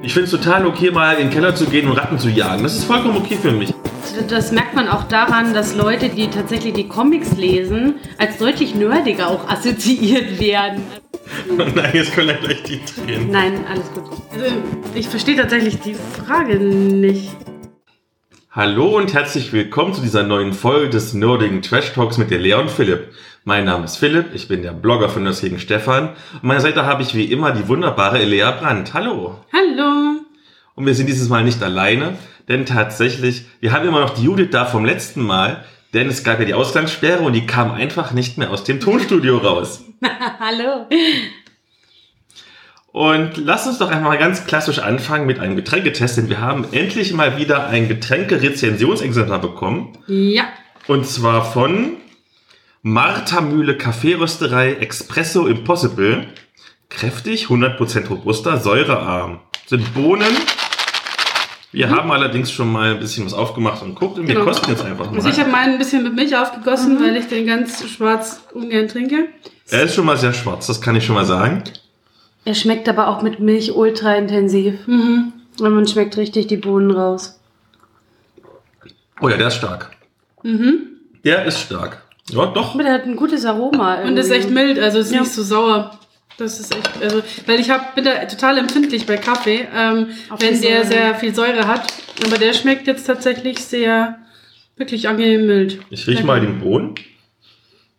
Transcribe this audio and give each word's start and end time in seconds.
Ich 0.00 0.12
finde 0.14 0.26
es 0.26 0.30
total 0.30 0.64
okay, 0.64 0.90
mal 0.92 1.14
in 1.14 1.26
den 1.26 1.30
Keller 1.30 1.54
zu 1.54 1.66
gehen 1.66 1.88
und 1.88 1.96
Ratten 1.96 2.18
zu 2.18 2.28
jagen. 2.28 2.62
Das 2.62 2.76
ist 2.76 2.84
vollkommen 2.84 3.16
okay 3.16 3.36
für 3.40 3.50
mich. 3.50 3.74
Das 4.28 4.52
merkt 4.52 4.74
man 4.74 4.88
auch 4.88 5.04
daran, 5.04 5.54
dass 5.54 5.74
Leute, 5.74 6.08
die 6.08 6.28
tatsächlich 6.28 6.74
die 6.74 6.88
Comics 6.88 7.32
lesen, 7.32 7.96
als 8.16 8.38
deutlich 8.38 8.74
nerdiger 8.74 9.28
auch 9.28 9.48
assoziiert 9.48 10.40
werden. 10.40 10.82
Nein, 11.74 11.90
jetzt 11.92 12.12
können 12.12 12.36
gleich 12.40 12.62
die 12.62 12.80
Tränen. 12.84 13.30
Nein, 13.30 13.64
alles 13.68 13.92
gut. 13.92 14.04
Also, 14.32 14.56
ich 14.94 15.08
verstehe 15.08 15.36
tatsächlich 15.36 15.80
die 15.80 15.94
Frage 15.94 16.58
nicht. 16.58 17.30
Hallo 18.58 18.96
und 18.96 19.14
herzlich 19.14 19.52
willkommen 19.52 19.94
zu 19.94 20.00
dieser 20.00 20.24
neuen 20.24 20.52
Folge 20.52 20.90
des 20.90 21.14
nerdigen 21.14 21.62
Trash 21.62 21.92
Talks 21.92 22.18
mit 22.18 22.32
der 22.32 22.40
Lea 22.40 22.54
und 22.54 22.72
Philipp. 22.72 23.14
Mein 23.44 23.64
Name 23.64 23.84
ist 23.84 23.98
Philipp, 23.98 24.34
ich 24.34 24.48
bin 24.48 24.62
der 24.62 24.72
Blogger 24.72 25.08
von 25.08 25.32
gegen 25.40 25.60
Stefan. 25.60 26.08
An 26.08 26.16
meiner 26.42 26.60
Seite 26.60 26.84
habe 26.84 27.04
ich 27.04 27.14
wie 27.14 27.26
immer 27.26 27.52
die 27.52 27.68
wunderbare 27.68 28.18
Elea 28.18 28.50
Brandt. 28.50 28.94
Hallo. 28.94 29.38
Hallo. 29.52 30.22
Und 30.74 30.86
wir 30.86 30.94
sind 30.96 31.06
dieses 31.08 31.28
Mal 31.28 31.44
nicht 31.44 31.62
alleine, 31.62 32.18
denn 32.48 32.66
tatsächlich, 32.66 33.44
wir 33.60 33.70
haben 33.70 33.86
immer 33.86 34.00
noch 34.00 34.10
die 34.10 34.24
Judith 34.24 34.48
da 34.50 34.64
vom 34.64 34.84
letzten 34.84 35.22
Mal, 35.22 35.64
denn 35.94 36.08
es 36.08 36.24
gab 36.24 36.40
ja 36.40 36.44
die 36.44 36.54
Ausgangssperre 36.54 37.22
und 37.22 37.34
die 37.34 37.46
kam 37.46 37.70
einfach 37.70 38.10
nicht 38.10 38.38
mehr 38.38 38.50
aus 38.50 38.64
dem 38.64 38.80
Tonstudio 38.80 39.38
raus. 39.38 39.84
Hallo. 40.40 40.88
Und 42.92 43.36
lass 43.36 43.66
uns 43.66 43.78
doch 43.78 43.90
einmal 43.90 44.18
ganz 44.18 44.46
klassisch 44.46 44.78
anfangen 44.78 45.26
mit 45.26 45.38
einem 45.38 45.56
Getränketest, 45.56 46.16
denn 46.16 46.28
wir 46.28 46.40
haben 46.40 46.66
endlich 46.72 47.12
mal 47.12 47.36
wieder 47.36 47.68
ein 47.68 47.86
Getränke-Rezensionsexemplar 47.88 49.40
bekommen. 49.40 49.98
Ja. 50.06 50.44
Und 50.86 51.06
zwar 51.06 51.44
von 51.52 51.96
Martha 52.82 53.40
Mühle 53.42 53.76
Kaffeerösterei 53.76 54.74
Espresso 54.80 55.46
Impossible. 55.46 56.26
Kräftig, 56.88 57.46
100% 57.48 58.08
robuster, 58.08 58.56
säurearm. 58.56 59.40
Sind 59.66 59.92
Bohnen. 59.92 60.34
Wir 61.70 61.90
haben 61.90 62.10
allerdings 62.10 62.50
schon 62.50 62.72
mal 62.72 62.92
ein 62.92 62.98
bisschen 62.98 63.26
was 63.26 63.34
aufgemacht 63.34 63.82
und 63.82 63.94
guckt 63.94 64.18
und 64.18 64.26
wir 64.26 64.34
Genau. 64.34 64.46
kosten 64.46 64.70
jetzt 64.70 64.82
einfach 64.82 65.10
mal. 65.10 65.16
Also 65.16 65.28
ich 65.28 65.38
habe 65.38 65.50
meinen 65.50 65.72
ein 65.74 65.78
bisschen 65.78 66.02
mit 66.02 66.14
Milch 66.14 66.34
aufgegossen, 66.34 66.98
weil 66.98 67.14
ich 67.16 67.26
den 67.28 67.46
ganz 67.46 67.86
schwarz 67.86 68.40
ungern 68.54 68.88
trinke. 68.88 69.28
er 69.70 69.82
ist 69.82 69.94
schon 69.94 70.06
mal 70.06 70.16
sehr 70.16 70.32
schwarz, 70.32 70.66
das 70.66 70.80
kann 70.80 70.96
ich 70.96 71.04
schon 71.04 71.14
mal 71.14 71.26
sagen. 71.26 71.62
Er 72.48 72.54
schmeckt 72.54 72.88
aber 72.88 73.08
auch 73.08 73.20
mit 73.20 73.40
Milch 73.40 73.76
ultra 73.76 74.14
intensiv. 74.14 74.86
Mhm. 74.86 75.34
Und 75.60 75.74
man 75.74 75.86
schmeckt 75.86 76.16
richtig 76.16 76.46
die 76.46 76.56
Bohnen 76.56 76.90
raus. 76.90 77.38
Oh 79.20 79.28
ja, 79.28 79.36
der 79.36 79.48
ist 79.48 79.56
stark. 79.56 79.90
Der 80.42 81.44
ist 81.44 81.60
stark. 81.60 82.02
Ja, 82.30 82.46
doch. 82.46 82.72
Aber 82.72 82.84
der 82.84 82.94
hat 82.94 83.04
ein 83.04 83.16
gutes 83.16 83.44
Aroma. 83.44 84.00
Und 84.00 84.16
ist 84.16 84.30
echt 84.30 84.48
mild, 84.48 84.78
also 84.78 85.00
ist 85.00 85.12
Ja. 85.12 85.20
nicht 85.20 85.32
so 85.32 85.42
sauer. 85.42 85.98
Das 86.38 86.58
ist 86.58 86.74
echt, 86.74 87.02
also, 87.02 87.20
weil 87.44 87.60
ich 87.60 87.68
hab, 87.68 87.94
bin 87.94 88.04
da 88.04 88.24
total 88.24 88.56
empfindlich 88.56 89.04
bei 89.04 89.18
Kaffee, 89.18 89.68
ähm, 89.76 90.06
wenn 90.38 90.58
der 90.62 90.84
Säure. 90.84 90.86
sehr 90.86 91.14
viel 91.16 91.34
Säure 91.34 91.66
hat. 91.68 91.92
Aber 92.24 92.38
der 92.38 92.54
schmeckt 92.54 92.86
jetzt 92.86 93.06
tatsächlich 93.06 93.58
sehr, 93.62 94.20
wirklich 94.78 95.06
angenehm 95.06 95.46
mild. 95.46 95.80
Ich 95.90 96.06
rieche 96.06 96.24
mal 96.24 96.40
den 96.40 96.60
Bohnen. 96.60 96.94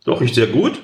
Doch, 0.05 0.21
riecht 0.21 0.33
sehr 0.33 0.47
gut. 0.47 0.81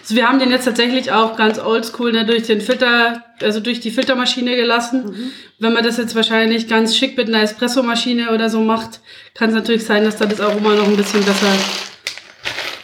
Also 0.00 0.16
wir 0.16 0.26
haben 0.26 0.38
den 0.38 0.50
jetzt 0.50 0.64
tatsächlich 0.64 1.12
auch 1.12 1.36
ganz 1.36 1.58
oldschool 1.58 2.12
ne, 2.12 2.24
durch 2.24 2.44
den 2.44 2.60
Filter, 2.60 3.24
also 3.42 3.60
durch 3.60 3.80
die 3.80 3.90
Filtermaschine 3.90 4.56
gelassen. 4.56 5.32
Wenn 5.58 5.72
man 5.74 5.84
das 5.84 5.98
jetzt 5.98 6.14
wahrscheinlich 6.14 6.66
ganz 6.66 6.96
schick 6.96 7.16
mit 7.16 7.28
einer 7.28 7.42
Espressomaschine 7.42 8.32
oder 8.32 8.48
so 8.48 8.60
macht, 8.62 9.00
kann 9.34 9.50
es 9.50 9.54
natürlich 9.54 9.84
sein, 9.84 10.04
dass 10.04 10.16
da 10.16 10.24
das 10.26 10.40
Aroma 10.40 10.74
noch 10.74 10.88
ein 10.88 10.96
bisschen 10.96 11.22
besser 11.24 11.52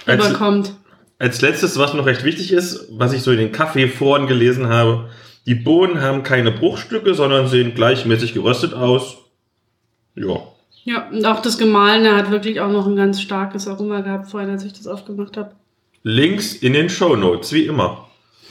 Als, 0.06 0.26
überkommt. 0.26 0.74
als 1.18 1.40
letztes, 1.40 1.78
was 1.78 1.94
noch 1.94 2.04
recht 2.04 2.24
wichtig 2.24 2.52
ist, 2.52 2.88
was 2.90 3.12
ich 3.14 3.22
so 3.22 3.30
in 3.30 3.38
den 3.38 3.52
Kaffeeforen 3.52 4.26
gelesen 4.26 4.68
habe, 4.68 5.08
die 5.46 5.54
Bohnen 5.54 6.00
haben 6.02 6.22
keine 6.24 6.50
Bruchstücke, 6.50 7.14
sondern 7.14 7.48
sehen 7.48 7.74
gleichmäßig 7.74 8.34
geröstet 8.34 8.74
aus. 8.74 9.16
Ja. 10.14 10.42
Ja, 10.84 11.08
und 11.08 11.24
auch 11.24 11.40
das 11.40 11.56
Gemahlene 11.56 12.14
hat 12.14 12.30
wirklich 12.30 12.60
auch 12.60 12.70
noch 12.70 12.86
ein 12.86 12.96
ganz 12.96 13.20
starkes 13.20 13.66
Aroma 13.66 14.00
gehabt, 14.02 14.30
vorhin, 14.30 14.50
als 14.50 14.64
ich 14.64 14.74
das 14.74 14.86
aufgemacht 14.86 15.38
habe. 15.38 15.52
Links 16.04 16.52
in 16.52 16.74
den 16.74 16.90
Show 16.90 17.16
Notes, 17.16 17.52
wie 17.52 17.64
immer. 17.64 18.08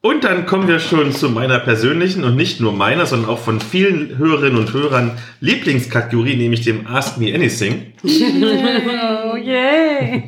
Und 0.00 0.22
dann 0.22 0.46
kommen 0.46 0.68
wir 0.68 0.78
schon 0.78 1.12
zu 1.12 1.28
meiner 1.28 1.58
persönlichen 1.58 2.22
und 2.22 2.36
nicht 2.36 2.60
nur 2.60 2.72
meiner, 2.72 3.04
sondern 3.04 3.28
auch 3.28 3.40
von 3.40 3.60
vielen 3.60 4.16
Hörerinnen 4.16 4.56
und 4.56 4.72
Hörern 4.72 5.18
Lieblingskategorie, 5.40 6.36
nämlich 6.36 6.60
dem 6.60 6.86
Ask 6.86 7.18
Me 7.18 7.34
Anything. 7.34 7.94
Oh, 8.04 9.36
yay. 9.36 10.22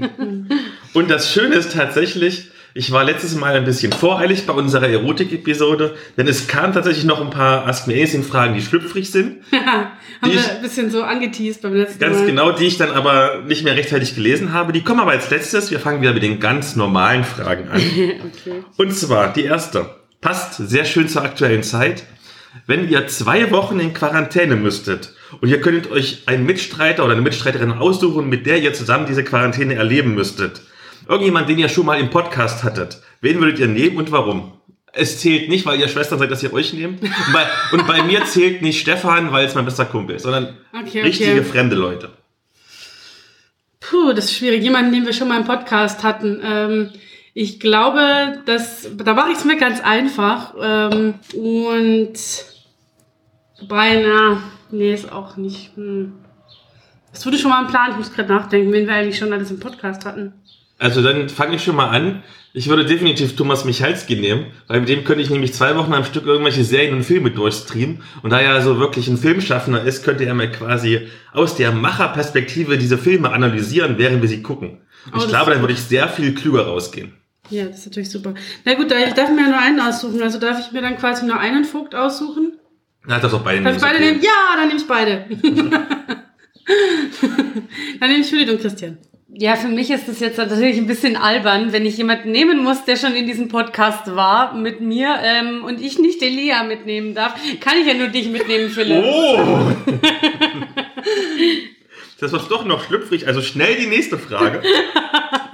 Und 0.92 1.08
das 1.08 1.32
Schöne 1.32 1.54
ist 1.54 1.72
tatsächlich, 1.72 2.49
ich 2.74 2.92
war 2.92 3.04
letztes 3.04 3.34
Mal 3.34 3.54
ein 3.56 3.64
bisschen 3.64 3.92
voreilig 3.92 4.46
bei 4.46 4.52
unserer 4.52 4.88
Erotik-Episode, 4.88 5.94
denn 6.16 6.28
es 6.28 6.46
kamen 6.46 6.72
tatsächlich 6.72 7.04
noch 7.04 7.20
ein 7.20 7.30
paar 7.30 7.66
Ask 7.66 7.86
Me 7.86 7.94
Anything-Fragen, 7.94 8.54
die 8.54 8.62
schlüpfrig 8.62 9.10
sind. 9.10 9.38
Haben 9.52 9.90
Die 10.24 10.30
wir 10.32 10.40
ich- 10.40 10.50
ein 10.50 10.62
bisschen 10.62 10.90
so 10.90 11.02
angeteased 11.02 11.62
beim 11.62 11.74
letzten 11.74 11.98
Ganz 11.98 12.18
Mal. 12.18 12.26
genau, 12.26 12.52
die 12.52 12.66
ich 12.66 12.76
dann 12.76 12.90
aber 12.92 13.42
nicht 13.46 13.64
mehr 13.64 13.74
rechtzeitig 13.76 14.14
gelesen 14.14 14.52
habe. 14.52 14.72
Die 14.72 14.82
kommen 14.82 15.00
aber 15.00 15.12
als 15.12 15.30
letztes. 15.30 15.70
Wir 15.70 15.80
fangen 15.80 16.00
wieder 16.02 16.12
mit 16.12 16.22
den 16.22 16.40
ganz 16.40 16.76
normalen 16.76 17.24
Fragen 17.24 17.68
an. 17.68 17.80
okay. 17.80 18.64
Und 18.76 18.94
zwar 18.94 19.32
die 19.32 19.44
erste. 19.44 19.86
Passt 20.20 20.56
sehr 20.56 20.84
schön 20.84 21.08
zur 21.08 21.22
aktuellen 21.22 21.62
Zeit. 21.62 22.04
Wenn 22.66 22.88
ihr 22.90 23.06
zwei 23.06 23.50
Wochen 23.52 23.80
in 23.80 23.94
Quarantäne 23.94 24.56
müsstet 24.56 25.14
und 25.40 25.48
ihr 25.48 25.60
könntet 25.60 25.90
euch 25.90 26.24
einen 26.26 26.44
Mitstreiter 26.44 27.04
oder 27.04 27.12
eine 27.12 27.22
Mitstreiterin 27.22 27.72
aussuchen, 27.72 28.28
mit 28.28 28.44
der 28.44 28.58
ihr 28.58 28.74
zusammen 28.74 29.06
diese 29.06 29.24
Quarantäne 29.24 29.74
erleben 29.76 30.14
müsstet. 30.14 30.60
Irgendjemand, 31.10 31.48
den 31.48 31.58
ihr 31.58 31.68
schon 31.68 31.86
mal 31.86 31.98
im 31.98 32.08
Podcast 32.08 32.62
hattet. 32.62 33.00
Wen 33.20 33.40
würdet 33.40 33.58
ihr 33.58 33.66
nehmen 33.66 33.96
und 33.96 34.12
warum? 34.12 34.52
Es 34.92 35.18
zählt 35.18 35.48
nicht, 35.48 35.66
weil 35.66 35.80
ihr 35.80 35.88
Schwestern 35.88 36.20
seid, 36.20 36.30
dass 36.30 36.40
ihr 36.44 36.52
euch 36.52 36.72
nehmt. 36.72 37.02
Und 37.02 37.32
bei, 37.32 37.46
und 37.72 37.86
bei 37.88 38.04
mir 38.04 38.24
zählt 38.26 38.62
nicht 38.62 38.80
Stefan, 38.80 39.32
weil 39.32 39.44
es 39.44 39.56
mein 39.56 39.64
bester 39.64 39.86
Kumpel 39.86 40.14
ist, 40.14 40.22
sondern 40.22 40.56
Okay, 40.72 41.00
richtige 41.00 41.32
okay. 41.32 41.42
fremde 41.42 41.74
Leute. 41.74 42.10
Puh, 43.80 44.12
das 44.12 44.26
ist 44.26 44.36
schwierig. 44.36 44.62
Jemanden, 44.62 44.92
den 44.92 45.04
wir 45.04 45.12
schon 45.12 45.26
mal 45.26 45.40
im 45.40 45.46
Podcast 45.46 46.04
hatten. 46.04 46.40
Ähm, 46.44 46.90
ich 47.34 47.58
glaube, 47.58 48.40
dass, 48.46 48.88
da 48.96 49.12
mache 49.14 49.32
ich 49.32 49.38
es 49.38 49.44
mir 49.44 49.56
ganz 49.56 49.80
einfach. 49.80 50.54
Ähm, 50.62 51.14
und 51.34 52.12
na, 53.68 54.42
nee, 54.70 54.94
ist 54.94 55.10
auch 55.10 55.36
nicht. 55.36 55.74
Hm. 55.74 56.12
Das 57.12 57.26
wurde 57.26 57.36
schon 57.36 57.50
mal 57.50 57.64
ein 57.64 57.70
Plan. 57.70 57.90
Ich 57.90 57.96
muss 57.96 58.12
gerade 58.12 58.32
nachdenken, 58.32 58.72
wen 58.72 58.86
wir 58.86 58.94
eigentlich 58.94 59.18
schon 59.18 59.32
alles 59.32 59.50
im 59.50 59.58
Podcast 59.58 60.04
hatten. 60.04 60.34
Also 60.80 61.02
dann 61.02 61.28
fange 61.28 61.56
ich 61.56 61.62
schon 61.62 61.76
mal 61.76 61.90
an. 61.90 62.22
Ich 62.52 62.68
würde 62.68 62.84
definitiv 62.84 63.36
Thomas 63.36 63.64
Michalski 63.64 64.16
nehmen, 64.16 64.46
weil 64.66 64.80
mit 64.80 64.88
dem 64.88 65.04
könnte 65.04 65.22
ich 65.22 65.30
nämlich 65.30 65.52
zwei 65.54 65.76
Wochen 65.76 65.92
am 65.92 66.04
Stück 66.04 66.26
irgendwelche 66.26 66.64
Serien 66.64 66.94
und 66.94 67.04
Filme 67.04 67.30
durchstreamen. 67.30 68.02
Und 68.22 68.30
da 68.30 68.40
er 68.40 68.60
so 68.62 68.80
wirklich 68.80 69.06
ein 69.06 69.18
Filmschaffender 69.18 69.84
ist, 69.84 70.02
könnte 70.04 70.24
er 70.24 70.34
mir 70.34 70.50
quasi 70.50 71.06
aus 71.32 71.54
der 71.54 71.70
Macherperspektive 71.70 72.76
diese 72.78 72.98
Filme 72.98 73.30
analysieren, 73.30 73.98
während 73.98 74.22
wir 74.22 74.28
sie 74.28 74.42
gucken. 74.42 74.78
Und 75.12 75.14
Oh, 75.14 75.18
ich 75.18 75.28
glaube, 75.28 75.52
dann 75.52 75.60
würde 75.60 75.74
ich 75.74 75.80
sehr 75.80 76.08
viel 76.08 76.34
klüger 76.34 76.66
rausgehen. 76.66 77.12
Ja, 77.50 77.66
das 77.66 77.80
ist 77.80 77.86
natürlich 77.86 78.10
super. 78.10 78.34
Na 78.64 78.74
gut, 78.74 78.90
da- 78.90 78.98
ich 78.98 79.14
darf 79.14 79.30
mir 79.30 79.42
ja 79.42 79.48
nur 79.48 79.58
einen 79.60 79.80
aussuchen. 79.80 80.20
Also 80.22 80.40
darf 80.40 80.58
ich 80.60 80.72
mir 80.72 80.82
dann 80.82 80.96
quasi 80.96 81.26
nur 81.26 81.38
einen 81.38 81.64
Vogt 81.64 81.94
aussuchen? 81.94 82.54
Na, 83.06 83.18
das 83.20 83.32
auch 83.32 83.42
beide 83.42 83.62
Darf 83.62 83.76
ich 83.76 83.82
nehmen, 83.82 83.92
beide 83.92 84.04
okay. 84.04 84.12
nehmen? 84.12 84.24
Ja, 84.24 84.56
dann 84.56 84.68
nehme 84.68 84.80
ich 84.80 84.86
beide. 84.86 85.24
dann 88.00 88.10
nehme 88.10 88.20
ich 88.22 88.30
Judith 88.30 88.50
und 88.50 88.60
Christian. 88.60 88.98
Ja, 89.40 89.56
für 89.56 89.68
mich 89.68 89.90
ist 89.90 90.06
das 90.06 90.20
jetzt 90.20 90.36
natürlich 90.36 90.76
ein 90.76 90.86
bisschen 90.86 91.16
albern, 91.16 91.72
wenn 91.72 91.86
ich 91.86 91.96
jemanden 91.96 92.30
nehmen 92.30 92.62
muss, 92.62 92.84
der 92.84 92.96
schon 92.96 93.14
in 93.14 93.26
diesem 93.26 93.48
Podcast 93.48 94.14
war 94.14 94.52
mit 94.52 94.82
mir 94.82 95.16
ähm, 95.22 95.64
und 95.64 95.80
ich 95.80 95.98
nicht 95.98 96.20
Elia 96.20 96.62
mitnehmen 96.62 97.14
darf. 97.14 97.40
Kann 97.58 97.78
ich 97.80 97.86
ja 97.86 97.94
nur 97.94 98.08
dich 98.08 98.28
mitnehmen, 98.28 98.68
Philipp. 98.68 99.02
Oh! 99.02 99.40
Das 102.20 102.32
wird 102.32 102.50
doch 102.50 102.66
noch 102.66 102.84
schlüpfrig. 102.84 103.26
Also 103.26 103.40
schnell 103.40 103.76
die 103.76 103.86
nächste 103.86 104.18
Frage. 104.18 104.62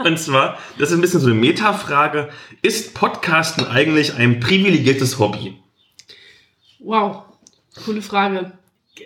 Und 0.05 0.19
zwar, 0.19 0.59
das 0.79 0.91
ist 0.91 0.97
ein 0.97 1.01
bisschen 1.01 1.21
so 1.21 1.29
eine 1.29 1.37
Metafrage. 1.37 2.29
Ist 2.63 2.93
Podcasten 2.93 3.69
eigentlich 3.69 4.17
ein 4.17 4.41
privilegiertes 4.41 5.21
Hobby? 5.21 5.55
Wow, 6.81 7.23
coole 7.85 8.03
Frage. 8.03 8.51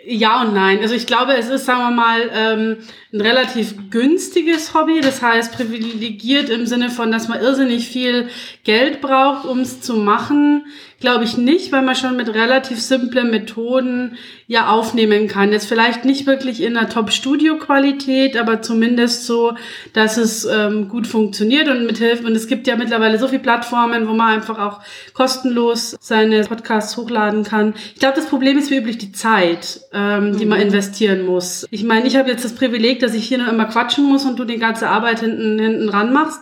Ja 0.06 0.43
und 0.43 0.55
nein. 0.55 0.78
Also 0.81 0.94
ich 0.94 1.06
glaube, 1.06 1.34
es 1.34 1.49
ist, 1.49 1.66
sagen 1.66 1.81
wir 1.81 1.90
mal, 1.90 2.31
ähm, 2.32 2.76
ein 3.12 3.20
relativ 3.20 3.74
günstiges 3.90 4.72
Hobby. 4.74 5.00
Das 5.00 5.20
heißt, 5.20 5.52
privilegiert 5.52 6.48
im 6.48 6.66
Sinne 6.66 6.90
von, 6.90 7.10
dass 7.10 7.28
man 7.28 7.40
irrsinnig 7.40 7.88
viel 7.88 8.28
Geld 8.62 9.00
braucht, 9.00 9.46
um 9.46 9.60
es 9.60 9.80
zu 9.80 9.96
machen. 9.96 10.64
Glaube 11.00 11.24
ich 11.24 11.38
nicht, 11.38 11.72
weil 11.72 11.80
man 11.80 11.96
schon 11.96 12.16
mit 12.16 12.28
relativ 12.28 12.78
simplen 12.78 13.30
Methoden 13.30 14.18
ja 14.46 14.68
aufnehmen 14.68 15.28
kann. 15.28 15.50
Jetzt 15.50 15.66
vielleicht 15.66 16.04
nicht 16.04 16.26
wirklich 16.26 16.62
in 16.62 16.76
einer 16.76 16.90
Top-Studio-Qualität, 16.90 18.36
aber 18.36 18.60
zumindest 18.60 19.26
so, 19.26 19.54
dass 19.94 20.18
es 20.18 20.44
ähm, 20.44 20.88
gut 20.88 21.06
funktioniert 21.06 21.68
und 21.68 21.86
mit 21.86 21.98
Hilfe. 21.98 22.26
Und 22.26 22.36
es 22.36 22.48
gibt 22.48 22.66
ja 22.66 22.76
mittlerweile 22.76 23.18
so 23.18 23.28
viele 23.28 23.40
Plattformen, 23.40 24.08
wo 24.08 24.12
man 24.12 24.34
einfach 24.34 24.58
auch 24.58 24.80
kostenlos 25.14 25.96
seine 26.00 26.44
Podcasts 26.44 26.96
hochladen 26.98 27.44
kann. 27.44 27.74
Ich 27.94 28.00
glaube, 28.00 28.16
das 28.16 28.26
Problem 28.26 28.58
ist 28.58 28.70
wie 28.70 28.76
üblich 28.76 28.98
die 28.98 29.12
Zeit, 29.12 29.80
ähm, 29.94 30.36
die 30.36 30.44
man 30.44 30.60
investieren 30.60 31.24
muss. 31.24 31.66
Ich 31.70 31.82
meine, 31.82 32.06
ich 32.06 32.16
habe 32.16 32.28
jetzt 32.30 32.44
das 32.44 32.54
Privileg, 32.54 33.00
dass 33.02 33.14
ich 33.14 33.26
hier 33.26 33.38
nur 33.38 33.49
immer 33.49 33.67
quatschen 33.67 34.05
muss 34.05 34.25
und 34.25 34.38
du 34.38 34.44
die 34.44 34.58
ganze 34.58 34.88
Arbeit 34.88 35.20
hinten, 35.20 35.58
hinten 35.58 35.88
ran 35.88 36.12
machst. 36.12 36.41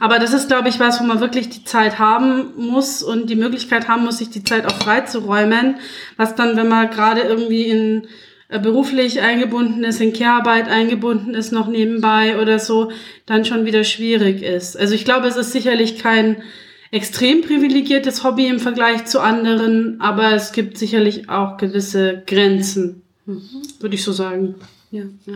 Aber 0.00 0.18
das 0.18 0.32
ist, 0.32 0.48
glaube 0.48 0.68
ich, 0.68 0.80
was, 0.80 1.00
wo 1.00 1.04
man 1.04 1.20
wirklich 1.20 1.48
die 1.48 1.64
Zeit 1.64 1.98
haben 1.98 2.52
muss 2.56 3.02
und 3.02 3.30
die 3.30 3.36
Möglichkeit 3.36 3.52
Möglichkeit 3.52 3.88
haben 3.88 4.04
muss, 4.04 4.18
sich 4.18 4.30
die 4.30 4.44
Zeit 4.44 4.66
auch 4.66 4.76
freizuräumen, 4.76 5.76
was 6.16 6.34
dann, 6.34 6.56
wenn 6.56 6.68
man 6.68 6.90
gerade 6.90 7.22
irgendwie 7.22 7.64
in 7.64 8.06
äh, 8.48 8.58
beruflich 8.58 9.20
eingebunden 9.20 9.84
ist, 9.84 10.00
in 10.00 10.12
Care-Arbeit 10.12 10.68
eingebunden 10.68 11.34
ist, 11.34 11.52
noch 11.52 11.68
nebenbei 11.68 12.40
oder 12.40 12.58
so, 12.58 12.90
dann 13.26 13.44
schon 13.44 13.64
wieder 13.64 13.84
schwierig 13.84 14.42
ist. 14.42 14.76
Also 14.76 14.94
ich 14.94 15.04
glaube, 15.04 15.28
es 15.28 15.36
ist 15.36 15.52
sicherlich 15.52 15.98
kein 15.98 16.42
extrem 16.90 17.40
privilegiertes 17.42 18.24
Hobby 18.24 18.46
im 18.46 18.58
Vergleich 18.58 19.06
zu 19.06 19.20
anderen, 19.20 20.00
aber 20.00 20.32
es 20.32 20.52
gibt 20.52 20.76
sicherlich 20.76 21.28
auch 21.28 21.56
gewisse 21.56 22.22
Grenzen, 22.26 23.02
mhm. 23.24 23.62
würde 23.80 23.94
ich 23.94 24.04
so 24.04 24.12
sagen. 24.12 24.56
Ja, 24.92 25.04
ja. 25.24 25.34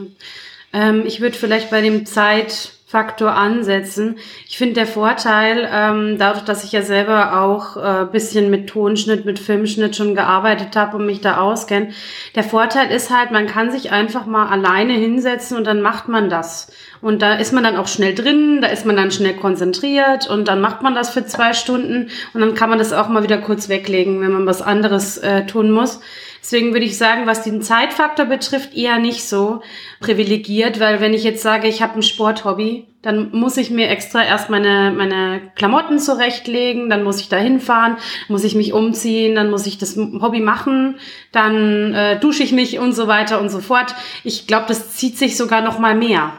Ähm, 0.75 1.05
ich 1.07 1.23
würde 1.23 1.37
vielleicht 1.37 1.71
bei 1.71 1.81
dem 1.81 2.05
Zeitfaktor 2.05 3.33
ansetzen. 3.33 4.19
Ich 4.47 4.59
finde 4.59 4.75
der 4.75 4.87
Vorteil, 4.87 5.67
ähm, 5.73 6.19
dadurch, 6.19 6.45
dass 6.45 6.63
ich 6.63 6.73
ja 6.73 6.83
selber 6.83 7.41
auch 7.41 7.79
äh, 7.79 8.05
bisschen 8.05 8.51
mit 8.51 8.69
Tonschnitt, 8.69 9.25
mit 9.25 9.39
Filmschnitt 9.39 9.97
schon 9.97 10.15
gearbeitet 10.15 10.77
habe 10.77 10.99
und 10.99 11.07
mich 11.07 11.23
da 11.23 11.39
auskenne, 11.39 11.93
der 12.35 12.45
Vorteil 12.45 12.91
ist 12.91 13.11
halt, 13.11 13.31
man 13.31 13.47
kann 13.47 13.71
sich 13.73 13.93
einfach 13.93 14.27
mal 14.27 14.49
alleine 14.49 14.93
hinsetzen 14.93 15.57
und 15.57 15.67
dann 15.67 15.81
macht 15.81 16.07
man 16.09 16.29
das. 16.29 16.71
Und 17.01 17.23
da 17.23 17.37
ist 17.37 17.55
man 17.55 17.65
dann 17.65 17.77
auch 17.77 17.89
schnell 17.89 18.15
drin, 18.15 18.61
da 18.61 18.69
ist 18.69 18.85
man 18.85 18.97
dann 18.97 19.11
schnell 19.11 19.37
konzentriert 19.37 20.29
und 20.29 20.49
dann 20.49 20.61
macht 20.61 20.83
man 20.83 20.95
das 20.95 21.09
für 21.09 21.25
zwei 21.25 21.55
Stunden 21.55 22.11
und 22.35 22.41
dann 22.43 22.55
kann 22.55 22.69
man 22.69 22.79
das 22.79 22.93
auch 22.93 23.09
mal 23.09 23.23
wieder 23.23 23.39
kurz 23.39 23.71
weglegen, 23.71 24.21
wenn 24.21 24.33
man 24.33 24.45
was 24.45 24.61
anderes 24.61 25.17
äh, 25.17 25.47
tun 25.47 25.71
muss. 25.71 26.01
Deswegen 26.47 26.73
würde 26.73 26.87
ich 26.87 26.97
sagen, 26.97 27.27
was 27.27 27.43
den 27.43 27.61
Zeitfaktor 27.61 28.25
betrifft, 28.25 28.73
eher 28.73 29.01
nicht 29.01 29.25
so 29.25 29.63
privilegiert, 29.99 30.79
weil 30.79 31.01
wenn 31.01 31.13
ich 31.13 31.25
jetzt 31.25 31.43
sage, 31.43 31.67
ich 31.67 31.83
habe 31.83 31.95
ein 31.95 32.05
Sporthobby, 32.05 32.87
dann 33.03 33.33
muss 33.33 33.57
ich 33.57 33.73
mir 33.73 33.89
extra 33.89 34.23
erst 34.23 34.49
meine, 34.49 34.93
meine 34.97 35.41
Klamotten 35.57 35.99
zurechtlegen, 35.99 36.89
dann 36.89 37.03
muss 37.03 37.21
ich 37.21 37.29
da 37.29 37.37
hinfahren, 37.37 37.97
muss 38.29 38.45
ich 38.45 38.55
mich 38.55 38.73
umziehen, 38.73 39.35
dann 39.35 39.51
muss 39.51 39.67
ich 39.67 39.79
das 39.79 39.97
Hobby 39.97 40.39
machen, 40.39 41.01
dann 41.33 41.93
äh, 41.95 42.21
dusche 42.21 42.45
ich 42.45 42.53
mich 42.53 42.79
und 42.79 42.93
so 42.93 43.09
weiter 43.09 43.41
und 43.41 43.49
so 43.49 43.59
fort. 43.59 43.97
Ich 44.23 44.47
glaube, 44.47 44.67
das 44.69 44.93
zieht 44.93 45.19
sich 45.19 45.37
sogar 45.37 45.63
noch 45.63 45.81
mal 45.81 45.97
mehr. 45.97 46.33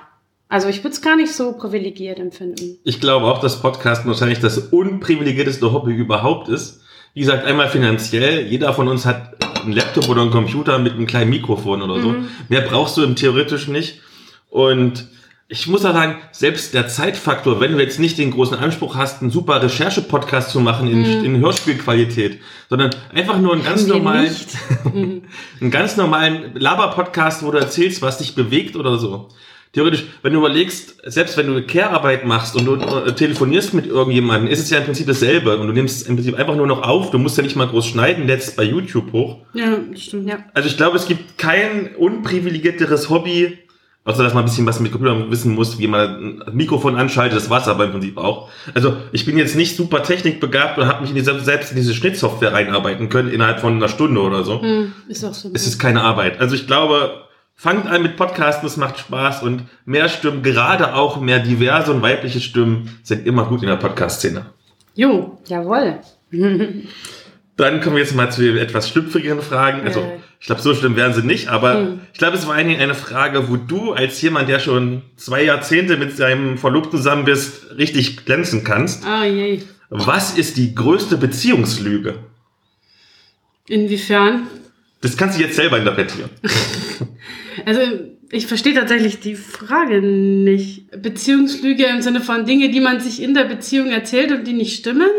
Also 0.47 0.69
ich 0.69 0.85
würde 0.85 0.93
es 0.93 1.01
gar 1.01 1.17
nicht 1.17 1.33
so 1.33 1.51
privilegiert 1.51 2.17
empfinden. 2.17 2.77
Ich 2.85 3.01
glaube 3.01 3.25
auch, 3.25 3.41
dass 3.41 3.61
Podcast 3.61 4.05
wahrscheinlich 4.05 4.39
das 4.39 4.57
unprivilegierteste 4.57 5.73
Hobby 5.73 5.91
überhaupt 5.91 6.47
ist. 6.47 6.81
Wie 7.13 7.21
gesagt, 7.21 7.45
einmal 7.45 7.69
finanziell. 7.69 8.47
Jeder 8.47 8.73
von 8.73 8.87
uns 8.87 9.05
hat 9.05 9.37
einen 9.63 9.73
Laptop 9.73 10.09
oder 10.09 10.21
einen 10.21 10.31
Computer 10.31 10.79
mit 10.79 10.93
einem 10.93 11.07
kleinen 11.07 11.29
Mikrofon 11.29 11.81
oder 11.81 12.01
so. 12.01 12.09
Mhm. 12.09 12.27
Mehr 12.49 12.61
brauchst 12.61 12.97
du 12.97 13.03
im 13.03 13.15
theoretisch 13.15 13.67
nicht. 13.67 14.01
Und 14.49 15.07
ich 15.49 15.67
muss 15.67 15.85
auch 15.85 15.93
sagen, 15.93 16.17
selbst 16.31 16.73
der 16.73 16.87
Zeitfaktor, 16.89 17.61
wenn 17.61 17.71
du 17.71 17.79
jetzt 17.79 17.99
nicht 17.99 18.17
den 18.17 18.31
großen 18.31 18.57
Anspruch 18.57 18.95
hast, 18.95 19.21
einen 19.21 19.31
super 19.31 19.61
Recherche-Podcast 19.61 20.49
zu 20.49 20.59
machen 20.59 20.89
in, 20.89 20.99
mhm. 20.99 21.25
in 21.25 21.39
Hörspielqualität, 21.39 22.39
sondern 22.69 22.91
einfach 23.13 23.39
nur 23.39 23.53
einen 23.53 23.63
ganz 23.63 23.87
normalen, 23.87 24.29
einen 25.61 25.71
ganz 25.71 25.95
normalen 25.95 26.53
Laber-Podcast, 26.55 27.43
wo 27.43 27.51
du 27.51 27.59
erzählst, 27.59 28.01
was 28.01 28.17
dich 28.17 28.35
bewegt 28.35 28.75
oder 28.75 28.97
so 28.97 29.29
theoretisch, 29.73 30.05
wenn 30.21 30.33
du 30.33 30.39
überlegst, 30.39 31.01
selbst 31.05 31.37
wenn 31.37 31.47
du 31.47 31.53
eine 31.53 31.63
Care-Arbeit 31.63 32.25
machst 32.25 32.55
und 32.55 32.65
du 32.65 32.75
äh, 32.75 33.13
telefonierst 33.13 33.73
mit 33.73 33.87
irgendjemandem, 33.87 34.49
ist 34.51 34.59
es 34.59 34.69
ja 34.69 34.79
im 34.79 34.85
Prinzip 34.85 35.07
dasselbe 35.07 35.57
und 35.57 35.67
du 35.67 35.73
nimmst 35.73 36.07
im 36.07 36.15
Prinzip 36.15 36.35
einfach 36.35 36.55
nur 36.55 36.67
noch 36.67 36.81
auf, 36.83 37.11
du 37.11 37.17
musst 37.17 37.37
ja 37.37 37.43
nicht 37.43 37.55
mal 37.55 37.67
groß 37.67 37.85
schneiden, 37.85 38.27
lädst 38.27 38.55
bei 38.55 38.63
YouTube 38.63 39.11
hoch. 39.13 39.37
Ja, 39.53 39.77
stimmt. 39.95 40.27
Ja. 40.27 40.39
Also 40.53 40.67
ich 40.69 40.77
glaube, 40.77 40.97
es 40.97 41.07
gibt 41.07 41.37
kein 41.37 41.95
unprivilegierteres 41.95 43.09
Hobby, 43.09 43.57
außer 44.07 44.23
dass 44.23 44.33
man 44.33 44.43
ein 44.43 44.45
bisschen 44.45 44.65
was 44.65 44.79
mit 44.79 44.91
Computern 44.93 45.29
wissen 45.29 45.53
muss, 45.53 45.79
wie 45.79 45.87
man 45.87 46.41
ein 46.47 46.55
Mikrofon 46.55 46.95
anschaltet, 46.95 47.37
das 47.37 47.49
Wasser 47.49 47.71
aber 47.71 47.85
im 47.85 47.91
Prinzip 47.91 48.17
auch. 48.17 48.49
Also 48.73 48.95
ich 49.11 49.25
bin 49.25 49.37
jetzt 49.37 49.55
nicht 49.55 49.75
super 49.75 50.01
technikbegabt 50.01 50.77
und 50.77 50.87
habe 50.87 51.01
mich 51.01 51.09
in 51.09 51.17
diese, 51.17 51.37
selbst 51.41 51.71
in 51.71 51.77
diese 51.77 51.93
Schnittsoftware 51.93 52.53
reinarbeiten 52.53 53.09
können 53.09 53.29
innerhalb 53.29 53.59
von 53.59 53.73
einer 53.73 53.89
Stunde 53.89 54.21
oder 54.21 54.43
so. 54.43 54.61
Hm, 54.61 54.93
ist 55.09 55.25
auch 55.25 55.33
so. 55.33 55.51
Es 55.53 55.67
ist 55.67 55.77
keine 55.77 56.01
Arbeit. 56.01 56.39
Also 56.39 56.55
ich 56.55 56.67
glaube, 56.67 57.26
Fangt 57.59 57.87
an 57.87 58.03
mit 58.03 58.17
Podcasten, 58.17 58.67
es 58.67 58.77
macht 58.77 58.99
Spaß 58.99 59.41
und 59.41 59.63
mehr 59.83 60.09
Stimmen, 60.09 60.43
gerade 60.43 60.93
auch 60.93 61.19
mehr 61.19 61.39
diverse 61.39 61.91
und 61.91 62.03
weibliche 62.03 62.39
Stimmen 62.39 62.99
sind 63.01 63.25
immer 63.25 63.45
gut 63.45 63.63
in 63.63 63.67
der 63.67 63.77
Podcast-Szene. 63.77 64.45
Jo, 64.93 65.39
jawohl. 65.47 65.97
Dann 67.57 67.81
kommen 67.81 67.95
wir 67.95 68.03
jetzt 68.03 68.13
mal 68.13 68.31
zu 68.31 68.43
etwas 68.59 68.89
schlüpfrigeren 68.89 69.41
Fragen. 69.41 69.87
Also, 69.87 70.07
ich 70.39 70.45
glaube, 70.45 70.61
so 70.61 70.75
schlimm 70.75 70.95
wären 70.95 71.15
sie 71.15 71.23
nicht, 71.23 71.47
aber 71.47 71.73
hm. 71.73 72.01
ich 72.13 72.19
glaube, 72.19 72.37
es 72.37 72.45
war 72.45 72.53
eine, 72.53 72.77
eine 72.77 72.93
Frage, 72.93 73.49
wo 73.49 73.55
du 73.55 73.93
als 73.93 74.21
jemand, 74.21 74.49
der 74.49 74.59
schon 74.59 75.01
zwei 75.15 75.41
Jahrzehnte 75.41 75.97
mit 75.97 76.15
seinem 76.15 76.59
Verlobten 76.59 76.99
zusammen 76.99 77.25
bist, 77.25 77.75
richtig 77.75 78.23
glänzen 78.23 78.63
kannst. 78.65 79.03
Ah, 79.03 79.25
je. 79.25 79.63
Was 79.89 80.37
ist 80.37 80.57
die 80.57 80.75
größte 80.75 81.17
Beziehungslüge? 81.17 82.19
Inwiefern? 83.67 84.45
Das 85.01 85.17
kannst 85.17 85.39
du 85.39 85.41
jetzt 85.41 85.55
selber 85.55 85.79
interpretieren. 85.79 86.29
Also 87.67 87.81
ich 88.31 88.47
verstehe 88.47 88.73
tatsächlich 88.73 89.19
die 89.19 89.35
Frage 89.35 90.01
nicht. 90.01 90.89
Beziehungslüge 91.01 91.83
im 91.87 92.01
Sinne 92.01 92.21
von 92.21 92.45
Dinge, 92.45 92.69
die 92.69 92.79
man 92.79 93.01
sich 93.01 93.21
in 93.21 93.33
der 93.33 93.43
Beziehung 93.43 93.87
erzählt 93.87 94.31
und 94.31 94.47
die 94.47 94.53
nicht 94.53 94.79
stimmen? 94.79 95.09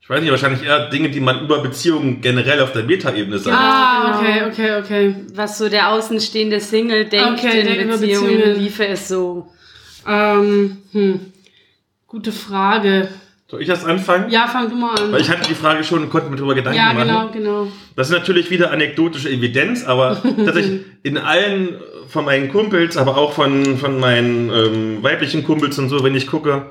Ich 0.00 0.08
weiß 0.08 0.20
nicht, 0.20 0.30
wahrscheinlich 0.30 0.62
eher 0.62 0.88
Dinge, 0.90 1.10
die 1.10 1.18
man 1.18 1.44
über 1.44 1.60
Beziehungen 1.60 2.20
generell 2.20 2.60
auf 2.60 2.70
der 2.70 2.84
Metaebene 2.84 3.40
sagt. 3.40 3.56
Ah, 3.58 4.16
okay, 4.16 4.44
okay, 4.46 4.80
okay. 4.80 5.14
Was 5.34 5.58
so 5.58 5.68
der 5.68 5.88
außenstehende 5.88 6.60
Single 6.60 7.06
denkt 7.06 7.40
okay, 7.40 7.62
in 7.62 7.88
Beziehungen, 7.88 8.00
Beziehungen, 8.00 8.60
liefe 8.60 8.86
es 8.86 9.08
so. 9.08 9.50
Ähm, 10.06 10.76
hm. 10.92 11.32
Gute 12.06 12.30
Frage. 12.30 13.08
Soll 13.48 13.62
ich 13.62 13.68
das 13.68 13.84
anfangen? 13.84 14.28
Ja, 14.28 14.48
fang 14.48 14.68
du 14.68 14.74
mal 14.74 14.98
an. 14.98 15.12
Weil 15.12 15.20
ich 15.20 15.30
hatte 15.30 15.48
die 15.48 15.54
Frage 15.54 15.84
schon 15.84 16.02
und 16.02 16.10
konnte 16.10 16.28
mir 16.30 16.36
darüber 16.36 16.56
Gedanken 16.56 16.78
machen. 16.78 17.08
Ja, 17.08 17.24
genau, 17.26 17.28
genau. 17.32 17.72
Das 17.94 18.08
ist 18.08 18.12
natürlich 18.12 18.50
wieder 18.50 18.72
anekdotische 18.72 19.30
Evidenz, 19.30 19.84
aber 19.84 20.20
tatsächlich 20.44 20.80
in 21.04 21.16
allen 21.16 21.76
von 22.08 22.24
meinen 22.24 22.48
Kumpels, 22.48 22.96
aber 22.96 23.16
auch 23.16 23.32
von, 23.32 23.78
von 23.78 24.00
meinen 24.00 24.50
ähm, 24.50 25.02
weiblichen 25.02 25.44
Kumpels 25.44 25.78
und 25.78 25.88
so, 25.88 26.02
wenn 26.02 26.16
ich 26.16 26.26
gucke, 26.26 26.66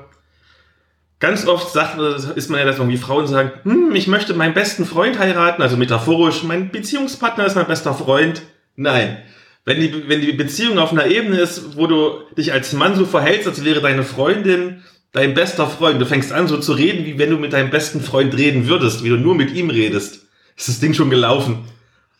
ganz 1.18 1.46
oft 1.46 1.72
sagt, 1.72 1.98
ist 2.36 2.50
man 2.50 2.60
ja, 2.60 2.66
dass 2.66 2.78
irgendwie 2.78 2.98
Frauen 2.98 3.26
sagen, 3.26 3.52
hm, 3.62 3.94
ich 3.94 4.06
möchte 4.06 4.34
meinen 4.34 4.54
besten 4.54 4.84
Freund 4.84 5.18
heiraten, 5.18 5.62
also 5.62 5.78
metaphorisch, 5.78 6.42
mein 6.42 6.70
Beziehungspartner 6.70 7.46
ist 7.46 7.56
mein 7.56 7.66
bester 7.66 7.94
Freund. 7.94 8.42
Nein. 8.76 9.18
Wenn 9.64 9.80
die, 9.80 10.08
wenn 10.08 10.20
die 10.20 10.32
Beziehung 10.32 10.78
auf 10.78 10.92
einer 10.92 11.06
Ebene 11.06 11.40
ist, 11.40 11.76
wo 11.76 11.86
du 11.86 12.20
dich 12.36 12.52
als 12.52 12.72
Mann 12.72 12.94
so 12.94 13.04
verhältst, 13.04 13.48
als 13.48 13.64
wäre 13.64 13.80
deine 13.80 14.04
Freundin 14.04 14.84
dein 15.16 15.32
bester 15.32 15.66
Freund, 15.66 16.00
du 16.00 16.04
fängst 16.04 16.30
an 16.30 16.46
so 16.46 16.58
zu 16.58 16.72
reden, 16.72 17.06
wie 17.06 17.18
wenn 17.18 17.30
du 17.30 17.38
mit 17.38 17.54
deinem 17.54 17.70
besten 17.70 18.02
Freund 18.02 18.36
reden 18.36 18.68
würdest, 18.68 19.02
wie 19.02 19.08
du 19.08 19.16
nur 19.16 19.34
mit 19.34 19.50
ihm 19.50 19.70
redest, 19.70 20.26
ist 20.56 20.68
das 20.68 20.78
Ding 20.78 20.92
schon 20.92 21.08
gelaufen. 21.08 21.64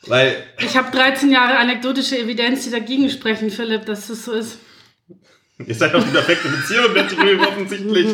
Weil 0.06 0.34
ich 0.64 0.76
habe 0.76 0.90
13 0.90 1.30
Jahre 1.30 1.58
anekdotische 1.58 2.18
Evidenz, 2.18 2.64
die 2.64 2.70
dagegen 2.70 3.10
sprechen, 3.10 3.50
Philipp, 3.50 3.84
dass 3.84 4.08
das 4.08 4.24
so 4.24 4.32
ist. 4.32 4.58
Ihr 5.58 5.74
seid 5.74 5.92
doch 5.92 6.02
die 6.02 6.10
perfekte 6.10 6.48
Beziehung 6.48 6.94
da 6.94 7.02
drüben 7.02 7.44
offensichtlich. 7.44 8.06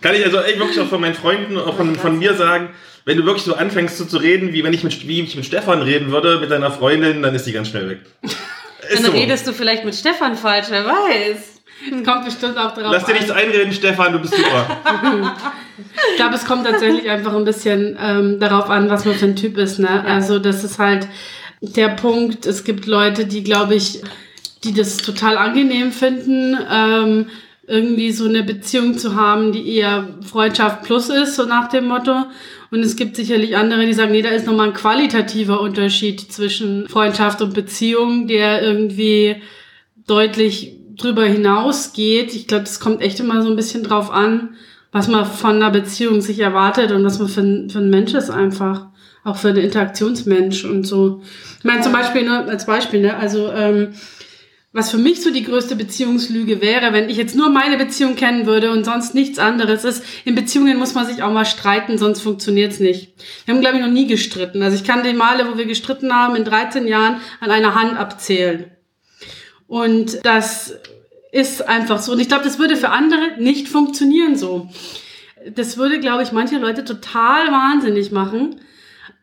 Kann 0.00 0.14
ich 0.14 0.24
also 0.24 0.40
echt 0.40 0.58
wirklich 0.58 0.80
auch 0.80 0.88
von 0.88 1.00
meinen 1.02 1.14
Freunden, 1.14 1.58
auch 1.58 1.76
von, 1.76 1.94
von 1.96 2.18
mir 2.18 2.34
sagen, 2.34 2.70
wenn 3.04 3.18
du 3.18 3.26
wirklich 3.26 3.44
so 3.44 3.54
anfängst 3.54 3.98
so 3.98 4.06
zu 4.06 4.16
reden, 4.16 4.54
wie 4.54 4.64
wenn 4.64 4.72
ich 4.72 4.84
mit, 4.84 5.06
wie 5.06 5.20
ich 5.20 5.36
mit 5.36 5.44
Stefan 5.44 5.82
reden 5.82 6.12
würde, 6.12 6.38
mit 6.38 6.50
deiner 6.50 6.70
Freundin, 6.70 7.22
dann 7.22 7.34
ist 7.34 7.46
die 7.46 7.52
ganz 7.52 7.68
schnell 7.68 7.90
weg. 7.90 7.98
Dann 8.90 9.04
so. 9.04 9.12
redest 9.12 9.46
du 9.46 9.52
vielleicht 9.52 9.84
mit 9.84 9.94
Stefan 9.94 10.36
falsch, 10.36 10.66
wer 10.70 10.86
weiß. 10.86 11.59
Es 11.84 12.04
kommt 12.04 12.24
bestimmt 12.24 12.58
auch 12.58 12.74
drauf 12.74 12.92
Lass 12.92 13.04
dir 13.04 13.14
nichts 13.14 13.30
einreden, 13.30 13.72
Stefan, 13.72 14.12
du 14.12 14.18
bist 14.18 14.34
super. 14.34 14.80
ich 16.10 16.16
glaube, 16.16 16.34
es 16.34 16.44
kommt 16.44 16.66
tatsächlich 16.66 17.08
einfach 17.08 17.34
ein 17.34 17.44
bisschen 17.44 17.96
ähm, 18.00 18.38
darauf 18.38 18.68
an, 18.68 18.90
was 18.90 19.04
man 19.04 19.14
für 19.14 19.26
ein 19.26 19.36
Typ 19.36 19.56
ist. 19.56 19.78
Ne? 19.78 19.88
Ja. 19.88 20.02
Also 20.02 20.38
das 20.38 20.62
ist 20.64 20.78
halt 20.78 21.08
der 21.60 21.88
Punkt. 21.88 22.46
Es 22.46 22.64
gibt 22.64 22.86
Leute, 22.86 23.26
die, 23.26 23.42
glaube 23.42 23.74
ich, 23.74 24.02
die 24.64 24.74
das 24.74 24.98
total 24.98 25.38
angenehm 25.38 25.92
finden, 25.92 26.58
ähm, 26.70 27.26
irgendwie 27.66 28.10
so 28.10 28.26
eine 28.26 28.42
Beziehung 28.42 28.98
zu 28.98 29.14
haben, 29.14 29.52
die 29.52 29.76
eher 29.76 30.08
Freundschaft 30.22 30.82
plus 30.82 31.08
ist, 31.08 31.36
so 31.36 31.44
nach 31.44 31.68
dem 31.68 31.86
Motto. 31.86 32.26
Und 32.70 32.80
es 32.80 32.96
gibt 32.96 33.16
sicherlich 33.16 33.56
andere, 33.56 33.86
die 33.86 33.94
sagen, 33.94 34.12
nee, 34.12 34.22
da 34.22 34.30
ist 34.30 34.46
nochmal 34.46 34.68
ein 34.68 34.74
qualitativer 34.74 35.60
Unterschied 35.60 36.20
zwischen 36.32 36.88
Freundschaft 36.88 37.40
und 37.42 37.54
Beziehung, 37.54 38.26
der 38.26 38.62
irgendwie 38.62 39.36
deutlich 40.06 40.79
drüber 41.02 41.24
hinausgeht. 41.24 42.34
Ich 42.34 42.46
glaube, 42.46 42.64
das 42.64 42.80
kommt 42.80 43.00
echt 43.00 43.20
immer 43.20 43.42
so 43.42 43.48
ein 43.48 43.56
bisschen 43.56 43.82
drauf 43.82 44.10
an, 44.10 44.50
was 44.92 45.08
man 45.08 45.24
von 45.24 45.56
einer 45.56 45.70
Beziehung 45.70 46.20
sich 46.20 46.40
erwartet 46.40 46.92
und 46.92 47.04
was 47.04 47.18
man 47.18 47.28
für 47.28 47.72
für 47.72 47.78
ein 47.78 47.90
Mensch 47.90 48.14
ist 48.14 48.30
einfach. 48.30 48.86
Auch 49.22 49.36
für 49.36 49.48
einen 49.48 49.58
Interaktionsmensch 49.58 50.64
und 50.64 50.84
so. 50.86 51.22
Ich 51.58 51.64
meine, 51.64 51.82
zum 51.82 51.92
Beispiel, 51.92 52.24
nur 52.24 52.38
als 52.48 52.64
Beispiel, 52.64 53.02
ne, 53.02 53.16
also, 53.16 53.50
ähm, 53.52 53.88
was 54.72 54.90
für 54.90 54.98
mich 54.98 55.20
so 55.20 55.30
die 55.32 55.42
größte 55.42 55.74
Beziehungslüge 55.74 56.60
wäre, 56.60 56.92
wenn 56.92 57.10
ich 57.10 57.16
jetzt 57.16 57.34
nur 57.34 57.50
meine 57.50 57.76
Beziehung 57.76 58.14
kennen 58.14 58.46
würde 58.46 58.70
und 58.70 58.84
sonst 58.84 59.14
nichts 59.14 59.38
anderes 59.40 59.84
ist. 59.84 60.04
In 60.24 60.36
Beziehungen 60.36 60.78
muss 60.78 60.94
man 60.94 61.06
sich 61.06 61.22
auch 61.22 61.32
mal 61.32 61.44
streiten, 61.44 61.98
sonst 61.98 62.20
funktioniert's 62.20 62.78
nicht. 62.78 63.12
Wir 63.44 63.54
haben, 63.54 63.60
glaube 63.60 63.76
ich, 63.76 63.82
noch 63.82 63.90
nie 63.90 64.06
gestritten. 64.06 64.62
Also 64.62 64.76
ich 64.76 64.84
kann 64.84 65.02
die 65.02 65.12
Male, 65.12 65.48
wo 65.50 65.58
wir 65.58 65.66
gestritten 65.66 66.14
haben, 66.14 66.36
in 66.36 66.44
13 66.44 66.86
Jahren 66.86 67.16
an 67.40 67.50
einer 67.50 67.74
Hand 67.74 67.98
abzählen. 67.98 68.66
Und 69.70 70.18
das 70.26 70.74
ist 71.30 71.68
einfach 71.68 72.00
so. 72.00 72.10
Und 72.10 72.18
ich 72.18 72.26
glaube, 72.26 72.42
das 72.42 72.58
würde 72.58 72.76
für 72.76 72.88
andere 72.90 73.36
nicht 73.38 73.68
funktionieren 73.68 74.36
so. 74.36 74.68
das 75.54 75.76
würde, 75.76 76.00
glaube 76.00 76.24
ich, 76.24 76.32
manche 76.32 76.58
Leute 76.58 76.84
total 76.84 77.46
wahnsinnig 77.52 78.10
machen, 78.10 78.56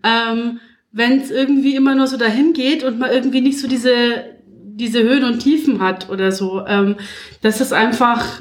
ähm, 0.05 0.61
wenn 0.93 1.19
es 1.19 1.31
irgendwie 1.31 1.75
immer 1.75 1.95
nur 1.95 2.07
so 2.07 2.15
dahin 2.15 2.53
geht 2.53 2.85
und 2.85 2.97
man 2.97 3.11
irgendwie 3.11 3.41
nicht 3.41 3.59
so 3.59 3.67
diese, 3.67 4.23
diese 4.45 5.03
Höhen 5.03 5.25
und 5.25 5.39
Tiefen 5.39 5.81
hat 5.81 6.09
oder 6.09 6.31
so. 6.31 6.65
Ähm, 6.65 6.95
das 7.41 7.59
ist 7.59 7.73
einfach 7.73 8.39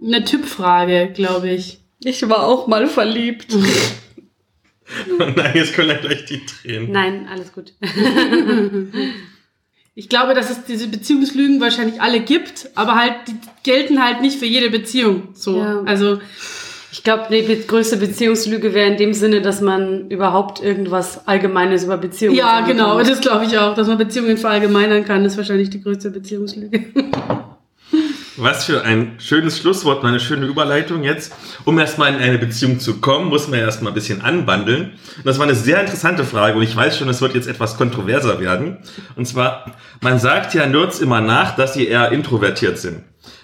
eine 0.00 0.24
Typfrage, 0.24 1.12
glaube 1.14 1.48
ich. 1.48 1.80
Ich 2.04 2.28
war 2.28 2.46
auch 2.46 2.66
mal 2.66 2.86
verliebt. 2.88 3.56
Nein, 5.18 5.52
jetzt 5.54 5.74
kommen 5.74 5.96
gleich 5.98 6.26
die 6.26 6.44
Tränen. 6.44 6.92
Nein, 6.92 7.26
alles 7.32 7.54
gut. 7.54 7.72
Ich 9.98 10.08
glaube, 10.08 10.32
dass 10.32 10.48
es 10.48 10.62
diese 10.62 10.86
Beziehungslügen 10.86 11.60
wahrscheinlich 11.60 12.00
alle 12.00 12.20
gibt, 12.20 12.70
aber 12.76 12.94
halt, 12.94 13.14
die 13.26 13.34
gelten 13.64 14.00
halt 14.00 14.20
nicht 14.20 14.38
für 14.38 14.46
jede 14.46 14.70
Beziehung. 14.70 15.30
So. 15.34 15.58
Ja. 15.58 15.82
Also, 15.86 16.20
Ich 16.92 17.02
glaube, 17.02 17.24
die 17.30 17.66
größte 17.66 17.96
Beziehungslüge 17.96 18.74
wäre 18.74 18.88
in 18.92 18.96
dem 18.96 19.12
Sinne, 19.12 19.42
dass 19.42 19.60
man 19.60 20.08
überhaupt 20.08 20.62
irgendwas 20.62 21.26
Allgemeines 21.26 21.82
über 21.82 21.96
Beziehungen 21.98 22.36
ja, 22.36 22.60
genau, 22.60 22.96
kann. 22.96 23.08
das 23.08 23.20
glaube 23.20 23.46
ich 23.46 23.58
auch. 23.58 23.74
Dass 23.74 23.88
man 23.88 23.98
Beziehungen 23.98 24.36
verallgemeinern 24.36 25.04
kann, 25.04 25.24
ist 25.24 25.36
wahrscheinlich 25.36 25.68
die 25.68 25.82
größte 25.82 26.10
Beziehungslüge. 26.10 26.84
Was 28.40 28.64
für 28.66 28.82
ein 28.84 29.16
schönes 29.18 29.58
Schlusswort 29.58 30.04
eine 30.04 30.20
schöne 30.20 30.46
Überleitung 30.46 31.02
jetzt. 31.02 31.34
Um 31.64 31.78
erstmal 31.78 32.14
in 32.14 32.20
eine 32.20 32.38
Beziehung 32.38 32.78
zu 32.78 33.00
kommen, 33.00 33.28
muss 33.28 33.48
man 33.48 33.58
erstmal 33.58 33.90
ein 33.90 33.94
bisschen 33.94 34.22
anbandeln. 34.22 34.92
Und 35.16 35.26
das 35.26 35.38
war 35.38 35.44
eine 35.46 35.56
sehr 35.56 35.80
interessante 35.80 36.24
Frage 36.24 36.56
und 36.56 36.62
ich 36.62 36.74
weiß 36.74 36.96
schon, 36.98 37.08
es 37.08 37.20
wird 37.20 37.34
jetzt 37.34 37.48
etwas 37.48 37.76
kontroverser 37.76 38.40
werden. 38.40 38.78
Und 39.16 39.26
zwar, 39.26 39.72
man 40.00 40.18
sagt 40.20 40.54
ja 40.54 40.66
Nerds 40.66 41.00
immer 41.00 41.20
nach, 41.20 41.56
dass 41.56 41.74
sie 41.74 41.88
eher 41.88 42.12
introvertiert 42.12 42.78
sind. 42.78 43.02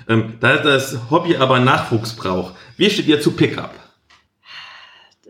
Ähm, 0.09 0.35
da 0.41 0.59
das 0.59 0.97
Hobby 1.11 1.37
aber 1.37 1.59
Nachwuchs 1.59 2.15
braucht. 2.15 2.55
Wie 2.77 2.89
steht 2.89 3.07
ihr 3.07 3.21
zu 3.21 3.33
Pickup? 3.33 3.75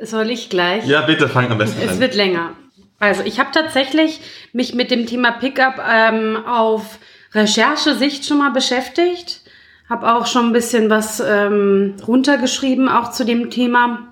Soll 0.02 0.30
ich 0.30 0.50
gleich? 0.50 0.84
Ja, 0.86 1.02
bitte 1.02 1.28
fang 1.28 1.50
am 1.50 1.58
besten 1.58 1.80
Es 1.80 1.92
an. 1.92 2.00
wird 2.00 2.14
länger. 2.14 2.52
Also 2.98 3.22
ich 3.24 3.38
habe 3.38 3.50
tatsächlich 3.52 4.20
mich 4.52 4.74
mit 4.74 4.90
dem 4.90 5.06
Thema 5.06 5.32
Pickup 5.32 5.80
ähm, 5.88 6.36
auf 6.46 6.98
Recherchesicht 7.32 8.26
schon 8.26 8.38
mal 8.38 8.50
beschäftigt. 8.50 9.40
Habe 9.88 10.14
auch 10.14 10.26
schon 10.26 10.46
ein 10.46 10.52
bisschen 10.52 10.88
was 10.90 11.20
ähm, 11.20 11.94
runtergeschrieben, 12.06 12.88
auch 12.88 13.10
zu 13.10 13.24
dem 13.24 13.50
Thema, 13.50 14.08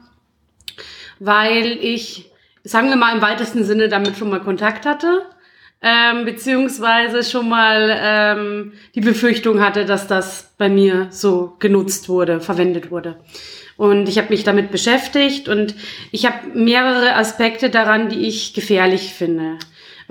weil 1.19 1.79
ich, 1.81 2.31
sagen 2.62 2.88
wir 2.91 2.97
mal 2.97 3.14
im 3.14 3.23
weitesten 3.23 3.64
Sinne, 3.64 3.88
damit 3.88 4.17
schon 4.17 4.31
mal 4.31 4.41
Kontakt 4.41 4.85
hatte. 4.85 5.23
Ähm, 5.85 6.25
beziehungsweise 6.25 7.25
schon 7.25 7.49
mal 7.49 7.99
ähm, 8.00 8.73
die 8.95 9.00
Befürchtung 9.00 9.61
hatte, 9.61 9.85
dass 9.85 10.07
das 10.07 10.55
bei 10.57 10.69
mir 10.69 11.09
so 11.11 11.57
genutzt 11.59 12.09
wurde, 12.09 12.41
verwendet 12.41 12.93
wurde. 12.93 13.17
Und 13.76 14.09
ich 14.09 14.17
habe 14.19 14.29
mich 14.29 14.45
damit 14.45 14.71
beschäftigt 14.71 15.49
und 15.49 15.75
ich 16.12 16.25
habe 16.25 16.37
mehrere 16.55 17.17
Aspekte 17.17 17.69
daran, 17.69 18.11
die 18.11 18.29
ich 18.29 18.55
gefährlich 18.55 19.12
finde. 19.12 19.59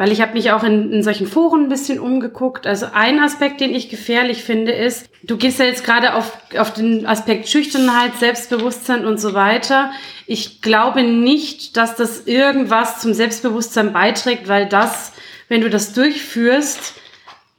Weil 0.01 0.12
ich 0.12 0.20
habe 0.20 0.34
mich 0.34 0.50
auch 0.50 0.63
in, 0.63 0.91
in 0.91 1.03
solchen 1.03 1.27
Foren 1.27 1.65
ein 1.65 1.70
bisschen 1.70 2.00
umgeguckt. 2.00 2.65
Also 2.65 2.88
ein 2.91 3.20
Aspekt, 3.20 3.62
den 3.62 3.72
ich 3.72 3.88
gefährlich 3.88 4.43
finde, 4.43 4.72
ist, 4.72 5.08
du 5.22 5.38
gehst 5.38 5.60
ja 5.60 5.65
jetzt 5.65 5.84
gerade 5.84 6.15
auf, 6.15 6.36
auf 6.58 6.74
den 6.74 7.05
Aspekt 7.05 7.48
Schüchternheit, 7.48 8.17
Selbstbewusstsein 8.17 9.05
und 9.05 9.22
so 9.22 9.36
weiter. 9.36 9.91
Ich 10.25 10.63
glaube 10.63 11.03
nicht, 11.03 11.77
dass 11.77 11.98
das 11.98 12.25
irgendwas 12.25 13.00
zum 13.00 13.13
Selbstbewusstsein 13.13 13.93
beiträgt, 13.93 14.48
weil 14.48 14.67
das, 14.67 15.12
wenn 15.50 15.62
du 15.62 15.70
das 15.70 15.93
durchführst, 15.93 16.96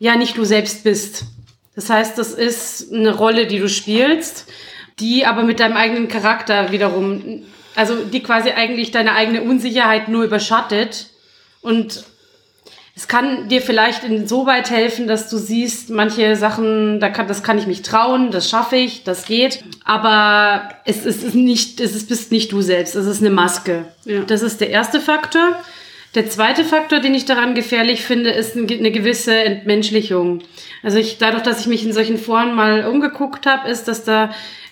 ja 0.00 0.16
nicht 0.16 0.36
du 0.36 0.42
selbst 0.42 0.82
bist. 0.82 1.26
Das 1.76 1.90
heißt, 1.90 2.18
das 2.18 2.32
ist 2.32 2.92
eine 2.92 3.14
Rolle, 3.14 3.46
die 3.46 3.60
du 3.60 3.68
spielst, 3.68 4.50
die 4.98 5.26
aber 5.26 5.44
mit 5.44 5.60
deinem 5.60 5.76
eigenen 5.76 6.08
Charakter 6.08 6.72
wiederum, 6.72 7.44
also 7.76 8.04
die 8.04 8.20
quasi 8.20 8.50
eigentlich 8.50 8.90
deine 8.90 9.12
eigene 9.12 9.42
Unsicherheit 9.42 10.08
nur 10.08 10.24
überschattet. 10.24 11.06
Und 11.60 12.02
es 12.94 13.08
kann 13.08 13.48
dir 13.48 13.62
vielleicht 13.62 14.04
insoweit 14.04 14.70
helfen, 14.70 15.06
dass 15.06 15.30
du 15.30 15.38
siehst, 15.38 15.88
manche 15.88 16.36
Sachen, 16.36 17.00
da 17.00 17.08
kann, 17.08 17.26
das 17.26 17.42
kann 17.42 17.56
ich 17.58 17.66
mich 17.66 17.80
trauen, 17.82 18.30
das 18.30 18.50
schaffe 18.50 18.76
ich, 18.76 19.02
das 19.02 19.24
geht. 19.24 19.64
Aber 19.84 20.68
es, 20.84 21.06
es 21.06 21.22
ist 21.22 21.34
nicht, 21.34 21.80
es 21.80 21.96
ist, 21.96 22.08
bist 22.08 22.30
nicht 22.32 22.52
du 22.52 22.60
selbst, 22.60 22.94
es 22.94 23.06
ist 23.06 23.20
eine 23.20 23.30
Maske. 23.30 23.86
Ja. 24.04 24.20
Das 24.20 24.42
ist 24.42 24.60
der 24.60 24.68
erste 24.70 25.00
Faktor. 25.00 25.56
Der 26.14 26.28
zweite 26.28 26.64
Faktor, 26.64 27.00
den 27.00 27.14
ich 27.14 27.24
daran 27.24 27.54
gefährlich 27.54 28.02
finde, 28.02 28.28
ist 28.30 28.54
ein- 28.56 28.68
eine 28.68 28.90
gewisse 28.90 29.34
Entmenschlichung. 29.34 30.40
Also 30.82 30.98
ich, 30.98 31.16
dadurch, 31.16 31.42
dass 31.42 31.60
ich 31.60 31.66
mich 31.68 31.84
in 31.86 31.94
solchen 31.94 32.18
Foren 32.18 32.54
mal 32.54 32.84
umgeguckt 32.84 33.46
habe, 33.46 33.70
ist, 33.70 33.88
dass 33.88 34.04
da 34.04 34.30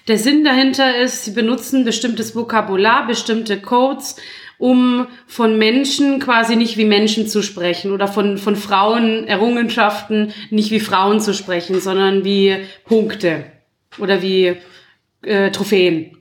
der 0.09 0.19
Sinn 0.19 0.45
dahinter 0.45 0.99
ist, 0.99 1.25
sie 1.25 1.31
benutzen 1.31 1.85
bestimmtes 1.87 2.35
Vokabular, 2.37 3.07
bestimmte 3.07 3.59
Codes, 3.61 4.17
um 4.61 5.07
von 5.26 5.59
Menschen 5.59 6.21
quasi 6.21 6.55
nicht 6.55 6.76
wie 6.76 6.85
Menschen 6.85 7.26
zu 7.26 7.43
sprechen 7.43 7.93
oder 7.93 8.07
von, 8.07 8.37
von 8.37 8.57
Frauen 8.57 9.26
Errungenschaften 9.26 10.33
nicht 10.50 10.71
wie 10.71 10.81
Frauen 10.81 11.21
zu 11.21 11.33
sprechen, 11.35 11.81
sondern 11.81 12.25
wie 12.25 12.57
Punkte 12.85 13.47
oder 13.99 14.23
wie 14.23 14.57
äh, 15.23 15.50
Trophäen. 15.50 16.19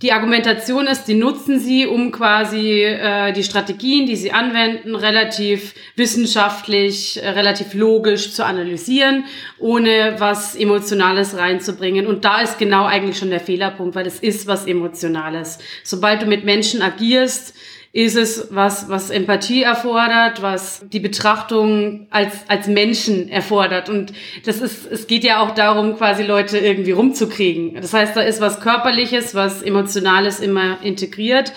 Die 0.00 0.12
Argumentation 0.12 0.86
ist, 0.86 1.06
die 1.06 1.14
nutzen 1.14 1.58
sie, 1.58 1.84
um 1.84 2.12
quasi 2.12 2.84
äh, 2.84 3.32
die 3.32 3.42
Strategien, 3.42 4.06
die 4.06 4.14
sie 4.14 4.30
anwenden, 4.30 4.94
relativ 4.94 5.74
wissenschaftlich, 5.96 7.20
äh, 7.20 7.30
relativ 7.30 7.74
logisch 7.74 8.32
zu 8.32 8.46
analysieren, 8.46 9.24
ohne 9.58 10.14
was 10.18 10.54
Emotionales 10.54 11.36
reinzubringen. 11.36 12.06
Und 12.06 12.24
da 12.24 12.42
ist 12.42 12.58
genau 12.58 12.84
eigentlich 12.84 13.18
schon 13.18 13.30
der 13.30 13.40
Fehlerpunkt, 13.40 13.96
weil 13.96 14.06
es 14.06 14.20
ist 14.20 14.46
was 14.46 14.68
Emotionales. 14.68 15.58
Sobald 15.82 16.22
du 16.22 16.26
mit 16.26 16.44
Menschen 16.44 16.80
agierst, 16.80 17.56
ist 17.92 18.16
es 18.16 18.48
was, 18.50 18.88
was 18.88 19.10
Empathie 19.10 19.62
erfordert, 19.62 20.42
was 20.42 20.84
die 20.92 21.00
Betrachtung 21.00 22.06
als, 22.10 22.34
als 22.48 22.66
Menschen 22.66 23.28
erfordert. 23.28 23.88
Und 23.88 24.12
das 24.44 24.60
ist, 24.60 24.86
es 24.90 25.06
geht 25.06 25.24
ja 25.24 25.40
auch 25.40 25.54
darum, 25.54 25.96
quasi 25.96 26.22
Leute 26.22 26.58
irgendwie 26.58 26.92
rumzukriegen. 26.92 27.74
Das 27.74 27.94
heißt, 27.94 28.14
da 28.14 28.20
ist 28.20 28.40
was 28.40 28.60
Körperliches, 28.60 29.34
was 29.34 29.62
Emotionales 29.62 30.40
immer 30.40 30.78
integriert. 30.82 31.52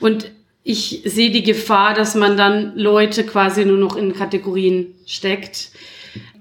Und 0.00 0.32
ich 0.64 1.02
sehe 1.04 1.30
die 1.30 1.44
Gefahr, 1.44 1.94
dass 1.94 2.16
man 2.16 2.36
dann 2.36 2.76
Leute 2.76 3.24
quasi 3.24 3.64
nur 3.64 3.78
noch 3.78 3.94
in 3.94 4.12
Kategorien 4.12 4.94
steckt. 5.06 5.70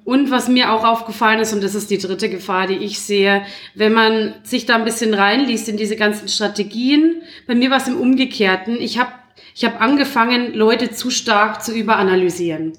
Und 0.04 0.32
was 0.32 0.48
mir 0.48 0.72
auch 0.72 0.84
aufgefallen 0.84 1.40
ist, 1.40 1.54
und 1.54 1.64
das 1.64 1.75
ist 1.75 1.92
die 1.92 1.98
dritte 2.00 2.30
Gefahr, 2.30 2.66
die 2.68 2.78
ich 2.78 3.00
sehe, 3.00 3.44
wenn 3.75 3.94
man 3.94 4.34
sich 4.44 4.66
da 4.66 4.75
ein 4.75 4.86
bisschen 4.86 5.14
reinliest 5.14 5.70
in 5.70 5.78
diese 5.78 5.96
ganzen 5.96 6.28
Strategien, 6.28 7.22
bei 7.46 7.54
mir 7.54 7.70
war 7.70 7.78
es 7.78 7.88
im 7.88 8.00
Umgekehrten. 8.00 8.80
Ich 8.80 8.98
habe 9.00 9.12
ich 9.54 9.65
hab 9.65 9.82
angefangen, 9.82 10.54
Leute 10.54 10.92
zu 10.92 11.10
stark 11.10 11.63
zu 11.63 11.74
überanalysieren. 11.74 12.74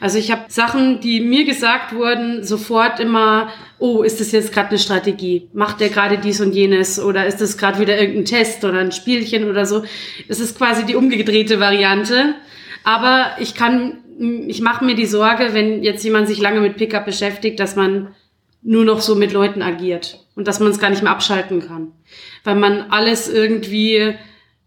Also 0.00 0.18
ich 0.18 0.30
habe 0.30 0.44
Sachen, 0.48 1.00
die 1.00 1.20
mir 1.20 1.44
gesagt 1.44 1.94
wurden, 1.94 2.44
sofort 2.44 3.00
immer, 3.00 3.48
oh, 3.78 4.02
ist 4.02 4.20
das 4.20 4.32
jetzt 4.32 4.52
gerade 4.52 4.70
eine 4.70 4.78
Strategie? 4.78 5.48
Macht 5.52 5.80
der 5.80 5.88
gerade 5.88 6.18
dies 6.18 6.40
und 6.40 6.54
jenes? 6.54 7.00
Oder 7.00 7.26
ist 7.26 7.40
das 7.40 7.56
gerade 7.56 7.80
wieder 7.80 7.98
irgendein 7.98 8.26
Test 8.26 8.64
oder 8.64 8.78
ein 8.78 8.92
Spielchen 8.92 9.48
oder 9.48 9.64
so? 9.64 9.84
Es 10.28 10.40
ist 10.40 10.58
quasi 10.58 10.84
die 10.84 10.96
umgedrehte 10.96 11.60
Variante. 11.60 12.34
Aber 12.84 13.36
ich 13.40 13.54
kann, 13.54 13.98
ich 14.46 14.60
mache 14.60 14.84
mir 14.84 14.94
die 14.94 15.06
Sorge, 15.06 15.54
wenn 15.54 15.82
jetzt 15.82 16.04
jemand 16.04 16.28
sich 16.28 16.40
lange 16.40 16.60
mit 16.60 16.76
Pickup 16.76 17.06
beschäftigt, 17.06 17.58
dass 17.58 17.74
man 17.74 18.14
nur 18.62 18.84
noch 18.84 19.00
so 19.00 19.14
mit 19.14 19.32
Leuten 19.32 19.62
agiert 19.62 20.26
und 20.34 20.46
dass 20.46 20.60
man 20.60 20.70
es 20.70 20.78
gar 20.78 20.90
nicht 20.90 21.02
mehr 21.02 21.12
abschalten 21.12 21.66
kann. 21.66 21.92
Weil 22.44 22.56
man 22.56 22.90
alles 22.90 23.28
irgendwie, 23.28 24.14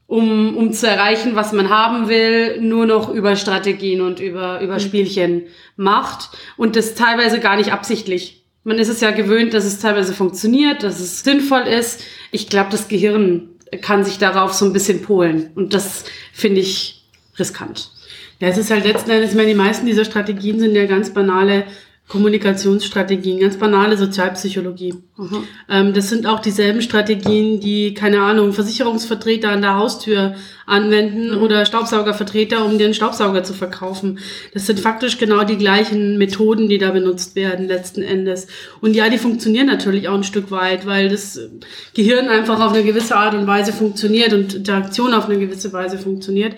um, 0.09 0.57
um 0.57 0.73
zu 0.73 0.87
erreichen, 0.87 1.35
was 1.35 1.53
man 1.53 1.69
haben 1.69 2.09
will, 2.09 2.59
nur 2.61 2.87
noch 2.87 3.13
über 3.13 3.35
Strategien 3.35 4.01
und 4.01 4.19
über, 4.19 4.59
über 4.59 4.79
Spielchen 4.79 5.43
macht 5.77 6.35
und 6.57 6.75
das 6.75 6.95
teilweise 6.95 7.39
gar 7.39 7.57
nicht 7.57 7.71
absichtlich. 7.71 8.43
Man 8.63 8.79
ist 8.79 8.89
es 8.89 9.01
ja 9.01 9.11
gewöhnt, 9.11 9.53
dass 9.53 9.65
es 9.65 9.79
teilweise 9.79 10.15
funktioniert, 10.15 10.81
dass 10.81 10.99
es 10.99 11.23
sinnvoll 11.23 11.61
ist. 11.61 12.03
Ich 12.31 12.49
glaube, 12.49 12.71
das 12.71 12.87
Gehirn 12.87 13.49
kann 13.81 14.03
sich 14.03 14.17
darauf 14.17 14.51
so 14.53 14.65
ein 14.65 14.73
bisschen 14.73 15.03
polen 15.03 15.51
und 15.53 15.75
das 15.75 16.05
finde 16.33 16.61
ich 16.61 17.05
riskant. 17.37 17.91
Ja, 18.39 18.47
es 18.47 18.57
ist 18.57 18.71
halt 18.71 18.85
letzten 18.85 19.11
Endes, 19.11 19.29
ich 19.29 19.35
meine, 19.35 19.49
die 19.49 19.53
meisten 19.53 19.85
dieser 19.85 20.05
Strategien 20.05 20.59
sind 20.59 20.73
ja 20.73 20.87
ganz 20.87 21.13
banale 21.13 21.65
Kommunikationsstrategien, 22.09 23.39
ganz 23.39 23.57
banale 23.57 23.95
Sozialpsychologie. 23.95 24.95
Ähm, 25.69 25.93
das 25.93 26.09
sind 26.09 26.25
auch 26.25 26.39
dieselben 26.39 26.81
Strategien, 26.81 27.59
die, 27.59 27.93
keine 27.93 28.21
Ahnung, 28.21 28.51
Versicherungsvertreter 28.51 29.49
an 29.49 29.61
der 29.61 29.75
Haustür 29.77 30.33
anwenden 30.65 31.35
oder 31.35 31.65
Staubsaugervertreter, 31.65 32.65
um 32.65 32.79
den 32.79 32.95
Staubsauger 32.95 33.43
zu 33.43 33.53
verkaufen. 33.53 34.17
Das 34.55 34.65
sind 34.65 34.79
faktisch 34.79 35.19
genau 35.19 35.43
die 35.43 35.57
gleichen 35.57 36.17
Methoden, 36.17 36.67
die 36.67 36.79
da 36.79 36.89
benutzt 36.89 37.35
werden 37.35 37.67
letzten 37.67 38.01
Endes. 38.01 38.47
Und 38.81 38.95
ja, 38.95 39.09
die 39.09 39.19
funktionieren 39.19 39.67
natürlich 39.67 40.07
auch 40.07 40.15
ein 40.15 40.23
Stück 40.23 40.49
weit, 40.49 40.87
weil 40.87 41.09
das 41.09 41.39
Gehirn 41.93 42.27
einfach 42.27 42.59
auf 42.59 42.73
eine 42.73 42.83
gewisse 42.83 43.17
Art 43.17 43.35
und 43.35 43.45
Weise 43.45 43.71
funktioniert 43.71 44.33
und 44.33 44.55
Interaktion 44.55 45.13
auf 45.13 45.29
eine 45.29 45.37
gewisse 45.37 45.71
Weise 45.73 45.99
funktioniert. 45.99 46.55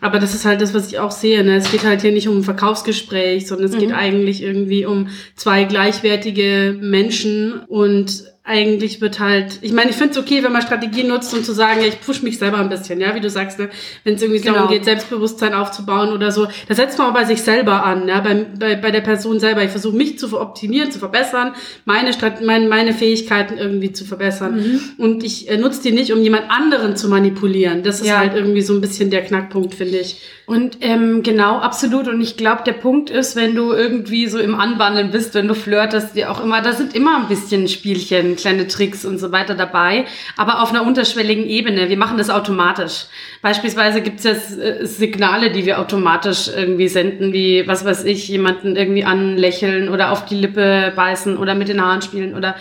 Aber 0.00 0.18
das 0.18 0.34
ist 0.34 0.44
halt 0.44 0.60
das, 0.60 0.74
was 0.74 0.88
ich 0.88 0.98
auch 0.98 1.10
sehe. 1.10 1.42
Ne? 1.44 1.56
Es 1.56 1.70
geht 1.70 1.84
halt 1.84 2.02
hier 2.02 2.12
nicht 2.12 2.28
um 2.28 2.38
ein 2.38 2.44
Verkaufsgespräch, 2.44 3.46
sondern 3.46 3.70
es 3.70 3.78
geht 3.78 3.92
eigentlich 3.92 4.42
irgendwie 4.42 4.84
um 4.84 5.08
zwei 5.34 5.64
gleichwertige 5.64 6.76
Menschen 6.80 7.60
und 7.66 8.24
eigentlich 8.46 9.00
wird 9.00 9.18
halt, 9.18 9.58
ich 9.60 9.72
meine, 9.72 9.90
ich 9.90 9.96
finde 9.96 10.12
es 10.12 10.18
okay, 10.18 10.42
wenn 10.44 10.52
man 10.52 10.62
Strategien 10.62 11.08
nutzt, 11.08 11.34
um 11.34 11.42
zu 11.42 11.52
sagen, 11.52 11.80
ja, 11.80 11.86
ich 11.88 12.00
push 12.00 12.22
mich 12.22 12.38
selber 12.38 12.58
ein 12.58 12.68
bisschen, 12.68 13.00
ja, 13.00 13.14
wie 13.14 13.20
du 13.20 13.28
sagst, 13.28 13.58
ne? 13.58 13.68
wenn 14.04 14.14
es 14.14 14.22
irgendwie 14.22 14.40
Genau. 14.40 14.54
darum 14.54 14.70
geht, 14.70 14.84
Selbstbewusstsein 14.84 15.52
aufzubauen 15.52 16.12
oder 16.12 16.30
so. 16.30 16.46
Da 16.68 16.74
setzt 16.74 16.96
man 16.98 17.08
auch 17.08 17.14
bei 17.14 17.24
sich 17.24 17.42
selber 17.42 17.84
an, 17.84 18.06
ja, 18.08 18.20
bei, 18.20 18.46
bei, 18.58 18.76
bei 18.76 18.90
der 18.92 19.00
Person 19.00 19.40
selber. 19.40 19.64
Ich 19.64 19.70
versuche 19.70 19.96
mich 19.96 20.18
zu 20.18 20.40
optimieren, 20.40 20.92
zu 20.92 20.98
verbessern, 21.00 21.54
meine, 21.84 22.12
Strat 22.12 22.40
meine, 22.44 22.68
meine 22.68 22.92
Fähigkeiten 22.94 23.58
irgendwie 23.58 23.92
zu 23.92 24.04
verbessern. 24.04 24.54
Mhm. 24.56 24.80
Und 25.04 25.24
ich 25.24 25.50
äh, 25.50 25.56
nutze 25.56 25.82
die 25.82 25.92
nicht, 25.92 26.12
um 26.12 26.20
jemand 26.22 26.44
anderen 26.48 26.96
zu 26.96 27.08
manipulieren. 27.08 27.82
Das 27.82 28.00
ist 28.00 28.06
Ja. 28.06 28.18
halt 28.18 28.34
irgendwie 28.34 28.62
so 28.62 28.74
ein 28.74 28.80
bisschen 28.80 29.10
der 29.10 29.22
Knackpunkt, 29.24 29.74
finde 29.74 29.98
ich. 29.98 30.20
Und 30.46 30.78
ähm, 30.82 31.24
genau, 31.24 31.58
absolut. 31.58 32.06
Und 32.06 32.20
ich 32.20 32.36
glaube, 32.36 32.62
der 32.64 32.74
Punkt 32.74 33.10
ist, 33.10 33.34
wenn 33.34 33.56
du 33.56 33.72
irgendwie 33.72 34.28
so 34.28 34.38
im 34.38 34.54
Anwandeln 34.54 35.10
bist, 35.10 35.34
wenn 35.34 35.48
du 35.48 35.54
flirtest, 35.54 36.14
wie 36.14 36.24
auch 36.26 36.40
immer, 36.42 36.62
da 36.62 36.72
sind 36.72 36.94
immer 36.94 37.16
ein 37.16 37.26
bisschen 37.26 37.66
Spielchen, 37.66 38.35
kleine 38.36 38.68
Tricks 38.68 39.04
und 39.04 39.18
so 39.18 39.32
weiter 39.32 39.54
dabei, 39.54 40.04
aber 40.36 40.62
auf 40.62 40.70
einer 40.70 40.86
unterschwelligen 40.86 41.46
Ebene. 41.46 41.88
Wir 41.88 41.96
machen 41.96 42.18
das 42.18 42.30
automatisch. 42.30 43.06
Beispielsweise 43.42 44.02
gibt 44.02 44.18
es 44.18 44.24
jetzt 44.24 44.58
äh, 44.58 44.86
Signale, 44.86 45.50
die 45.50 45.66
wir 45.66 45.80
automatisch 45.80 46.48
irgendwie 46.48 46.88
senden, 46.88 47.32
wie, 47.32 47.66
was 47.66 47.84
weiß 47.84 48.04
ich, 48.04 48.28
jemanden 48.28 48.76
irgendwie 48.76 49.04
anlächeln 49.04 49.88
oder 49.88 50.12
auf 50.12 50.24
die 50.26 50.36
Lippe 50.36 50.92
beißen 50.94 51.36
oder 51.36 51.54
mit 51.54 51.68
den 51.68 51.82
Haaren 51.82 52.02
spielen 52.02 52.34
oder 52.34 52.56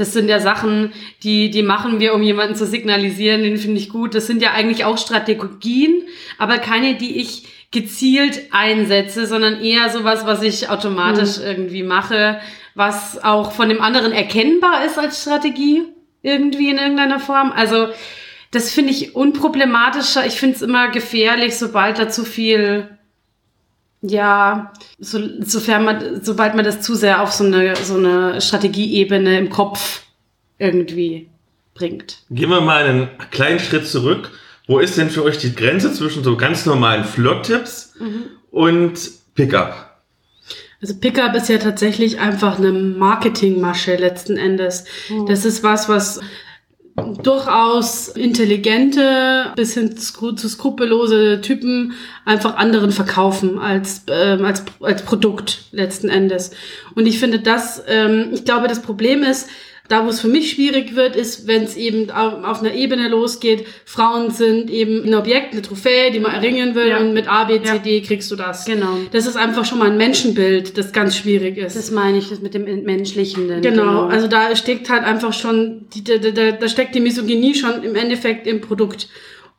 das 0.00 0.14
sind 0.14 0.30
ja 0.30 0.40
Sachen, 0.40 0.92
die, 1.22 1.50
die 1.50 1.62
machen 1.62 2.00
wir, 2.00 2.14
um 2.14 2.22
jemanden 2.22 2.54
zu 2.54 2.64
signalisieren, 2.64 3.42
den 3.42 3.58
finde 3.58 3.78
ich 3.78 3.90
gut. 3.90 4.14
Das 4.14 4.26
sind 4.26 4.40
ja 4.40 4.52
eigentlich 4.52 4.86
auch 4.86 4.96
Strategien, 4.96 6.04
aber 6.38 6.56
keine, 6.56 6.94
die 6.94 7.20
ich 7.20 7.42
gezielt 7.70 8.48
einsetze, 8.50 9.26
sondern 9.26 9.60
eher 9.60 9.90
sowas, 9.90 10.26
was 10.26 10.42
ich 10.42 10.68
automatisch 10.68 11.38
irgendwie 11.38 11.82
mache, 11.82 12.40
was 12.74 13.22
auch 13.22 13.52
von 13.52 13.68
dem 13.68 13.80
anderen 13.80 14.12
erkennbar 14.12 14.84
ist 14.84 14.98
als 14.98 15.22
Strategie, 15.22 15.84
irgendwie 16.22 16.70
in 16.70 16.78
irgendeiner 16.78 17.20
Form. 17.20 17.52
Also, 17.52 17.88
das 18.50 18.72
finde 18.72 18.90
ich 18.90 19.14
unproblematischer. 19.14 20.26
Ich 20.26 20.34
finde 20.34 20.56
es 20.56 20.62
immer 20.62 20.88
gefährlich, 20.88 21.56
sobald 21.56 21.98
da 21.98 22.08
zu 22.08 22.24
viel 22.24 22.88
ja, 24.02 24.72
so, 24.98 25.20
sofern 25.40 25.84
man, 25.84 26.24
sobald 26.24 26.54
man 26.54 26.64
das 26.64 26.80
zu 26.80 26.94
sehr 26.94 27.22
auf 27.22 27.32
so 27.32 27.44
eine, 27.44 27.76
so 27.76 27.96
eine 27.96 28.40
Strategieebene 28.40 29.38
im 29.38 29.50
Kopf 29.50 30.02
irgendwie 30.58 31.28
bringt. 31.74 32.18
Gehen 32.30 32.50
wir 32.50 32.60
mal 32.60 32.84
einen 32.84 33.08
kleinen 33.30 33.58
Schritt 33.58 33.86
zurück. 33.86 34.30
Wo 34.70 34.78
ist 34.78 34.96
denn 34.96 35.10
für 35.10 35.24
euch 35.24 35.36
die 35.36 35.52
Grenze 35.52 35.92
zwischen 35.92 36.22
so 36.22 36.36
ganz 36.36 36.64
normalen 36.64 37.02
Flirt-Tipps 37.02 37.92
und 38.52 39.00
Pickup? 39.34 40.00
Also 40.80 40.94
Pickup 40.94 41.34
ist 41.34 41.48
ja 41.48 41.58
tatsächlich 41.58 42.20
einfach 42.20 42.56
eine 42.56 42.70
Marketingmasche 42.70 43.96
letzten 43.96 44.36
Endes. 44.36 44.84
Das 45.26 45.44
ist 45.44 45.64
was, 45.64 45.88
was 45.88 46.20
durchaus 47.20 48.10
intelligente 48.10 49.52
bis 49.56 49.74
hin 49.74 49.96
zu 49.96 50.48
skrupellose 50.48 51.40
Typen 51.40 51.94
einfach 52.24 52.54
anderen 52.56 52.92
verkaufen 52.92 53.58
als, 53.58 54.04
ähm, 54.08 54.44
als, 54.44 54.62
als 54.80 55.02
Produkt 55.02 55.64
letzten 55.72 56.08
Endes. 56.08 56.52
Und 56.94 57.06
ich 57.06 57.18
finde 57.18 57.40
das, 57.40 57.82
ähm, 57.88 58.30
ich 58.34 58.44
glaube, 58.44 58.68
das 58.68 58.82
Problem 58.82 59.24
ist, 59.24 59.48
da, 59.90 60.04
wo 60.06 60.10
es 60.10 60.20
für 60.20 60.28
mich 60.28 60.52
schwierig 60.52 60.94
wird, 60.94 61.16
ist, 61.16 61.48
wenn 61.48 61.64
es 61.64 61.76
eben 61.76 62.10
auf, 62.12 62.44
auf 62.44 62.60
einer 62.60 62.72
Ebene 62.72 63.08
losgeht, 63.08 63.66
Frauen 63.84 64.30
sind 64.30 64.70
eben 64.70 65.04
ein 65.04 65.14
Objekt, 65.14 65.52
eine 65.52 65.62
Trophäe, 65.62 66.12
die 66.12 66.20
man 66.20 66.32
erringen 66.32 66.76
will 66.76 66.86
Ja. 66.88 66.98
und 66.98 67.12
mit 67.12 67.28
A, 67.28 67.42
B, 67.44 67.60
C, 67.60 67.66
Ja. 67.66 67.78
D 67.78 68.00
kriegst 68.00 68.30
du 68.30 68.36
das. 68.36 68.64
Genau. 68.64 68.98
Das 69.10 69.26
ist 69.26 69.36
einfach 69.36 69.64
schon 69.64 69.80
mal 69.80 69.90
ein 69.90 69.96
Menschenbild, 69.96 70.78
das 70.78 70.92
ganz 70.92 71.16
schwierig 71.16 71.56
ist. 71.58 71.74
Das 71.74 71.90
meine 71.90 72.18
ich, 72.18 72.28
das 72.28 72.40
mit 72.40 72.54
dem 72.54 72.64
Menschlichen. 72.84 73.48
denn, 73.48 73.62
Genau, 73.62 74.04
also 74.04 74.28
da 74.28 74.54
steckt 74.54 74.88
halt 74.88 75.02
einfach 75.02 75.32
schon, 75.32 75.86
die, 75.92 76.04
da, 76.04 76.18
da, 76.18 76.52
da 76.52 76.68
steckt 76.68 76.94
die 76.94 77.00
Misogynie 77.00 77.56
schon 77.56 77.82
im 77.82 77.96
Endeffekt 77.96 78.46
im 78.46 78.60
Produkt. 78.60 79.08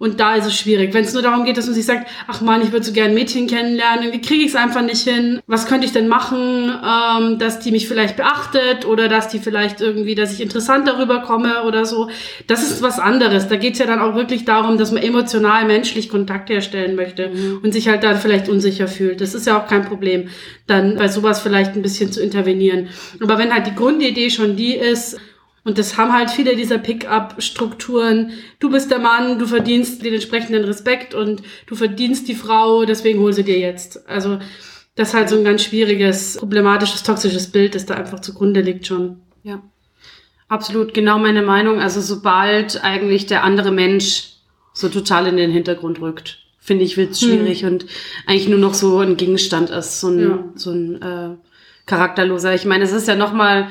Und 0.01 0.19
da 0.19 0.33
ist 0.33 0.47
es 0.47 0.55
schwierig. 0.55 0.95
Wenn 0.95 1.03
es 1.03 1.13
nur 1.13 1.21
darum 1.21 1.45
geht, 1.45 1.57
dass 1.57 1.67
man 1.67 1.75
sich 1.75 1.85
sagt, 1.85 2.09
ach 2.27 2.41
man, 2.41 2.63
ich 2.63 2.71
würde 2.71 2.83
so 2.83 2.91
gern 2.91 3.13
Mädchen 3.13 3.45
kennenlernen, 3.45 4.05
irgendwie 4.05 4.21
kriege 4.21 4.43
ich 4.43 4.49
es 4.49 4.55
einfach 4.55 4.81
nicht 4.81 5.07
hin. 5.07 5.39
Was 5.45 5.67
könnte 5.67 5.85
ich 5.85 5.93
denn 5.93 6.07
machen, 6.07 6.73
ähm, 6.83 7.37
dass 7.37 7.59
die 7.59 7.69
mich 7.69 7.87
vielleicht 7.87 8.17
beachtet 8.17 8.87
oder 8.87 9.07
dass 9.07 9.27
die 9.27 9.37
vielleicht 9.37 9.79
irgendwie, 9.79 10.15
dass 10.15 10.33
ich 10.33 10.41
interessant 10.41 10.87
darüber 10.87 11.19
komme 11.19 11.65
oder 11.65 11.85
so. 11.85 12.09
Das 12.47 12.63
ist 12.63 12.81
was 12.81 12.97
anderes. 12.97 13.47
Da 13.47 13.57
geht's 13.57 13.77
ja 13.77 13.85
dann 13.85 13.99
auch 13.99 14.15
wirklich 14.15 14.43
darum, 14.43 14.79
dass 14.79 14.91
man 14.91 15.03
emotional, 15.03 15.65
menschlich 15.65 16.09
Kontakt 16.09 16.49
herstellen 16.49 16.95
möchte 16.95 17.31
und 17.61 17.71
sich 17.71 17.87
halt 17.87 18.03
dann 18.03 18.17
vielleicht 18.17 18.49
unsicher 18.49 18.87
fühlt. 18.87 19.21
Das 19.21 19.35
ist 19.35 19.45
ja 19.45 19.61
auch 19.61 19.67
kein 19.67 19.85
Problem, 19.85 20.29
dann 20.65 20.95
bei 20.95 21.09
sowas 21.09 21.41
vielleicht 21.41 21.75
ein 21.75 21.83
bisschen 21.83 22.11
zu 22.11 22.23
intervenieren. 22.23 22.87
Aber 23.21 23.37
wenn 23.37 23.53
halt 23.53 23.67
die 23.67 23.75
Grundidee 23.75 24.31
schon 24.31 24.55
die 24.55 24.73
ist, 24.73 25.19
und 25.63 25.77
das 25.77 25.97
haben 25.97 26.11
halt 26.13 26.31
viele 26.31 26.55
dieser 26.55 26.79
Pick-up-Strukturen. 26.79 28.31
Du 28.59 28.69
bist 28.69 28.89
der 28.89 28.99
Mann, 28.99 29.37
du 29.37 29.45
verdienst 29.45 30.03
den 30.03 30.13
entsprechenden 30.13 30.63
Respekt 30.63 31.13
und 31.13 31.43
du 31.67 31.75
verdienst 31.75 32.27
die 32.27 32.35
Frau, 32.35 32.85
deswegen 32.85 33.19
hol 33.19 33.31
sie 33.33 33.43
dir 33.43 33.59
jetzt. 33.59 34.07
Also 34.09 34.39
das 34.95 35.09
ist 35.09 35.13
halt 35.13 35.29
so 35.29 35.37
ein 35.37 35.43
ganz 35.43 35.63
schwieriges, 35.63 36.37
problematisches, 36.37 37.03
toxisches 37.03 37.51
Bild, 37.51 37.75
das 37.75 37.85
da 37.85 37.93
einfach 37.95 38.19
zugrunde 38.19 38.61
liegt 38.61 38.87
schon. 38.87 39.21
Ja. 39.43 39.61
Absolut, 40.47 40.93
genau 40.93 41.17
meine 41.19 41.43
Meinung. 41.43 41.79
Also 41.79 42.01
sobald 42.01 42.83
eigentlich 42.83 43.27
der 43.27 43.43
andere 43.43 43.71
Mensch 43.71 44.33
so 44.73 44.89
total 44.89 45.27
in 45.27 45.37
den 45.37 45.51
Hintergrund 45.51 46.01
rückt, 46.01 46.39
finde 46.59 46.83
ich, 46.83 46.97
wird's 46.97 47.21
schwierig 47.21 47.65
und 47.65 47.85
eigentlich 48.25 48.49
nur 48.49 48.59
noch 48.59 48.73
so 48.73 48.99
ein 48.99 49.15
Gegenstand 49.15 49.69
ist, 49.69 49.99
so 49.99 50.09
ein, 50.09 50.19
Ja. 50.19 50.43
so 50.55 50.71
ein 50.71 51.01
äh, 51.01 51.29
charakterloser. 51.85 52.53
Ich 52.53 52.65
meine, 52.65 52.83
es 52.83 52.91
ist 52.91 53.07
ja 53.07 53.15
noch 53.15 53.33
mal 53.33 53.67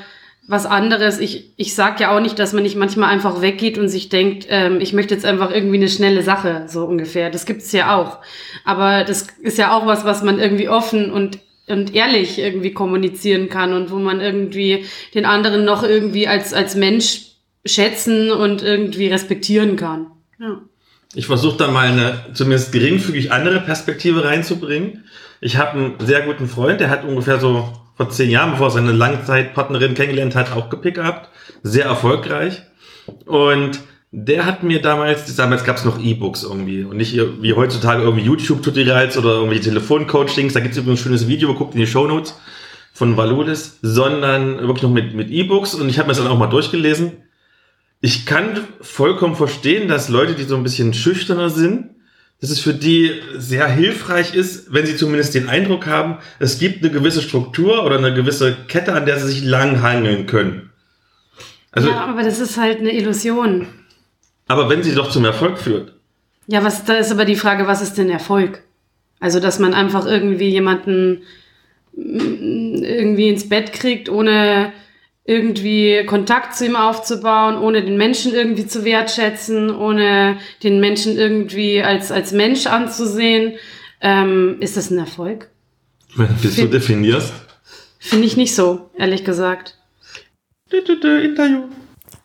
was 0.50 0.66
anderes. 0.66 1.20
Ich, 1.20 1.52
ich 1.56 1.76
sag 1.76 2.00
ja 2.00 2.14
auch 2.14 2.20
nicht, 2.20 2.38
dass 2.40 2.52
man 2.52 2.64
nicht 2.64 2.76
manchmal 2.76 3.10
einfach 3.10 3.40
weggeht 3.40 3.78
und 3.78 3.88
sich 3.88 4.08
denkt, 4.08 4.46
ähm, 4.48 4.80
ich 4.80 4.92
möchte 4.92 5.14
jetzt 5.14 5.24
einfach 5.24 5.52
irgendwie 5.52 5.76
eine 5.76 5.88
schnelle 5.88 6.22
Sache, 6.22 6.64
so 6.66 6.84
ungefähr. 6.84 7.30
Das 7.30 7.46
gibt's 7.46 7.70
ja 7.70 7.96
auch. 7.96 8.18
Aber 8.64 9.04
das 9.04 9.28
ist 9.40 9.58
ja 9.58 9.72
auch 9.72 9.86
was, 9.86 10.04
was 10.04 10.24
man 10.24 10.40
irgendwie 10.40 10.68
offen 10.68 11.12
und 11.12 11.38
und 11.68 11.94
ehrlich 11.94 12.40
irgendwie 12.40 12.72
kommunizieren 12.72 13.48
kann 13.48 13.72
und 13.74 13.92
wo 13.92 13.96
man 14.00 14.20
irgendwie 14.20 14.86
den 15.14 15.24
anderen 15.24 15.64
noch 15.64 15.84
irgendwie 15.84 16.26
als, 16.26 16.52
als 16.52 16.74
Mensch 16.74 17.26
schätzen 17.64 18.32
und 18.32 18.60
irgendwie 18.60 19.06
respektieren 19.06 19.76
kann. 19.76 20.08
Ja. 20.40 20.62
Ich 21.14 21.26
versuche 21.26 21.58
da 21.58 21.70
mal 21.70 21.86
eine 21.86 22.24
zumindest 22.34 22.72
geringfügig 22.72 23.30
andere 23.30 23.60
Perspektive 23.60 24.24
reinzubringen. 24.24 25.04
Ich 25.40 25.58
habe 25.58 25.78
einen 25.78 25.94
sehr 26.00 26.22
guten 26.22 26.48
Freund, 26.48 26.80
der 26.80 26.90
hat 26.90 27.04
ungefähr 27.04 27.38
so 27.38 27.72
vor 28.00 28.08
zehn 28.08 28.30
Jahren, 28.30 28.52
bevor 28.52 28.68
er 28.68 28.70
seine 28.70 28.92
Langzeitpartnerin 28.92 29.92
kennengelernt 29.92 30.34
hat, 30.34 30.52
auch 30.52 30.70
gepickt. 30.70 30.98
Sehr 31.62 31.84
erfolgreich. 31.84 32.62
Und 33.26 33.78
der 34.10 34.46
hat 34.46 34.62
mir 34.62 34.80
damals, 34.80 35.36
damals 35.36 35.64
gab 35.64 35.76
es 35.76 35.84
noch 35.84 36.02
E-Books 36.02 36.44
irgendwie 36.44 36.82
und 36.82 36.96
nicht 36.96 37.14
wie 37.14 37.52
heutzutage 37.52 38.02
irgendwie 38.02 38.24
YouTube-Tutorials 38.24 39.18
oder 39.18 39.34
irgendwie 39.34 39.60
Telefoncoachings. 39.60 40.54
Da 40.54 40.60
gibt 40.60 40.72
es 40.72 40.78
übrigens 40.78 41.00
ein 41.00 41.02
schönes 41.02 41.28
Video, 41.28 41.52
guckt 41.52 41.74
in 41.74 41.80
die 41.80 41.86
Shownotes 41.86 42.40
von 42.94 43.18
Valulis, 43.18 43.78
sondern 43.82 44.56
wirklich 44.66 44.82
noch 44.82 44.90
mit, 44.90 45.14
mit 45.14 45.28
E-Books 45.28 45.74
und 45.74 45.90
ich 45.90 45.98
habe 45.98 46.06
mir 46.06 46.14
das 46.14 46.22
dann 46.22 46.32
auch 46.32 46.38
mal 46.38 46.46
durchgelesen. 46.46 47.12
Ich 48.00 48.24
kann 48.24 48.60
vollkommen 48.80 49.36
verstehen, 49.36 49.88
dass 49.88 50.08
Leute, 50.08 50.32
die 50.32 50.44
so 50.44 50.56
ein 50.56 50.62
bisschen 50.62 50.94
schüchterner 50.94 51.50
sind, 51.50 51.90
dass 52.40 52.50
es 52.50 52.60
für 52.60 52.72
die 52.72 53.20
sehr 53.36 53.68
hilfreich 53.68 54.34
ist, 54.34 54.72
wenn 54.72 54.86
sie 54.86 54.96
zumindest 54.96 55.34
den 55.34 55.48
Eindruck 55.48 55.86
haben, 55.86 56.18
es 56.38 56.58
gibt 56.58 56.82
eine 56.82 56.90
gewisse 56.92 57.20
Struktur 57.20 57.84
oder 57.84 57.98
eine 57.98 58.14
gewisse 58.14 58.56
Kette, 58.66 58.94
an 58.94 59.04
der 59.04 59.18
sie 59.18 59.28
sich 59.28 59.44
langhangeln 59.44 60.26
können. 60.26 60.70
Also, 61.72 61.90
ja, 61.90 62.06
aber 62.06 62.22
das 62.22 62.40
ist 62.40 62.56
halt 62.56 62.80
eine 62.80 62.92
Illusion. 62.92 63.66
aber 64.48 64.68
wenn 64.68 64.82
sie 64.82 64.94
doch 64.94 65.10
zum 65.10 65.24
Erfolg 65.24 65.58
führt. 65.58 65.92
Ja, 66.46 66.64
was, 66.64 66.84
da 66.84 66.94
ist 66.94 67.12
aber 67.12 67.24
die 67.24 67.36
Frage, 67.36 67.66
was 67.66 67.82
ist 67.82 67.98
denn 67.98 68.10
Erfolg? 68.10 68.62
Also, 69.20 69.38
dass 69.38 69.58
man 69.58 69.74
einfach 69.74 70.06
irgendwie 70.06 70.48
jemanden 70.48 71.22
mm, 71.94 72.82
irgendwie 72.82 73.28
ins 73.28 73.48
Bett 73.48 73.72
kriegt, 73.72 74.08
ohne 74.08 74.72
irgendwie 75.24 76.04
Kontakt 76.06 76.56
zu 76.56 76.66
ihm 76.66 76.76
aufzubauen, 76.76 77.58
ohne 77.58 77.84
den 77.84 77.96
Menschen 77.96 78.34
irgendwie 78.34 78.66
zu 78.66 78.84
wertschätzen, 78.84 79.74
ohne 79.74 80.38
den 80.62 80.80
Menschen 80.80 81.16
irgendwie 81.16 81.82
als, 81.82 82.10
als 82.10 82.32
Mensch 82.32 82.66
anzusehen. 82.66 83.54
Ähm, 84.00 84.56
ist 84.60 84.76
das 84.76 84.90
ein 84.90 84.98
Erfolg? 84.98 85.50
Wenn 86.16 86.28
du 86.40 86.48
es 86.48 86.56
so 86.56 86.66
definierst. 86.66 87.32
Finde 87.98 88.26
ich 88.26 88.36
nicht 88.36 88.54
so, 88.54 88.90
ehrlich 88.96 89.24
gesagt. 89.24 89.76
Interview. 91.22 91.64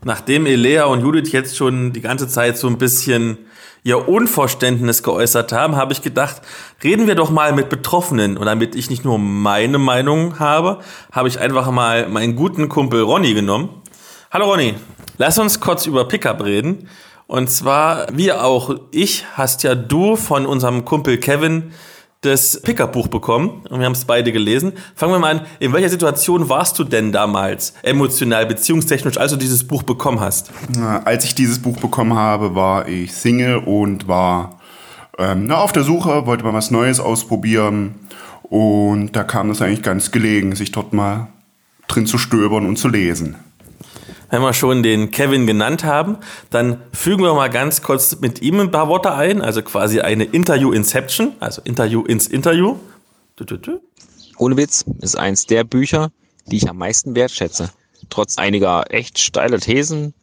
Nachdem 0.03 0.45
Elea 0.45 0.85
und 0.85 1.01
Judith 1.01 1.31
jetzt 1.31 1.57
schon 1.57 1.91
die 1.91 2.01
ganze 2.01 2.27
Zeit 2.27 2.57
so 2.57 2.67
ein 2.67 2.77
bisschen 2.77 3.39
ihr 3.85 4.09
Unverständnis 4.09 5.03
geäußert 5.03 5.53
haben, 5.53 5.75
habe 5.75 5.93
ich 5.93 6.01
gedacht, 6.01 6.41
reden 6.83 7.05
wir 7.05 7.13
doch 7.13 7.29
mal 7.29 7.53
mit 7.53 7.69
Betroffenen. 7.69 8.35
Und 8.35 8.47
damit 8.47 8.73
ich 8.73 8.89
nicht 8.89 9.05
nur 9.05 9.19
meine 9.19 9.77
Meinung 9.77 10.39
habe, 10.39 10.79
habe 11.11 11.27
ich 11.27 11.39
einfach 11.39 11.69
mal 11.69 12.09
meinen 12.09 12.35
guten 12.35 12.67
Kumpel 12.67 13.03
Ronny 13.03 13.35
genommen. 13.35 13.69
Hallo 14.31 14.49
Ronny, 14.49 14.73
lass 15.19 15.37
uns 15.37 15.59
kurz 15.59 15.85
über 15.85 16.07
Pickup 16.07 16.43
reden. 16.43 16.89
Und 17.27 17.51
zwar, 17.51 18.07
wie 18.11 18.33
auch 18.33 18.75
ich, 18.89 19.23
hast 19.33 19.61
ja 19.61 19.75
du 19.75 20.15
von 20.15 20.47
unserem 20.47 20.83
Kumpel 20.83 21.19
Kevin 21.19 21.71
das 22.25 22.61
Pickup-Buch 22.61 23.07
bekommen 23.07 23.61
und 23.69 23.79
wir 23.79 23.85
haben 23.85 23.93
es 23.93 24.05
beide 24.05 24.31
gelesen. 24.31 24.73
Fangen 24.95 25.13
wir 25.13 25.19
mal 25.19 25.39
an, 25.39 25.45
in 25.59 25.73
welcher 25.73 25.89
Situation 25.89 26.49
warst 26.49 26.77
du 26.79 26.83
denn 26.83 27.11
damals 27.11 27.73
emotional, 27.83 28.45
beziehungstechnisch, 28.45 29.17
als 29.17 29.31
du 29.31 29.37
dieses 29.37 29.65
Buch 29.65 29.83
bekommen 29.83 30.19
hast? 30.19 30.51
Als 31.05 31.23
ich 31.25 31.35
dieses 31.35 31.59
Buch 31.59 31.77
bekommen 31.77 32.13
habe, 32.13 32.55
war 32.55 32.87
ich 32.87 33.13
Single 33.13 33.57
und 33.57 34.07
war 34.07 34.59
ähm, 35.17 35.45
na, 35.45 35.57
auf 35.57 35.71
der 35.71 35.83
Suche, 35.83 36.25
wollte 36.25 36.43
mal 36.43 36.53
was 36.53 36.71
Neues 36.71 36.99
ausprobieren 36.99 37.95
und 38.43 39.15
da 39.15 39.23
kam 39.23 39.49
es 39.49 39.61
eigentlich 39.61 39.83
ganz 39.83 40.11
gelegen, 40.11 40.55
sich 40.55 40.71
dort 40.71 40.93
mal 40.93 41.27
drin 41.87 42.05
zu 42.05 42.17
stöbern 42.17 42.65
und 42.65 42.77
zu 42.77 42.87
lesen. 42.87 43.35
Wenn 44.35 44.41
wir 44.41 44.51
schon 44.51 44.83
den 44.83 45.11
Kevin 45.11 45.47
genannt 45.47 45.85
haben, 45.85 46.17
dann 46.49 46.81
fügen 46.91 47.23
wir 47.23 47.33
mal 47.35 47.49
ganz 47.49 47.81
kurz 47.81 48.19
mit 48.19 48.41
ihm 48.41 48.59
ein 48.59 48.69
paar 48.69 48.89
Worte 48.89 49.13
ein, 49.13 49.41
also 49.41 49.61
quasi 49.61 50.01
eine 50.01 50.25
Interview-Inception, 50.25 51.37
also 51.39 51.61
Interview 51.63 52.03
ins 52.03 52.27
Interview. 52.27 52.75
Ohne 54.37 54.57
Witz 54.57 54.83
ist 54.99 55.17
eins 55.17 55.45
der 55.45 55.63
Bücher, 55.63 56.11
die 56.47 56.57
ich 56.57 56.69
am 56.69 56.75
meisten 56.75 57.15
wertschätze. 57.15 57.69
Trotz 58.09 58.37
einiger 58.37 58.91
echt 58.93 59.19
steiler 59.19 59.61
Thesen, 59.61 60.13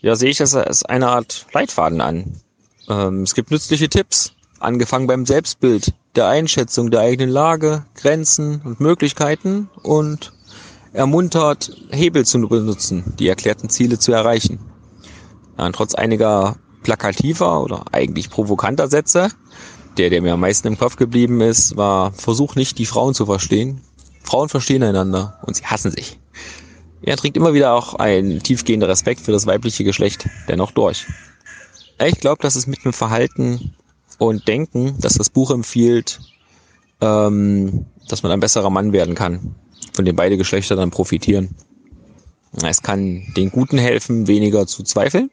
ja, 0.00 0.16
sehe 0.16 0.30
ich 0.30 0.38
das 0.38 0.54
als 0.54 0.86
eine 0.86 1.08
Art 1.08 1.44
Leitfaden 1.52 2.00
an. 2.00 2.40
Ähm, 2.88 3.24
es 3.24 3.34
gibt 3.34 3.50
nützliche 3.50 3.90
Tipps, 3.90 4.32
angefangen 4.60 5.06
beim 5.06 5.26
Selbstbild, 5.26 5.92
der 6.16 6.26
Einschätzung 6.28 6.90
der 6.90 7.00
eigenen 7.00 7.28
Lage, 7.28 7.84
Grenzen 7.96 8.62
und 8.64 8.80
Möglichkeiten 8.80 9.68
und 9.82 10.32
ermuntert, 10.92 11.70
Hebel 11.90 12.24
zu 12.24 12.40
benutzen, 12.48 13.14
die 13.18 13.28
erklärten 13.28 13.68
Ziele 13.68 13.98
zu 13.98 14.12
erreichen. 14.12 14.58
Ja, 15.58 15.70
trotz 15.70 15.94
einiger 15.94 16.56
plakativer 16.82 17.62
oder 17.62 17.84
eigentlich 17.92 18.30
provokanter 18.30 18.88
Sätze, 18.88 19.30
der, 19.96 20.10
der 20.10 20.22
mir 20.22 20.34
am 20.34 20.40
meisten 20.40 20.68
im 20.68 20.78
Kopf 20.78 20.96
geblieben 20.96 21.40
ist, 21.40 21.76
war, 21.76 22.12
versuch 22.12 22.54
nicht, 22.54 22.78
die 22.78 22.86
Frauen 22.86 23.14
zu 23.14 23.26
verstehen. 23.26 23.80
Frauen 24.22 24.48
verstehen 24.48 24.82
einander 24.82 25.38
und 25.42 25.56
sie 25.56 25.66
hassen 25.66 25.90
sich. 25.90 26.18
Er 27.02 27.16
trägt 27.16 27.36
immer 27.36 27.54
wieder 27.54 27.74
auch 27.74 27.94
ein 27.94 28.40
tiefgehender 28.42 28.88
Respekt 28.88 29.20
für 29.20 29.32
das 29.32 29.46
weibliche 29.46 29.84
Geschlecht 29.84 30.28
dennoch 30.48 30.72
durch. 30.72 31.06
Ich 32.04 32.20
glaube, 32.20 32.42
dass 32.42 32.56
es 32.56 32.66
mit 32.66 32.84
dem 32.84 32.92
Verhalten 32.92 33.74
und 34.18 34.46
Denken, 34.46 34.96
dass 35.00 35.14
das 35.14 35.30
Buch 35.30 35.50
empfiehlt, 35.50 36.20
ähm, 37.00 37.86
dass 38.08 38.22
man 38.22 38.32
ein 38.32 38.40
besserer 38.40 38.70
Mann 38.70 38.92
werden 38.92 39.14
kann, 39.14 39.54
von 39.98 40.04
dem 40.04 40.14
beide 40.14 40.36
Geschlechter 40.36 40.76
dann 40.76 40.92
profitieren. 40.92 41.56
Es 42.62 42.82
kann 42.82 43.24
den 43.36 43.50
Guten 43.50 43.78
helfen, 43.78 44.28
weniger 44.28 44.64
zu 44.68 44.84
zweifeln 44.84 45.28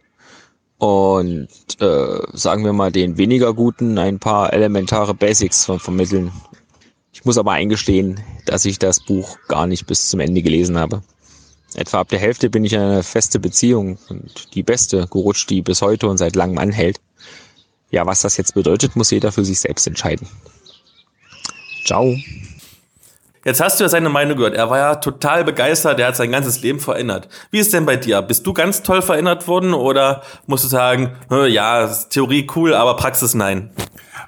und 0.80 1.50
äh, 1.80 2.20
sagen 2.34 2.66
wir 2.66 2.74
mal 2.74 2.92
den 2.92 3.20
weniger 3.20 3.54
Guten 3.54 4.00
ein 4.00 4.18
paar 4.18 4.54
elementare 4.54 5.14
Basics 5.14 5.66
vermitteln. 5.78 6.32
Ich 7.14 7.26
muss 7.26 7.38
aber 7.38 7.52
eingestehen, 7.52 8.22
dass 8.48 8.66
ich 8.66 8.80
das 8.80 9.00
Buch 9.00 9.38
gar 9.48 9.68
nicht 9.68 9.86
bis 9.86 10.10
zum 10.10 10.20
Ende 10.20 10.42
gelesen 10.42 10.80
habe. 10.80 11.04
Etwa 11.76 12.00
ab 12.00 12.10
der 12.10 12.18
Hälfte 12.18 12.50
bin 12.50 12.66
ich 12.66 12.74
in 12.74 12.80
eine 12.80 13.04
feste 13.04 13.40
Beziehung 13.40 14.00
und 14.10 14.56
die 14.56 14.64
beste 14.64 15.06
gerutscht, 15.06 15.48
die 15.52 15.62
bis 15.62 15.84
heute 15.84 16.08
und 16.08 16.18
seit 16.18 16.36
langem 16.36 16.58
anhält. 16.58 17.00
Ja, 17.92 18.08
was 18.08 18.24
das 18.24 18.36
jetzt 18.38 18.56
bedeutet, 18.56 18.96
muss 18.96 19.12
jeder 19.12 19.32
für 19.32 19.46
sich 19.46 19.60
selbst 19.60 19.86
entscheiden. 19.86 20.28
Ciao. 21.86 22.16
Jetzt 23.46 23.62
hast 23.62 23.80
du 23.80 23.84
ja 23.84 23.90
seine 23.90 24.10
Meinung 24.10 24.38
gehört. 24.38 24.56
Er 24.56 24.72
war 24.72 24.80
ja 24.80 24.96
total 24.96 25.44
begeistert, 25.44 26.00
er 26.00 26.08
hat 26.08 26.16
sein 26.16 26.32
ganzes 26.32 26.64
Leben 26.64 26.80
verändert. 26.80 27.30
Wie 27.52 27.60
ist 27.60 27.74
denn 27.74 27.86
bei 27.86 27.96
dir? 27.96 28.24
Bist 28.24 28.48
du 28.48 28.54
ganz 28.54 28.82
toll 28.82 29.04
verändert 29.04 29.48
worden 29.48 29.76
oder 29.76 30.24
musst 30.48 30.64
du 30.64 30.68
sagen, 30.68 31.12
ja, 31.30 31.88
Theorie 32.10 32.48
cool, 32.56 32.74
aber 32.74 32.96
Praxis 32.96 33.36
nein? 33.36 33.70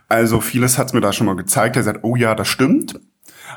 Also 0.08 0.40
vieles 0.40 0.78
hat's 0.78 0.94
mir 0.94 1.02
da 1.02 1.14
schon 1.14 1.26
mal 1.26 1.36
gezeigt. 1.36 1.76
Er 1.76 1.84
sagt, 1.84 2.04
oh 2.04 2.16
ja, 2.16 2.36
das 2.36 2.48
stimmt. 2.48 3.00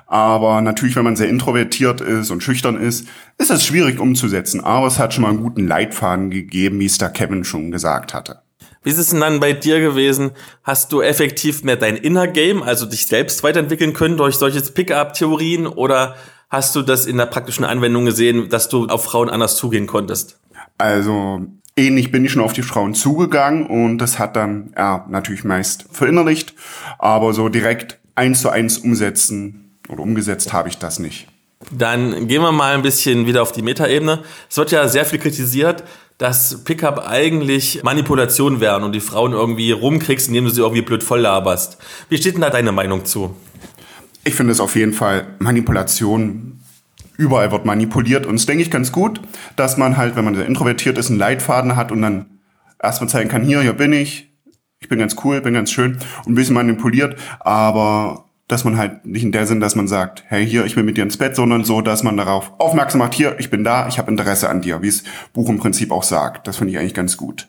Aber 0.07 0.63
natürlich, 0.63 0.97
wenn 0.97 1.05
man 1.05 1.17
sehr 1.17 1.29
introvertiert 1.29 2.01
ist 2.01 2.31
und 2.31 2.43
schüchtern 2.43 2.81
ist, 2.81 3.07
ist 3.37 3.51
es 3.51 3.63
schwierig 3.63 4.01
umzusetzen. 4.01 4.65
Aber 4.65 4.87
es 4.87 4.99
hat 4.99 5.13
schon 5.13 5.23
mal 5.23 5.29
einen 5.29 5.43
guten 5.43 5.69
Leitfaden 5.69 6.31
gegeben, 6.31 6.81
wie 6.81 6.87
es 6.87 6.97
da 6.97 7.11
Kevin 7.11 7.45
schon 7.45 7.71
gesagt 7.71 8.15
hatte. 8.15 8.41
Wie 8.83 8.91
ist 8.91 8.99
es 8.99 9.09
denn 9.09 9.21
dann 9.21 9.41
bei 9.41 9.53
dir 9.53 9.79
gewesen? 9.81 10.31
Hast 10.63 10.93
du 10.93 11.03
effektiv 11.03 11.65
mehr 11.65 11.77
dein 11.77 11.97
Inner 11.97 12.27
Game, 12.27 12.63
also 12.63 12.87
dich 12.87 13.07
selbst 13.07 13.43
weiterentwickeln 13.43 13.93
können 13.93 14.17
durch 14.17 14.37
solche 14.37 14.63
Pick-up-Theorien 14.63 15.67
oder 15.67 16.17
hast 16.49 16.75
du 16.75 16.83
das 16.83 17.05
in 17.05 17.19
der 17.19 17.27
praktischen 17.27 17.65
Anwendung 17.67 18.07
gesehen, 18.07 18.49
dass 18.49 18.71
du 18.71 18.87
auf 18.87 19.05
Frauen 19.05 19.29
anders 19.29 19.57
zugehen 19.57 19.87
konntest? 19.87 20.41
Also 20.79 21.43
ähnlich 21.77 22.11
bin 22.11 22.25
ich 22.25 22.33
schon 22.33 22.43
auf 22.43 22.55
die 22.55 22.63
Frauen 22.63 22.95
zugegangen 22.95 23.67
und 23.67 23.99
das 23.99 24.19
hat 24.19 24.35
dann 24.35 24.73
ja 24.75 25.05
natürlich 25.11 25.45
meist 25.45 25.85
verinnerlicht, 25.93 26.55
aber 26.99 27.35
so 27.35 27.51
direkt 27.51 27.99
eins 28.15 28.41
zu 28.41 28.49
eins 28.49 28.79
umsetzen 28.79 29.79
oder 29.91 30.03
umgesetzt 30.03 30.55
habe 30.55 30.71
ich 30.71 30.79
das 30.79 30.99
nicht. 30.99 31.29
Dann 31.71 32.27
gehen 32.29 32.41
wir 32.41 32.53
mal 32.53 32.75
ein 32.75 32.83
bisschen 32.83 33.27
wieder 33.27 33.43
auf 33.43 33.53
die 33.53 33.61
Metaebene. 33.61 34.23
Es 34.49 34.57
wird 34.57 34.71
ja 34.71 34.89
sehr 34.89 35.05
viel 35.05 35.19
kritisiert, 35.19 35.85
dass 36.21 36.65
Pickup 36.65 37.09
eigentlich 37.09 37.83
Manipulation 37.83 38.61
wären 38.61 38.83
und 38.83 38.93
die 38.93 39.01
Frauen 39.01 39.33
irgendwie 39.33 39.73
rumkriegst, 39.73 40.29
indem 40.29 40.45
du 40.45 40.51
sie 40.51 40.61
irgendwie 40.61 40.83
blöd 40.83 41.03
voll 41.03 41.21
laberst. 41.21 41.79
Wie 42.11 42.19
steht 42.19 42.35
denn 42.35 42.43
da 42.43 42.51
deine 42.51 42.73
Meinung 42.73 43.07
zu? 43.07 43.35
Ich 44.23 44.35
finde 44.35 44.53
es 44.53 44.61
auf 44.61 44.77
jeden 44.77 44.93
Fall 44.93 45.29
Manipulation. 45.39 46.61
Überall 47.17 47.51
wird 47.53 47.65
manipuliert 47.65 48.27
und 48.27 48.35
es 48.35 48.45
denke 48.45 48.63
ich 48.63 48.71
ganz 48.71 48.93
gut, 48.93 49.23
dass 49.57 49.79
man 49.79 49.97
halt, 49.97 50.15
wenn 50.15 50.27
man 50.27 50.35
introvertiert 50.35 50.99
ist, 50.99 51.09
einen 51.09 51.19
Leitfaden 51.19 51.75
hat 51.75 51.91
und 51.91 52.03
dann 52.03 52.27
erstmal 52.83 53.09
zeigen 53.09 53.31
kann, 53.31 53.43
hier, 53.43 53.63
hier 53.63 53.73
bin 53.73 53.95
ich, 53.95 54.31
ich 54.79 54.91
bin 54.91 54.99
ganz 54.99 55.17
cool, 55.25 55.41
bin 55.41 55.55
ganz 55.55 55.73
schön 55.73 55.97
und 56.27 56.33
ein 56.33 56.35
bisschen 56.35 56.55
manipuliert, 56.55 57.17
aber 57.41 58.27
dass 58.51 58.65
man 58.65 58.77
halt 58.77 59.07
nicht 59.07 59.23
in 59.23 59.33
der 59.33 59.47
Sinn, 59.47 59.61
dass 59.61 59.77
man 59.77 59.89
sagt, 59.89 60.25
hey, 60.27 60.47
hier, 60.47 60.65
ich 60.65 60.77
will 60.77 60.83
mit 60.83 60.97
dir 60.97 61.03
ins 61.03 61.17
Bett, 61.17 61.37
sondern 61.37 61.65
so, 61.65 61.81
dass 61.81 62.03
man 62.03 62.17
darauf 62.17 62.53
aufmerksam 62.59 62.99
macht, 62.99 63.15
hier, 63.15 63.37
ich 63.39 63.51
bin 63.51 63.65
da, 63.65 63.89
ich 63.89 63.99
habe 63.99 64.11
Interesse 64.11 64.49
an 64.49 64.61
dir, 64.61 64.83
wie 64.83 64.89
es 64.89 65.05
Buch 65.33 65.49
im 65.49 65.59
Prinzip 65.59 65.91
auch 65.93 66.03
sagt. 66.03 66.47
Das 66.47 66.57
finde 66.57 66.73
ich 66.73 66.79
eigentlich 66.79 66.95
ganz 66.95 67.17
gut. 67.17 67.49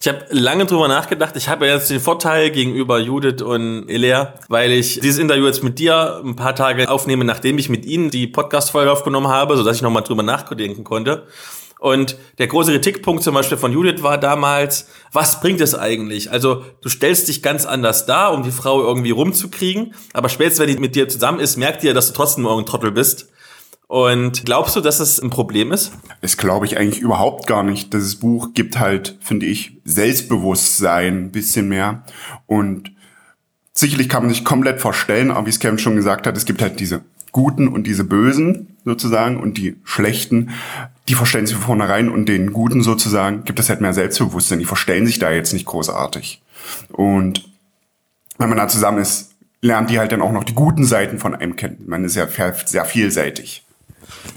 Ich 0.00 0.08
habe 0.08 0.26
lange 0.30 0.66
drüber 0.66 0.86
nachgedacht. 0.86 1.34
Ich 1.36 1.48
habe 1.48 1.66
jetzt 1.66 1.90
den 1.90 2.00
Vorteil 2.00 2.50
gegenüber 2.50 2.98
Judith 2.98 3.42
und 3.42 3.88
Elea, 3.88 4.34
weil 4.48 4.72
ich 4.72 5.00
dieses 5.00 5.18
Interview 5.18 5.46
jetzt 5.46 5.62
mit 5.62 5.78
dir 5.78 6.20
ein 6.22 6.36
paar 6.36 6.54
Tage 6.54 6.90
aufnehme, 6.90 7.24
nachdem 7.24 7.56
ich 7.56 7.70
mit 7.70 7.86
ihnen 7.86 8.10
die 8.10 8.26
Podcast-Folge 8.26 8.92
aufgenommen 8.92 9.28
habe, 9.28 9.56
sodass 9.56 9.76
ich 9.76 9.82
nochmal 9.82 10.02
drüber 10.02 10.22
nachdenken 10.22 10.84
konnte. 10.84 11.26
Und 11.84 12.16
der 12.38 12.46
große 12.46 12.72
Kritikpunkt 12.72 13.22
zum 13.22 13.34
Beispiel 13.34 13.58
von 13.58 13.70
Judith 13.70 14.02
war 14.02 14.16
damals, 14.16 14.88
was 15.12 15.42
bringt 15.42 15.60
es 15.60 15.74
eigentlich? 15.74 16.32
Also 16.32 16.64
du 16.80 16.88
stellst 16.88 17.28
dich 17.28 17.42
ganz 17.42 17.66
anders 17.66 18.06
dar, 18.06 18.32
um 18.32 18.42
die 18.42 18.52
Frau 18.52 18.80
irgendwie 18.80 19.10
rumzukriegen, 19.10 19.92
aber 20.14 20.30
spätestens, 20.30 20.60
wenn 20.60 20.74
die 20.74 20.80
mit 20.80 20.94
dir 20.94 21.10
zusammen 21.10 21.40
ist, 21.40 21.58
merkt 21.58 21.84
ihr, 21.84 21.92
dass 21.92 22.06
du 22.06 22.14
trotzdem 22.14 22.44
nur 22.44 22.58
ein 22.58 22.64
Trottel 22.64 22.90
bist. 22.90 23.28
Und 23.86 24.46
glaubst 24.46 24.74
du, 24.76 24.80
dass 24.80 24.98
es 24.98 25.20
ein 25.20 25.28
Problem 25.28 25.72
ist? 25.72 25.92
Das 26.22 26.38
glaube 26.38 26.64
ich 26.64 26.78
eigentlich 26.78 27.00
überhaupt 27.00 27.46
gar 27.46 27.62
nicht. 27.62 27.92
Das 27.92 28.16
Buch 28.16 28.54
gibt 28.54 28.78
halt, 28.78 29.18
finde 29.20 29.44
ich, 29.44 29.76
Selbstbewusstsein 29.84 31.24
ein 31.24 31.32
bisschen 31.32 31.68
mehr. 31.68 32.04
Und 32.46 32.92
sicherlich 33.74 34.08
kann 34.08 34.22
man 34.22 34.32
sich 34.32 34.42
komplett 34.42 34.80
vorstellen, 34.80 35.30
aber 35.30 35.44
wie 35.44 35.50
es 35.50 35.60
Kevin 35.60 35.78
schon 35.78 35.96
gesagt 35.96 36.26
hat, 36.26 36.34
es 36.34 36.46
gibt 36.46 36.62
halt 36.62 36.80
diese 36.80 37.02
Guten 37.30 37.68
und 37.68 37.86
diese 37.86 38.04
Bösen 38.04 38.78
sozusagen 38.86 39.38
und 39.38 39.58
die 39.58 39.76
Schlechten, 39.84 40.50
die 41.08 41.14
verstellen 41.14 41.46
sich 41.46 41.56
von 41.56 41.64
vornherein 41.64 42.08
und 42.08 42.26
den 42.26 42.52
Guten 42.52 42.82
sozusagen 42.82 43.44
gibt 43.44 43.58
es 43.58 43.68
halt 43.68 43.80
mehr 43.80 43.92
Selbstbewusstsein. 43.92 44.58
Die 44.58 44.64
verstellen 44.64 45.06
sich 45.06 45.18
da 45.18 45.30
jetzt 45.30 45.52
nicht 45.52 45.66
großartig. 45.66 46.42
Und 46.90 47.44
wenn 48.38 48.48
man 48.48 48.58
da 48.58 48.68
zusammen 48.68 48.98
ist, 48.98 49.32
lernt 49.60 49.90
die 49.90 49.98
halt 49.98 50.12
dann 50.12 50.22
auch 50.22 50.32
noch 50.32 50.44
die 50.44 50.54
guten 50.54 50.84
Seiten 50.84 51.18
von 51.18 51.34
einem 51.34 51.56
kennen. 51.56 51.84
Man 51.86 52.04
ist 52.04 52.16
ja 52.16 52.26
sehr 52.64 52.84
vielseitig. 52.84 53.64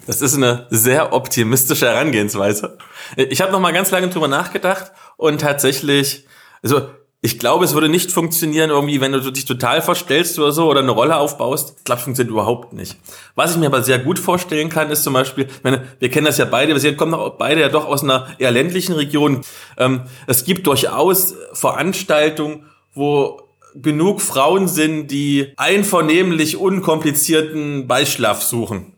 Das 0.05 0.21
ist 0.21 0.35
eine 0.35 0.67
sehr 0.69 1.13
optimistische 1.13 1.87
Herangehensweise. 1.87 2.77
Ich 3.15 3.41
habe 3.41 3.51
noch 3.51 3.59
mal 3.59 3.73
ganz 3.73 3.91
lange 3.91 4.09
drüber 4.09 4.27
nachgedacht 4.27 4.91
und 5.17 5.41
tatsächlich, 5.41 6.25
also 6.63 6.89
ich 7.21 7.39
glaube, 7.39 7.65
es 7.65 7.73
würde 7.73 7.89
nicht 7.89 8.11
funktionieren, 8.11 8.69
irgendwie, 8.69 9.01
wenn 9.01 9.11
du 9.11 9.31
dich 9.31 9.45
total 9.45 9.81
verstellst 9.81 10.37
oder 10.37 10.51
so 10.51 10.69
oder 10.69 10.81
eine 10.81 10.91
Rolle 10.91 11.17
aufbaust. 11.17 11.75
Ich 11.79 11.83
glaube, 11.83 12.01
funktioniert 12.01 12.31
überhaupt 12.31 12.73
nicht. 12.73 12.95
Was 13.33 13.51
ich 13.51 13.57
mir 13.57 13.65
aber 13.65 13.81
sehr 13.81 13.97
gut 13.97 14.19
vorstellen 14.19 14.69
kann, 14.69 14.91
ist 14.91 15.03
zum 15.03 15.13
Beispiel, 15.13 15.47
meine, 15.63 15.83
wir 15.97 16.09
kennen 16.09 16.27
das 16.27 16.37
ja 16.37 16.45
beide, 16.45 16.79
wir 16.79 16.95
kommen 16.95 17.19
beide 17.39 17.61
ja 17.61 17.69
doch 17.69 17.85
aus 17.85 18.03
einer 18.03 18.27
eher 18.37 18.51
ländlichen 18.51 18.93
Region. 18.93 19.41
Ähm, 19.77 20.03
es 20.27 20.45
gibt 20.45 20.67
durchaus 20.67 21.33
Veranstaltungen, 21.53 22.65
wo 22.93 23.41
genug 23.73 24.21
Frauen 24.21 24.67
sind, 24.67 25.07
die 25.07 25.53
einvernehmlich 25.57 26.57
unkomplizierten 26.57 27.87
Beischlaf 27.87 28.43
suchen. 28.43 28.96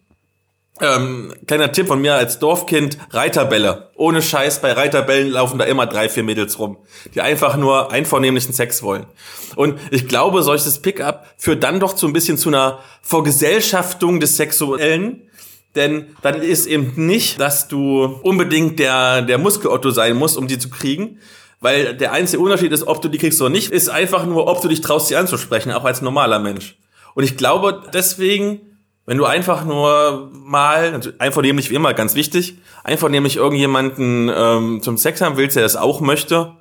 Ähm, 0.81 1.33
kleiner 1.45 1.71
Tipp 1.71 1.87
von 1.87 2.01
mir 2.01 2.15
als 2.15 2.39
Dorfkind, 2.39 2.97
Reiterbälle. 3.11 3.89
Ohne 3.95 4.21
Scheiß, 4.21 4.61
bei 4.61 4.71
Reiterbällen 4.71 5.29
laufen 5.29 5.59
da 5.59 5.65
immer 5.65 5.85
drei, 5.85 6.07
vier 6.07 6.23
Mädels 6.23 6.57
rum, 6.57 6.77
die 7.13 7.21
einfach 7.21 7.57
nur 7.57 7.91
einvernehmlichen 7.91 8.53
Sex 8.53 8.81
wollen. 8.81 9.05
Und 9.55 9.79
ich 9.91 10.07
glaube, 10.07 10.41
solches 10.41 10.81
Pickup 10.81 11.25
führt 11.37 11.63
dann 11.63 11.79
doch 11.79 11.97
so 11.97 12.07
ein 12.07 12.13
bisschen 12.13 12.37
zu 12.37 12.49
einer 12.49 12.79
Vergesellschaftung 13.01 14.19
des 14.19 14.37
Sexuellen. 14.37 15.29
Denn 15.75 16.15
dann 16.21 16.41
ist 16.41 16.65
eben 16.65 16.93
nicht, 16.95 17.39
dass 17.39 17.67
du 17.67 18.03
unbedingt 18.23 18.79
der, 18.79 19.21
der 19.21 19.37
Muskelotto 19.37 19.91
sein 19.91 20.15
musst, 20.15 20.37
um 20.37 20.47
die 20.47 20.57
zu 20.57 20.69
kriegen. 20.69 21.19
Weil 21.61 21.95
der 21.95 22.13
einzige 22.13 22.41
Unterschied 22.41 22.71
ist, 22.71 22.87
ob 22.87 23.01
du 23.01 23.09
die 23.09 23.17
kriegst 23.17 23.41
oder 23.41 23.49
nicht, 23.49 23.71
ist 23.71 23.89
einfach 23.89 24.25
nur, 24.25 24.47
ob 24.47 24.61
du 24.61 24.69
dich 24.69 24.81
traust, 24.81 25.09
sie 25.09 25.17
anzusprechen, 25.17 25.73
auch 25.73 25.83
als 25.83 26.01
normaler 26.01 26.39
Mensch. 26.39 26.77
Und 27.15 27.23
ich 27.23 27.35
glaube 27.35 27.83
deswegen, 27.93 28.61
wenn 29.09 29.17
du 29.17 29.25
einfach 29.25 29.65
nur 29.65 30.29
mal, 30.31 30.93
also 30.93 31.09
einvernehmlich 31.17 31.71
wie 31.71 31.73
immer, 31.73 31.95
ganz 31.95 32.13
wichtig, 32.13 32.59
einvernehmlich 32.83 33.37
irgendjemanden 33.37 34.31
ähm, 34.31 34.81
zum 34.83 34.99
Sex 34.99 35.19
haben 35.21 35.35
willst, 35.35 35.55
der 35.55 35.63
das 35.63 35.75
auch 35.75 35.99
möchte, 35.99 36.51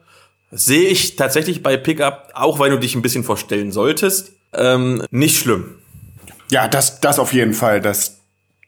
sehe 0.51 0.89
ich 0.89 1.17
tatsächlich 1.17 1.63
bei 1.63 1.77
Pickup, 1.77 2.31
auch 2.33 2.59
wenn 2.59 2.71
du 2.71 2.79
dich 2.79 2.95
ein 2.95 3.03
bisschen 3.03 3.23
vorstellen 3.23 3.71
solltest, 3.71 4.33
ähm, 4.55 5.05
nicht 5.11 5.39
schlimm. 5.39 5.75
Ja, 6.51 6.69
das, 6.69 7.01
das 7.01 7.19
auf 7.19 7.35
jeden 7.35 7.53
Fall. 7.53 7.83
Das, 7.83 8.21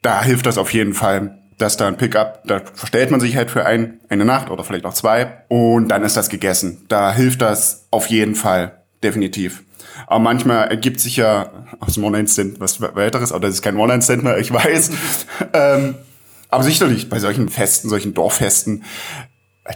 da 0.03 0.21
hilft 0.21 0.45
das 0.45 0.59
auf 0.59 0.71
jeden 0.71 0.93
Fall, 0.93 1.39
dass 1.57 1.75
da 1.75 1.87
ein 1.87 1.97
Pickup, 1.97 2.43
da 2.45 2.61
verstellt 2.75 3.09
man 3.09 3.19
sich 3.19 3.35
halt 3.35 3.49
für 3.49 3.65
ein, 3.65 3.99
eine 4.09 4.25
Nacht 4.25 4.51
oder 4.51 4.63
vielleicht 4.63 4.85
auch 4.85 4.93
zwei 4.93 5.39
und 5.47 5.87
dann 5.87 6.03
ist 6.03 6.15
das 6.15 6.29
gegessen. 6.29 6.85
Da 6.87 7.11
hilft 7.11 7.41
das 7.41 7.87
auf 7.89 8.05
jeden 8.11 8.35
Fall, 8.35 8.83
definitiv. 9.01 9.63
Aber 10.07 10.19
manchmal 10.19 10.67
ergibt 10.67 10.99
sich 10.99 11.17
ja 11.17 11.51
aus 11.79 11.95
dem 11.95 12.03
One-Night-Stand 12.03 12.59
was 12.59 12.81
weiteres, 12.81 13.31
aber 13.31 13.41
das 13.41 13.55
ist 13.55 13.61
kein 13.61 13.77
One-Night-Stand 13.77 14.23
mehr, 14.23 14.37
ich 14.37 14.51
weiß. 14.51 14.91
ähm, 15.53 15.95
aber 16.49 16.63
sicherlich 16.63 17.09
bei 17.09 17.19
solchen 17.19 17.49
Festen, 17.49 17.89
solchen 17.89 18.13
Dorffesten, 18.13 18.83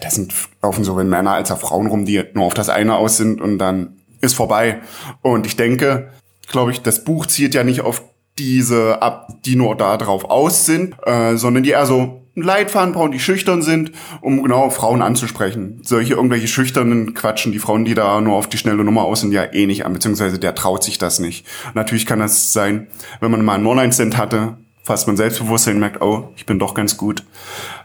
da 0.02 0.10
sind 0.10 0.34
laufen 0.62 0.84
sowohl 0.84 1.04
Männer 1.04 1.32
als 1.32 1.52
auch 1.52 1.60
Frauen 1.60 1.88
rum, 1.88 2.06
die 2.06 2.24
nur 2.34 2.46
auf 2.46 2.54
das 2.54 2.70
eine 2.70 2.96
aus 2.96 3.18
sind 3.18 3.40
und 3.42 3.58
dann 3.60 3.98
ist 4.22 4.36
vorbei. 4.36 4.82
Und 5.22 5.46
ich 5.46 5.56
denke, 5.56 6.12
glaube 6.48 6.72
ich, 6.72 6.82
das 6.82 7.04
Buch 7.04 7.26
zielt 7.28 7.54
ja 7.54 7.64
nicht 7.64 7.82
auf 7.82 8.04
diese 8.38 9.02
ab, 9.02 9.30
die 9.46 9.56
nur 9.56 9.78
da 9.78 9.98
drauf 9.98 10.26
aus 10.26 10.66
sind, 10.66 10.96
äh, 11.06 11.38
sondern 11.38 11.64
die 11.64 11.70
eher 11.70 11.86
so 11.86 12.25
einen 12.36 12.46
Leitfaden 12.46 12.94
brauchen, 12.94 13.12
die 13.12 13.20
schüchtern 13.20 13.62
sind, 13.62 13.92
um 14.22 14.44
genau 14.44 14.70
Frauen 14.70 15.02
anzusprechen. 15.02 15.80
Solche 15.84 16.14
irgendwelche 16.14 16.48
schüchternen 16.48 17.14
Quatschen, 17.14 17.52
die 17.52 17.60
Frauen, 17.60 17.86
die 17.86 17.94
da 17.94 18.20
nur 18.22 18.36
auf 18.36 18.48
die 18.48 18.58
schnelle 18.58 18.84
Nummer 18.84 19.04
aus 19.04 19.22
sind, 19.22 19.32
ja 19.32 19.54
eh 19.54 19.66
nicht 19.66 19.86
an, 19.86 19.94
beziehungsweise 19.94 20.40
der 20.40 20.56
traut 20.56 20.84
sich 20.84 20.98
das 20.98 21.20
nicht. 21.20 21.48
Natürlich 21.74 22.06
kann 22.06 22.20
das 22.20 22.54
sein, 22.54 22.88
wenn 23.22 23.32
man 23.32 23.44
mal 23.44 23.56
einen 23.56 23.68
Online-Cent 23.68 24.18
hatte, 24.18 24.58
fasst 24.84 25.08
man 25.08 25.18
Selbstbewusstsein 25.18 25.76
und 25.76 25.80
merkt, 25.80 26.02
oh, 26.02 26.34
ich 26.36 26.46
bin 26.46 26.60
doch 26.60 26.74
ganz 26.74 26.98
gut, 26.98 27.24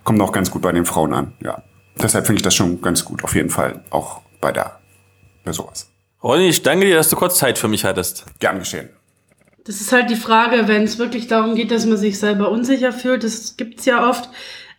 kommt 0.05 0.21
auch 0.21 0.33
ganz 0.33 0.51
gut 0.51 0.63
bei 0.63 0.73
den 0.73 0.85
Frauen 0.85 1.13
an, 1.15 1.33
ja. 1.43 1.63
Deshalb 2.01 2.27
finde 2.27 2.39
ich 2.39 2.43
das 2.43 2.55
schon 2.55 2.81
ganz 2.81 3.05
gut, 3.05 3.25
auf 3.25 3.35
jeden 3.35 3.51
Fall, 3.51 3.85
auch 3.91 4.23
bei 4.41 4.53
der, 4.53 4.79
bei 5.45 5.53
sowas. 5.53 5.91
Ronny, 6.23 6.49
ich 6.49 6.63
danke 6.63 6.87
dir, 6.87 6.97
dass 6.97 7.09
du 7.09 7.17
kurz 7.17 7.39
Zeit 7.39 7.59
für 7.59 7.69
mich 7.69 7.85
hattest. 7.85 8.27
Gern 8.39 8.59
geschehen. 8.59 8.91
Das 9.71 9.81
ist 9.81 9.93
halt 9.93 10.11
die 10.11 10.17
Frage, 10.17 10.67
wenn 10.67 10.83
es 10.83 10.99
wirklich 10.99 11.29
darum 11.29 11.55
geht, 11.55 11.71
dass 11.71 11.87
man 11.87 11.97
sich 11.97 12.19
selber 12.19 12.51
unsicher 12.51 12.91
fühlt. 12.91 13.23
Das 13.23 13.57
gibt's 13.57 13.85
ja 13.85 14.09
oft. 14.11 14.29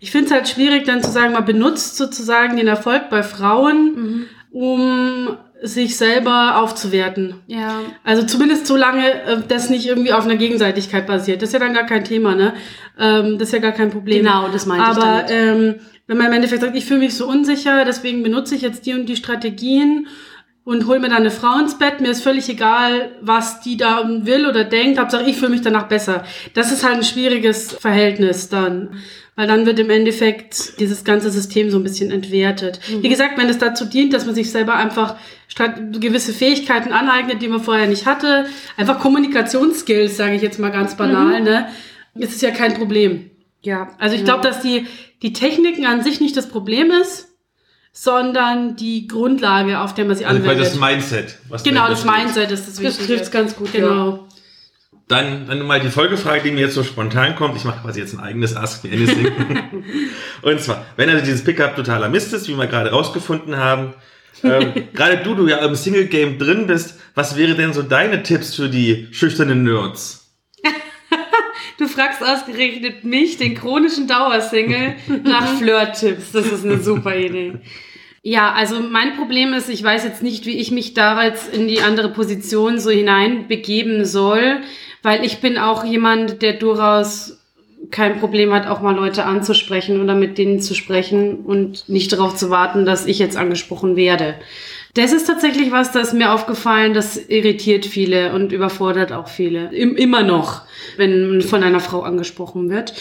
Ich 0.01 0.11
finde 0.11 0.25
es 0.25 0.33
halt 0.33 0.49
schwierig, 0.49 0.83
dann 0.83 1.01
zu 1.01 1.09
sagen, 1.09 1.31
man 1.31 1.45
benutzt 1.45 1.95
sozusagen 1.95 2.57
den 2.57 2.67
Erfolg 2.67 3.09
bei 3.09 3.23
Frauen, 3.23 4.27
um 4.51 5.37
sich 5.61 5.95
selber 5.95 6.57
aufzuwerten. 6.57 7.35
Ja. 7.47 7.79
Also 8.03 8.23
zumindest 8.23 8.67
solange 8.67 9.07
äh, 9.23 9.37
das 9.47 9.69
nicht 9.69 9.85
irgendwie 9.85 10.11
auf 10.11 10.25
einer 10.25 10.35
Gegenseitigkeit 10.35 11.07
basiert. 11.07 11.41
Das 11.41 11.49
ist 11.49 11.53
ja 11.53 11.59
dann 11.59 11.73
gar 11.73 11.85
kein 11.85 12.03
Thema, 12.03 12.35
ne? 12.35 12.53
Ähm, 12.99 13.37
das 13.37 13.47
ist 13.47 13.53
ja 13.53 13.59
gar 13.59 13.71
kein 13.71 13.91
Problem. 13.91 14.25
Genau, 14.25 14.49
das 14.49 14.65
meinte 14.65 14.91
ich 14.91 14.97
Aber 14.97 15.23
damit. 15.23 15.31
ähm, 15.31 15.75
wenn 16.07 16.17
man 16.17 16.27
im 16.27 16.33
Endeffekt 16.33 16.63
sagt, 16.63 16.75
ich 16.75 16.83
fühle 16.83 16.99
mich 16.99 17.15
so 17.15 17.29
unsicher, 17.29 17.85
deswegen 17.85 18.23
benutze 18.23 18.55
ich 18.55 18.61
jetzt 18.61 18.85
die 18.85 18.93
und 18.93 19.05
die 19.05 19.15
Strategien 19.15 20.07
und 20.63 20.85
hol 20.85 20.99
mir 20.99 21.09
dann 21.09 21.17
eine 21.17 21.31
Frau 21.31 21.57
ins 21.59 21.77
Bett, 21.77 22.01
mir 22.01 22.09
ist 22.09 22.21
völlig 22.21 22.47
egal, 22.47 23.11
was 23.21 23.61
die 23.61 23.77
da 23.77 24.07
will 24.07 24.45
oder 24.45 24.63
denkt, 24.63 24.99
Hauptsache 24.99 25.27
ich 25.27 25.37
fühle 25.37 25.51
mich 25.51 25.61
danach 25.61 25.87
besser. 25.87 26.23
Das 26.53 26.71
ist 26.71 26.83
halt 26.83 26.97
ein 26.97 27.03
schwieriges 27.03 27.73
Verhältnis 27.73 28.49
dann. 28.49 28.95
Weil 29.35 29.47
dann 29.47 29.65
wird 29.65 29.79
im 29.79 29.89
Endeffekt 29.89 30.79
dieses 30.79 31.05
ganze 31.05 31.31
System 31.31 31.71
so 31.71 31.77
ein 31.77 31.83
bisschen 31.83 32.11
entwertet. 32.11 32.81
Wie 32.99 33.07
gesagt, 33.07 33.37
wenn 33.37 33.49
es 33.49 33.57
dazu 33.57 33.85
dient, 33.85 34.13
dass 34.13 34.25
man 34.25 34.35
sich 34.35 34.51
selber 34.51 34.75
einfach 34.75 35.15
gewisse 35.99 36.33
Fähigkeiten 36.33 36.91
aneignet, 36.91 37.41
die 37.41 37.47
man 37.47 37.61
vorher 37.61 37.87
nicht 37.87 38.05
hatte, 38.05 38.45
einfach 38.75 38.99
Kommunikationsskills, 38.99 40.17
sage 40.17 40.35
ich 40.35 40.41
jetzt 40.41 40.59
mal 40.59 40.69
ganz 40.69 40.95
banal, 40.95 41.41
ne, 41.41 41.69
ist 42.13 42.35
es 42.35 42.41
ja 42.41 42.51
kein 42.51 42.73
Problem. 42.73 43.31
Ja. 43.61 43.89
Also 43.99 44.15
ich 44.15 44.25
glaube, 44.25 44.43
dass 44.43 44.61
die, 44.61 44.85
die 45.21 45.33
Techniken 45.33 45.85
an 45.85 46.03
sich 46.03 46.19
nicht 46.19 46.35
das 46.35 46.49
Problem 46.49 46.91
ist, 46.91 47.30
sondern 47.91 48.75
die 48.75 49.07
Grundlage, 49.07 49.79
auf 49.79 49.93
der 49.93 50.05
man 50.05 50.15
sie 50.15 50.25
Also 50.25 50.37
anwendet. 50.41 50.59
quasi 50.65 50.79
das 50.79 50.89
Mindset. 50.89 51.37
Was 51.49 51.63
genau, 51.63 51.87
das 51.87 52.01
steht. 52.01 52.11
Mindset 52.11 52.51
ist 52.51 52.67
das 52.67 52.75
Das 52.75 52.83
Wichtige. 52.83 53.07
trifft's 53.07 53.31
ganz 53.31 53.55
gut, 53.55 53.71
Genau. 53.73 54.27
Dann, 55.07 55.45
dann 55.45 55.61
mal 55.65 55.81
die 55.81 55.89
Folgefrage, 55.89 56.43
die 56.43 56.51
mir 56.51 56.61
jetzt 56.61 56.75
so 56.75 56.83
spontan 56.85 57.35
kommt. 57.35 57.57
Ich 57.57 57.65
mache 57.65 57.81
quasi 57.81 57.99
jetzt 57.99 58.13
ein 58.13 58.21
eigenes 58.21 58.55
Ask 58.55 58.85
Me 58.85 58.91
Anything. 58.93 59.29
Und 60.41 60.61
zwar, 60.61 60.85
wenn 60.95 61.09
also 61.09 61.25
dieses 61.25 61.43
Pickup 61.43 61.75
totaler 61.75 62.07
Mist 62.07 62.31
ist, 62.33 62.47
wie 62.47 62.55
wir 62.55 62.67
gerade 62.67 62.91
rausgefunden 62.91 63.57
haben, 63.57 63.93
ähm, 64.41 64.71
gerade 64.93 65.17
du, 65.17 65.35
du 65.35 65.47
ja 65.49 65.57
im 65.57 65.75
Single-Game 65.75 66.39
drin 66.39 66.65
bist, 66.65 66.97
was 67.13 67.35
wäre 67.35 67.55
denn 67.55 67.73
so 67.73 67.81
deine 67.81 68.23
Tipps 68.23 68.55
für 68.55 68.69
die 68.69 69.09
schüchternen 69.11 69.63
Nerds? 69.63 70.20
Du 71.81 71.87
fragst 71.87 72.21
ausgerechnet 72.23 73.05
mich, 73.05 73.37
den 73.37 73.55
chronischen 73.55 74.05
Dauersingle, 74.05 74.93
nach 75.23 75.47
Flirt-Tipps. 75.57 76.31
Das 76.31 76.45
ist 76.45 76.63
eine 76.63 76.77
super 76.77 77.15
Idee. 77.15 77.53
Ja, 78.21 78.51
also 78.51 78.79
mein 78.81 79.15
Problem 79.15 79.51
ist, 79.55 79.67
ich 79.67 79.83
weiß 79.83 80.03
jetzt 80.03 80.21
nicht, 80.21 80.45
wie 80.45 80.57
ich 80.57 80.69
mich 80.69 80.93
da 80.93 81.23
jetzt 81.23 81.51
in 81.51 81.67
die 81.67 81.81
andere 81.81 82.09
Position 82.09 82.77
so 82.77 82.91
hineinbegeben 82.91 84.05
soll, 84.05 84.59
weil 85.01 85.25
ich 85.25 85.41
bin 85.41 85.57
auch 85.57 85.83
jemand, 85.83 86.43
der 86.43 86.53
durchaus 86.53 87.39
kein 87.89 88.19
Problem 88.19 88.53
hat, 88.53 88.67
auch 88.67 88.81
mal 88.81 88.95
Leute 88.95 89.25
anzusprechen 89.25 90.03
oder 90.03 90.13
mit 90.13 90.37
denen 90.37 90.61
zu 90.61 90.75
sprechen 90.75 91.37
und 91.39 91.89
nicht 91.89 92.13
darauf 92.13 92.35
zu 92.35 92.51
warten, 92.51 92.85
dass 92.85 93.07
ich 93.07 93.17
jetzt 93.17 93.37
angesprochen 93.37 93.95
werde. 93.95 94.35
Das 94.93 95.13
ist 95.13 95.25
tatsächlich 95.25 95.71
was, 95.71 95.91
das 95.91 96.13
mir 96.13 96.33
aufgefallen, 96.33 96.93
das 96.93 97.17
irritiert 97.17 97.85
viele 97.85 98.33
und 98.33 98.51
überfordert 98.51 99.13
auch 99.13 99.29
viele. 99.29 99.73
Im, 99.73 99.95
immer 99.95 100.23
noch, 100.23 100.63
wenn 100.97 101.41
von 101.41 101.63
einer 101.63 101.79
Frau 101.79 102.01
angesprochen 102.01 102.69
wird. 102.69 102.93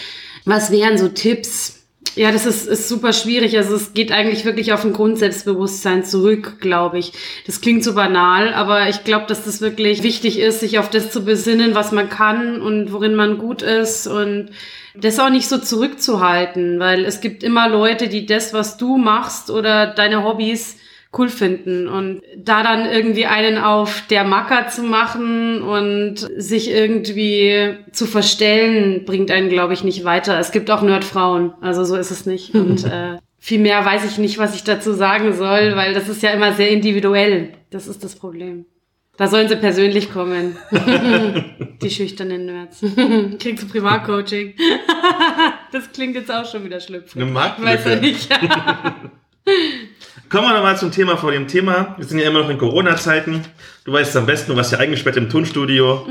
Was 0.44 0.70
wären 0.70 0.98
so 0.98 1.09
Tipps? 1.09 1.76
Ja, 2.16 2.33
das 2.33 2.46
ist, 2.46 2.66
ist 2.66 2.88
super 2.88 3.12
schwierig. 3.12 3.57
Also 3.57 3.74
es 3.74 3.92
geht 3.92 4.12
eigentlich 4.12 4.44
wirklich 4.44 4.72
auf 4.72 4.85
ein 4.85 4.92
Grundselbstbewusstsein 4.92 6.05
zurück, 6.05 6.61
glaube 6.61 6.98
ich. 6.98 7.12
Das 7.46 7.61
klingt 7.61 7.85
so 7.85 7.94
banal, 7.94 8.55
aber 8.55 8.88
ich 8.88 9.05
glaube, 9.05 9.26
dass 9.26 9.44
das 9.44 9.61
wirklich 9.61 10.03
wichtig 10.03 10.38
ist, 10.38 10.61
sich 10.61 10.79
auf 10.79 10.90
das 10.90 11.11
zu 11.11 11.24
besinnen, 11.24 11.74
was 11.74 11.92
man 11.92 12.09
kann 12.09 12.62
und 12.62 12.92
worin 12.92 13.14
man 13.14 13.38
gut 13.38 13.62
ist 13.62 14.07
und 14.07 14.50
das 14.94 15.18
auch 15.20 15.31
nicht 15.31 15.48
so 15.48 15.59
zurückzuhalten, 15.59 16.81
weil 16.81 17.05
es 17.05 17.20
gibt 17.20 17.42
immer 17.44 17.68
Leute, 17.68 18.09
die 18.09 18.26
das, 18.26 18.53
was 18.53 18.76
du 18.76 18.96
machst 18.96 19.50
oder 19.50 19.87
deine 19.87 20.24
Hobbys 20.24 20.76
cool 21.16 21.29
finden 21.29 21.88
und 21.88 22.23
da 22.37 22.62
dann 22.62 22.87
irgendwie 22.87 23.27
einen 23.27 23.59
auf 23.59 24.05
der 24.11 24.23
Macker 24.23 24.68
zu 24.68 24.83
machen 24.85 25.61
und 25.62 26.18
sich 26.37 26.70
irgendwie 26.70 27.75
zu 27.90 28.07
verstellen, 28.07 29.05
bringt 29.05 29.31
einen, 29.31 29.49
glaube 29.49 29.73
ich, 29.73 29.83
nicht 29.83 30.05
weiter. 30.05 30.38
Es 30.38 30.53
gibt 30.53 30.70
auch 30.70 30.83
Nerdfrauen, 30.83 31.53
also 31.61 31.85
so 31.85 31.96
ist 31.96 32.12
es 32.12 32.27
nicht. 32.27 32.55
Und 32.55 32.85
äh, 32.85 33.16
viel 33.38 33.59
mehr 33.59 33.85
weiß 33.85 34.05
ich 34.05 34.18
nicht, 34.18 34.38
was 34.38 34.55
ich 34.55 34.62
dazu 34.62 34.92
sagen 34.92 35.33
soll, 35.33 35.75
weil 35.75 35.94
das 35.94 36.09
ist 36.09 36.23
ja 36.23 36.31
immer 36.31 36.53
sehr 36.53 36.70
individuell. 36.70 37.55
Das 37.70 37.88
ist 37.88 38.05
das 38.05 38.14
Problem. 38.14 38.66
Da 39.16 39.27
sollen 39.27 39.49
sie 39.49 39.57
persönlich 39.57 40.12
kommen. 40.12 40.57
Die 41.83 41.90
schüchternen 41.90 42.46
Nerds. 42.46 42.81
Kriegst 43.38 43.64
du 43.64 43.68
Privatcoaching. 43.68 44.55
Das 45.73 45.92
klingt 45.92 46.16
jetzt 46.16 46.33
auch 46.33 46.44
schon 46.51 46.64
wieder 46.64 46.81
schlüpfrig. 46.81 47.23
Eine 47.23 47.33
Weiß 47.33 47.87
er 47.87 48.01
Marktlücke. 48.01 48.01
nicht. 48.01 48.29
Kommen 50.31 50.47
wir 50.47 50.55
nochmal 50.55 50.79
zum 50.79 50.93
Thema 50.93 51.16
vor 51.16 51.33
dem 51.33 51.49
Thema. 51.49 51.97
Wir 51.99 52.07
sind 52.07 52.21
ja 52.21 52.29
immer 52.29 52.43
noch 52.43 52.51
in 52.51 52.57
Corona-Zeiten. 52.57 53.45
Du 53.85 53.93
weißt 53.93 54.16
am 54.16 54.27
besten, 54.27 54.53
du 54.53 54.57
warst 54.57 54.71
ja 54.71 54.79
eingesperrt 54.79 55.16
im 55.16 55.29
Tonstudio. 55.29 56.07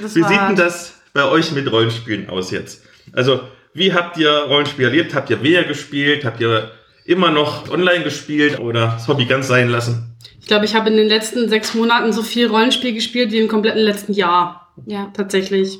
Das 0.00 0.14
Wie 0.16 0.22
sieht 0.22 0.40
denn 0.40 0.56
das 0.56 1.02
bei 1.12 1.22
euch 1.22 1.52
mit 1.52 1.70
Rollenspielen 1.70 2.30
aus 2.30 2.50
jetzt? 2.50 2.82
Also, 3.12 3.40
wie 3.74 3.92
habt 3.92 4.16
ihr 4.16 4.30
Rollenspiel 4.30 4.86
erlebt? 4.86 5.14
Habt 5.14 5.28
ihr 5.28 5.42
wer 5.42 5.64
gespielt? 5.64 6.24
Habt 6.24 6.40
ihr 6.40 6.70
immer 7.04 7.30
noch 7.30 7.70
online 7.70 8.04
gespielt 8.04 8.58
oder 8.58 8.94
das 8.96 9.06
Hobby 9.06 9.26
ganz 9.26 9.48
sein 9.48 9.68
lassen? 9.68 10.16
Ich 10.40 10.46
glaube, 10.46 10.64
ich 10.64 10.74
habe 10.74 10.88
in 10.88 10.96
den 10.96 11.08
letzten 11.08 11.50
sechs 11.50 11.74
Monaten 11.74 12.14
so 12.14 12.22
viel 12.22 12.46
Rollenspiel 12.46 12.94
gespielt 12.94 13.32
wie 13.32 13.38
im 13.38 13.48
kompletten 13.48 13.82
letzten 13.82 14.14
Jahr. 14.14 14.72
Ja. 14.86 15.12
Tatsächlich. 15.14 15.78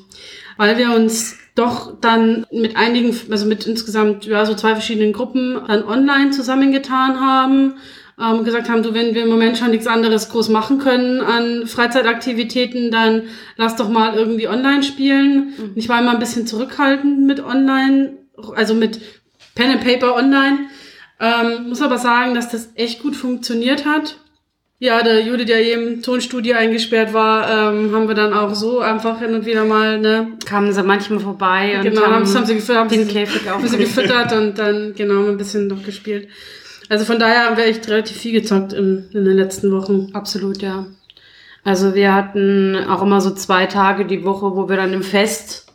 Weil 0.57 0.77
wir 0.77 0.91
uns 0.91 1.35
doch 1.57 1.99
dann 1.99 2.45
mit 2.51 2.77
einigen, 2.77 3.15
also 3.31 3.45
mit 3.47 3.65
insgesamt, 3.65 4.25
ja, 4.25 4.45
so 4.45 4.53
zwei 4.53 4.73
verschiedenen 4.73 5.11
Gruppen 5.11 5.59
dann 5.67 5.83
online 5.83 6.31
zusammengetan 6.31 7.19
haben. 7.19 7.75
Ähm, 8.19 8.43
gesagt 8.43 8.67
haben, 8.69 8.81
du, 8.81 8.95
wenn 8.95 9.13
wir 9.13 9.23
im 9.23 9.29
Moment 9.29 9.57
schon 9.57 9.69
nichts 9.69 9.85
anderes 9.85 10.29
groß 10.29 10.49
machen 10.49 10.79
können 10.79 11.21
an 11.21 11.67
Freizeitaktivitäten, 11.67 12.89
dann 12.89 13.23
lass 13.57 13.75
doch 13.75 13.89
mal 13.89 14.15
irgendwie 14.15 14.47
online 14.47 14.81
spielen. 14.81 15.53
Und 15.59 15.77
Ich 15.77 15.87
war 15.87 15.99
immer 15.99 16.11
ein 16.11 16.19
bisschen 16.19 16.47
zurückhaltend 16.47 17.27
mit 17.27 17.43
online, 17.43 18.17
also 18.55 18.73
mit 18.73 18.99
Pen 19.53 19.71
and 19.71 19.83
Paper 19.83 20.15
online. 20.15 20.67
Ähm, 21.19 21.69
muss 21.69 21.81
aber 21.81 21.97
sagen, 21.97 22.33
dass 22.33 22.49
das 22.49 22.69
echt 22.75 23.01
gut 23.01 23.15
funktioniert 23.15 23.85
hat. 23.85 24.17
Ja, 24.79 25.01
der 25.01 25.21
Jude, 25.21 25.45
der 25.45 25.57
hier 25.57 25.73
im 25.73 26.03
Tonstudio 26.03 26.55
eingesperrt 26.55 27.11
war, 27.11 27.73
ähm, 27.73 27.91
haben 27.95 28.07
wir 28.07 28.13
dann 28.13 28.33
auch 28.33 28.53
so 28.53 28.79
einfach 28.79 29.19
hin 29.19 29.33
und 29.33 29.45
wieder 29.47 29.65
mal, 29.65 29.99
ne, 29.99 30.33
Kamen 30.45 30.71
sie 30.71 30.83
manchmal 30.83 31.19
vorbei 31.19 31.77
und 31.77 31.83
genau, 31.83 32.03
haben, 32.03 32.31
haben 32.31 32.45
sie 32.45 32.55
gefüttert, 32.55 32.77
haben 32.77 32.89
den 32.89 33.07
sie, 33.07 33.11
Käfig 33.13 33.49
haben 33.49 33.67
sie 33.67 33.77
gefüttert 33.77 34.33
und 34.33 34.59
dann, 34.59 34.93
genau, 34.93 35.27
ein 35.27 35.37
bisschen 35.37 35.65
noch 35.67 35.83
gespielt. 35.83 36.27
Also 36.89 37.05
von 37.05 37.17
daher 37.17 37.47
haben 37.47 37.57
wir 37.57 37.65
echt 37.65 37.89
relativ 37.89 38.17
viel 38.17 38.33
gezockt 38.33 38.71
in, 38.73 39.09
in 39.13 39.25
den 39.25 39.35
letzten 39.35 39.71
Wochen. 39.71 40.11
Absolut, 40.13 40.61
ja. 40.61 40.85
Also 41.63 41.95
wir 41.95 42.13
hatten 42.13 42.77
auch 42.87 43.01
immer 43.01 43.19
so 43.19 43.31
zwei 43.31 43.65
Tage 43.65 44.05
die 44.05 44.23
Woche, 44.23 44.55
wo 44.55 44.69
wir 44.69 44.77
dann 44.77 44.93
im 44.93 45.03
Fest 45.03 45.65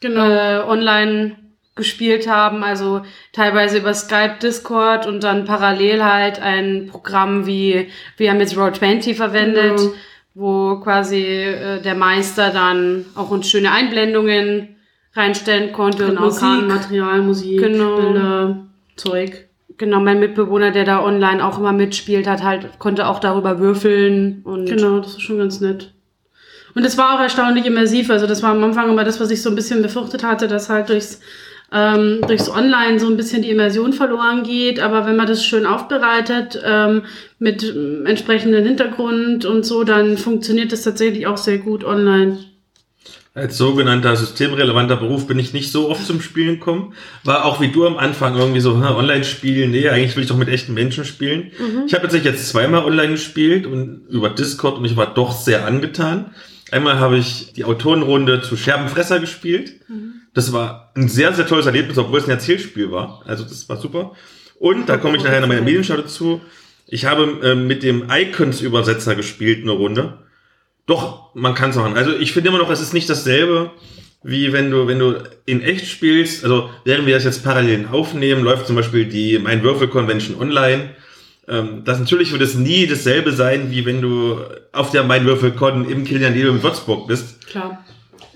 Genau. 0.00 0.26
äh, 0.26 0.62
online 0.66 1.36
gespielt 1.80 2.28
haben, 2.28 2.62
also 2.62 3.02
teilweise 3.32 3.78
über 3.78 3.92
Skype, 3.92 4.36
Discord 4.40 5.06
und 5.06 5.24
dann 5.24 5.44
parallel 5.44 6.04
halt 6.04 6.40
ein 6.40 6.86
Programm 6.88 7.46
wie, 7.46 7.88
wir 8.16 8.30
haben 8.30 8.38
jetzt 8.40 8.56
Roll20 8.56 9.14
verwendet, 9.16 9.76
Genau. 9.78 9.92
wo 10.34 10.76
quasi 10.80 11.22
äh, 11.24 11.82
der 11.82 11.96
Meister 11.96 12.50
dann 12.50 13.04
auch 13.16 13.30
uns 13.30 13.50
schöne 13.50 13.72
Einblendungen 13.72 14.76
reinstellen 15.14 15.72
konnte 15.72 16.04
Und 16.04 16.10
und 16.12 16.18
auch 16.18 16.24
Musik. 16.40 16.68
Material, 16.68 17.22
Musik, 17.22 17.58
Genau. 17.60 17.96
Bilder, 17.96 18.56
Zeug. 18.96 19.46
Genau, 19.76 19.98
mein 20.00 20.20
Mitbewohner, 20.20 20.70
der 20.70 20.84
da 20.84 21.02
online 21.02 21.44
auch 21.44 21.58
immer 21.58 21.72
mitspielt, 21.72 22.26
hat 22.28 22.42
halt, 22.44 22.78
konnte 22.78 23.06
auch 23.08 23.18
darüber 23.18 23.58
würfeln 23.58 24.42
und 24.44 24.66
Genau, 24.66 25.00
das 25.00 25.12
ist 25.12 25.22
schon 25.22 25.38
ganz 25.38 25.60
nett. 25.60 25.92
Und 26.74 26.84
es 26.84 26.96
war 26.96 27.16
auch 27.16 27.20
erstaunlich 27.20 27.66
immersiv. 27.66 28.10
Also 28.10 28.28
das 28.28 28.44
war 28.44 28.50
am 28.50 28.62
Anfang 28.62 28.90
immer 28.90 29.02
das, 29.02 29.18
was 29.18 29.30
ich 29.32 29.42
so 29.42 29.48
ein 29.48 29.56
bisschen 29.56 29.82
befürchtet 29.82 30.22
hatte, 30.22 30.46
dass 30.46 30.68
halt 30.68 30.88
durchs, 30.88 31.20
ähm, 31.72 32.20
durchs 32.26 32.48
Online 32.48 32.98
so 32.98 33.06
ein 33.06 33.16
bisschen 33.16 33.42
die 33.42 33.50
Immersion 33.50 33.92
verloren 33.92 34.42
geht. 34.42 34.80
Aber 34.80 35.06
wenn 35.06 35.16
man 35.16 35.26
das 35.26 35.44
schön 35.44 35.66
aufbereitet, 35.66 36.60
ähm, 36.64 37.02
mit 37.38 37.62
entsprechendem 38.04 38.64
Hintergrund 38.64 39.44
und 39.44 39.64
so, 39.64 39.84
dann 39.84 40.18
funktioniert 40.18 40.72
das 40.72 40.82
tatsächlich 40.82 41.26
auch 41.26 41.36
sehr 41.36 41.58
gut 41.58 41.84
online. 41.84 42.38
Als 43.32 43.56
sogenannter 43.56 44.16
systemrelevanter 44.16 44.96
Beruf 44.96 45.28
bin 45.28 45.38
ich 45.38 45.52
nicht 45.52 45.70
so 45.70 45.88
oft 45.88 46.04
zum 46.04 46.20
Spielen 46.20 46.56
gekommen. 46.56 46.94
War 47.22 47.44
auch 47.44 47.60
wie 47.60 47.68
du 47.68 47.86
am 47.86 47.96
Anfang 47.96 48.36
irgendwie 48.36 48.58
so, 48.58 48.74
hm, 48.74 48.82
online 48.82 49.22
spielen, 49.22 49.70
nee, 49.70 49.88
eigentlich 49.88 50.16
will 50.16 50.24
ich 50.24 50.28
doch 50.28 50.36
mit 50.36 50.48
echten 50.48 50.74
Menschen 50.74 51.04
spielen. 51.04 51.52
Ich 51.86 51.94
habe 51.94 52.02
tatsächlich 52.02 52.32
jetzt 52.32 52.48
zweimal 52.48 52.84
online 52.84 53.12
gespielt 53.12 53.66
und 53.66 54.06
über 54.08 54.30
Discord 54.30 54.78
und 54.78 54.84
ich 54.84 54.96
war 54.96 55.14
doch 55.14 55.30
sehr 55.30 55.64
angetan. 55.64 56.34
Einmal 56.72 56.98
habe 56.98 57.18
ich 57.18 57.52
die 57.52 57.64
Autorenrunde 57.64 58.42
zu 58.42 58.56
Scherbenfresser 58.56 59.20
gespielt. 59.20 59.74
Das 60.34 60.52
war 60.52 60.92
ein 60.94 61.08
sehr, 61.08 61.32
sehr 61.32 61.46
tolles 61.46 61.66
Erlebnis, 61.66 61.98
obwohl 61.98 62.18
es 62.18 62.24
ein 62.24 62.30
Erzählspiel 62.30 62.90
war. 62.90 63.22
Also 63.26 63.44
das 63.44 63.68
war 63.68 63.76
super. 63.76 64.12
Und 64.58 64.88
da 64.88 64.96
komme 64.96 65.16
ich 65.16 65.24
nachher 65.24 65.40
noch 65.40 65.48
meiner 65.48 65.62
Medienschau 65.62 65.96
dazu. 65.96 66.40
Ich 66.86 67.06
habe 67.06 67.38
ähm, 67.42 67.66
mit 67.66 67.82
dem 67.82 68.10
Icons-Übersetzer 68.10 69.14
gespielt 69.14 69.62
eine 69.62 69.72
Runde. 69.72 70.18
Doch, 70.86 71.34
man 71.34 71.54
kann 71.54 71.70
es 71.70 71.76
machen. 71.76 71.96
Also 71.96 72.16
ich 72.16 72.32
finde 72.32 72.48
immer 72.48 72.58
noch, 72.58 72.70
es 72.70 72.80
ist 72.80 72.92
nicht 72.92 73.08
dasselbe, 73.08 73.70
wie 74.22 74.52
wenn 74.52 74.70
du, 74.70 74.86
wenn 74.86 74.98
du 74.98 75.22
in 75.46 75.62
echt 75.62 75.86
spielst. 75.86 76.44
Also 76.44 76.68
während 76.84 77.06
wir 77.06 77.14
das 77.14 77.24
jetzt 77.24 77.44
parallel 77.44 77.88
aufnehmen, 77.90 78.42
läuft 78.42 78.66
zum 78.66 78.76
Beispiel 78.76 79.06
die 79.06 79.38
Mein 79.38 79.62
Würfel 79.62 79.88
Convention 79.88 80.36
online. 80.38 80.90
Ähm, 81.48 81.82
das 81.84 81.98
natürlich 81.98 82.32
wird 82.32 82.42
es 82.42 82.54
nie 82.54 82.86
dasselbe 82.86 83.32
sein, 83.32 83.70
wie 83.70 83.86
wenn 83.86 84.00
du 84.00 84.40
auf 84.72 84.90
der 84.90 85.04
Mein 85.04 85.24
Würfel 85.24 85.52
Con 85.52 85.88
im 85.88 86.04
Kilian 86.04 86.34
in 86.34 86.62
Würzburg 86.62 87.08
bist. 87.08 87.46
Klar. 87.46 87.84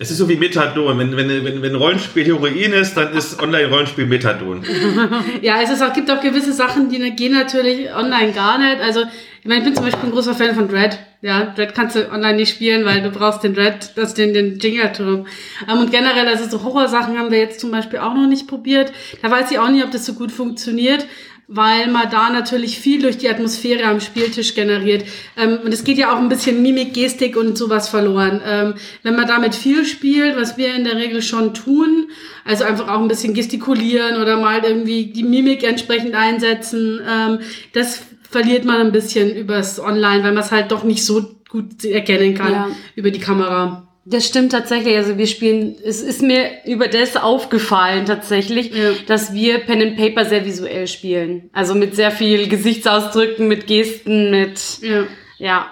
Es 0.05 0.11
ist 0.11 0.19
so 0.19 0.29
wie 0.29 0.37
Methadon. 0.37 0.99
Wenn, 0.99 1.17
wenn, 1.17 1.29
wenn, 1.47 1.62
wenn 1.62 1.75
Rollenspiel 1.75 2.27
Heroin 2.27 2.75
ist, 2.75 2.95
dann 2.95 3.14
ist 3.14 3.40
Online-Rollenspiel 3.40 4.05
Methadon. 4.05 4.62
Ja, 5.40 5.62
es 5.62 5.71
ist 5.71 5.83
auch, 5.83 5.95
gibt 5.95 6.11
auch 6.11 6.21
gewisse 6.21 6.53
Sachen, 6.53 6.90
die 6.90 6.99
gehen 7.12 7.33
natürlich 7.33 7.88
online 7.95 8.33
gar 8.33 8.59
nicht. 8.59 8.83
Also, 8.83 9.01
ich 9.01 9.47
meine, 9.47 9.61
ich 9.61 9.64
bin 9.64 9.75
zum 9.75 9.85
Beispiel 9.85 10.11
ein 10.11 10.12
großer 10.12 10.35
Fan 10.35 10.55
von 10.55 10.69
Dread. 10.69 10.99
Ja, 11.23 11.55
Dread 11.57 11.75
kannst 11.75 11.97
du 11.97 12.11
online 12.11 12.37
nicht 12.37 12.51
spielen, 12.51 12.85
weil 12.85 13.01
du 13.01 13.11
brauchst 13.11 13.43
den 13.43 13.55
Dread, 13.55 13.93
das 13.97 14.12
den, 14.12 14.35
den 14.35 14.59
Jingerturm. 14.59 15.27
Ähm, 15.71 15.79
und 15.79 15.90
generell, 15.90 16.29
also 16.29 16.51
so 16.51 16.62
Horrorsachen 16.62 17.19
haben 17.19 17.31
wir 17.31 17.38
jetzt 17.38 17.61
zum 17.61 17.71
Beispiel 17.71 18.01
auch 18.01 18.12
noch 18.12 18.27
nicht 18.27 18.47
probiert. 18.47 18.93
Da 19.23 19.31
weiß 19.31 19.51
ich 19.51 19.59
auch 19.59 19.71
nicht, 19.71 19.85
ob 19.85 19.90
das 19.90 20.05
so 20.05 20.12
gut 20.12 20.33
funktioniert 20.33 21.07
weil 21.47 21.89
man 21.91 22.11
da 22.11 22.31
natürlich 22.31 22.79
viel 22.79 23.03
durch 23.03 23.19
die 23.19 23.29
Atmosphäre 23.29 23.85
am 23.85 24.01
Spieltisch 24.01 24.55
generiert. 24.55 25.05
Ähm, 25.37 25.59
und 25.65 25.73
es 25.75 25.85
geht 25.85 25.99
ja 25.99 26.13
auch 26.13 26.19
ein 26.19 26.29
bisschen 26.29 26.63
Mimik, 26.63 26.95
Gestik 26.95 27.37
und 27.37 27.59
sowas 27.59 27.89
verloren. 27.89 28.41
Ähm, 28.47 28.75
wenn 29.03 29.17
man 29.17 29.27
damit 29.27 29.55
viel 29.55 29.85
spielt, 29.85 30.37
was 30.37 30.57
wir 30.57 30.75
in 30.75 30.85
der 30.85 30.97
Regel 30.97 31.23
schon 31.23 31.55
tun, 31.55 32.09
also 32.45 32.65
einfach 32.65 32.89
auch 32.89 33.01
ein 33.01 33.09
bisschen 33.09 33.35
gestikulieren 33.35 34.21
oder 34.21 34.41
mal 34.41 34.63
irgendwie 34.65 35.07
die 35.07 35.23
Mimik 35.23 35.65
entsprechend 35.65 36.15
einsetzen, 36.15 37.01
ähm, 37.09 37.39
das 37.73 38.03
verliert 38.31 38.65
man 38.65 38.81
ein 38.81 38.93
bisschen 38.93 39.35
übers 39.37 39.79
Online, 39.79 40.25
weil 40.25 40.33
man 40.33 40.43
es 40.43 40.51
halt 40.51 40.73
doch 40.73 40.83
nicht 40.83 41.05
so 41.05 41.35
gut 41.49 41.85
erkennen 41.85 42.35
kann 42.35 42.53
Ja. 42.53 42.69
über 42.97 43.11
die 43.11 43.21
Kamera. 43.21 43.84
Das 44.07 44.27
stimmt 44.27 44.53
tatsächlich. 44.53 44.97
Also 44.97 45.17
wir 45.17 45.27
spielen, 45.27 45.77
es 45.83 46.03
ist 46.03 46.21
mir 46.21 46.51
über 46.67 46.88
das 46.88 47.17
aufgefallen 47.17 48.05
tatsächlich, 48.05 48.75
Ja. 48.75 48.90
dass 49.07 49.33
wir 49.33 49.59
Pen 49.61 49.81
and 49.81 49.97
Paper 49.97 50.27
sehr 50.27 50.45
visuell 50.45 50.87
spielen. 50.88 51.49
Also 51.55 51.75
mit 51.75 51.97
sehr 51.97 52.11
viel 52.11 52.49
Gesichtsausdrücken, 52.49 53.49
mit 53.49 53.67
Gesten, 53.67 54.31
mit, 54.31 54.61
Ja. 54.83 55.05
ja. 55.38 55.67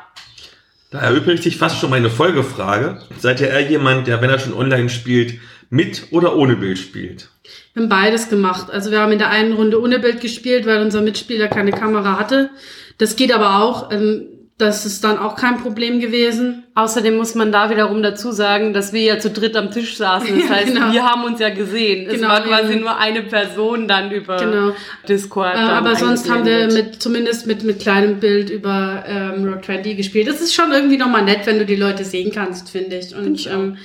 Da 0.90 1.00
erübrigt 1.00 1.42
sich 1.42 1.56
fast 1.56 1.78
schon 1.78 1.90
meine 1.90 2.10
Folgefrage. 2.10 3.00
Seid 3.18 3.40
ihr 3.40 3.48
eher 3.48 3.68
jemand, 3.70 4.06
der, 4.06 4.20
wenn 4.22 4.30
er 4.30 4.38
schon 4.38 4.54
online 4.54 4.88
spielt, 4.88 5.34
mit 5.70 6.04
oder 6.10 6.36
ohne 6.36 6.56
Bild 6.56 6.78
spielt? 6.78 7.28
Wir 7.74 7.82
haben 7.82 7.88
beides 7.88 8.28
gemacht. 8.28 8.70
Also 8.70 8.90
wir 8.90 9.00
haben 9.00 9.12
in 9.12 9.18
der 9.18 9.30
einen 9.30 9.54
Runde 9.54 9.80
ohne 9.80 9.98
Bild 9.98 10.20
gespielt, 10.20 10.66
weil 10.66 10.82
unser 10.82 11.00
Mitspieler 11.00 11.48
keine 11.48 11.70
Kamera 11.70 12.18
hatte. 12.18 12.50
Das 12.98 13.16
geht 13.16 13.32
aber 13.32 13.62
auch. 13.62 13.90
Ähm, 13.90 14.26
das 14.62 14.86
ist 14.86 15.04
dann 15.04 15.18
auch 15.18 15.36
kein 15.36 15.58
Problem 15.58 16.00
gewesen. 16.00 16.64
Außerdem 16.74 17.16
muss 17.16 17.34
man 17.34 17.52
da 17.52 17.68
wiederum 17.68 18.02
dazu 18.02 18.32
sagen, 18.32 18.72
dass 18.72 18.92
wir 18.92 19.02
ja 19.02 19.18
zu 19.18 19.30
dritt 19.30 19.56
am 19.56 19.70
Tisch 19.70 19.96
saßen. 19.98 20.28
Das 20.40 20.48
Ja, 20.48 20.54
heißt, 20.56 20.72
genau. 20.74 20.92
wir 20.92 21.02
haben 21.04 21.24
uns 21.24 21.38
ja 21.40 21.50
gesehen. 21.50 22.06
Es 22.08 22.14
Genau, 22.14 22.28
war 22.28 22.40
quasi 22.42 22.72
eben. 22.72 22.80
nur 22.80 22.96
eine 22.96 23.22
Person 23.22 23.86
dann 23.88 24.10
über 24.10 24.36
Genau. 24.38 24.72
Discord. 25.08 25.54
Äh, 25.54 25.58
aber 25.58 25.96
sonst 25.96 26.30
haben 26.30 26.46
wir 26.46 26.72
mit, 26.72 27.02
zumindest 27.02 27.46
mit, 27.46 27.62
mit 27.64 27.80
kleinem 27.80 28.20
Bild 28.20 28.48
über 28.48 29.04
ähm, 29.06 29.44
Rock 29.52 29.64
20 29.66 29.96
gespielt. 29.96 30.28
Das 30.28 30.40
ist 30.40 30.54
schon 30.54 30.72
irgendwie 30.72 30.96
nochmal 30.96 31.24
nett, 31.24 31.40
wenn 31.44 31.58
du 31.58 31.66
die 31.66 31.76
Leute 31.76 32.04
sehen 32.04 32.32
kannst, 32.34 32.70
finde 32.70 32.96
ich. 32.96 33.14
Und 33.14 33.46
ähm, 33.48 33.76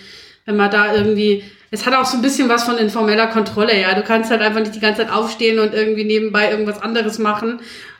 wenn 0.46 0.56
man 0.56 0.72
da 0.72 0.96
irgendwie, 0.96 1.44
es 1.72 1.86
hat 1.86 1.94
auch 1.94 2.06
so 2.06 2.16
ein 2.16 2.22
bisschen 2.22 2.48
was 2.48 2.64
von 2.64 2.78
informeller 2.78 3.28
Kontrolle, 3.28 3.78
ja. 3.80 3.94
Du 3.96 4.02
kannst 4.04 4.32
halt 4.32 4.42
einfach 4.42 4.62
nicht 4.62 4.76
die 4.76 4.80
ganze 4.80 5.02
Zeit 5.02 5.12
aufstehen 5.12 5.60
und 5.60 5.74
irgendwie 5.74 6.06
nebenbei 6.06 6.50
irgendwas 6.52 6.82
anderes 6.82 7.20
machen, 7.20 7.60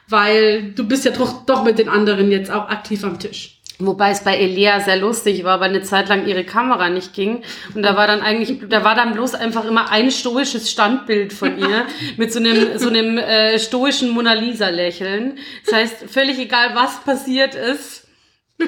weil 0.10 0.72
du 0.72 0.88
bist 0.88 1.06
ja 1.06 1.12
doch, 1.12 1.46
doch 1.46 1.64
mit 1.64 1.80
den 1.80 1.90
anderen 1.90 2.32
jetzt 2.32 2.52
auch 2.52 2.70
aktiv 2.70 3.04
am 3.04 3.20
Tisch. 3.20 3.58
Wobei 3.80 4.10
es 4.10 4.24
bei 4.24 4.36
Elea 4.36 4.80
sehr 4.80 4.98
lustig 4.98 5.44
war, 5.44 5.60
weil 5.60 5.70
eine 5.70 5.84
Zeit 5.84 6.10
lang 6.10 6.26
ihre 6.26 6.44
Kamera 6.44 6.90
nicht 6.90 7.14
ging. 7.14 7.44
Und 7.76 7.84
da 7.84 7.96
war 7.96 8.08
dann 8.08 8.22
eigentlich, 8.22 8.58
da 8.70 8.84
war 8.84 8.96
dann 8.96 9.14
bloß 9.14 9.36
einfach 9.36 9.66
immer 9.66 9.92
ein 9.92 10.10
stoisches 10.10 10.72
Standbild 10.72 11.32
von 11.32 11.60
ihr 11.60 11.86
mit 12.18 12.34
so 12.34 12.40
einem, 12.40 12.80
so 12.80 12.90
einem 12.90 13.20
äh, 13.20 13.60
stoischen 13.60 14.10
Mona 14.10 14.34
Lisa-Lächeln. 14.34 15.38
Das 15.66 15.76
heißt, 15.76 15.96
völlig 16.10 16.40
egal, 16.40 16.72
was 16.74 17.04
passiert 17.04 17.54
ist, 17.54 18.08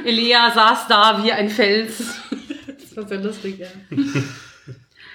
Elea 0.06 0.52
saß 0.52 0.88
da 0.88 1.24
wie 1.24 1.32
ein 1.32 1.50
Fels. 1.50 2.04
Das 2.82 2.98
war 2.98 3.08
sehr 3.08 3.20
lustig, 3.20 3.60
ja. 3.60 3.68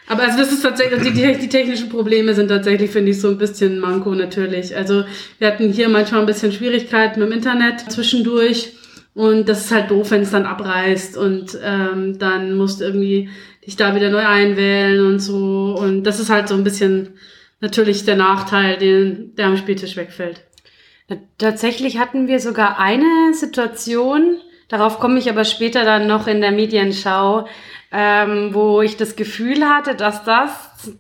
Aber 0.07 0.23
also 0.23 0.39
das 0.39 0.53
ist 0.53 0.63
tatsächlich, 0.63 1.03
die, 1.03 1.13
die, 1.13 1.49
technischen 1.49 1.89
Probleme 1.89 2.35
sind 2.35 2.49
tatsächlich, 2.49 2.91
finde 2.91 3.13
ich, 3.13 3.21
so 3.21 3.29
ein 3.29 3.39
bisschen 3.39 3.81
Manko 3.81 4.15
natürlich. 4.15 4.77
Also 4.77 5.05
wir 5.39 5.49
hatten 5.49 5.73
hier 5.73 5.89
manchmal 5.89 6.21
ein 6.21 6.27
bisschen 6.27 6.53
Schwierigkeiten 6.53 7.21
mit 7.21 7.31
dem 7.31 7.37
Internet 7.37 7.91
zwischendurch. 7.91 8.75
Und 9.15 9.49
das 9.49 9.67
ist 9.67 9.71
halt 9.71 9.91
doof, 9.91 10.11
wenn 10.11 10.23
es 10.23 10.33
dann 10.33 10.45
abreißt 10.45 11.17
und 11.17 11.57
ähm, 11.63 12.19
dann 12.19 12.57
musst 12.57 12.81
du 12.81 12.85
irgendwie 12.85 13.31
dich 13.65 13.77
da 13.77 13.95
wieder 13.95 14.11
neu 14.11 14.27
einwählen 14.27 15.07
und 15.07 15.21
so. 15.21 15.77
Und 15.79 16.03
das 16.03 16.19
ist 16.19 16.31
halt 16.31 16.49
so 16.49 16.55
ein 16.55 16.65
bisschen 16.65 17.11
natürlich 17.61 18.05
der 18.05 18.17
Nachteil, 18.17 18.77
den, 18.77 19.35
der 19.37 19.47
am 19.47 19.57
Spieltisch 19.57 19.97
wegfällt. 19.97 20.43
Tatsächlich 21.39 21.99
hatten 21.99 22.29
wir 22.29 22.41
sogar 22.41 22.79
eine 22.79 23.35
Situation, 23.35 24.37
darauf 24.69 24.99
komme 24.99 25.19
ich 25.19 25.31
aber 25.31 25.45
später 25.45 25.85
dann 25.85 26.07
noch 26.07 26.27
in 26.27 26.41
der 26.41 26.51
Medienschau, 26.51 27.47
ähm, 27.97 28.51
wo 28.53 28.83
ich 28.83 28.97
das 28.97 29.15
Gefühl 29.15 29.65
hatte, 29.65 29.95
dass 29.95 30.25
das 30.25 30.51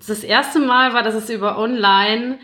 das 0.06 0.22
erste 0.22 0.60
Mal 0.60 0.94
war, 0.94 1.02
dass 1.02 1.14
es 1.14 1.28
über 1.28 1.58
online 1.58 2.38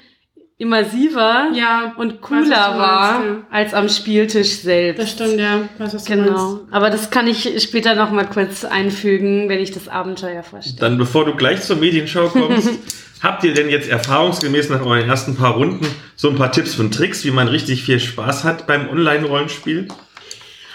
immersiver 0.58 1.52
Ja, 1.54 1.94
und 1.96 2.20
cooler 2.20 2.76
war 2.76 3.20
meinst, 3.20 3.28
ja. 3.28 3.46
als 3.50 3.74
am 3.74 3.88
Spieltisch 3.88 4.56
selbst. 4.56 5.00
Das 5.00 5.10
stimmt, 5.12 5.40
ja. 5.40 5.62
Weiß, 5.78 5.94
was 5.94 6.04
du 6.04 6.16
meinst. 6.16 6.28
Genau. 6.28 6.60
Aber 6.70 6.90
das 6.90 7.10
kann 7.10 7.28
ich 7.28 7.62
später 7.62 7.94
noch 7.94 8.10
mal 8.10 8.26
kurz 8.26 8.64
einfügen, 8.64 9.48
wenn 9.48 9.60
ich 9.60 9.70
das 9.70 9.88
Abenteuer 9.88 10.42
vorstelle. 10.42 10.80
Dann, 10.80 10.98
bevor 10.98 11.24
du 11.24 11.34
gleich 11.34 11.62
zur 11.62 11.76
Medienschau 11.76 12.28
kommst, 12.28 12.70
habt 13.22 13.44
ihr 13.44 13.54
denn 13.54 13.70
jetzt 13.70 13.88
erfahrungsgemäß 13.88 14.68
nach 14.68 14.84
euren 14.84 15.08
ersten 15.08 15.36
paar 15.36 15.54
Runden 15.54 15.86
so 16.16 16.28
ein 16.28 16.36
paar 16.36 16.52
Tipps 16.52 16.78
und 16.78 16.92
Tricks, 16.92 17.24
wie 17.24 17.30
man 17.30 17.48
richtig 17.48 17.84
viel 17.84 18.00
Spaß 18.00 18.44
hat 18.44 18.66
beim 18.66 18.90
Online-Rollenspiel? 18.90 19.88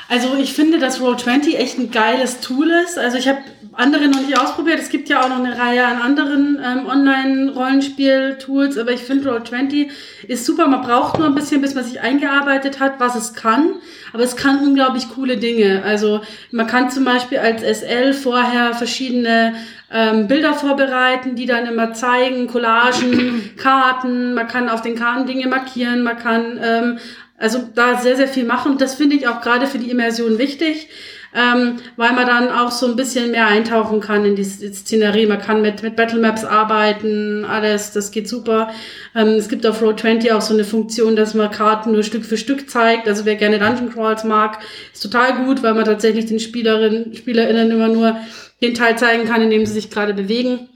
Also 0.08 0.36
ich 0.40 0.54
finde, 0.54 0.80
dass 0.80 1.02
Roll20 1.02 1.58
echt 1.58 1.78
ein 1.78 1.92
geiles 1.92 2.40
Tool 2.40 2.72
ist. 2.86 2.98
Also 2.98 3.18
ich 3.18 3.28
habe 3.28 3.40
andere 3.78 4.08
noch 4.08 4.22
nicht 4.22 4.38
ausprobiert. 4.40 4.80
Es 4.80 4.90
gibt 4.90 5.10
ja 5.10 5.22
auch 5.22 5.30
noch 5.30 5.40
eine 5.40 5.58
Reihe 5.58 5.86
an 5.86 6.02
anderen 6.02 6.60
ähm, 6.64 6.86
Online-Rollenspiel-Tools, 6.88 8.78
aber 8.78 8.92
ich 8.92 9.02
finde 9.02 9.32
Roll20 9.32 9.90
ist 10.28 10.46
super. 10.46 10.68
Man 10.68 10.82
braucht 10.82 11.18
nur 11.18 11.28
ein 11.28 11.36
bisschen, 11.36 11.62
bis 11.62 11.76
man 11.76 11.84
sich 11.84 12.02
eingearbeitet 12.02 12.80
hat, 12.80 13.00
was 13.00 13.16
es 13.16 13.34
kann. 13.34 13.76
Aber 14.14 14.24
es 14.24 14.36
kann 14.36 14.60
unglaublich 14.60 15.10
coole 15.10 15.38
Dinge. 15.38 15.84
Also 15.84 16.22
man 16.52 16.68
kann 16.68 16.90
zum 16.90 17.04
Beispiel 17.06 17.40
als 17.40 17.62
SL 17.62 18.14
vorher 18.14 18.74
verschiedene 18.74 19.54
ähm, 19.92 20.28
Bilder 20.28 20.54
vorbereiten, 20.54 21.36
die 21.36 21.46
dann 21.46 21.66
immer 21.66 21.94
zeigen, 21.94 22.48
Collagen, 22.48 23.52
Karten. 23.58 24.34
Man 24.34 24.48
kann 24.48 24.70
auf 24.70 24.82
den 24.82 24.96
Karten 24.96 25.26
Dinge 25.26 25.48
markieren. 25.48 26.04
Man 26.04 26.18
kann 26.18 26.60
ähm, 26.64 27.00
also 27.38 27.68
da 27.74 28.00
sehr, 28.00 28.16
sehr 28.16 28.28
viel 28.28 28.46
machen. 28.46 28.78
Das 28.78 28.96
finde 28.96 29.16
ich 29.16 29.28
auch 29.28 29.42
gerade 29.42 29.68
für 29.68 29.78
die 29.78 29.90
Immersion 29.90 30.38
wichtig. 30.38 30.90
Ähm, 31.36 31.80
weil 31.98 32.14
man 32.14 32.26
dann 32.26 32.50
auch 32.50 32.72
so 32.72 32.88
ein 32.88 32.96
bisschen 32.96 33.32
mehr 33.32 33.48
eintauchen 33.48 34.00
kann 34.00 34.24
in 34.24 34.38
die 34.38 34.46
Szenerie. 34.46 35.26
Man 35.26 35.42
kann 35.42 35.62
mit, 35.62 35.84
mit 35.84 35.98
Battlemaps 35.98 36.46
arbeiten, 36.46 37.44
alles, 37.44 37.92
das 37.92 38.12
geht 38.12 38.30
super. 38.30 38.72
Ähm, 39.14 39.30
es 39.30 39.50
gibt 39.50 39.66
auf 39.66 39.82
Roll20 39.82 40.34
auch 40.34 40.42
so 40.42 40.54
eine 40.54 40.64
Funktion, 40.64 41.18
dass 41.18 41.34
man 41.34 41.52
Karten 41.52 41.92
nur 41.92 42.04
Stück 42.04 42.24
für 42.24 42.38
Stück 42.38 42.70
zeigt. 42.70 43.10
Also 43.10 43.26
wer 43.26 43.36
gerne 43.36 43.60
Dungeon 43.60 43.92
Crawls 43.92 44.24
mag, 44.24 44.60
ist 44.94 45.04
total 45.04 45.46
gut, 45.46 45.62
weil 45.62 45.74
man 45.74 45.84
tatsächlich 45.84 46.26
den 46.26 46.40
Spielerinnen, 46.40 47.14
SpielerInnen 47.14 47.70
immer 47.70 47.90
nur 47.90 48.16
den 48.62 48.74
Teil 48.74 48.98
zeigen 48.98 49.26
kann, 49.26 49.42
in 49.42 49.50
dem 49.50 49.66
sie 49.66 49.74
sich 49.74 49.92
gerade 49.92 50.14
bewegen. 50.14 50.70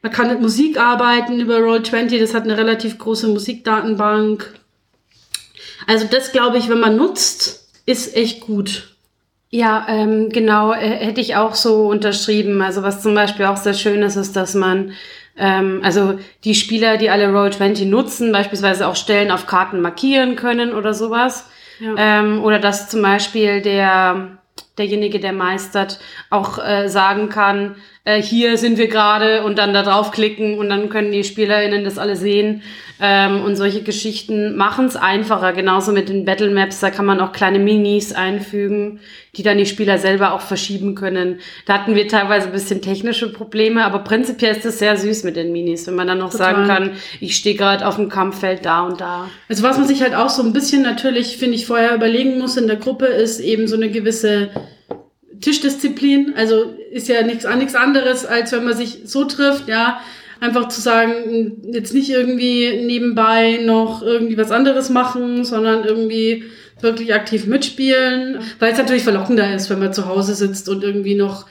Man 0.00 0.10
kann 0.10 0.28
mit 0.28 0.40
Musik 0.40 0.80
arbeiten 0.80 1.38
über 1.38 1.58
Roll20, 1.58 2.18
das 2.18 2.32
hat 2.32 2.44
eine 2.44 2.56
relativ 2.56 2.96
große 2.96 3.28
Musikdatenbank. 3.28 4.54
Also 5.86 6.06
das 6.10 6.32
glaube 6.32 6.56
ich, 6.56 6.70
wenn 6.70 6.80
man 6.80 6.96
nutzt, 6.96 7.68
ist 7.84 8.16
echt 8.16 8.40
gut. 8.40 8.94
Ja, 9.50 9.86
ähm, 9.88 10.28
genau, 10.28 10.72
äh, 10.72 10.90
hätte 10.90 11.20
ich 11.20 11.36
auch 11.36 11.54
so 11.54 11.88
unterschrieben. 11.88 12.60
Also 12.60 12.82
was 12.82 13.02
zum 13.02 13.14
Beispiel 13.14 13.46
auch 13.46 13.56
sehr 13.56 13.74
schön 13.74 14.02
ist, 14.02 14.16
ist, 14.16 14.36
dass 14.36 14.54
man, 14.54 14.92
ähm, 15.38 15.80
also 15.82 16.18
die 16.44 16.54
Spieler, 16.54 16.98
die 16.98 17.08
alle 17.08 17.28
Roll20 17.28 17.86
nutzen, 17.86 18.30
beispielsweise 18.30 18.86
auch 18.86 18.96
Stellen 18.96 19.30
auf 19.30 19.46
Karten 19.46 19.80
markieren 19.80 20.36
können 20.36 20.74
oder 20.74 20.92
sowas. 20.92 21.48
Ja. 21.80 21.94
Ähm, 21.96 22.42
oder 22.42 22.58
dass 22.58 22.90
zum 22.90 23.00
Beispiel 23.02 23.62
der 23.62 24.38
derjenige, 24.76 25.20
der 25.20 25.32
meistert, 25.32 25.98
auch 26.30 26.58
äh, 26.58 26.88
sagen 26.88 27.28
kann, 27.28 27.76
äh, 28.08 28.22
hier 28.22 28.56
sind 28.56 28.78
wir 28.78 28.88
gerade 28.88 29.42
und 29.42 29.58
dann 29.58 29.74
da 29.74 29.82
draufklicken 29.82 30.58
und 30.58 30.70
dann 30.70 30.88
können 30.88 31.12
die 31.12 31.24
SpielerInnen 31.24 31.84
das 31.84 31.98
alle 31.98 32.16
sehen. 32.16 32.62
Ähm, 33.00 33.42
und 33.42 33.54
solche 33.54 33.82
Geschichten 33.82 34.56
machen 34.56 34.86
es 34.86 34.96
einfacher. 34.96 35.52
Genauso 35.52 35.92
mit 35.92 36.08
den 36.08 36.24
Battle 36.24 36.50
Maps, 36.50 36.80
da 36.80 36.90
kann 36.90 37.04
man 37.04 37.20
auch 37.20 37.32
kleine 37.32 37.58
Minis 37.58 38.12
einfügen, 38.12 38.98
die 39.36 39.42
dann 39.42 39.58
die 39.58 39.66
Spieler 39.66 39.98
selber 39.98 40.32
auch 40.32 40.40
verschieben 40.40 40.94
können. 40.94 41.38
Da 41.66 41.74
hatten 41.74 41.94
wir 41.94 42.08
teilweise 42.08 42.46
ein 42.46 42.52
bisschen 42.52 42.80
technische 42.80 43.30
Probleme, 43.30 43.84
aber 43.84 44.00
prinzipiell 44.00 44.56
ist 44.56 44.64
es 44.64 44.78
sehr 44.78 44.96
süß 44.96 45.22
mit 45.24 45.36
den 45.36 45.52
Minis, 45.52 45.86
wenn 45.86 45.94
man 45.94 46.08
dann 46.08 46.18
noch 46.18 46.32
Total. 46.32 46.54
sagen 46.54 46.66
kann, 46.66 46.90
ich 47.20 47.36
stehe 47.36 47.54
gerade 47.54 47.86
auf 47.86 47.96
dem 47.96 48.08
Kampffeld 48.08 48.64
da 48.64 48.80
und 48.80 49.00
da. 49.00 49.28
Also 49.48 49.62
was 49.62 49.76
man 49.76 49.86
sich 49.86 50.02
halt 50.02 50.14
auch 50.14 50.30
so 50.30 50.42
ein 50.42 50.54
bisschen 50.54 50.82
natürlich, 50.82 51.36
finde 51.36 51.56
ich, 51.56 51.66
vorher 51.66 51.94
überlegen 51.94 52.38
muss 52.38 52.56
in 52.56 52.66
der 52.66 52.76
Gruppe, 52.76 53.06
ist 53.06 53.38
eben 53.38 53.68
so 53.68 53.76
eine 53.76 53.90
gewisse 53.90 54.48
Tischdisziplin. 55.40 56.34
Also 56.36 56.74
ist 56.90 57.08
ja 57.08 57.22
nichts, 57.22 57.46
nichts 57.56 57.74
anderes, 57.74 58.26
als 58.26 58.52
wenn 58.52 58.64
man 58.64 58.76
sich 58.76 59.00
so 59.04 59.24
trifft, 59.24 59.68
ja. 59.68 60.00
Einfach 60.40 60.68
zu 60.68 60.80
sagen, 60.80 61.62
jetzt 61.72 61.92
nicht 61.92 62.10
irgendwie 62.10 62.84
nebenbei 62.86 63.58
noch 63.64 64.02
irgendwie 64.02 64.38
was 64.38 64.52
anderes 64.52 64.88
machen, 64.88 65.44
sondern 65.44 65.84
irgendwie 65.84 66.44
wirklich 66.80 67.12
aktiv 67.12 67.46
mitspielen, 67.46 68.38
weil 68.60 68.70
es 68.70 68.78
natürlich 68.78 69.02
verlockender 69.02 69.52
ist, 69.52 69.68
wenn 69.68 69.80
man 69.80 69.92
zu 69.92 70.06
Hause 70.06 70.34
sitzt 70.34 70.68
und 70.68 70.84
irgendwie 70.84 71.16
noch 71.16 71.46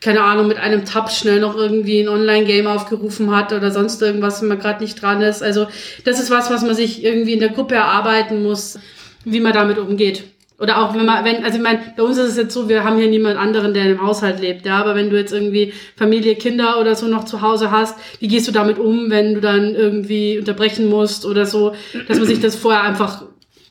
keine 0.00 0.22
Ahnung, 0.22 0.48
mit 0.48 0.56
einem 0.56 0.86
Tab 0.86 1.10
schnell 1.10 1.40
noch 1.40 1.56
irgendwie 1.56 2.00
ein 2.00 2.08
Online-Game 2.08 2.66
aufgerufen 2.66 3.34
hat 3.36 3.52
oder 3.52 3.70
sonst 3.70 4.00
irgendwas, 4.00 4.40
wenn 4.40 4.48
man 4.48 4.58
gerade 4.58 4.82
nicht 4.82 5.00
dran 5.00 5.20
ist. 5.20 5.42
Also 5.42 5.66
das 6.04 6.18
ist 6.18 6.30
was, 6.30 6.50
was 6.50 6.62
man 6.62 6.74
sich 6.74 7.04
irgendwie 7.04 7.34
in 7.34 7.40
der 7.40 7.50
Gruppe 7.50 7.74
erarbeiten 7.74 8.42
muss, 8.42 8.78
wie 9.24 9.40
man 9.40 9.52
damit 9.52 9.76
umgeht. 9.76 10.24
Oder 10.60 10.82
auch 10.82 10.94
wenn 10.94 11.06
man, 11.06 11.24
wenn, 11.24 11.42
also 11.42 11.56
ich 11.56 11.62
meine, 11.62 11.80
bei 11.96 12.02
uns 12.02 12.18
ist 12.18 12.32
es 12.32 12.36
jetzt 12.36 12.52
so, 12.52 12.68
wir 12.68 12.84
haben 12.84 12.98
hier 12.98 13.08
niemand 13.08 13.38
anderen, 13.38 13.72
der 13.72 13.86
im 13.86 14.02
Haushalt 14.02 14.40
lebt, 14.40 14.66
ja, 14.66 14.76
aber 14.76 14.94
wenn 14.94 15.08
du 15.08 15.16
jetzt 15.16 15.32
irgendwie 15.32 15.72
Familie, 15.96 16.34
Kinder 16.34 16.78
oder 16.78 16.94
so 16.94 17.06
noch 17.06 17.24
zu 17.24 17.40
Hause 17.40 17.70
hast, 17.70 17.98
wie 18.20 18.28
gehst 18.28 18.46
du 18.46 18.52
damit 18.52 18.78
um, 18.78 19.10
wenn 19.10 19.34
du 19.34 19.40
dann 19.40 19.74
irgendwie 19.74 20.38
unterbrechen 20.38 20.90
musst 20.90 21.24
oder 21.24 21.46
so, 21.46 21.72
dass 22.08 22.18
man 22.18 22.26
sich 22.26 22.40
das 22.40 22.56
vorher 22.56 22.82
einfach 22.82 23.22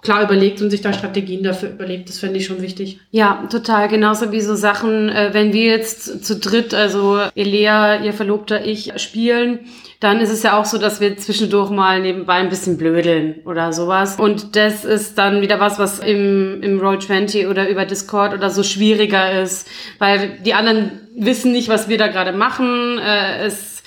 klar 0.02 0.24
überlegt 0.24 0.62
und 0.62 0.70
sich 0.70 0.82
da 0.82 0.94
Strategien 0.94 1.44
dafür 1.44 1.70
überlegt. 1.70 2.10
Das 2.10 2.20
fände 2.20 2.38
ich 2.38 2.46
schon 2.46 2.62
wichtig. 2.62 3.00
Ja, 3.12 3.48
total. 3.52 3.88
Genauso 3.90 4.32
wie 4.32 4.42
so 4.42 4.56
Sachen, 4.56 5.10
äh, 5.10 5.30
wenn 5.34 5.54
wir 5.54 5.66
jetzt 5.66 6.26
zu 6.26 6.38
dritt, 6.38 6.74
also 6.74 7.20
Elea, 7.36 8.02
ihr 8.02 8.14
Verlobter, 8.14 8.66
ich, 8.66 8.94
spielen, 8.96 9.60
dann 10.00 10.22
ist 10.22 10.30
es 10.30 10.44
ja 10.44 10.58
auch 10.58 10.64
so, 10.64 10.78
dass 10.78 11.02
wir 11.02 11.18
zwischendurch 11.18 11.70
mal 11.72 12.00
nebenbei 12.00 12.36
ein 12.36 12.48
bisschen 12.48 12.78
blödeln 12.78 13.42
oder 13.44 13.74
sowas. 13.74 14.18
Und 14.18 14.56
das 14.56 14.86
ist 14.86 15.18
dann 15.18 15.42
wieder 15.42 15.60
was, 15.60 15.78
was 15.78 16.00
im, 16.00 16.64
im 16.64 16.80
Roll20 16.80 17.50
oder 17.50 17.68
über 17.68 17.86
Discord 17.86 18.34
oder 18.34 18.50
so 18.50 18.64
schwieriger 18.64 19.42
ist, 19.42 19.68
weil 19.98 20.40
die 20.46 20.54
anderen 20.54 21.02
wissen 21.18 21.52
nicht, 21.52 21.68
was 21.68 21.90
wir 21.90 21.98
da 21.98 22.08
gerade 22.08 22.32
machen. 22.32 22.98
Äh, 22.98 23.46
es 23.46 23.84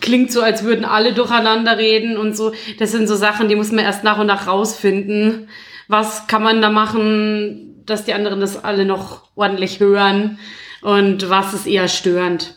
klingt 0.00 0.32
so, 0.32 0.42
als 0.42 0.64
würden 0.64 0.84
alle 0.84 1.12
durcheinander 1.12 1.78
reden 1.78 2.16
und 2.16 2.36
so. 2.36 2.52
Das 2.80 2.90
sind 2.90 3.06
so 3.06 3.14
Sachen, 3.14 3.48
die 3.48 3.54
muss 3.54 3.70
man 3.70 3.84
erst 3.84 4.02
nach 4.02 4.18
und 4.18 4.26
nach 4.26 4.48
rausfinden. 4.48 5.48
Was 5.86 6.26
kann 6.26 6.42
man 6.42 6.62
da 6.62 6.70
machen, 6.70 7.84
dass 7.86 8.04
die 8.04 8.14
anderen 8.14 8.40
das 8.40 8.64
alle 8.64 8.84
noch 8.84 9.28
ordentlich 9.36 9.78
hören? 9.78 10.38
Und 10.82 11.30
was 11.30 11.54
ist 11.54 11.68
eher 11.68 11.86
störend? 11.86 12.56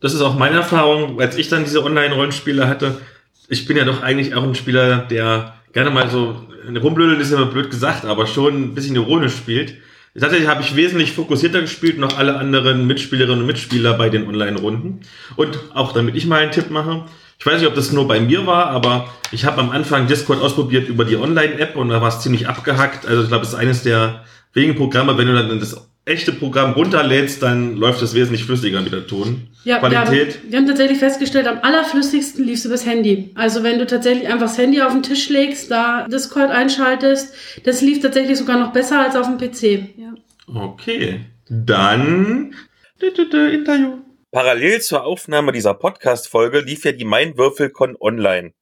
Das 0.00 0.14
ist 0.14 0.20
auch 0.20 0.36
meine 0.36 0.56
Erfahrung, 0.56 1.20
als 1.20 1.36
ich 1.36 1.48
dann 1.48 1.64
diese 1.64 1.84
Online-Rollenspiele 1.84 2.68
hatte. 2.68 3.00
Ich 3.48 3.66
bin 3.66 3.76
ja 3.76 3.84
doch 3.84 4.02
eigentlich 4.02 4.34
auch 4.34 4.42
ein 4.42 4.54
Spieler, 4.54 4.98
der 4.98 5.54
gerne 5.72 5.90
mal 5.90 6.08
so, 6.08 6.36
rumblödeln 6.68 7.20
ist 7.20 7.32
immer 7.32 7.46
blöd 7.46 7.70
gesagt, 7.70 8.04
aber 8.04 8.26
schon 8.26 8.62
ein 8.62 8.74
bisschen 8.74 8.94
ironisch 8.94 9.34
spielt. 9.34 9.74
Tatsächlich 10.18 10.48
habe 10.48 10.62
ich 10.62 10.74
wesentlich 10.74 11.12
fokussierter 11.12 11.60
gespielt, 11.60 11.98
noch 11.98 12.18
alle 12.18 12.36
anderen 12.36 12.86
Mitspielerinnen 12.86 13.40
und 13.40 13.46
Mitspieler 13.46 13.94
bei 13.94 14.08
den 14.08 14.26
Online-Runden. 14.26 15.00
Und 15.36 15.58
auch 15.74 15.92
damit 15.92 16.16
ich 16.16 16.26
mal 16.26 16.40
einen 16.40 16.50
Tipp 16.50 16.70
mache. 16.70 17.04
Ich 17.38 17.46
weiß 17.46 17.60
nicht, 17.60 17.68
ob 17.68 17.74
das 17.74 17.92
nur 17.92 18.08
bei 18.08 18.18
mir 18.18 18.46
war, 18.46 18.66
aber 18.66 19.12
ich 19.30 19.44
habe 19.44 19.60
am 19.60 19.70
Anfang 19.70 20.08
Discord 20.08 20.40
ausprobiert 20.40 20.88
über 20.88 21.04
die 21.04 21.16
Online-App 21.16 21.76
und 21.76 21.88
da 21.90 22.00
war 22.00 22.08
es 22.08 22.20
ziemlich 22.20 22.48
abgehackt. 22.48 23.06
Also 23.06 23.22
ich 23.22 23.28
glaube, 23.28 23.44
es 23.44 23.50
ist 23.50 23.54
eines 23.54 23.84
der 23.84 24.24
wenigen 24.52 24.74
Programme, 24.74 25.16
wenn 25.16 25.28
du 25.28 25.34
dann 25.34 25.60
das 25.60 25.88
echte 26.08 26.32
Programm 26.32 26.72
runterlädst, 26.72 27.42
dann 27.42 27.76
läuft 27.76 28.02
es 28.02 28.14
wesentlich 28.14 28.44
flüssiger 28.44 28.80
mit 28.80 28.92
der 28.92 29.06
Tonqualität. 29.06 29.64
Ja, 29.64 29.90
wir 29.90 30.00
haben, 30.00 30.12
wir 30.48 30.58
haben 30.58 30.66
tatsächlich 30.66 30.98
festgestellt, 30.98 31.46
am 31.46 31.58
allerflüssigsten 31.62 32.44
lief 32.44 32.58
es 32.58 32.64
übers 32.64 32.86
Handy. 32.86 33.30
Also 33.34 33.62
wenn 33.62 33.78
du 33.78 33.86
tatsächlich 33.86 34.26
einfach 34.26 34.46
das 34.46 34.58
Handy 34.58 34.80
auf 34.80 34.92
den 34.92 35.02
Tisch 35.02 35.28
legst, 35.28 35.70
da 35.70 36.06
Discord 36.08 36.50
einschaltest, 36.50 37.34
das 37.64 37.82
lief 37.82 38.00
tatsächlich 38.00 38.38
sogar 38.38 38.58
noch 38.58 38.72
besser 38.72 39.00
als 39.00 39.16
auf 39.16 39.26
dem 39.26 39.38
PC. 39.38 39.88
Ja. 39.96 40.14
Okay, 40.52 41.20
dann 41.48 42.54
Interview. 43.00 43.98
Parallel 44.30 44.80
zur 44.80 45.04
Aufnahme 45.04 45.52
dieser 45.52 45.74
Podcast-Folge 45.74 46.60
lief 46.60 46.84
ja 46.84 46.92
die 46.92 47.04
Mainwürfelcon 47.04 47.96
online. 47.98 48.52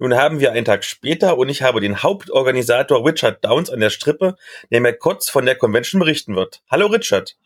Nun 0.00 0.16
haben 0.16 0.40
wir 0.40 0.52
einen 0.52 0.64
Tag 0.64 0.82
später 0.82 1.36
und 1.36 1.50
ich 1.50 1.60
habe 1.62 1.82
den 1.82 2.02
Hauptorganisator 2.02 3.06
Richard 3.06 3.44
Downs 3.44 3.68
an 3.68 3.80
der 3.80 3.90
Strippe, 3.90 4.36
der 4.70 4.80
mir 4.80 4.94
kurz 4.94 5.28
von 5.28 5.44
der 5.44 5.56
Convention 5.56 6.00
berichten 6.00 6.34
wird. 6.34 6.62
Hallo 6.70 6.86
Richard. 6.86 7.36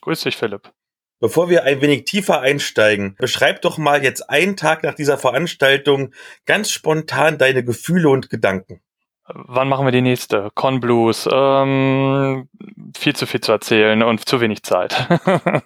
Grüß 0.00 0.22
dich, 0.22 0.36
Philipp. 0.36 0.72
Bevor 1.20 1.48
wir 1.50 1.62
ein 1.62 1.80
wenig 1.80 2.06
tiefer 2.06 2.40
einsteigen, 2.40 3.14
beschreib 3.16 3.62
doch 3.62 3.78
mal 3.78 4.02
jetzt 4.02 4.28
einen 4.28 4.56
Tag 4.56 4.82
nach 4.82 4.94
dieser 4.94 5.18
Veranstaltung 5.18 6.12
ganz 6.46 6.72
spontan 6.72 7.38
deine 7.38 7.62
Gefühle 7.62 8.08
und 8.08 8.28
Gedanken. 8.28 8.80
Wann 9.26 9.68
machen 9.68 9.86
wir 9.86 9.92
die 9.92 10.00
nächste? 10.00 10.50
Con 10.56 10.80
Blues. 10.80 11.28
Ähm, 11.32 12.48
viel 12.98 13.14
zu 13.14 13.26
viel 13.26 13.40
zu 13.40 13.52
erzählen 13.52 14.02
und 14.02 14.28
zu 14.28 14.40
wenig 14.40 14.64
Zeit. 14.64 15.06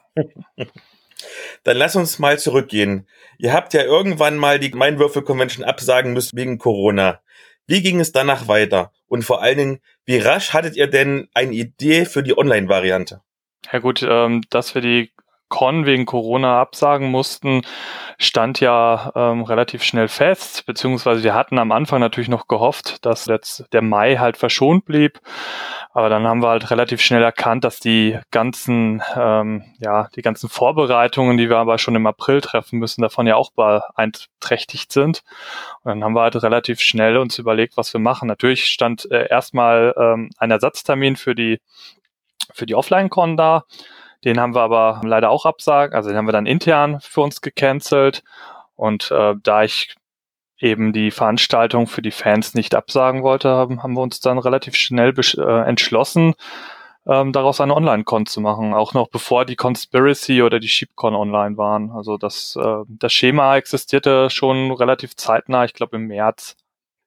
Dann 1.64 1.76
lass 1.78 1.96
uns 1.96 2.18
mal 2.18 2.38
zurückgehen. 2.38 3.08
Ihr 3.38 3.52
habt 3.52 3.74
ja 3.74 3.82
irgendwann 3.82 4.36
mal 4.36 4.58
die 4.58 4.70
Mainwürfel-Convention 4.70 5.64
absagen 5.64 6.12
müssen 6.12 6.36
wegen 6.36 6.58
Corona. 6.58 7.20
Wie 7.66 7.82
ging 7.82 8.00
es 8.00 8.12
danach 8.12 8.48
weiter? 8.48 8.92
Und 9.06 9.24
vor 9.24 9.42
allen 9.42 9.58
Dingen, 9.58 9.80
wie 10.04 10.18
rasch 10.18 10.52
hattet 10.52 10.76
ihr 10.76 10.86
denn 10.86 11.28
eine 11.34 11.52
Idee 11.52 12.04
für 12.04 12.22
die 12.22 12.36
Online-Variante? 12.36 13.22
Ja 13.72 13.78
gut, 13.78 14.04
ähm, 14.06 14.42
dass 14.50 14.74
wir 14.74 14.82
die 14.82 15.10
Con 15.48 15.86
wegen 15.86 16.04
Corona 16.04 16.60
absagen 16.60 17.10
mussten, 17.10 17.62
stand 18.18 18.60
ja 18.60 19.12
ähm, 19.14 19.42
relativ 19.42 19.82
schnell 19.82 20.08
fest, 20.08 20.66
beziehungsweise 20.66 21.22
wir 21.22 21.34
hatten 21.34 21.58
am 21.58 21.70
Anfang 21.70 22.00
natürlich 22.00 22.28
noch 22.28 22.48
gehofft, 22.48 23.04
dass 23.06 23.26
jetzt 23.26 23.64
der 23.72 23.82
Mai 23.82 24.16
halt 24.16 24.36
verschont 24.36 24.84
blieb. 24.84 25.20
Aber 25.94 26.08
dann 26.08 26.26
haben 26.26 26.42
wir 26.42 26.48
halt 26.48 26.72
relativ 26.72 27.00
schnell 27.00 27.22
erkannt, 27.22 27.62
dass 27.62 27.78
die 27.78 28.18
ganzen, 28.32 29.00
ähm, 29.16 29.62
ja, 29.78 30.08
die 30.16 30.22
ganzen 30.22 30.48
Vorbereitungen, 30.48 31.36
die 31.36 31.48
wir 31.48 31.58
aber 31.58 31.78
schon 31.78 31.94
im 31.94 32.08
April 32.08 32.40
treffen 32.40 32.80
müssen, 32.80 33.00
davon 33.00 33.28
ja 33.28 33.36
auch 33.36 33.52
beeinträchtigt 33.52 34.90
sind. 34.92 35.22
Und 35.84 35.90
dann 35.90 36.04
haben 36.04 36.14
wir 36.14 36.22
halt 36.22 36.42
relativ 36.42 36.80
schnell 36.80 37.16
uns 37.16 37.38
überlegt, 37.38 37.76
was 37.76 37.92
wir 37.92 38.00
machen. 38.00 38.26
Natürlich 38.26 38.66
stand 38.66 39.08
äh, 39.12 39.28
erstmal 39.28 39.94
ähm, 39.96 40.30
ein 40.36 40.50
Ersatztermin 40.50 41.14
für 41.14 41.36
die 41.36 41.60
für 42.52 42.66
die 42.66 42.74
Offline-Con 42.74 43.36
da. 43.36 43.62
Den 44.24 44.40
haben 44.40 44.54
wir 44.54 44.62
aber 44.62 45.00
leider 45.04 45.30
auch 45.30 45.46
absagt, 45.46 45.94
also 45.94 46.08
den 46.08 46.18
haben 46.18 46.26
wir 46.26 46.32
dann 46.32 46.46
intern 46.46 46.98
für 47.00 47.20
uns 47.20 47.40
gecancelt. 47.40 48.24
Und 48.74 49.12
äh, 49.12 49.34
da 49.40 49.62
ich 49.62 49.94
eben 50.64 50.92
die 50.92 51.10
Veranstaltung 51.10 51.86
für 51.86 52.02
die 52.02 52.10
Fans 52.10 52.54
nicht 52.54 52.74
absagen 52.74 53.22
wollte, 53.22 53.50
haben, 53.50 53.82
haben 53.82 53.94
wir 53.94 54.00
uns 54.00 54.20
dann 54.20 54.38
relativ 54.38 54.74
schnell 54.74 55.14
äh, 55.18 55.68
entschlossen, 55.68 56.34
ähm, 57.06 57.32
daraus 57.32 57.60
eine 57.60 57.76
Online-Con 57.76 58.26
zu 58.26 58.40
machen, 58.40 58.72
auch 58.72 58.94
noch 58.94 59.08
bevor 59.08 59.44
die 59.44 59.56
Conspiracy 59.56 60.42
oder 60.42 60.58
die 60.58 60.68
SheepCon 60.68 61.14
online 61.14 61.56
waren. 61.58 61.90
Also 61.90 62.16
das, 62.16 62.56
äh, 62.60 62.84
das 62.88 63.12
Schema 63.12 63.56
existierte 63.56 64.30
schon 64.30 64.72
relativ 64.72 65.14
zeitnah, 65.14 65.64
ich 65.64 65.74
glaube 65.74 65.96
im 65.96 66.06
März. 66.06 66.56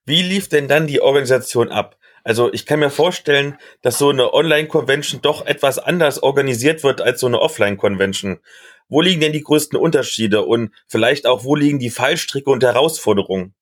Wie 0.05 0.21
lief 0.21 0.47
denn 0.47 0.67
dann 0.67 0.87
die 0.87 1.01
Organisation 1.01 1.69
ab? 1.69 1.97
Also 2.23 2.51
ich 2.53 2.65
kann 2.65 2.79
mir 2.79 2.89
vorstellen, 2.89 3.57
dass 3.81 3.97
so 3.97 4.09
eine 4.09 4.33
Online-Convention 4.33 5.21
doch 5.21 5.45
etwas 5.45 5.79
anders 5.79 6.21
organisiert 6.21 6.83
wird 6.83 7.01
als 7.01 7.21
so 7.21 7.27
eine 7.27 7.39
Offline-Convention. 7.39 8.39
Wo 8.89 9.01
liegen 9.01 9.21
denn 9.21 9.33
die 9.33 9.43
größten 9.43 9.77
Unterschiede 9.77 10.43
und 10.43 10.71
vielleicht 10.87 11.27
auch, 11.27 11.43
wo 11.43 11.55
liegen 11.55 11.79
die 11.79 11.89
Fallstricke 11.89 12.49
und 12.49 12.63
Herausforderungen? 12.63 13.53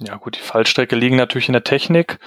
Ja 0.00 0.16
gut, 0.16 0.36
die 0.36 0.40
Fallstrecke 0.40 0.94
liegen 0.94 1.16
natürlich 1.16 1.48
in 1.48 1.54
der 1.54 1.64
Technik. 1.64 2.18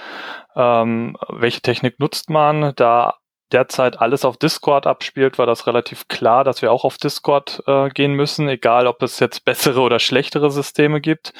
Ähm, 0.54 1.16
welche 1.28 1.62
Technik 1.62 1.98
nutzt 1.98 2.28
man? 2.28 2.74
Da 2.76 3.14
derzeit 3.52 4.00
alles 4.00 4.24
auf 4.24 4.36
Discord 4.36 4.86
abspielt, 4.86 5.38
war 5.38 5.46
das 5.46 5.66
relativ 5.66 6.08
klar, 6.08 6.44
dass 6.44 6.62
wir 6.62 6.72
auch 6.72 6.84
auf 6.84 6.98
Discord 6.98 7.62
äh, 7.66 7.88
gehen 7.90 8.14
müssen, 8.14 8.48
egal 8.48 8.86
ob 8.86 9.02
es 9.02 9.20
jetzt 9.20 9.44
bessere 9.44 9.80
oder 9.80 9.98
schlechtere 9.98 10.50
Systeme 10.50 11.00
gibt. 11.00 11.32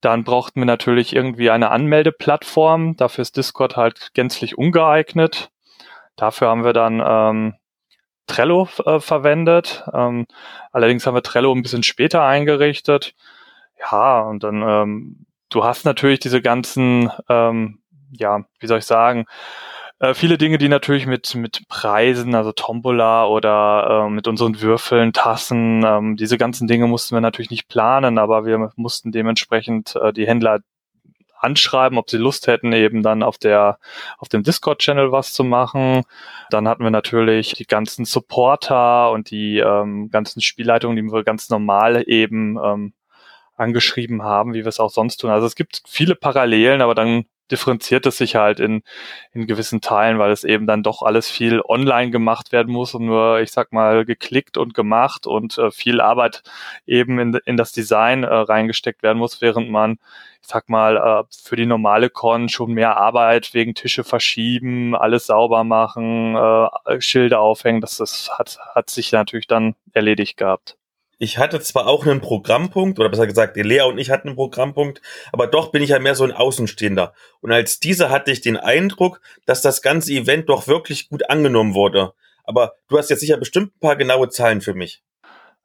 Dann 0.00 0.24
brauchten 0.24 0.60
wir 0.60 0.66
natürlich 0.66 1.14
irgendwie 1.14 1.50
eine 1.50 1.70
Anmeldeplattform. 1.70 2.96
Dafür 2.96 3.22
ist 3.22 3.36
Discord 3.36 3.76
halt 3.76 4.10
gänzlich 4.14 4.56
ungeeignet. 4.56 5.50
Dafür 6.16 6.48
haben 6.48 6.64
wir 6.64 6.72
dann 6.72 7.02
ähm, 7.04 7.54
Trello 8.30 8.68
äh, 8.86 9.00
verwendet. 9.00 9.84
Ähm, 9.92 10.26
allerdings 10.72 11.06
haben 11.06 11.14
wir 11.14 11.22
Trello 11.22 11.52
ein 11.52 11.62
bisschen 11.62 11.82
später 11.82 12.22
eingerichtet. 12.24 13.14
Ja, 13.90 14.20
und 14.20 14.44
dann, 14.44 14.62
ähm, 14.62 15.26
du 15.50 15.64
hast 15.64 15.84
natürlich 15.84 16.20
diese 16.20 16.40
ganzen, 16.40 17.10
ähm, 17.28 17.80
ja, 18.12 18.44
wie 18.60 18.66
soll 18.66 18.78
ich 18.78 18.84
sagen, 18.84 19.26
äh, 19.98 20.14
viele 20.14 20.38
Dinge, 20.38 20.58
die 20.58 20.68
natürlich 20.68 21.06
mit, 21.06 21.34
mit 21.34 21.68
Preisen, 21.68 22.34
also 22.34 22.52
Tombola 22.52 23.26
oder 23.26 24.06
äh, 24.06 24.10
mit 24.10 24.28
unseren 24.28 24.60
Würfeln, 24.60 25.12
Tassen, 25.12 25.84
ähm, 25.84 26.16
diese 26.16 26.38
ganzen 26.38 26.68
Dinge 26.68 26.86
mussten 26.86 27.14
wir 27.14 27.20
natürlich 27.20 27.50
nicht 27.50 27.68
planen, 27.68 28.18
aber 28.18 28.46
wir 28.46 28.70
mussten 28.76 29.12
dementsprechend 29.12 29.96
äh, 29.96 30.12
die 30.12 30.26
Händler 30.26 30.60
anschreiben, 31.40 31.98
ob 31.98 32.10
sie 32.10 32.18
Lust 32.18 32.46
hätten, 32.46 32.72
eben 32.72 33.02
dann 33.02 33.22
auf 33.22 33.38
der 33.38 33.78
auf 34.18 34.28
dem 34.28 34.42
Discord-Channel 34.42 35.12
was 35.12 35.32
zu 35.32 35.44
machen. 35.44 36.02
Dann 36.50 36.68
hatten 36.68 36.84
wir 36.84 36.90
natürlich 36.90 37.54
die 37.54 37.66
ganzen 37.66 38.04
Supporter 38.04 39.10
und 39.10 39.30
die 39.30 39.58
ähm, 39.58 40.10
ganzen 40.10 40.40
Spielleitungen, 40.40 40.96
die 40.96 41.12
wir 41.12 41.24
ganz 41.24 41.48
normal 41.50 42.04
eben 42.06 42.58
ähm, 42.62 42.92
angeschrieben 43.56 44.22
haben, 44.22 44.54
wie 44.54 44.60
wir 44.60 44.68
es 44.68 44.80
auch 44.80 44.90
sonst 44.90 45.18
tun. 45.18 45.30
Also 45.30 45.46
es 45.46 45.54
gibt 45.54 45.82
viele 45.86 46.14
Parallelen, 46.14 46.82
aber 46.82 46.94
dann 46.94 47.26
differenziert 47.50 48.06
es 48.06 48.18
sich 48.18 48.36
halt 48.36 48.60
in, 48.60 48.82
in 49.32 49.46
gewissen 49.46 49.80
Teilen, 49.80 50.18
weil 50.18 50.32
es 50.32 50.44
eben 50.44 50.66
dann 50.66 50.82
doch 50.82 51.02
alles 51.02 51.30
viel 51.30 51.60
online 51.62 52.10
gemacht 52.10 52.52
werden 52.52 52.72
muss 52.72 52.94
und 52.94 53.06
nur, 53.06 53.40
ich 53.40 53.52
sag 53.52 53.72
mal, 53.72 54.04
geklickt 54.04 54.56
und 54.56 54.74
gemacht 54.74 55.26
und 55.26 55.58
äh, 55.58 55.70
viel 55.70 56.00
Arbeit 56.00 56.42
eben 56.86 57.18
in, 57.18 57.34
in 57.44 57.56
das 57.56 57.72
Design 57.72 58.24
äh, 58.24 58.32
reingesteckt 58.34 59.02
werden 59.02 59.18
muss, 59.18 59.40
während 59.40 59.70
man, 59.70 59.98
ich 60.42 60.48
sag 60.48 60.68
mal, 60.68 60.96
äh, 60.96 61.24
für 61.30 61.56
die 61.56 61.66
normale 61.66 62.10
Con 62.10 62.48
schon 62.48 62.72
mehr 62.72 62.96
Arbeit 62.96 63.54
wegen 63.54 63.74
Tische 63.74 64.04
verschieben, 64.04 64.94
alles 64.96 65.26
sauber 65.26 65.64
machen, 65.64 66.36
äh, 66.36 67.00
Schilder 67.00 67.40
aufhängen, 67.40 67.80
das, 67.80 67.96
das 67.98 68.30
hat, 68.38 68.58
hat 68.74 68.90
sich 68.90 69.12
natürlich 69.12 69.46
dann 69.46 69.74
erledigt 69.92 70.36
gehabt 70.36 70.76
ich 71.20 71.36
hatte 71.36 71.60
zwar 71.60 71.86
auch 71.86 72.06
einen 72.06 72.22
Programmpunkt, 72.22 72.98
oder 72.98 73.10
besser 73.10 73.26
gesagt, 73.26 73.54
Lea 73.54 73.82
und 73.82 73.98
ich 73.98 74.10
hatten 74.10 74.28
einen 74.28 74.36
Programmpunkt, 74.36 75.02
aber 75.32 75.46
doch 75.46 75.70
bin 75.70 75.82
ich 75.82 75.90
ja 75.90 75.98
mehr 75.98 76.14
so 76.14 76.24
ein 76.24 76.32
Außenstehender. 76.32 77.12
Und 77.42 77.52
als 77.52 77.78
dieser 77.78 78.08
hatte 78.08 78.32
ich 78.32 78.40
den 78.40 78.56
Eindruck, 78.56 79.20
dass 79.44 79.60
das 79.60 79.82
ganze 79.82 80.12
Event 80.14 80.48
doch 80.48 80.66
wirklich 80.66 81.10
gut 81.10 81.28
angenommen 81.28 81.74
wurde. 81.74 82.14
Aber 82.44 82.72
du 82.88 82.96
hast 82.96 83.10
jetzt 83.10 83.20
sicher 83.20 83.36
bestimmt 83.36 83.76
ein 83.76 83.80
paar 83.80 83.96
genaue 83.96 84.30
Zahlen 84.30 84.62
für 84.62 84.72
mich. 84.72 85.02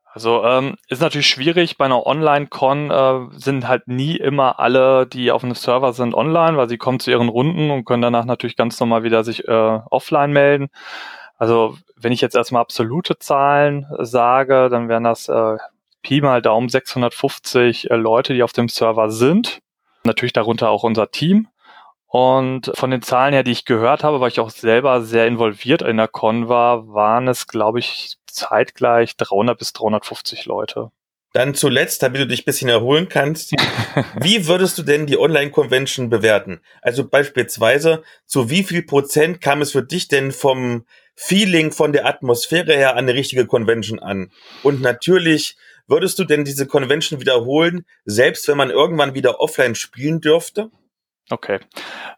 Also 0.04 0.44
ähm, 0.44 0.76
ist 0.90 1.02
natürlich 1.02 1.28
schwierig. 1.28 1.78
Bei 1.78 1.86
einer 1.86 2.06
Online-Con 2.06 2.92
äh, 2.92 3.40
sind 3.40 3.68
halt 3.68 3.88
nie 3.88 4.18
immer 4.18 4.60
alle, 4.60 5.08
die 5.08 5.32
auf 5.32 5.44
einem 5.44 5.56
Server 5.56 5.94
sind, 5.94 6.14
online, 6.14 6.58
weil 6.58 6.68
sie 6.68 6.78
kommen 6.78 7.00
zu 7.00 7.12
ihren 7.12 7.30
Runden 7.30 7.72
und 7.72 7.86
können 7.86 8.02
danach 8.02 8.26
natürlich 8.26 8.58
ganz 8.58 8.78
normal 8.80 9.04
wieder 9.04 9.24
sich 9.24 9.48
äh, 9.48 9.80
offline 9.90 10.34
melden. 10.34 10.68
Also 11.38 11.78
wenn 11.96 12.12
ich 12.12 12.22
jetzt 12.22 12.36
erstmal 12.36 12.62
absolute 12.62 13.18
Zahlen 13.20 13.86
sage, 14.00 14.70
dann 14.70 14.90
wären 14.90 15.04
das 15.04 15.28
äh, 15.28 15.58
Pi 16.02 16.22
mal 16.22 16.42
Daumen 16.42 16.70
650 16.70 17.90
äh, 17.90 17.96
Leute, 17.96 18.34
die 18.34 18.44
auf 18.44 18.54
dem 18.54 18.70
Server 18.70 19.10
sind. 19.10 19.60
Natürlich 20.04 20.34
darunter 20.34 20.70
auch 20.70 20.84
unser 20.84 21.12
Team. 21.12 21.48
Und 22.08 22.72
von 22.76 22.92
den 22.92 23.02
Zahlen 23.02 23.34
her, 23.34 23.44
die 23.44 23.52
ich 23.52 23.66
gehört 23.66 24.04
habe, 24.04 24.22
weil 24.22 24.30
ich 24.30 24.40
auch 24.40 24.50
selber 24.50 25.02
sehr 25.02 25.28
involviert 25.28 25.82
in 25.82 25.98
der 25.98 26.08
Con 26.08 26.48
war, 26.48 26.88
waren 26.88 27.28
es, 27.28 27.48
glaube 27.48 27.80
ich, 27.80 28.18
zeitgleich 28.28 29.18
300 29.18 29.58
bis 29.58 29.74
350 29.74 30.46
Leute. 30.46 30.92
Dann 31.34 31.54
zuletzt, 31.54 32.02
damit 32.02 32.22
du 32.22 32.28
dich 32.28 32.44
ein 32.44 32.46
bisschen 32.46 32.70
erholen 32.70 33.10
kannst, 33.10 33.52
wie 34.22 34.48
würdest 34.48 34.78
du 34.78 34.84
denn 34.84 35.06
die 35.06 35.18
Online-Convention 35.18 36.10
bewerten? 36.10 36.62
Also 36.82 37.06
beispielsweise, 37.06 38.04
zu 38.26 38.50
wie 38.50 38.64
viel 38.64 38.84
Prozent 38.84 39.42
kam 39.42 39.62
es 39.62 39.74
für 39.74 39.84
dich 39.84 40.08
denn 40.08 40.32
vom 40.32 40.86
Feeling, 41.16 41.72
von 41.72 41.94
der 41.94 42.06
Atmosphäre 42.06 42.74
her 42.74 42.92
an 42.92 43.00
eine 43.00 43.14
richtige 43.14 43.48
Convention 43.48 44.00
an? 44.00 44.32
Und 44.64 44.82
natürlich, 44.82 45.58
würdest 45.88 46.20
du 46.20 46.24
denn 46.26 46.46
diese 46.46 46.68
Convention 46.68 47.20
wiederholen, 47.20 47.86
selbst 48.06 48.48
wenn 48.48 48.58
man 48.58 48.70
irgendwann 48.70 49.14
wieder 49.14 49.40
offline 49.40 49.76
spielen 49.76 50.22
dürfte? 50.22 50.72
Okay. 51.30 51.60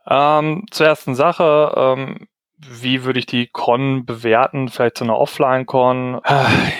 Ähm, 0.08 0.66
zur 0.72 0.88
ersten 0.88 1.16
Sache. 1.16 1.74
Ähm, 1.76 2.28
wie 2.60 3.03
würde 3.03 3.20
ich 3.20 3.28
die 3.28 3.47
Con 3.47 4.05
bewerten? 4.05 4.70
Vielleicht 4.70 4.97
so 4.97 5.05
eine 5.05 5.16
Offline-Con? 5.16 6.22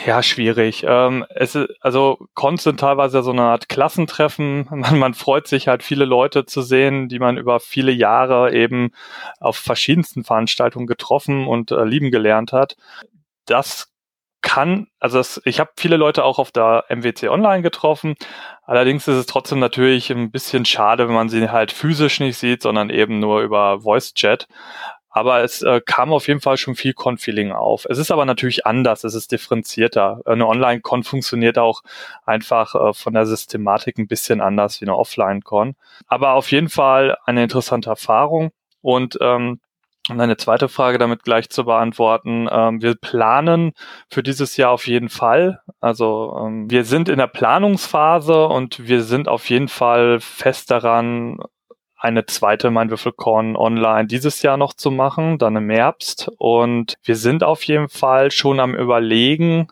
Ja, 0.08 0.24
schwierig. 0.24 0.84
Ähm, 0.88 1.26
es 1.30 1.54
ist, 1.54 1.70
also 1.82 2.18
Cons 2.34 2.64
sind 2.64 2.80
teilweise 2.80 3.22
so 3.22 3.32
eine 3.32 3.44
Art 3.44 3.70
Klassentreffen. 3.70 4.68
Man, 4.72 4.98
man 5.00 5.14
freut 5.14 5.48
sich 5.48 5.68
halt 5.68 5.84
viele 5.84 6.06
Leute 6.06 6.46
zu 6.46 6.62
sehen, 6.62 7.10
die 7.10 7.20
man 7.20 7.38
über 7.38 7.60
viele 7.60 7.92
Jahre 7.92 8.54
eben 8.54 8.92
auf 9.40 9.58
verschiedensten 9.58 10.24
Veranstaltungen 10.24 10.88
getroffen 10.88 11.48
und 11.48 11.72
äh, 11.72 11.84
lieben 11.84 12.10
gelernt 12.10 12.54
hat. 12.54 12.78
Das 13.46 13.92
kann, 14.42 14.88
also 15.00 15.18
das, 15.18 15.42
ich 15.46 15.60
habe 15.60 15.72
viele 15.76 15.98
Leute 15.98 16.24
auch 16.24 16.40
auf 16.40 16.52
der 16.52 16.86
MWC 16.90 17.30
Online 17.30 17.62
getroffen. 17.62 18.16
Allerdings 18.64 19.08
ist 19.08 19.16
es 19.16 19.26
trotzdem 19.26 19.60
natürlich 19.60 20.10
ein 20.10 20.32
bisschen 20.32 20.64
schade, 20.64 21.08
wenn 21.08 21.16
man 21.16 21.30
sie 21.30 21.50
halt 21.50 21.72
physisch 21.72 22.20
nicht 22.20 22.38
sieht, 22.38 22.62
sondern 22.62 22.90
eben 22.90 23.20
nur 23.20 23.42
über 23.42 23.82
Voice 23.82 24.14
Chat. 24.14 24.48
Aber 25.18 25.44
es 25.44 25.64
äh, 25.64 25.82
kam 25.84 26.14
auf 26.14 26.28
jeden 26.28 26.42
Fall 26.42 26.58
schon 26.58 26.76
viel 26.76 26.94
Con-Feeling 26.94 27.52
auf. 27.52 27.88
Es 27.90 27.98
ist 27.98 28.12
aber 28.12 28.24
natürlich 28.26 28.68
anders, 28.68 29.04
es 29.04 29.16
ist 29.16 29.32
differenzierter. 29.32 30.22
Eine 30.26 30.46
Online-Con 30.46 31.02
funktioniert 31.02 31.58
auch 31.58 31.82
einfach 32.28 32.76
äh, 32.76 32.94
von 32.94 33.16
der 33.16 33.26
Systematik 33.26 33.98
ein 33.98 34.08
bisschen 34.08 34.42
anders 34.42 34.80
wie 34.80 34.86
eine 34.86 34.96
Offline-Con. 34.96 35.74
Aber 36.06 36.34
auf 36.34 36.52
jeden 36.52 36.70
Fall 36.70 37.18
eine 37.26 37.42
interessante 37.42 37.90
Erfahrung. 37.90 38.52
Und 38.82 39.18
ähm, 39.20 39.60
um 40.08 40.20
eine 40.20 40.38
zweite 40.38 40.70
Frage 40.70 41.00
damit 41.00 41.24
gleich 41.24 41.50
zu 41.50 41.66
beantworten. 41.66 42.48
Ähm, 42.52 42.84
wir 42.84 42.94
planen 42.94 43.74
für 44.12 44.22
dieses 44.22 44.56
Jahr 44.56 44.70
auf 44.70 44.86
jeden 44.86 45.10
Fall. 45.10 45.62
Also 45.82 46.40
ähm, 46.46 46.70
wir 46.70 46.86
sind 46.86 47.10
in 47.10 47.18
der 47.18 47.28
Planungsphase 47.28 48.46
und 48.46 48.88
wir 48.88 49.02
sind 49.02 49.28
auf 49.28 49.50
jeden 49.50 49.68
Fall 49.68 50.20
fest 50.20 50.70
daran, 50.70 51.40
eine 51.98 52.26
zweite 52.26 52.70
Mein 52.70 52.90
Würfelkorn 52.90 53.56
online 53.56 54.08
dieses 54.08 54.42
Jahr 54.42 54.58
noch 54.58 54.74
zu 54.74 54.92
machen, 54.92 55.38
dann 55.38 55.56
im 55.56 55.70
Herbst. 55.70 56.30
Und 56.38 56.96
wir 57.04 57.16
sind 57.16 57.44
auf 57.44 57.64
jeden 57.64 57.90
Fall 57.90 58.32
schon 58.32 58.60
am 58.60 58.76
Überlegen, 58.76 59.68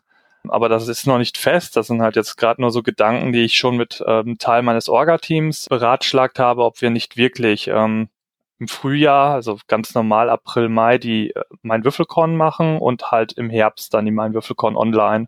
aber 0.48 0.70
das 0.70 0.88
ist 0.88 1.08
noch 1.08 1.18
nicht 1.18 1.38
fest. 1.38 1.76
Das 1.76 1.88
sind 1.88 2.02
halt 2.02 2.16
jetzt 2.16 2.36
gerade 2.38 2.62
nur 2.62 2.72
so 2.72 2.84
Gedanken, 2.84 3.32
die 3.32 3.44
ich 3.44 3.56
schon 3.56 3.78
mit 3.78 4.04
ähm, 4.08 4.38
Teil 4.40 4.64
meines 4.64 4.90
Orga-Teams 4.90 5.68
beratschlagt 5.70 6.40
habe, 6.40 6.64
ob 6.64 6.82
wir 6.82 6.90
nicht 6.90 7.18
wirklich 7.18 7.68
ähm, 7.68 8.10
im 8.58 8.68
Frühjahr, 8.68 9.34
also 9.34 9.60
ganz 9.68 9.94
normal 9.96 10.30
April, 10.30 10.70
Mai, 10.70 10.98
die 10.98 11.32
äh, 11.32 11.44
mein 11.62 11.84
Würfelkorn 11.84 12.38
machen 12.38 12.78
und 12.78 13.12
halt 13.12 13.34
im 13.34 13.50
Herbst 13.50 13.94
dann 13.94 14.06
die 14.06 14.12
mein 14.12 14.34
Würfelkorn 14.34 14.78
online, 14.78 15.28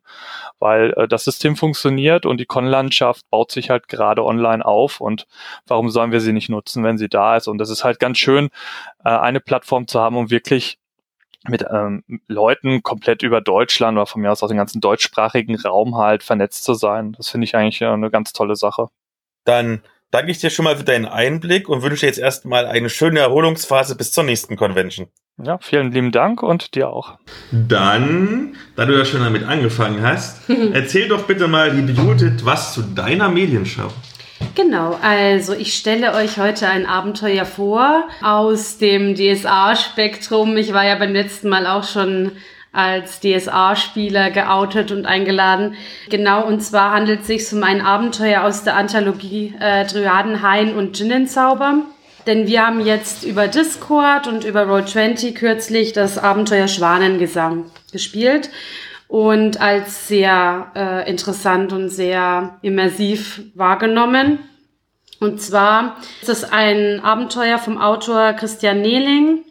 weil 0.59 0.93
äh, 0.95 1.07
das 1.07 1.25
System 1.25 1.55
funktioniert 1.55 2.25
und 2.25 2.37
die 2.37 2.45
Con-Landschaft 2.45 3.29
baut 3.29 3.51
sich 3.51 3.69
halt 3.69 3.89
gerade 3.89 4.23
online 4.23 4.65
auf 4.65 5.01
und 5.01 5.27
warum 5.67 5.89
sollen 5.89 6.11
wir 6.11 6.21
sie 6.21 6.33
nicht 6.33 6.49
nutzen, 6.49 6.83
wenn 6.83 6.97
sie 6.97 7.09
da 7.09 7.35
ist? 7.35 7.47
Und 7.47 7.57
das 7.57 7.69
ist 7.69 7.83
halt 7.83 7.99
ganz 7.99 8.17
schön, 8.17 8.49
äh, 9.03 9.09
eine 9.09 9.41
Plattform 9.41 9.87
zu 9.87 9.99
haben, 9.99 10.15
um 10.15 10.31
wirklich 10.31 10.79
mit 11.47 11.65
ähm, 11.69 12.03
Leuten 12.27 12.83
komplett 12.83 13.23
über 13.23 13.41
Deutschland 13.41 13.97
oder 13.97 14.05
von 14.05 14.21
mir 14.21 14.31
aus 14.31 14.43
aus 14.43 14.49
dem 14.49 14.57
ganzen 14.57 14.81
deutschsprachigen 14.81 15.55
Raum 15.55 15.97
halt 15.97 16.23
vernetzt 16.23 16.63
zu 16.63 16.73
sein. 16.73 17.13
Das 17.13 17.29
finde 17.29 17.45
ich 17.45 17.55
eigentlich 17.55 17.81
äh, 17.81 17.87
eine 17.87 18.09
ganz 18.09 18.33
tolle 18.33 18.55
Sache. 18.55 18.87
Dann 19.43 19.81
danke 20.11 20.31
ich 20.31 20.39
dir 20.39 20.49
schon 20.49 20.65
mal 20.65 20.77
für 20.77 20.83
deinen 20.83 21.05
Einblick 21.05 21.69
und 21.69 21.81
wünsche 21.81 22.01
dir 22.01 22.07
jetzt 22.07 22.19
erstmal 22.19 22.65
eine 22.65 22.89
schöne 22.89 23.19
Erholungsphase 23.19 23.95
bis 23.95 24.11
zur 24.11 24.23
nächsten 24.23 24.55
Convention. 24.55 25.07
Ja, 25.41 25.59
vielen 25.61 25.91
lieben 25.91 26.11
Dank 26.11 26.41
und 26.41 26.73
dir 26.73 26.89
auch. 26.89 27.19
Dann, 27.51 28.55
da 28.75 28.85
du 28.85 28.97
ja 28.97 29.05
schon 29.05 29.21
damit 29.21 29.43
angefangen 29.43 30.01
hast, 30.01 30.49
erzähl 30.73 31.07
doch 31.07 31.27
bitte 31.27 31.47
mal, 31.47 31.71
liebe 31.71 31.91
Judith, 31.91 32.43
was 32.43 32.73
zu 32.73 32.81
deiner 32.81 33.29
Medienschau. 33.29 33.91
Genau, 34.55 34.97
also 35.01 35.53
ich 35.53 35.75
stelle 35.75 36.13
euch 36.13 36.37
heute 36.37 36.67
ein 36.67 36.87
Abenteuer 36.87 37.45
vor 37.45 38.07
aus 38.21 38.79
dem 38.79 39.15
DSA-Spektrum. 39.15 40.57
Ich 40.57 40.73
war 40.73 40.85
ja 40.85 40.95
beim 40.95 41.13
letzten 41.13 41.49
Mal 41.49 41.67
auch 41.67 41.83
schon 41.83 42.31
als 42.77 43.19
DSA-Spieler 43.19 44.31
geoutet 44.31 44.91
und 44.91 45.05
eingeladen. 45.05 45.75
Genau, 46.09 46.45
und 46.45 46.61
zwar 46.61 46.91
handelt 46.93 47.21
es 47.21 47.27
sich 47.27 47.51
um 47.51 47.63
ein 47.63 47.81
Abenteuer 47.81 48.43
aus 48.43 48.63
der 48.63 48.75
Anthologie 48.75 49.53
äh, 49.59 49.85
Dryaden, 49.85 50.41
Hain 50.41 50.75
und 50.75 50.97
Djinnenzauber. 50.97 51.81
denn 52.27 52.45
wir 52.45 52.67
haben 52.67 52.85
jetzt 52.85 53.23
über 53.23 53.47
Discord 53.47 54.27
und 54.27 54.43
über 54.43 54.63
Roll20 54.63 55.33
kürzlich 55.33 55.93
das 55.93 56.17
Abenteuer 56.17 56.67
Schwanengesang 56.67 57.65
gespielt 57.91 58.49
und 59.07 59.61
als 59.61 60.07
sehr 60.07 60.71
äh, 60.75 61.09
interessant 61.09 61.71
und 61.71 61.89
sehr 61.89 62.59
immersiv 62.61 63.41
wahrgenommen. 63.55 64.39
Und 65.19 65.41
zwar 65.41 65.97
ist 66.21 66.29
es 66.29 66.43
ein 66.43 66.99
Abenteuer 66.99 67.57
vom 67.57 67.79
Autor 67.79 68.33
Christian 68.33 68.81
Nehling. 68.81 69.43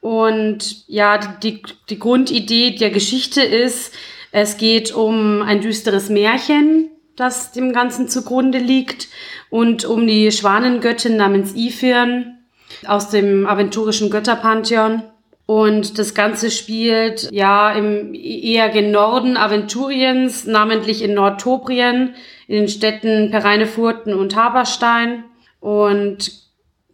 Und 0.00 0.86
ja, 0.86 1.18
die, 1.18 1.62
die 1.90 1.98
Grundidee 1.98 2.76
der 2.76 2.90
Geschichte 2.90 3.42
ist, 3.42 3.92
es 4.30 4.56
geht 4.56 4.94
um 4.94 5.42
ein 5.42 5.60
düsteres 5.60 6.08
Märchen, 6.08 6.90
das 7.16 7.52
dem 7.52 7.72
Ganzen 7.72 8.08
zugrunde 8.08 8.58
liegt, 8.58 9.08
und 9.50 9.84
um 9.84 10.06
die 10.06 10.30
Schwanengöttin 10.30 11.16
namens 11.16 11.54
Ifirn 11.56 12.38
aus 12.86 13.08
dem 13.10 13.46
aventurischen 13.46 14.10
Götterpantheon. 14.10 15.02
Und 15.46 15.98
das 15.98 16.14
Ganze 16.14 16.50
spielt 16.50 17.30
ja 17.32 17.72
im 17.72 18.14
eher 18.14 18.68
gen 18.68 18.90
Norden 18.90 19.38
Aventuriens, 19.38 20.44
namentlich 20.44 21.02
in 21.02 21.14
Nordtobrien, 21.14 22.14
in 22.46 22.54
den 22.54 22.68
Städten 22.68 23.30
Pereinefurten 23.30 24.12
und 24.12 24.36
Haberstein. 24.36 25.24
Und 25.60 26.47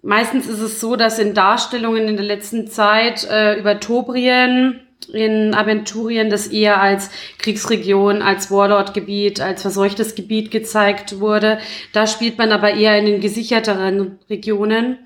meistens 0.04 0.46
ist 0.46 0.60
es 0.60 0.80
so, 0.80 0.96
dass 0.96 1.18
in 1.18 1.34
Darstellungen 1.34 2.08
in 2.08 2.16
der 2.16 2.26
letzten 2.26 2.68
Zeit 2.68 3.24
äh, 3.30 3.58
über 3.58 3.80
Tobrien 3.80 4.80
in 5.12 5.54
Aventurien 5.54 6.30
das 6.30 6.46
eher 6.46 6.80
als 6.80 7.10
Kriegsregion, 7.38 8.22
als 8.22 8.50
Warlord-Gebiet, 8.50 9.40
als 9.40 9.62
verseuchtes 9.62 10.14
Gebiet 10.14 10.50
gezeigt 10.50 11.20
wurde. 11.20 11.58
Da 11.92 12.06
spielt 12.06 12.38
man 12.38 12.52
aber 12.52 12.72
eher 12.72 12.98
in 12.98 13.06
den 13.06 13.20
gesicherteren 13.20 14.18
Regionen 14.30 14.98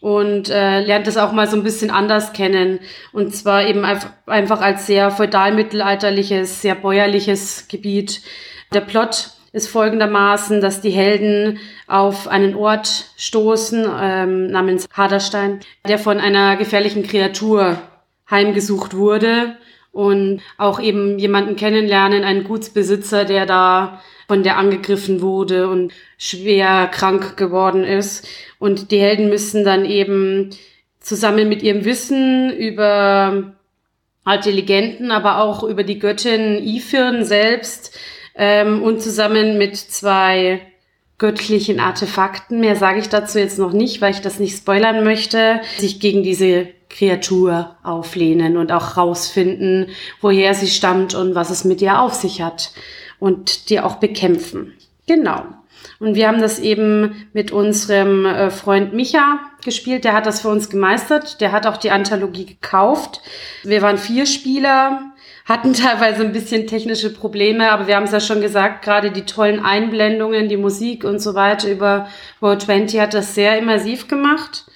und 0.00 0.48
äh, 0.48 0.80
lernt 0.80 1.06
es 1.06 1.18
auch 1.18 1.32
mal 1.32 1.46
so 1.48 1.56
ein 1.56 1.64
bisschen 1.64 1.90
anders 1.90 2.32
kennen. 2.32 2.80
Und 3.12 3.34
zwar 3.34 3.66
eben 3.66 3.84
einfach 3.84 4.60
als 4.60 4.86
sehr 4.86 5.10
feudal-mittelalterliches, 5.10 6.62
sehr 6.62 6.74
bäuerliches 6.74 7.68
Gebiet. 7.68 8.22
Der 8.72 8.80
Plot 8.80 9.32
ist 9.52 9.68
folgendermaßen, 9.68 10.60
dass 10.60 10.80
die 10.80 10.90
Helden 10.90 11.58
auf 11.86 12.26
einen 12.26 12.54
Ort 12.54 13.10
stoßen 13.16 13.86
ähm, 14.00 14.46
namens 14.46 14.86
Haderstein, 14.92 15.60
der 15.86 15.98
von 15.98 16.18
einer 16.18 16.56
gefährlichen 16.56 17.02
Kreatur 17.02 17.78
heimgesucht 18.30 18.94
wurde 18.94 19.56
und 19.92 20.40
auch 20.56 20.80
eben 20.80 21.18
jemanden 21.18 21.54
kennenlernen, 21.56 22.24
einen 22.24 22.44
Gutsbesitzer, 22.44 23.26
der 23.26 23.44
da 23.44 24.00
von 24.26 24.42
der 24.42 24.56
angegriffen 24.56 25.20
wurde 25.20 25.68
und 25.68 25.92
schwer 26.16 26.88
krank 26.90 27.36
geworden 27.36 27.84
ist. 27.84 28.26
Und 28.58 28.90
die 28.90 29.00
Helden 29.00 29.28
müssen 29.28 29.64
dann 29.64 29.84
eben 29.84 30.50
zusammen 31.00 31.48
mit 31.50 31.62
ihrem 31.62 31.84
Wissen 31.84 32.50
über 32.56 33.52
alte 34.24 34.50
Legenden, 34.50 35.10
aber 35.10 35.42
auch 35.42 35.62
über 35.62 35.84
die 35.84 35.98
Göttin 35.98 36.66
Ifirn 36.66 37.24
selbst 37.24 37.98
ähm, 38.34 38.82
und 38.82 39.02
zusammen 39.02 39.58
mit 39.58 39.76
zwei 39.76 40.60
göttlichen 41.18 41.78
Artefakten, 41.78 42.60
mehr 42.60 42.74
sage 42.74 42.98
ich 42.98 43.08
dazu 43.08 43.38
jetzt 43.38 43.58
noch 43.58 43.72
nicht, 43.72 44.00
weil 44.00 44.12
ich 44.12 44.22
das 44.22 44.40
nicht 44.40 44.56
spoilern 44.56 45.04
möchte, 45.04 45.60
sich 45.78 46.00
gegen 46.00 46.22
diese 46.22 46.66
Kreatur 46.88 47.76
auflehnen 47.82 48.56
und 48.56 48.72
auch 48.72 48.96
rausfinden, 48.96 49.86
woher 50.20 50.54
sie 50.54 50.66
stammt 50.66 51.14
und 51.14 51.34
was 51.34 51.50
es 51.50 51.64
mit 51.64 51.80
ihr 51.80 52.00
auf 52.00 52.14
sich 52.14 52.42
hat 52.42 52.72
und 53.18 53.70
die 53.70 53.80
auch 53.80 53.96
bekämpfen. 53.96 54.74
Genau. 55.06 55.44
Und 56.00 56.16
wir 56.16 56.26
haben 56.26 56.40
das 56.40 56.58
eben 56.58 57.28
mit 57.32 57.52
unserem 57.52 58.26
äh, 58.26 58.50
Freund 58.50 58.92
Micha 58.92 59.38
gespielt. 59.64 60.02
Der 60.02 60.14
hat 60.14 60.26
das 60.26 60.40
für 60.40 60.48
uns 60.48 60.68
gemeistert. 60.68 61.40
Der 61.40 61.52
hat 61.52 61.66
auch 61.66 61.76
die 61.76 61.92
Anthologie 61.92 62.46
gekauft. 62.46 63.20
Wir 63.62 63.82
waren 63.82 63.98
vier 63.98 64.26
Spieler, 64.26 65.11
hatten 65.44 65.74
teilweise 65.74 66.22
ein 66.22 66.32
bisschen 66.32 66.66
technische 66.66 67.12
Probleme, 67.12 67.70
aber 67.70 67.86
wir 67.86 67.96
haben 67.96 68.04
es 68.04 68.12
ja 68.12 68.20
schon 68.20 68.40
gesagt, 68.40 68.84
gerade 68.84 69.10
die 69.10 69.26
tollen 69.26 69.64
Einblendungen, 69.64 70.48
die 70.48 70.56
Musik 70.56 71.04
und 71.04 71.18
so 71.18 71.34
weiter 71.34 71.68
über 71.68 72.08
World 72.40 72.62
20 72.62 73.00
hat 73.00 73.14
das 73.14 73.34
sehr 73.34 73.58
immersiv 73.58 74.08
gemacht. 74.08 74.66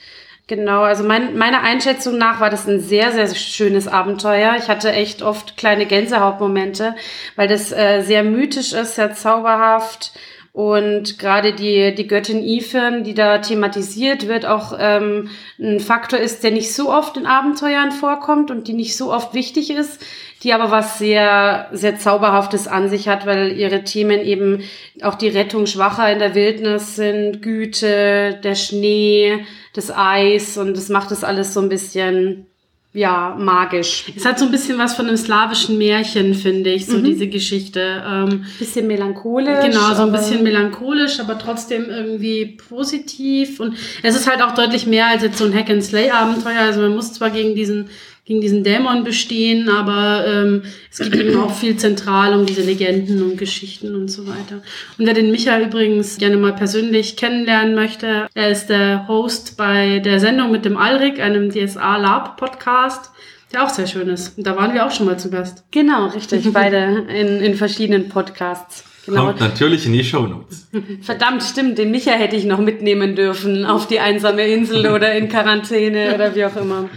Genau, 0.48 0.82
also 0.82 1.02
mein, 1.02 1.36
meiner 1.36 1.62
Einschätzung 1.62 2.18
nach 2.18 2.38
war 2.38 2.50
das 2.50 2.68
ein 2.68 2.78
sehr, 2.78 3.10
sehr 3.10 3.34
schönes 3.34 3.88
Abenteuer. 3.88 4.54
Ich 4.56 4.68
hatte 4.68 4.92
echt 4.92 5.22
oft 5.22 5.56
kleine 5.56 5.86
Gänsehautmomente, 5.86 6.94
weil 7.34 7.48
das 7.48 7.72
äh, 7.72 8.02
sehr 8.02 8.22
mythisch 8.22 8.72
ist, 8.72 8.94
sehr 8.94 9.12
zauberhaft. 9.12 10.12
Und 10.56 11.18
gerade 11.18 11.52
die, 11.52 11.94
die 11.94 12.06
Göttin 12.06 12.42
Ifern, 12.42 13.04
die 13.04 13.12
da 13.12 13.36
thematisiert 13.40 14.26
wird, 14.26 14.46
auch 14.46 14.74
ähm, 14.80 15.28
ein 15.60 15.80
Faktor 15.80 16.18
ist, 16.18 16.44
der 16.44 16.50
nicht 16.50 16.72
so 16.72 16.90
oft 16.90 17.18
in 17.18 17.26
Abenteuern 17.26 17.92
vorkommt 17.92 18.50
und 18.50 18.66
die 18.66 18.72
nicht 18.72 18.96
so 18.96 19.12
oft 19.12 19.34
wichtig 19.34 19.68
ist, 19.68 20.02
die 20.42 20.54
aber 20.54 20.70
was 20.70 20.98
sehr, 20.98 21.68
sehr 21.72 21.98
Zauberhaftes 21.98 22.68
an 22.68 22.88
sich 22.88 23.06
hat, 23.06 23.26
weil 23.26 23.52
ihre 23.52 23.84
Themen 23.84 24.20
eben 24.20 24.62
auch 25.02 25.16
die 25.16 25.28
Rettung 25.28 25.66
Schwacher 25.66 26.10
in 26.10 26.20
der 26.20 26.34
Wildnis 26.34 26.96
sind, 26.96 27.42
Güte, 27.42 28.40
der 28.42 28.54
Schnee, 28.54 29.44
das 29.74 29.90
Eis 29.94 30.56
und 30.56 30.74
das 30.74 30.88
macht 30.88 31.10
das 31.10 31.22
alles 31.22 31.52
so 31.52 31.60
ein 31.60 31.68
bisschen 31.68 32.46
ja, 32.92 33.36
magisch. 33.38 34.04
Es 34.16 34.24
hat 34.24 34.38
so 34.38 34.46
ein 34.46 34.50
bisschen 34.50 34.78
was 34.78 34.94
von 34.94 35.06
einem 35.06 35.18
slawischen 35.18 35.76
Märchen, 35.76 36.34
finde 36.34 36.70
ich, 36.70 36.86
so 36.86 36.96
mhm. 36.96 37.04
diese 37.04 37.26
Geschichte. 37.26 38.02
Ähm, 38.06 38.46
bisschen 38.58 38.86
melancholisch. 38.86 39.66
Genau, 39.66 39.94
so 39.94 40.02
ein 40.02 40.12
bisschen 40.12 40.42
melancholisch, 40.42 41.20
aber 41.20 41.38
trotzdem 41.38 41.90
irgendwie 41.90 42.56
positiv. 42.68 43.60
Und 43.60 43.76
es 44.02 44.16
ist 44.16 44.26
halt 44.26 44.40
auch 44.40 44.54
deutlich 44.54 44.86
mehr 44.86 45.08
als 45.08 45.22
jetzt 45.22 45.36
so 45.36 45.44
ein 45.44 45.54
Hack-and-Slay-Abenteuer. 45.54 46.60
Also 46.60 46.80
man 46.80 46.94
muss 46.94 47.12
zwar 47.12 47.28
gegen 47.28 47.54
diesen 47.54 47.90
gegen 48.26 48.40
diesen 48.40 48.64
Dämon 48.64 49.04
bestehen, 49.04 49.68
aber 49.68 50.26
ähm, 50.26 50.62
es 50.90 50.98
geht 50.98 51.14
eben 51.14 51.38
auch 51.38 51.54
viel 51.54 51.76
zentral 51.76 52.36
um 52.36 52.44
diese 52.44 52.62
Legenden 52.62 53.22
und 53.22 53.38
Geschichten 53.38 53.94
und 53.94 54.08
so 54.08 54.26
weiter. 54.26 54.62
Und 54.98 55.06
wer 55.06 55.14
den 55.14 55.30
Michael 55.30 55.66
übrigens 55.66 56.18
gerne 56.18 56.36
mal 56.36 56.52
persönlich 56.52 57.16
kennenlernen 57.16 57.76
möchte, 57.76 58.26
er 58.34 58.50
ist 58.50 58.66
der 58.66 59.06
Host 59.06 59.56
bei 59.56 60.00
der 60.00 60.18
Sendung 60.18 60.50
mit 60.50 60.64
dem 60.64 60.76
Alrik, 60.76 61.20
einem 61.20 61.50
DSA 61.50 61.98
Lab 61.98 62.36
Podcast, 62.36 63.12
der 63.52 63.62
auch 63.62 63.68
sehr 63.68 63.86
schön 63.86 64.08
ist. 64.08 64.36
Und 64.36 64.44
da 64.44 64.56
waren 64.56 64.74
wir 64.74 64.84
auch 64.84 64.90
schon 64.90 65.06
mal 65.06 65.18
zu 65.18 65.30
Gast. 65.30 65.64
Genau, 65.70 66.08
richtig. 66.08 66.44
Beide 66.52 67.06
in, 67.08 67.40
in 67.40 67.54
verschiedenen 67.54 68.08
Podcasts. 68.08 68.84
Genau. 69.06 69.26
Kommt 69.26 69.38
natürlich 69.38 69.86
in 69.86 69.92
die 69.92 70.02
Shownotes. 70.02 70.66
Verdammt, 71.00 71.44
stimmt. 71.44 71.78
Den 71.78 71.92
Micha 71.92 72.10
hätte 72.10 72.34
ich 72.34 72.44
noch 72.44 72.58
mitnehmen 72.58 73.14
dürfen 73.14 73.64
auf 73.64 73.86
die 73.86 74.00
einsame 74.00 74.48
Insel 74.48 74.88
oder 74.88 75.14
in 75.14 75.28
Quarantäne 75.28 76.12
oder 76.12 76.34
wie 76.34 76.44
auch 76.44 76.56
immer. 76.56 76.90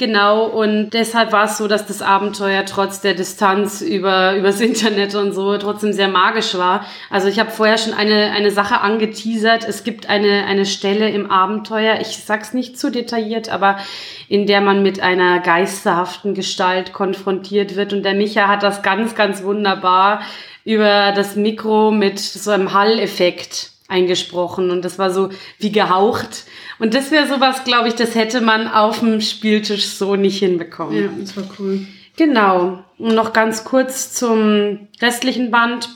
Genau, 0.00 0.46
und 0.46 0.94
deshalb 0.94 1.30
war 1.30 1.44
es 1.44 1.58
so, 1.58 1.68
dass 1.68 1.86
das 1.86 2.00
Abenteuer 2.00 2.64
trotz 2.64 3.02
der 3.02 3.12
Distanz 3.12 3.82
über 3.82 4.34
übers 4.34 4.58
Internet 4.62 5.14
und 5.14 5.34
so 5.34 5.58
trotzdem 5.58 5.92
sehr 5.92 6.08
magisch 6.08 6.54
war. 6.56 6.86
Also 7.10 7.28
ich 7.28 7.38
habe 7.38 7.50
vorher 7.50 7.76
schon 7.76 7.92
eine, 7.92 8.30
eine 8.30 8.50
Sache 8.50 8.80
angeteasert. 8.80 9.68
Es 9.68 9.84
gibt 9.84 10.08
eine, 10.08 10.46
eine 10.46 10.64
Stelle 10.64 11.10
im 11.10 11.30
Abenteuer, 11.30 11.98
ich 12.00 12.16
sag's 12.16 12.54
nicht 12.54 12.78
zu 12.78 12.90
detailliert, 12.90 13.50
aber 13.50 13.76
in 14.26 14.46
der 14.46 14.62
man 14.62 14.82
mit 14.82 15.02
einer 15.02 15.38
geisterhaften 15.40 16.32
Gestalt 16.32 16.94
konfrontiert 16.94 17.76
wird. 17.76 17.92
Und 17.92 18.02
der 18.02 18.14
Micha 18.14 18.48
hat 18.48 18.62
das 18.62 18.80
ganz, 18.80 19.14
ganz 19.14 19.42
wunderbar 19.42 20.22
über 20.64 21.12
das 21.12 21.36
Mikro 21.36 21.90
mit 21.90 22.18
so 22.18 22.52
einem 22.52 22.72
Halleffekt 22.72 23.70
eingesprochen 23.90 24.70
und 24.70 24.84
das 24.84 24.98
war 24.98 25.10
so 25.10 25.30
wie 25.58 25.72
gehaucht. 25.72 26.44
Und 26.78 26.94
das 26.94 27.10
wäre 27.10 27.26
sowas, 27.26 27.64
glaube 27.64 27.88
ich, 27.88 27.94
das 27.94 28.14
hätte 28.14 28.40
man 28.40 28.68
auf 28.68 29.00
dem 29.00 29.20
Spieltisch 29.20 29.88
so 29.88 30.16
nicht 30.16 30.38
hinbekommen. 30.38 30.96
Ja, 30.96 31.08
das 31.20 31.36
war 31.36 31.44
cool. 31.58 31.86
Genau. 32.16 32.84
Und 32.98 33.14
noch 33.14 33.32
ganz 33.32 33.64
kurz 33.64 34.12
zum 34.12 34.88
restlichen 35.00 35.50
Band. 35.50 35.88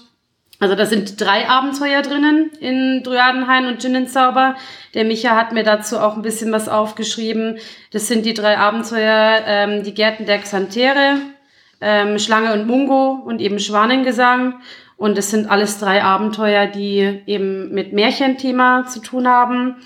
Also 0.61 0.75
da 0.75 0.87
sind 0.87 1.21
drei 1.21 1.49
Abenteuer 1.49 2.03
drinnen 2.03 2.51
in 2.61 3.03
Dryadenhain 3.03 3.67
und 3.67 3.81
Ginnenzauber. 3.81 4.55
Der 4.95 5.05
Micha 5.05 5.37
hat 5.37 5.53
mir 5.53 5.65
dazu 5.65 5.99
auch 5.99 6.17
ein 6.17 6.23
bisschen 6.23 6.53
was 6.53 6.69
aufgeschrieben. 6.69 7.59
Das 7.93 8.09
sind 8.09 8.25
die 8.25 8.35
drei 8.35 8.57
Abenteuer, 8.57 9.43
ähm, 9.47 9.83
die 9.83 9.95
Gärten 9.95 10.27
der 10.27 10.39
Xantere, 10.39 11.19
ähm, 11.81 12.19
Schlange 12.19 12.53
und 12.55 12.67
Mungo 12.67 13.23
und 13.27 13.41
eben 13.41 13.59
Schwanengesang. 13.59 14.61
Und 15.05 15.19
es 15.19 15.31
sind 15.31 15.51
alles 15.51 15.79
drei 15.79 16.03
Abenteuer, 16.03 16.67
die 16.67 17.21
eben 17.27 17.75
mit 17.75 17.93
Märchenthema 17.93 18.87
zu 18.87 19.01
tun 19.01 19.29
haben. 19.29 19.77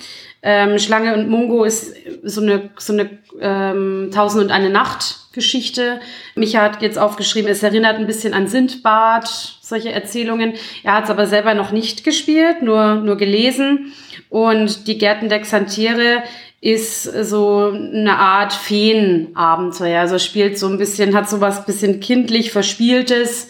Ähm, 0.43 0.79
Schlange 0.79 1.13
und 1.13 1.29
Mungo 1.29 1.65
ist 1.65 1.93
so 2.23 2.41
eine, 2.41 2.71
so 2.79 2.93
eine 2.93 3.11
ähm, 3.41 4.11
Tausend 4.15 4.45
und 4.45 4.53
eine 4.53 4.71
Nacht 4.71 5.33
Geschichte. 5.33 5.99
Micha 6.37 6.63
hat 6.63 6.83
jetzt 6.83 7.01
aufgeschrieben, 7.01 7.51
es 7.51 7.65
erinnert 7.65 7.97
ein 7.97 8.07
bisschen 8.07 8.33
an 8.33 8.47
Sindbad, 8.47 9.27
solche 9.61 9.91
Erzählungen. 9.91 10.53
Er 10.85 10.95
hat 10.95 11.07
es 11.07 11.11
aber 11.11 11.27
selber 11.27 11.55
noch 11.55 11.73
nicht 11.73 12.05
gespielt, 12.05 12.63
nur, 12.63 12.95
nur 12.95 13.17
gelesen. 13.17 13.93
Und 14.29 14.87
die 14.87 14.99
Gärten 14.99 15.29
der 15.29 15.41
Xantiere 15.41 16.23
ist 16.61 17.03
so 17.03 17.73
eine 17.73 18.17
Art 18.17 18.53
Feenabenteuer. 18.53 19.99
Also 19.99 20.21
spielt 20.21 20.61
so 20.61 20.69
ein 20.69 20.79
bisschen, 20.79 21.17
hat 21.17 21.29
so 21.29 21.41
was 21.41 21.67
bisschen 21.67 21.99
kindlich 21.99 22.53
Verspieltes 22.53 23.49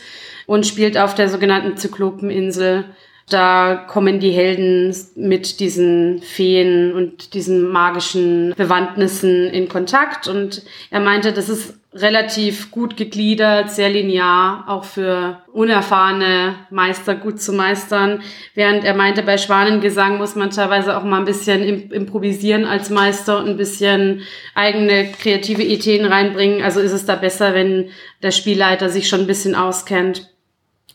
und 0.49 0.67
spielt 0.67 0.97
auf 0.99 1.15
der 1.15 1.29
sogenannten 1.29 1.77
Zyklopeninsel 1.77 2.87
Da 3.29 3.75
kommen 3.87 4.19
die 4.19 4.31
Helden 4.31 4.97
mit 5.15 5.61
diesen 5.61 6.23
Feen 6.23 6.95
und 6.95 7.35
diesen 7.35 7.69
magischen 7.69 8.55
Bewandtnissen 8.57 9.51
in 9.51 9.69
Kontakt. 9.69 10.27
Und 10.27 10.63
er 10.91 11.01
meinte, 11.01 11.35
das 11.35 11.51
ist 11.51 11.75
relativ 11.93 12.71
gut 12.71 12.97
gegliedert, 12.97 13.71
sehr 13.71 13.91
linear, 13.91 14.65
auch 14.69 14.85
für 14.85 15.43
unerfahrene 15.53 16.55
Meister 16.71 17.15
gut 17.15 17.43
zu 17.43 17.53
meistern. 17.53 18.23
Während 18.55 18.85
er 18.85 18.95
meinte, 18.95 19.23
bei 19.23 19.37
Schwanengesang 19.37 20.17
muss 20.17 20.35
man 20.35 20.49
teilweise 20.49 20.97
auch 20.97 21.05
mal 21.05 21.19
ein 21.19 21.27
bisschen 21.27 21.91
improvisieren 21.91 22.65
als 22.65 22.89
Meister 22.89 23.39
und 23.39 23.49
ein 23.49 23.57
bisschen 23.59 24.23
eigene 24.55 25.13
kreative 25.13 25.63
Ideen 25.63 26.07
reinbringen. 26.07 26.63
Also 26.63 26.81
ist 26.81 26.93
es 26.93 27.05
da 27.05 27.17
besser, 27.17 27.53
wenn 27.53 27.91
der 28.23 28.31
Spielleiter 28.31 28.89
sich 28.89 29.09
schon 29.09 29.21
ein 29.21 29.27
bisschen 29.27 29.55
auskennt. 29.55 30.31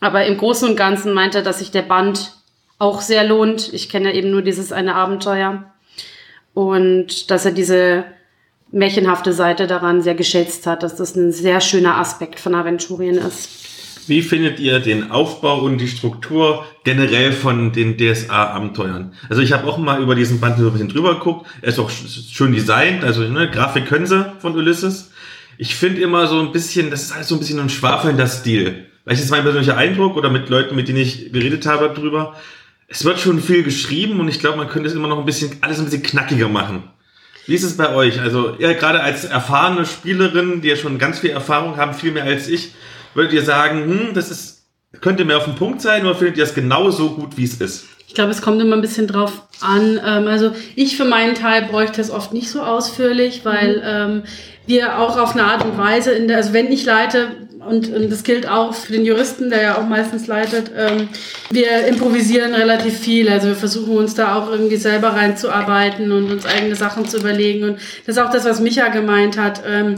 Aber 0.04 0.26
im 0.26 0.36
Großen 0.36 0.68
und 0.68 0.76
Ganzen 0.76 1.14
meint 1.14 1.34
er, 1.34 1.40
dass 1.40 1.60
sich 1.60 1.70
der 1.70 1.80
Band 1.80 2.34
auch 2.78 3.00
sehr 3.00 3.26
lohnt. 3.26 3.72
Ich 3.72 3.88
kenne 3.88 4.12
eben 4.12 4.30
nur 4.30 4.42
dieses 4.42 4.70
eine 4.70 4.96
Abenteuer. 4.96 5.64
Und 6.52 7.30
dass 7.30 7.46
er 7.46 7.52
diese 7.52 8.04
märchenhafte 8.70 9.32
Seite 9.32 9.66
daran 9.66 10.02
sehr 10.02 10.14
geschätzt 10.14 10.66
hat, 10.66 10.82
dass 10.82 10.96
das 10.96 11.16
ein 11.16 11.32
sehr 11.32 11.62
schöner 11.62 11.96
Aspekt 11.96 12.38
von 12.38 12.54
Aventurien 12.54 13.16
ist. 13.16 13.48
Wie 14.06 14.20
findet 14.20 14.60
ihr 14.60 14.78
den 14.78 15.10
Aufbau 15.10 15.60
und 15.60 15.78
die 15.78 15.88
Struktur 15.88 16.66
generell 16.84 17.32
von 17.32 17.72
den 17.72 17.96
DSA-Abenteuern? 17.96 19.14
Also 19.30 19.40
ich 19.40 19.54
habe 19.54 19.66
auch 19.66 19.78
mal 19.78 20.02
über 20.02 20.14
diesen 20.14 20.38
Band 20.38 20.58
so 20.58 20.66
ein 20.66 20.72
bisschen 20.72 20.90
drüber 20.90 21.14
geguckt. 21.14 21.46
Er 21.62 21.70
ist 21.70 21.78
auch 21.78 21.88
schön 21.88 22.52
designt, 22.52 23.04
also 23.04 23.22
ne, 23.22 23.50
Grafik 23.50 23.86
können 23.86 24.04
sie 24.04 24.34
von 24.40 24.54
Ulysses. 24.54 25.12
Ich 25.56 25.74
finde 25.74 26.02
immer 26.02 26.26
so 26.26 26.40
ein 26.40 26.52
bisschen, 26.52 26.90
das 26.90 27.04
ist 27.04 27.12
alles 27.12 27.28
so 27.28 27.36
ein 27.36 27.38
bisschen 27.38 27.58
ein 27.58 27.70
schwafelnder 27.70 28.26
Stil. 28.26 28.90
Vielleicht 29.04 29.22
ist 29.22 29.30
mein 29.30 29.42
persönlicher 29.42 29.76
Eindruck 29.76 30.16
oder 30.16 30.30
mit 30.30 30.48
Leuten, 30.48 30.74
mit 30.74 30.88
denen 30.88 30.98
ich 30.98 31.32
geredet 31.32 31.66
habe 31.66 31.92
darüber. 31.94 32.34
Es 32.88 33.04
wird 33.04 33.20
schon 33.20 33.40
viel 33.40 33.62
geschrieben 33.62 34.18
und 34.20 34.28
ich 34.28 34.40
glaube, 34.40 34.56
man 34.56 34.68
könnte 34.68 34.88
es 34.88 34.94
immer 34.94 35.08
noch 35.08 35.18
ein 35.18 35.26
bisschen, 35.26 35.56
alles 35.60 35.78
ein 35.78 35.84
bisschen 35.84 36.02
knackiger 36.02 36.48
machen. 36.48 36.84
Wie 37.46 37.54
ist 37.54 37.64
es 37.64 37.76
bei 37.76 37.94
euch? 37.94 38.20
Also, 38.20 38.56
ihr 38.58 38.72
gerade 38.74 39.02
als 39.02 39.24
erfahrene 39.24 39.84
Spielerin, 39.84 40.62
die 40.62 40.68
ja 40.68 40.76
schon 40.76 40.98
ganz 40.98 41.18
viel 41.18 41.30
Erfahrung 41.30 41.76
haben, 41.76 41.92
viel 41.92 42.12
mehr 42.12 42.24
als 42.24 42.48
ich, 42.48 42.72
würdet 43.12 43.34
ihr 43.34 43.42
sagen, 43.42 43.84
hm, 43.84 44.14
das 44.14 44.30
ist, 44.30 44.66
könnte 45.00 45.26
mehr 45.26 45.36
auf 45.36 45.44
den 45.44 45.54
Punkt 45.54 45.82
sein 45.82 46.06
oder 46.06 46.14
findet 46.14 46.38
ihr 46.38 46.44
es 46.44 46.54
genauso 46.54 47.10
gut, 47.10 47.36
wie 47.36 47.44
es 47.44 47.60
ist? 47.60 47.86
Ich 48.06 48.14
glaube, 48.14 48.30
es 48.30 48.42
kommt 48.42 48.62
immer 48.62 48.76
ein 48.76 48.82
bisschen 48.82 49.06
drauf 49.06 49.42
an. 49.60 50.00
Ähm, 50.04 50.28
also 50.28 50.52
ich 50.76 50.96
für 50.96 51.04
meinen 51.04 51.34
Teil 51.34 51.66
bräuchte 51.66 52.00
es 52.00 52.10
oft 52.10 52.32
nicht 52.32 52.48
so 52.48 52.62
ausführlich, 52.62 53.44
weil 53.44 53.76
mhm. 53.76 53.82
ähm, 53.84 54.22
wir 54.66 54.98
auch 54.98 55.18
auf 55.18 55.32
eine 55.32 55.44
Art 55.44 55.64
und 55.64 55.76
Weise 55.76 56.12
in 56.12 56.28
der, 56.28 56.38
also 56.38 56.52
wenn 56.52 56.72
ich 56.72 56.84
leite, 56.84 57.48
und, 57.66 57.92
und 57.92 58.10
das 58.10 58.22
gilt 58.22 58.48
auch 58.48 58.74
für 58.74 58.92
den 58.92 59.04
Juristen, 59.04 59.50
der 59.50 59.62
ja 59.62 59.78
auch 59.78 59.86
meistens 59.86 60.26
leitet, 60.26 60.70
ähm, 60.76 61.08
wir 61.50 61.86
improvisieren 61.86 62.54
relativ 62.54 62.98
viel. 62.98 63.28
Also 63.28 63.48
wir 63.48 63.56
versuchen 63.56 63.96
uns 63.96 64.14
da 64.14 64.36
auch 64.36 64.50
irgendwie 64.50 64.76
selber 64.76 65.08
reinzuarbeiten 65.08 66.12
und 66.12 66.30
uns 66.30 66.46
eigene 66.46 66.76
Sachen 66.76 67.06
zu 67.06 67.18
überlegen. 67.18 67.64
Und 67.64 67.78
das 68.06 68.16
ist 68.16 68.22
auch 68.22 68.30
das, 68.30 68.44
was 68.44 68.60
Micha 68.60 68.88
gemeint 68.88 69.38
hat. 69.38 69.62
Ähm, 69.66 69.96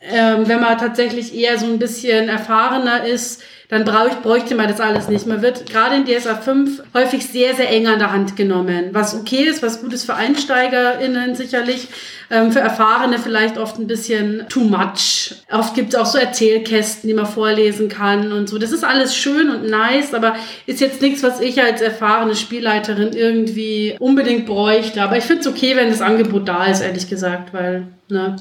ähm, 0.00 0.48
wenn 0.48 0.60
man 0.60 0.78
tatsächlich 0.78 1.34
eher 1.34 1.58
so 1.58 1.66
ein 1.66 1.78
bisschen 1.78 2.28
erfahrener 2.28 3.06
ist, 3.06 3.42
dann 3.72 3.86
brauch 3.86 4.06
ich, 4.06 4.16
bräuchte 4.16 4.54
man 4.54 4.68
das 4.68 4.80
alles 4.80 5.08
nicht. 5.08 5.26
Man 5.26 5.40
wird 5.40 5.64
gerade 5.64 5.96
in 5.96 6.04
DSA 6.04 6.34
5 6.34 6.82
häufig 6.92 7.26
sehr, 7.26 7.54
sehr 7.54 7.70
eng 7.70 7.86
an 7.86 7.98
der 7.98 8.12
Hand 8.12 8.36
genommen. 8.36 8.90
Was 8.92 9.14
okay 9.14 9.44
ist, 9.44 9.62
was 9.62 9.80
gut 9.80 9.94
ist 9.94 10.04
für 10.04 10.14
EinsteigerInnen 10.14 11.34
sicherlich, 11.34 11.88
ähm, 12.30 12.52
für 12.52 12.60
Erfahrene 12.60 13.18
vielleicht 13.18 13.56
oft 13.56 13.78
ein 13.78 13.86
bisschen 13.86 14.44
too 14.50 14.64
much. 14.64 15.36
Oft 15.50 15.74
gibt 15.74 15.94
es 15.94 15.98
auch 15.98 16.04
so 16.04 16.18
Erzählkästen, 16.18 17.08
die 17.08 17.14
man 17.14 17.24
vorlesen 17.24 17.88
kann 17.88 18.32
und 18.32 18.46
so. 18.46 18.58
Das 18.58 18.72
ist 18.72 18.84
alles 18.84 19.16
schön 19.16 19.48
und 19.48 19.70
nice, 19.70 20.12
aber 20.12 20.36
ist 20.66 20.82
jetzt 20.82 21.00
nichts, 21.00 21.22
was 21.22 21.40
ich 21.40 21.62
als 21.62 21.80
erfahrene 21.80 22.36
Spielleiterin 22.36 23.14
irgendwie 23.14 23.96
unbedingt 23.98 24.44
bräuchte. 24.44 25.00
Aber 25.00 25.16
ich 25.16 25.24
finde 25.24 25.40
es 25.40 25.46
okay, 25.46 25.76
wenn 25.76 25.88
das 25.88 26.02
Angebot 26.02 26.46
da 26.46 26.66
ist, 26.66 26.82
ehrlich 26.82 27.08
gesagt, 27.08 27.54
weil, 27.54 27.86
ne? 28.10 28.36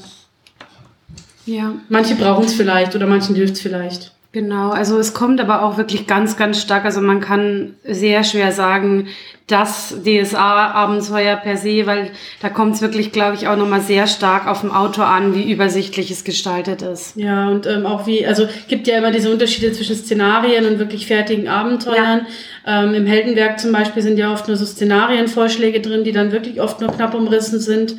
Ja. 1.46 1.74
Manche 1.88 2.16
brauchen 2.16 2.44
es 2.44 2.54
vielleicht 2.54 2.98
oder 2.98 3.08
manchen 3.08 3.34
hilft 3.34 3.54
es 3.54 3.62
vielleicht. 3.62 4.12
Genau, 4.34 4.70
also 4.70 4.98
es 4.98 5.14
kommt 5.14 5.42
aber 5.42 5.62
auch 5.62 5.78
wirklich 5.78 6.08
ganz, 6.08 6.38
ganz 6.38 6.62
stark. 6.62 6.86
Also 6.86 7.02
man 7.02 7.20
kann 7.20 7.76
sehr 7.84 8.24
schwer 8.24 8.54
sagen, 8.54 9.10
das 9.48 9.94
DSA-Abenteuer 10.06 11.36
per 11.36 11.58
se, 11.58 11.86
weil 11.86 12.12
da 12.42 12.48
kommt 12.48 12.76
es 12.76 12.82
wirklich, 12.82 13.12
glaube 13.12 13.36
ich, 13.36 13.50
auch 13.50 13.58
nochmal 13.58 13.82
sehr 13.82 14.08
stark 14.08 14.48
auf 14.48 14.62
dem 14.62 14.72
Autor 14.72 15.08
an, 15.08 15.36
wie 15.36 15.52
übersichtlich 15.52 16.12
es 16.12 16.24
gestaltet 16.24 16.82
ist. 16.82 17.18
Ja, 17.18 17.50
und 17.50 17.68
ähm, 17.68 17.86
auch 17.86 18.08
wie, 18.08 18.26
also 18.26 18.48
gibt 18.70 18.88
ja 18.88 18.98
immer 18.98 19.12
diese 19.12 19.30
Unterschiede 19.30 19.74
zwischen 19.74 19.98
Szenarien 19.98 20.66
und 20.66 20.80
wirklich 20.80 21.08
fertigen 21.08 21.50
Abenteuern. 21.50 22.26
Ja. 22.66 22.84
Ähm, 22.86 22.94
Im 22.94 23.06
Heldenwerk 23.06 23.60
zum 23.60 23.74
Beispiel 23.74 24.02
sind 24.02 24.18
ja 24.18 24.32
oft 24.32 24.48
nur 24.48 24.56
so 24.56 24.66
Szenarienvorschläge 24.66 25.82
drin, 25.82 26.06
die 26.06 26.14
dann 26.14 26.32
wirklich 26.32 26.62
oft 26.62 26.80
nur 26.80 26.90
knapp 26.90 27.14
umrissen 27.14 27.60
sind, 27.60 27.96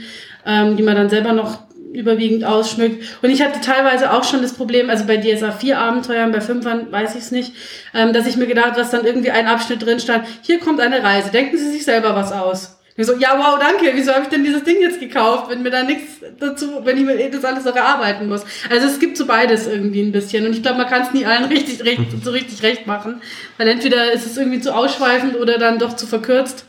ähm, 0.46 0.78
die 0.78 0.82
man 0.82 0.96
dann 0.96 1.10
selber 1.10 1.34
noch 1.34 1.58
überwiegend 1.92 2.44
ausschmückt. 2.44 3.04
Und 3.22 3.30
ich 3.30 3.42
hatte 3.42 3.60
teilweise 3.60 4.12
auch 4.12 4.24
schon 4.24 4.42
das 4.42 4.54
Problem, 4.54 4.90
also 4.90 5.04
bei 5.06 5.18
DSA 5.18 5.52
4 5.52 5.78
Abenteuern, 5.78 6.32
bei 6.32 6.40
5 6.40 6.64
weiß 6.90 7.14
ich 7.14 7.22
es 7.22 7.30
nicht, 7.30 7.52
ähm, 7.94 8.12
dass 8.12 8.26
ich 8.26 8.36
mir 8.36 8.46
gedacht, 8.46 8.76
dass 8.76 8.90
dann 8.90 9.04
irgendwie 9.04 9.30
ein 9.30 9.46
Abschnitt 9.46 9.84
drin 9.84 10.00
stand, 10.00 10.26
hier 10.42 10.58
kommt 10.58 10.80
eine 10.80 11.02
Reise, 11.02 11.30
denken 11.30 11.56
Sie 11.56 11.70
sich 11.70 11.84
selber 11.84 12.16
was 12.16 12.32
aus. 12.32 12.78
Und 12.96 13.04
so, 13.04 13.14
ja, 13.14 13.38
wow, 13.38 13.58
danke, 13.58 13.90
wieso 13.94 14.12
habe 14.12 14.24
ich 14.24 14.28
denn 14.28 14.44
dieses 14.44 14.64
Ding 14.64 14.80
jetzt 14.80 15.00
gekauft, 15.00 15.50
wenn 15.50 15.62
mir 15.62 15.70
da 15.70 15.82
nichts 15.82 16.20
dazu, 16.38 16.84
wenn 16.84 16.98
ich 16.98 17.04
mir 17.04 17.30
das 17.30 17.44
alles 17.44 17.64
noch 17.64 17.74
erarbeiten 17.74 18.28
muss. 18.28 18.44
Also 18.68 18.86
es 18.86 18.98
gibt 18.98 19.16
so 19.16 19.26
beides 19.26 19.66
irgendwie 19.66 20.02
ein 20.02 20.12
bisschen. 20.12 20.44
Und 20.44 20.52
ich 20.52 20.62
glaube, 20.62 20.78
man 20.78 20.88
kann 20.88 21.02
es 21.02 21.12
nie 21.12 21.24
allen 21.24 21.44
richtig, 21.44 21.82
recht, 21.84 22.02
so 22.22 22.30
richtig 22.30 22.62
recht 22.62 22.86
machen. 22.86 23.22
Weil 23.56 23.68
entweder 23.68 24.12
ist 24.12 24.26
es 24.26 24.36
irgendwie 24.36 24.60
zu 24.60 24.74
ausschweifend 24.74 25.36
oder 25.36 25.56
dann 25.56 25.78
doch 25.78 25.96
zu 25.96 26.06
verkürzt. 26.06 26.66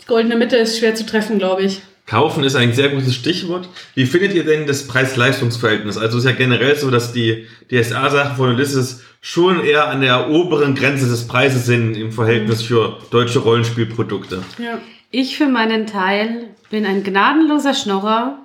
Die 0.00 0.06
goldene 0.06 0.36
Mitte 0.36 0.56
ist 0.56 0.78
schwer 0.78 0.94
zu 0.94 1.04
treffen, 1.04 1.38
glaube 1.38 1.64
ich. 1.64 1.82
Kaufen 2.12 2.44
ist 2.44 2.56
ein 2.56 2.74
sehr 2.74 2.90
gutes 2.90 3.14
Stichwort. 3.14 3.70
Wie 3.94 4.04
findet 4.04 4.34
ihr 4.34 4.44
denn 4.44 4.66
das 4.66 4.86
Preis-Leistungs-Verhältnis? 4.86 5.96
Also 5.96 6.18
es 6.18 6.24
ist 6.24 6.30
ja 6.30 6.36
generell 6.36 6.76
so, 6.76 6.90
dass 6.90 7.14
die 7.14 7.46
DSA-Sachen 7.70 8.36
von 8.36 8.50
Ulysses 8.50 9.02
schon 9.22 9.64
eher 9.64 9.88
an 9.88 10.02
der 10.02 10.28
oberen 10.28 10.74
Grenze 10.74 11.08
des 11.08 11.26
Preises 11.26 11.64
sind 11.64 11.96
im 11.96 12.12
Verhältnis 12.12 12.60
für 12.60 12.98
deutsche 13.10 13.38
Rollenspielprodukte. 13.38 14.42
Ja. 14.58 14.78
Ich 15.10 15.38
für 15.38 15.48
meinen 15.48 15.86
Teil 15.86 16.48
bin 16.68 16.84
ein 16.84 17.02
gnadenloser 17.02 17.72
Schnorrer 17.72 18.40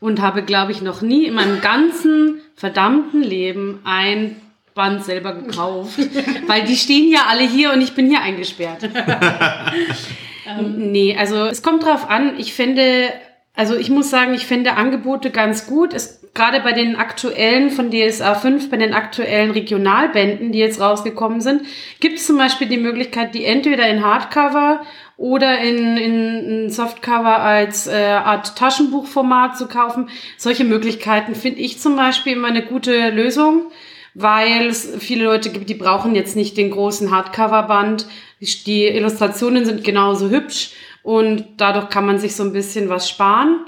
und 0.00 0.20
habe, 0.20 0.42
glaube 0.42 0.72
ich, 0.72 0.82
noch 0.82 1.00
nie 1.00 1.24
in 1.24 1.32
meinem 1.32 1.62
ganzen 1.62 2.42
verdammten 2.56 3.22
Leben 3.22 3.78
ein 3.84 4.36
Band 4.74 5.02
selber 5.02 5.32
gekauft, 5.32 5.98
weil 6.46 6.66
die 6.66 6.76
stehen 6.76 7.10
ja 7.10 7.20
alle 7.30 7.48
hier 7.48 7.72
und 7.72 7.80
ich 7.80 7.94
bin 7.94 8.06
hier 8.10 8.20
eingesperrt. 8.20 8.86
Ähm, 10.48 10.92
nee, 10.92 11.16
also 11.16 11.46
es 11.46 11.62
kommt 11.62 11.84
drauf 11.84 12.08
an. 12.08 12.38
Ich 12.38 12.54
finde, 12.54 13.12
also 13.54 13.76
ich 13.76 13.90
muss 13.90 14.10
sagen, 14.10 14.34
ich 14.34 14.46
finde 14.46 14.74
Angebote 14.74 15.30
ganz 15.30 15.66
gut. 15.66 15.92
Es, 15.92 16.18
gerade 16.34 16.60
bei 16.60 16.72
den 16.72 16.96
aktuellen 16.96 17.70
von 17.70 17.90
DSA 17.90 18.34
5, 18.34 18.70
bei 18.70 18.76
den 18.76 18.94
aktuellen 18.94 19.50
Regionalbänden, 19.50 20.52
die 20.52 20.58
jetzt 20.58 20.80
rausgekommen 20.80 21.40
sind, 21.40 21.62
gibt 22.00 22.18
es 22.18 22.26
zum 22.26 22.38
Beispiel 22.38 22.68
die 22.68 22.78
Möglichkeit, 22.78 23.34
die 23.34 23.44
entweder 23.44 23.88
in 23.88 24.04
Hardcover 24.04 24.82
oder 25.16 25.58
in, 25.58 25.96
in, 25.96 26.70
Softcover 26.70 27.40
als 27.40 27.88
äh, 27.88 27.92
Art 27.92 28.56
Taschenbuchformat 28.56 29.58
zu 29.58 29.66
kaufen. 29.66 30.08
Solche 30.36 30.64
Möglichkeiten 30.64 31.34
finde 31.34 31.60
ich 31.60 31.80
zum 31.80 31.96
Beispiel 31.96 32.34
immer 32.34 32.48
eine 32.48 32.64
gute 32.64 33.10
Lösung 33.10 33.72
weil 34.20 34.66
es 34.66 34.90
viele 34.98 35.24
Leute 35.24 35.50
gibt, 35.50 35.68
die 35.68 35.74
brauchen 35.74 36.16
jetzt 36.16 36.34
nicht 36.34 36.56
den 36.56 36.72
großen 36.72 37.12
Hardcover-Band. 37.12 38.06
Die 38.40 38.86
Illustrationen 38.86 39.64
sind 39.64 39.84
genauso 39.84 40.30
hübsch 40.30 40.70
und 41.02 41.44
dadurch 41.56 41.88
kann 41.88 42.06
man 42.06 42.18
sich 42.18 42.36
so 42.36 42.42
ein 42.42 42.52
bisschen 42.52 42.88
was 42.88 43.08
sparen. 43.08 43.66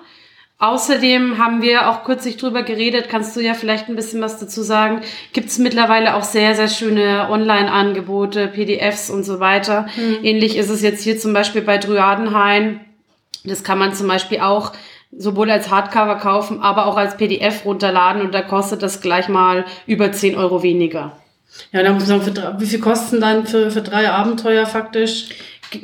Außerdem 0.58 1.38
haben 1.38 1.62
wir 1.62 1.88
auch 1.88 2.04
kürzlich 2.04 2.36
drüber 2.36 2.62
geredet, 2.62 3.08
kannst 3.08 3.34
du 3.34 3.40
ja 3.40 3.54
vielleicht 3.54 3.88
ein 3.88 3.96
bisschen 3.96 4.20
was 4.20 4.38
dazu 4.38 4.62
sagen. 4.62 5.00
Gibt 5.32 5.48
es 5.48 5.58
mittlerweile 5.58 6.14
auch 6.14 6.22
sehr, 6.22 6.54
sehr 6.54 6.68
schöne 6.68 7.28
Online-Angebote, 7.30 8.48
PDFs 8.48 9.08
und 9.08 9.24
so 9.24 9.40
weiter. 9.40 9.86
Mhm. 9.96 10.22
Ähnlich 10.22 10.58
ist 10.58 10.68
es 10.68 10.82
jetzt 10.82 11.02
hier 11.02 11.18
zum 11.18 11.32
Beispiel 11.32 11.62
bei 11.62 11.78
Dryadenhain. 11.78 12.80
Das 13.44 13.64
kann 13.64 13.78
man 13.78 13.94
zum 13.94 14.06
Beispiel 14.06 14.40
auch 14.40 14.72
sowohl 15.10 15.50
als 15.50 15.70
Hardcover 15.70 16.16
kaufen, 16.16 16.60
aber 16.60 16.86
auch 16.86 16.98
als 16.98 17.16
PDF 17.16 17.64
runterladen 17.64 18.20
und 18.20 18.34
da 18.34 18.42
kostet 18.42 18.82
das 18.82 19.00
gleich 19.00 19.28
mal 19.28 19.64
über 19.86 20.12
10 20.12 20.36
Euro 20.36 20.62
weniger. 20.62 21.16
Ja, 21.72 21.82
dann 21.82 21.94
muss 21.94 22.08
man 22.08 22.22
für, 22.22 22.56
wie 22.58 22.66
viel 22.66 22.80
kosten 22.80 23.20
dann 23.20 23.46
für, 23.46 23.70
für 23.70 23.82
drei 23.82 24.10
Abenteuer 24.10 24.66
faktisch? 24.66 25.28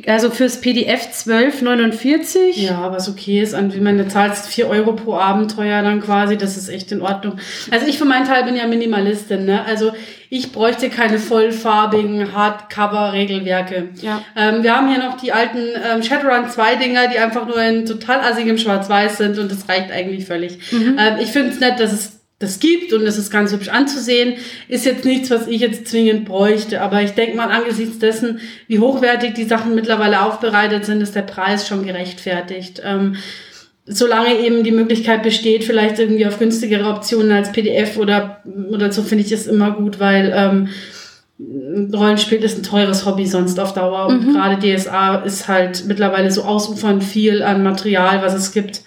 Also 0.05 0.29
fürs 0.31 0.59
PDF 0.59 1.07
12,49. 1.13 2.59
Ja, 2.59 2.91
was 2.91 3.07
okay 3.07 3.41
ist. 3.41 3.53
Und 3.53 3.73
wie 3.73 3.79
man 3.79 4.09
zahlst 4.09 4.47
4 4.47 4.67
Euro 4.67 4.93
pro 4.93 5.15
Abenteuer 5.15 5.81
dann 5.81 6.01
quasi, 6.01 6.37
das 6.37 6.57
ist 6.57 6.67
echt 6.67 6.91
in 6.91 7.01
Ordnung. 7.01 7.37
Also 7.71 7.87
ich 7.87 7.97
für 7.97 8.03
meinen 8.03 8.25
Teil 8.25 8.43
bin 8.43 8.57
ja 8.57 8.67
Minimalistin, 8.67 9.45
ne? 9.45 9.63
Also 9.65 9.93
ich 10.29 10.51
bräuchte 10.51 10.89
keine 10.89 11.19
vollfarbigen 11.19 12.33
Hardcover-Regelwerke. 12.33 13.89
Ja. 14.01 14.21
Ähm, 14.35 14.61
wir 14.61 14.75
haben 14.75 14.89
hier 14.89 14.99
noch 14.99 15.15
die 15.15 15.31
alten 15.31 15.59
ähm, 15.59 16.03
Shadowrun 16.03 16.49
2 16.49 16.75
Dinger, 16.75 17.07
die 17.07 17.17
einfach 17.17 17.47
nur 17.47 17.61
in 17.61 17.85
total 17.85 18.19
assigem 18.19 18.57
Schwarz-Weiß 18.57 19.17
sind 19.17 19.39
und 19.39 19.49
das 19.49 19.69
reicht 19.69 19.89
eigentlich 19.89 20.25
völlig. 20.25 20.59
Mhm. 20.73 20.97
Ähm, 20.99 21.15
ich 21.21 21.29
finde 21.29 21.51
es 21.51 21.61
nett, 21.61 21.79
dass 21.79 21.93
es 21.93 22.16
das 22.39 22.59
gibt 22.59 22.93
und 22.93 23.01
es 23.01 23.17
ist 23.17 23.31
ganz 23.31 23.51
hübsch 23.51 23.69
anzusehen, 23.69 24.35
ist 24.67 24.85
jetzt 24.85 25.05
nichts, 25.05 25.31
was 25.31 25.47
ich 25.47 25.61
jetzt 25.61 25.87
zwingend 25.87 26.25
bräuchte. 26.25 26.81
Aber 26.81 27.01
ich 27.01 27.11
denke 27.11 27.35
mal, 27.35 27.49
angesichts 27.49 27.97
dessen, 27.97 28.39
wie 28.67 28.79
hochwertig 28.79 29.33
die 29.33 29.45
Sachen 29.45 29.73
mittlerweile 29.73 30.21
aufbereitet 30.21 30.85
sind, 30.85 31.01
ist 31.01 31.15
der 31.15 31.23
Preis 31.23 31.67
schon 31.67 31.85
gerechtfertigt. 31.85 32.81
Ähm, 32.85 33.15
solange 33.87 34.39
eben 34.39 34.63
die 34.63 34.71
Möglichkeit 34.71 35.23
besteht, 35.23 35.63
vielleicht 35.63 35.97
irgendwie 35.97 36.27
auf 36.27 36.37
günstigere 36.37 36.89
Optionen 36.89 37.31
als 37.31 37.51
PDF 37.51 37.97
oder, 37.97 38.43
oder 38.69 38.91
so, 38.91 39.01
finde 39.01 39.23
ich 39.23 39.31
es 39.31 39.47
immer 39.47 39.71
gut, 39.71 39.99
weil 39.99 40.31
ähm, 40.35 40.69
Rollenspiel 41.93 42.43
ist 42.43 42.57
ein 42.57 42.63
teures 42.63 43.05
Hobby 43.05 43.25
sonst 43.25 43.59
auf 43.59 43.73
Dauer. 43.73 44.07
Und 44.07 44.27
mhm. 44.27 44.33
gerade 44.33 44.59
DSA 44.59 45.17
ist 45.23 45.47
halt 45.47 45.85
mittlerweile 45.87 46.29
so 46.29 46.43
ausufernd 46.43 47.03
viel 47.03 47.41
an 47.41 47.63
Material, 47.63 48.21
was 48.21 48.35
es 48.35 48.51
gibt. 48.51 48.81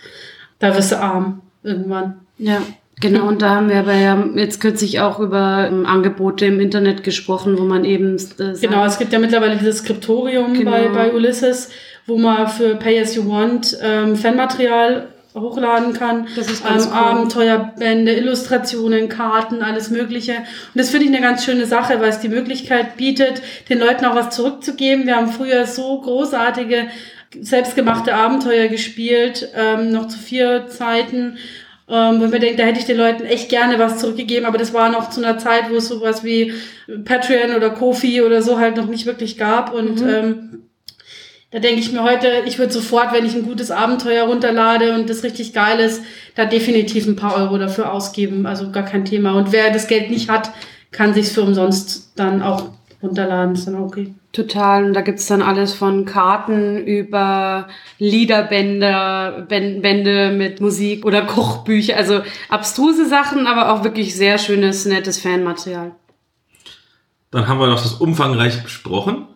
Da 0.61 0.77
wirst 0.77 0.93
du 0.93 1.01
arm 1.01 1.43
irgendwann. 1.65 2.21
Ja. 2.39 2.63
Genau, 3.01 3.27
und 3.27 3.41
da 3.41 3.57
haben 3.57 3.71
wir 3.71 3.79
aber 3.79 3.95
ja 3.95 4.23
jetzt 4.35 4.61
kürzlich 4.61 5.01
auch 5.01 5.19
über 5.19 5.67
ähm, 5.69 5.87
Angebote 5.87 6.45
im 6.45 6.61
Internet 6.61 7.03
gesprochen, 7.03 7.59
wo 7.59 7.63
man 7.63 7.85
eben. 7.85 8.17
Äh, 8.39 8.59
genau, 8.61 8.85
es 8.85 8.99
gibt 8.99 9.13
ja 9.13 9.19
mittlerweile 9.19 9.57
dieses 9.57 9.79
Skriptorium 9.79 10.53
genau. 10.53 10.71
bei, 10.71 10.89
bei 10.89 11.13
Ulysses, 11.13 11.71
wo 12.07 12.19
man 12.19 12.49
für 12.49 12.77
Pay 12.77 13.01
As 13.01 13.15
You 13.15 13.27
Want 13.29 13.79
ähm, 13.83 14.17
Fanmaterial 14.17 15.09
hochladen 15.35 15.93
kann. 15.93 16.27
Das 16.37 16.51
ist 16.51 16.65
ganz 16.65 16.87
ähm, 16.87 16.93
cool. 16.93 16.99
Abenteuerbände, 16.99 18.13
Illustrationen, 18.13 19.09
Karten, 19.09 19.63
alles 19.63 19.91
Mögliche. 19.91 20.33
Und 20.35 20.75
das 20.75 20.91
finde 20.91 21.07
ich 21.07 21.13
eine 21.13 21.23
ganz 21.23 21.45
schöne 21.45 21.67
Sache, 21.67 22.01
weil 22.01 22.11
es 22.11 22.21
die 22.21 22.29
Möglichkeit 22.29 22.97
bietet, 22.97 23.41
den 23.69 23.79
Leuten 23.79 24.05
auch 24.05 24.17
was 24.17 24.35
zurückzugeben. 24.35 25.07
Wir 25.07 25.17
haben 25.17 25.29
früher 25.29 25.67
so 25.67 26.01
großartige 26.01 26.89
selbstgemachte 27.41 28.15
Abenteuer 28.15 28.67
gespielt, 28.67 29.49
ähm, 29.57 29.91
noch 29.91 30.09
zu 30.09 30.19
vier 30.19 30.67
Zeiten 30.67 31.39
ähm, 31.91 32.21
wenn 32.21 32.31
man 32.31 32.41
denkt, 32.41 32.61
da 32.61 32.65
hätte 32.65 32.79
ich 32.79 32.87
den 32.87 32.97
Leuten 32.97 33.25
echt 33.25 33.49
gerne 33.49 33.79
was 33.79 33.99
zurückgegeben, 33.99 34.47
aber 34.47 34.59
das 34.59 34.73
war 34.73 34.91
noch 34.91 35.11
zu 35.11 35.23
einer 35.23 35.39
Zeit, 35.39 35.71
wo 35.71 35.77
es 35.77 35.89
sowas 35.89 36.25
wie 36.25 36.53
Patreon 37.05 37.57
oder 37.57 37.71
Kofi 37.71 38.23
oder 38.23 38.43
so 38.43 38.59
halt 38.59 38.77
noch 38.77 38.87
nicht 38.87 39.07
wirklich 39.07 39.37
gab 39.37 39.75
und 39.75 40.01
mhm. 40.01 40.09
ähm, 40.09 40.63
da 41.51 41.59
denke 41.59 41.81
ich 41.81 41.93
mir 41.93 42.05
heute, 42.05 42.29
ich 42.47 42.59
würde 42.59 42.73
sofort, 42.73 43.13
wenn 43.13 43.27
ich 43.27 43.35
ein 43.35 43.45
gutes 43.45 43.73
Abenteuer 43.73 44.27
runterlade 44.27 44.95
und 44.95 45.11
das 45.11 45.25
richtig 45.25 45.53
geil 45.53 45.81
ist, 45.81 46.03
da 46.37 46.45
definitiv 46.45 47.07
ein 47.07 47.17
paar 47.17 47.37
Euro 47.37 47.59
dafür 47.59 47.93
ausgeben. 47.93 48.47
Also 48.47 48.71
gar 48.71 48.85
kein 48.85 49.05
Thema. 49.05 49.33
Und 49.33 49.51
wer 49.51 49.73
das 49.73 49.89
Geld 49.89 50.11
nicht 50.11 50.31
hat, 50.31 50.53
kann 50.93 51.13
sich's 51.13 51.33
für 51.33 51.43
umsonst 51.43 52.13
dann 52.15 52.41
auch 52.41 52.71
runterladen. 53.03 53.55
Ist 53.55 53.67
dann 53.67 53.83
okay. 53.83 54.15
Total. 54.33 54.85
Und 54.85 54.95
da 54.95 55.01
gibt's 55.01 55.27
dann 55.27 55.43
alles 55.43 55.75
von 55.75 56.05
Karten 56.05 56.79
über 56.79 57.69
Liederbänder, 57.99 59.47
Bände 59.49 60.31
mit 60.37 60.61
Musik 60.61 61.05
oder 61.05 61.23
Kochbücher. 61.23 61.97
Also 61.97 62.23
abstruse 62.49 63.09
Sachen, 63.09 63.47
aber 63.47 63.73
auch 63.73 63.83
wirklich 63.83 64.15
sehr 64.15 64.39
schönes, 64.39 64.87
nettes 64.87 65.21
Fanmaterial. 65.21 65.93
Dann 67.33 67.49
haben 67.49 67.59
wir 67.59 67.67
noch 67.67 67.83
das 67.83 67.95
umfangreich 67.95 68.63
besprochen. 68.63 69.27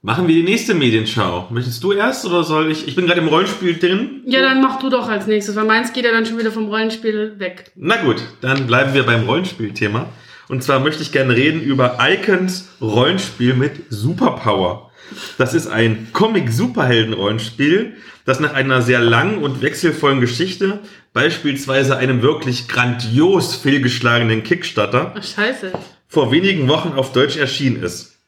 Machen 0.00 0.28
wir 0.28 0.34
die 0.36 0.44
nächste 0.44 0.74
Medienschau. 0.74 1.48
Möchtest 1.50 1.82
du 1.82 1.90
erst 1.90 2.24
oder 2.24 2.44
soll 2.44 2.70
ich? 2.70 2.86
Ich 2.86 2.94
bin 2.94 3.06
gerade 3.06 3.20
im 3.20 3.26
Rollenspiel 3.26 3.78
drin. 3.78 4.22
Ja, 4.26 4.40
dann 4.42 4.62
mach 4.62 4.78
du 4.78 4.90
doch 4.90 5.08
als 5.08 5.26
nächstes, 5.26 5.56
weil 5.56 5.64
meins 5.64 5.92
geht 5.92 6.04
ja 6.04 6.12
dann 6.12 6.24
schon 6.24 6.38
wieder 6.38 6.52
vom 6.52 6.68
Rollenspiel 6.68 7.34
weg. 7.38 7.72
Na 7.74 7.96
gut, 7.96 8.22
dann 8.40 8.68
bleiben 8.68 8.94
wir 8.94 9.04
beim 9.04 9.24
Rollenspielthema. 9.24 10.08
Und 10.48 10.62
zwar 10.62 10.80
möchte 10.80 11.02
ich 11.02 11.12
gerne 11.12 11.36
reden 11.36 11.60
über 11.60 11.98
Icons 12.00 12.68
Rollenspiel 12.80 13.54
mit 13.54 13.84
Superpower. 13.90 14.90
Das 15.36 15.54
ist 15.54 15.66
ein 15.66 16.08
Comic-Superhelden-Rollenspiel, 16.12 17.96
das 18.24 18.40
nach 18.40 18.52
einer 18.54 18.82
sehr 18.82 19.00
langen 19.00 19.38
und 19.38 19.62
wechselvollen 19.62 20.20
Geschichte, 20.20 20.80
beispielsweise 21.12 21.96
einem 21.96 22.22
wirklich 22.22 22.68
grandios 22.68 23.56
fehlgeschlagenen 23.56 24.42
Kickstarter, 24.42 25.14
scheiße. 25.22 25.72
vor 26.08 26.30
wenigen 26.30 26.68
Wochen 26.68 26.92
auf 26.92 27.12
Deutsch 27.12 27.36
erschienen 27.36 27.82
ist. 27.82 28.18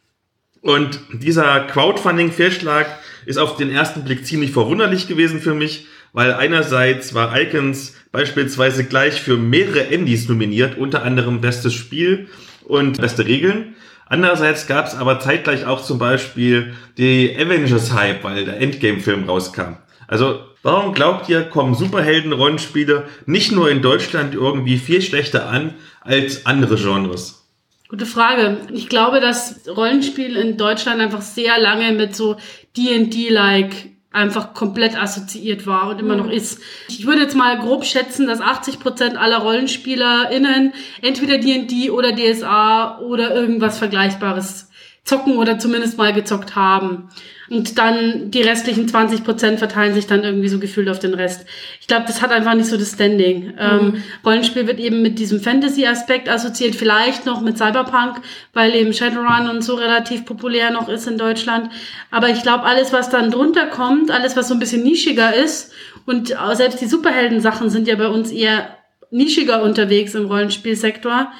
Und 0.62 1.00
dieser 1.12 1.60
Crowdfunding-Fehlschlag 1.60 2.86
ist 3.26 3.38
auf 3.38 3.56
den 3.56 3.70
ersten 3.70 4.04
Blick 4.04 4.26
ziemlich 4.26 4.52
verwunderlich 4.52 5.08
gewesen 5.08 5.40
für 5.40 5.54
mich, 5.54 5.86
weil 6.12 6.34
einerseits 6.34 7.14
war 7.14 7.38
Icons 7.40 7.94
beispielsweise 8.12 8.84
gleich 8.84 9.20
für 9.20 9.36
mehrere 9.36 9.80
Indies 9.80 10.28
nominiert, 10.28 10.78
unter 10.78 11.02
anderem 11.02 11.40
Bestes 11.40 11.74
Spiel 11.74 12.28
und 12.64 13.00
Beste 13.00 13.26
Regeln. 13.26 13.74
Andererseits 14.06 14.66
gab 14.66 14.86
es 14.86 14.94
aber 14.96 15.20
zeitgleich 15.20 15.66
auch 15.66 15.82
zum 15.82 15.98
Beispiel 15.98 16.74
die 16.98 17.34
Avengers-Hype, 17.36 18.24
weil 18.24 18.44
der 18.44 18.60
Endgame-Film 18.60 19.24
rauskam. 19.24 19.76
Also 20.08 20.40
warum 20.64 20.92
glaubt 20.92 21.28
ihr, 21.28 21.42
kommen 21.42 21.74
Superhelden-Rollenspiele 21.74 23.04
nicht 23.26 23.52
nur 23.52 23.70
in 23.70 23.82
Deutschland 23.82 24.34
irgendwie 24.34 24.78
viel 24.78 25.00
schlechter 25.00 25.48
an 25.48 25.74
als 26.00 26.44
andere 26.46 26.74
Genres? 26.74 27.46
Gute 27.88 28.06
Frage. 28.06 28.58
Ich 28.72 28.88
glaube, 28.88 29.20
dass 29.20 29.68
Rollenspiel 29.68 30.36
in 30.36 30.56
Deutschland 30.56 31.00
einfach 31.00 31.22
sehr 31.22 31.58
lange 31.58 31.92
mit 31.92 32.14
so 32.14 32.36
D&D-like 32.76 33.89
einfach 34.12 34.54
komplett 34.54 35.00
assoziiert 35.00 35.66
war 35.66 35.88
und 35.90 36.00
immer 36.00 36.16
noch 36.16 36.26
mhm. 36.26 36.32
ist. 36.32 36.60
Ich 36.88 37.06
würde 37.06 37.22
jetzt 37.22 37.36
mal 37.36 37.58
grob 37.58 37.84
schätzen, 37.84 38.26
dass 38.26 38.40
80 38.40 38.80
Prozent 38.80 39.16
aller 39.16 39.38
RollenspielerInnen 39.38 40.72
entweder 41.00 41.38
D&D 41.38 41.90
oder 41.90 42.12
DSA 42.12 42.98
oder 42.98 43.34
irgendwas 43.34 43.78
Vergleichbares 43.78 44.69
zocken 45.10 45.36
oder 45.36 45.58
zumindest 45.58 45.98
mal 45.98 46.12
gezockt 46.12 46.54
haben. 46.54 47.08
Und 47.50 47.78
dann 47.78 48.30
die 48.30 48.42
restlichen 48.42 48.86
20 48.86 49.24
Prozent 49.24 49.58
verteilen 49.58 49.92
sich 49.92 50.06
dann 50.06 50.22
irgendwie 50.22 50.48
so 50.48 50.60
gefühlt 50.60 50.88
auf 50.88 51.00
den 51.00 51.14
Rest. 51.14 51.46
Ich 51.80 51.88
glaube, 51.88 52.04
das 52.06 52.22
hat 52.22 52.30
einfach 52.30 52.54
nicht 52.54 52.68
so 52.68 52.76
das 52.76 52.92
Standing. 52.92 53.54
Ähm, 53.58 53.74
mhm. 53.74 53.94
Ähm, 53.96 54.02
Rollenspiel 54.24 54.68
wird 54.68 54.78
eben 54.78 55.02
mit 55.02 55.18
diesem 55.18 55.40
Fantasy-Aspekt 55.40 56.28
assoziiert, 56.28 56.76
vielleicht 56.76 57.26
noch 57.26 57.40
mit 57.40 57.58
Cyberpunk, 57.58 58.20
weil 58.52 58.72
eben 58.76 58.92
Shadowrun 58.92 59.50
und 59.50 59.62
so 59.62 59.74
relativ 59.74 60.24
populär 60.24 60.70
noch 60.70 60.88
ist 60.88 61.08
in 61.08 61.18
Deutschland. 61.18 61.70
Aber 62.12 62.28
ich 62.28 62.42
glaube, 62.42 62.62
alles, 62.62 62.92
was 62.92 63.10
dann 63.10 63.32
drunter 63.32 63.66
kommt, 63.66 64.12
alles, 64.12 64.36
was 64.36 64.46
so 64.46 64.54
ein 64.54 64.60
bisschen 64.60 64.84
nischiger 64.84 65.34
ist, 65.34 65.72
und 66.06 66.34
selbst 66.54 66.80
die 66.80 66.86
Superhelden-Sachen 66.86 67.70
sind 67.70 67.86
ja 67.86 67.94
bei 67.94 68.08
uns 68.08 68.32
eher 68.32 68.76
nischiger 69.10 69.62
unterwegs 69.62 70.14
im 70.14 70.26
Rollenspielsektor. 70.26 71.32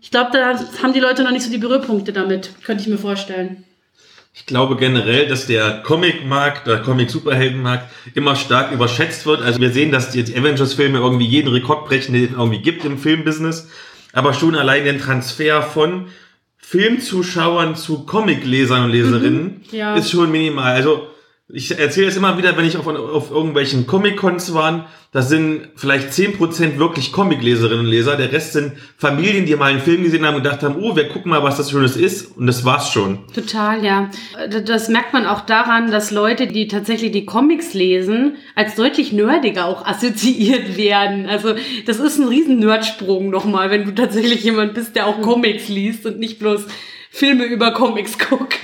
Ich 0.00 0.10
glaube, 0.10 0.30
da 0.32 0.58
haben 0.82 0.92
die 0.92 1.00
Leute 1.00 1.24
noch 1.24 1.30
nicht 1.30 1.42
so 1.42 1.50
die 1.50 1.58
Berührpunkte 1.58 2.12
damit, 2.12 2.50
könnte 2.64 2.82
ich 2.82 2.88
mir 2.88 2.98
vorstellen. 2.98 3.64
Ich 4.34 4.44
glaube 4.44 4.76
generell, 4.76 5.28
dass 5.28 5.46
der 5.46 5.82
Comic-Markt, 5.82 6.66
der 6.66 6.82
Comic-Superhelden-Markt 6.82 7.90
immer 8.14 8.36
stark 8.36 8.70
überschätzt 8.70 9.24
wird. 9.24 9.40
Also 9.40 9.60
wir 9.60 9.70
sehen, 9.70 9.90
dass 9.90 10.10
die 10.10 10.20
Avengers-Filme 10.20 10.98
irgendwie 10.98 11.24
jeden 11.24 11.48
Rekord 11.48 11.86
brechen, 11.86 12.12
den 12.12 12.24
es 12.24 12.32
irgendwie 12.32 12.60
gibt 12.60 12.84
im 12.84 12.98
Filmbusiness. 12.98 13.68
Aber 14.12 14.34
schon 14.34 14.54
allein 14.54 14.84
den 14.84 15.00
Transfer 15.00 15.62
von 15.62 16.08
Filmzuschauern 16.58 17.76
zu 17.76 18.04
Comic-Lesern 18.04 18.84
und 18.84 18.90
Leserinnen 18.90 19.62
mhm, 19.70 19.76
ja. 19.76 19.96
ist 19.96 20.10
schon 20.10 20.30
minimal. 20.30 20.74
Also 20.74 21.06
ich 21.48 21.78
erzähle 21.78 22.08
es 22.08 22.16
immer 22.16 22.36
wieder, 22.38 22.56
wenn 22.56 22.64
ich 22.64 22.76
auf, 22.76 22.88
auf 22.88 23.30
irgendwelchen 23.30 23.86
Comic-Cons 23.86 24.52
war, 24.52 24.88
da 25.12 25.22
sind 25.22 25.68
vielleicht 25.76 26.12
zehn 26.12 26.36
Prozent 26.36 26.80
wirklich 26.80 27.12
Comic-Leserinnen 27.12 27.86
und 27.86 27.90
Leser, 27.90 28.16
der 28.16 28.32
Rest 28.32 28.54
sind 28.54 28.72
Familien, 28.98 29.46
die 29.46 29.54
mal 29.54 29.70
einen 29.70 29.80
Film 29.80 30.02
gesehen 30.02 30.26
haben 30.26 30.34
und 30.34 30.42
gedacht 30.42 30.64
haben, 30.64 30.74
oh, 30.82 30.96
wir 30.96 31.08
gucken 31.08 31.30
mal, 31.30 31.44
was 31.44 31.56
das 31.56 31.70
Schönes 31.70 31.96
ist 31.96 32.36
und 32.36 32.48
das 32.48 32.64
war's 32.64 32.90
schon. 32.90 33.20
Total, 33.32 33.84
ja. 33.84 34.10
Das 34.64 34.88
merkt 34.88 35.12
man 35.12 35.24
auch 35.24 35.42
daran, 35.42 35.92
dass 35.92 36.10
Leute, 36.10 36.48
die 36.48 36.66
tatsächlich 36.66 37.12
die 37.12 37.26
Comics 37.26 37.74
lesen, 37.74 38.36
als 38.56 38.74
deutlich 38.74 39.12
nerdiger 39.12 39.66
auch 39.66 39.86
assoziiert 39.86 40.76
werden. 40.76 41.26
Also 41.26 41.54
das 41.86 42.00
ist 42.00 42.18
ein 42.18 42.26
riesen 42.26 42.58
Nerdsprung 42.58 43.30
nochmal, 43.30 43.70
wenn 43.70 43.84
du 43.84 43.94
tatsächlich 43.94 44.42
jemand 44.42 44.74
bist, 44.74 44.96
der 44.96 45.06
auch 45.06 45.22
Comics 45.22 45.68
liest 45.68 46.06
und 46.06 46.18
nicht 46.18 46.40
bloß 46.40 46.66
Filme 47.16 47.44
über 47.44 47.72
Comics 47.72 48.18
guckt. 48.18 48.58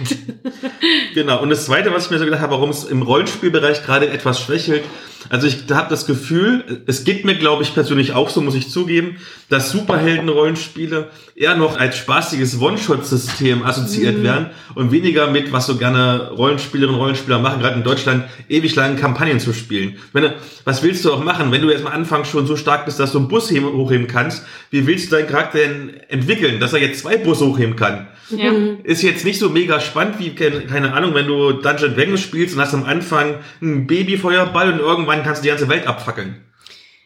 genau. 1.14 1.40
Und 1.40 1.48
das 1.48 1.64
Zweite, 1.64 1.90
was 1.90 2.04
ich 2.04 2.10
mir 2.10 2.18
so 2.18 2.26
gedacht 2.26 2.42
habe, 2.42 2.52
warum 2.52 2.68
es 2.68 2.84
im 2.84 3.00
Rollenspielbereich 3.00 3.82
gerade 3.82 4.10
etwas 4.10 4.42
schwächelt, 4.42 4.84
also 5.30 5.46
ich 5.46 5.64
habe 5.70 5.88
das 5.88 6.06
Gefühl, 6.06 6.82
es 6.86 7.04
geht 7.04 7.24
mir, 7.24 7.34
glaube 7.36 7.62
ich, 7.62 7.72
persönlich 7.72 8.12
auch 8.12 8.28
so, 8.28 8.42
muss 8.42 8.54
ich 8.54 8.68
zugeben, 8.68 9.16
dass 9.48 9.70
Superhelden-Rollenspiele 9.70 11.08
eher 11.34 11.56
noch 11.56 11.78
als 11.78 11.96
spaßiges 11.96 12.60
One-Shot-System 12.60 13.62
assoziiert 13.64 14.18
mhm. 14.18 14.22
werden 14.22 14.46
und 14.74 14.92
weniger 14.92 15.28
mit, 15.28 15.50
was 15.50 15.66
so 15.66 15.76
gerne 15.76 16.32
Rollenspielerinnen 16.36 16.94
und 16.94 17.00
Rollenspieler 17.00 17.38
machen, 17.38 17.60
gerade 17.60 17.76
in 17.76 17.84
Deutschland, 17.84 18.24
ewig 18.50 18.74
lange 18.74 18.96
Kampagnen 18.96 19.40
zu 19.40 19.54
spielen. 19.54 19.96
Wenn, 20.12 20.30
was 20.64 20.82
willst 20.82 21.06
du 21.06 21.14
auch 21.14 21.24
machen, 21.24 21.52
wenn 21.52 21.62
du 21.62 21.70
jetzt 21.70 21.86
am 21.86 21.92
Anfang 21.92 22.26
schon 22.26 22.46
so 22.46 22.56
stark 22.56 22.84
bist, 22.84 23.00
dass 23.00 23.12
du 23.12 23.18
einen 23.18 23.28
Bus 23.28 23.50
hochheben 23.50 24.08
kannst, 24.08 24.44
wie 24.70 24.86
willst 24.86 25.10
du 25.10 25.16
deinen 25.16 25.28
Charakter 25.28 25.58
denn 25.58 25.94
entwickeln, 26.08 26.60
dass 26.60 26.74
er 26.74 26.80
jetzt 26.80 27.00
zwei 27.00 27.16
Busse 27.16 27.46
hochheben 27.46 27.76
kann? 27.76 28.08
Ja. 28.32 28.52
Ist 28.84 29.02
jetzt 29.02 29.24
nicht 29.24 29.38
so 29.38 29.48
mega 29.48 29.80
spannend 29.80 30.18
wie, 30.18 30.30
keine 30.30 30.92
Ahnung, 30.92 31.14
wenn 31.14 31.26
du 31.26 31.52
Dungeon 31.52 31.94
Dragons 31.94 32.20
spielst 32.20 32.54
und 32.54 32.60
hast 32.60 32.74
am 32.74 32.84
Anfang 32.84 33.36
einen 33.60 33.86
Babyfeuerball 33.86 34.72
und 34.72 34.78
irgendwann 34.78 35.22
kannst 35.22 35.42
du 35.42 35.44
die 35.44 35.50
ganze 35.50 35.68
Welt 35.68 35.86
abfackeln. 35.86 36.36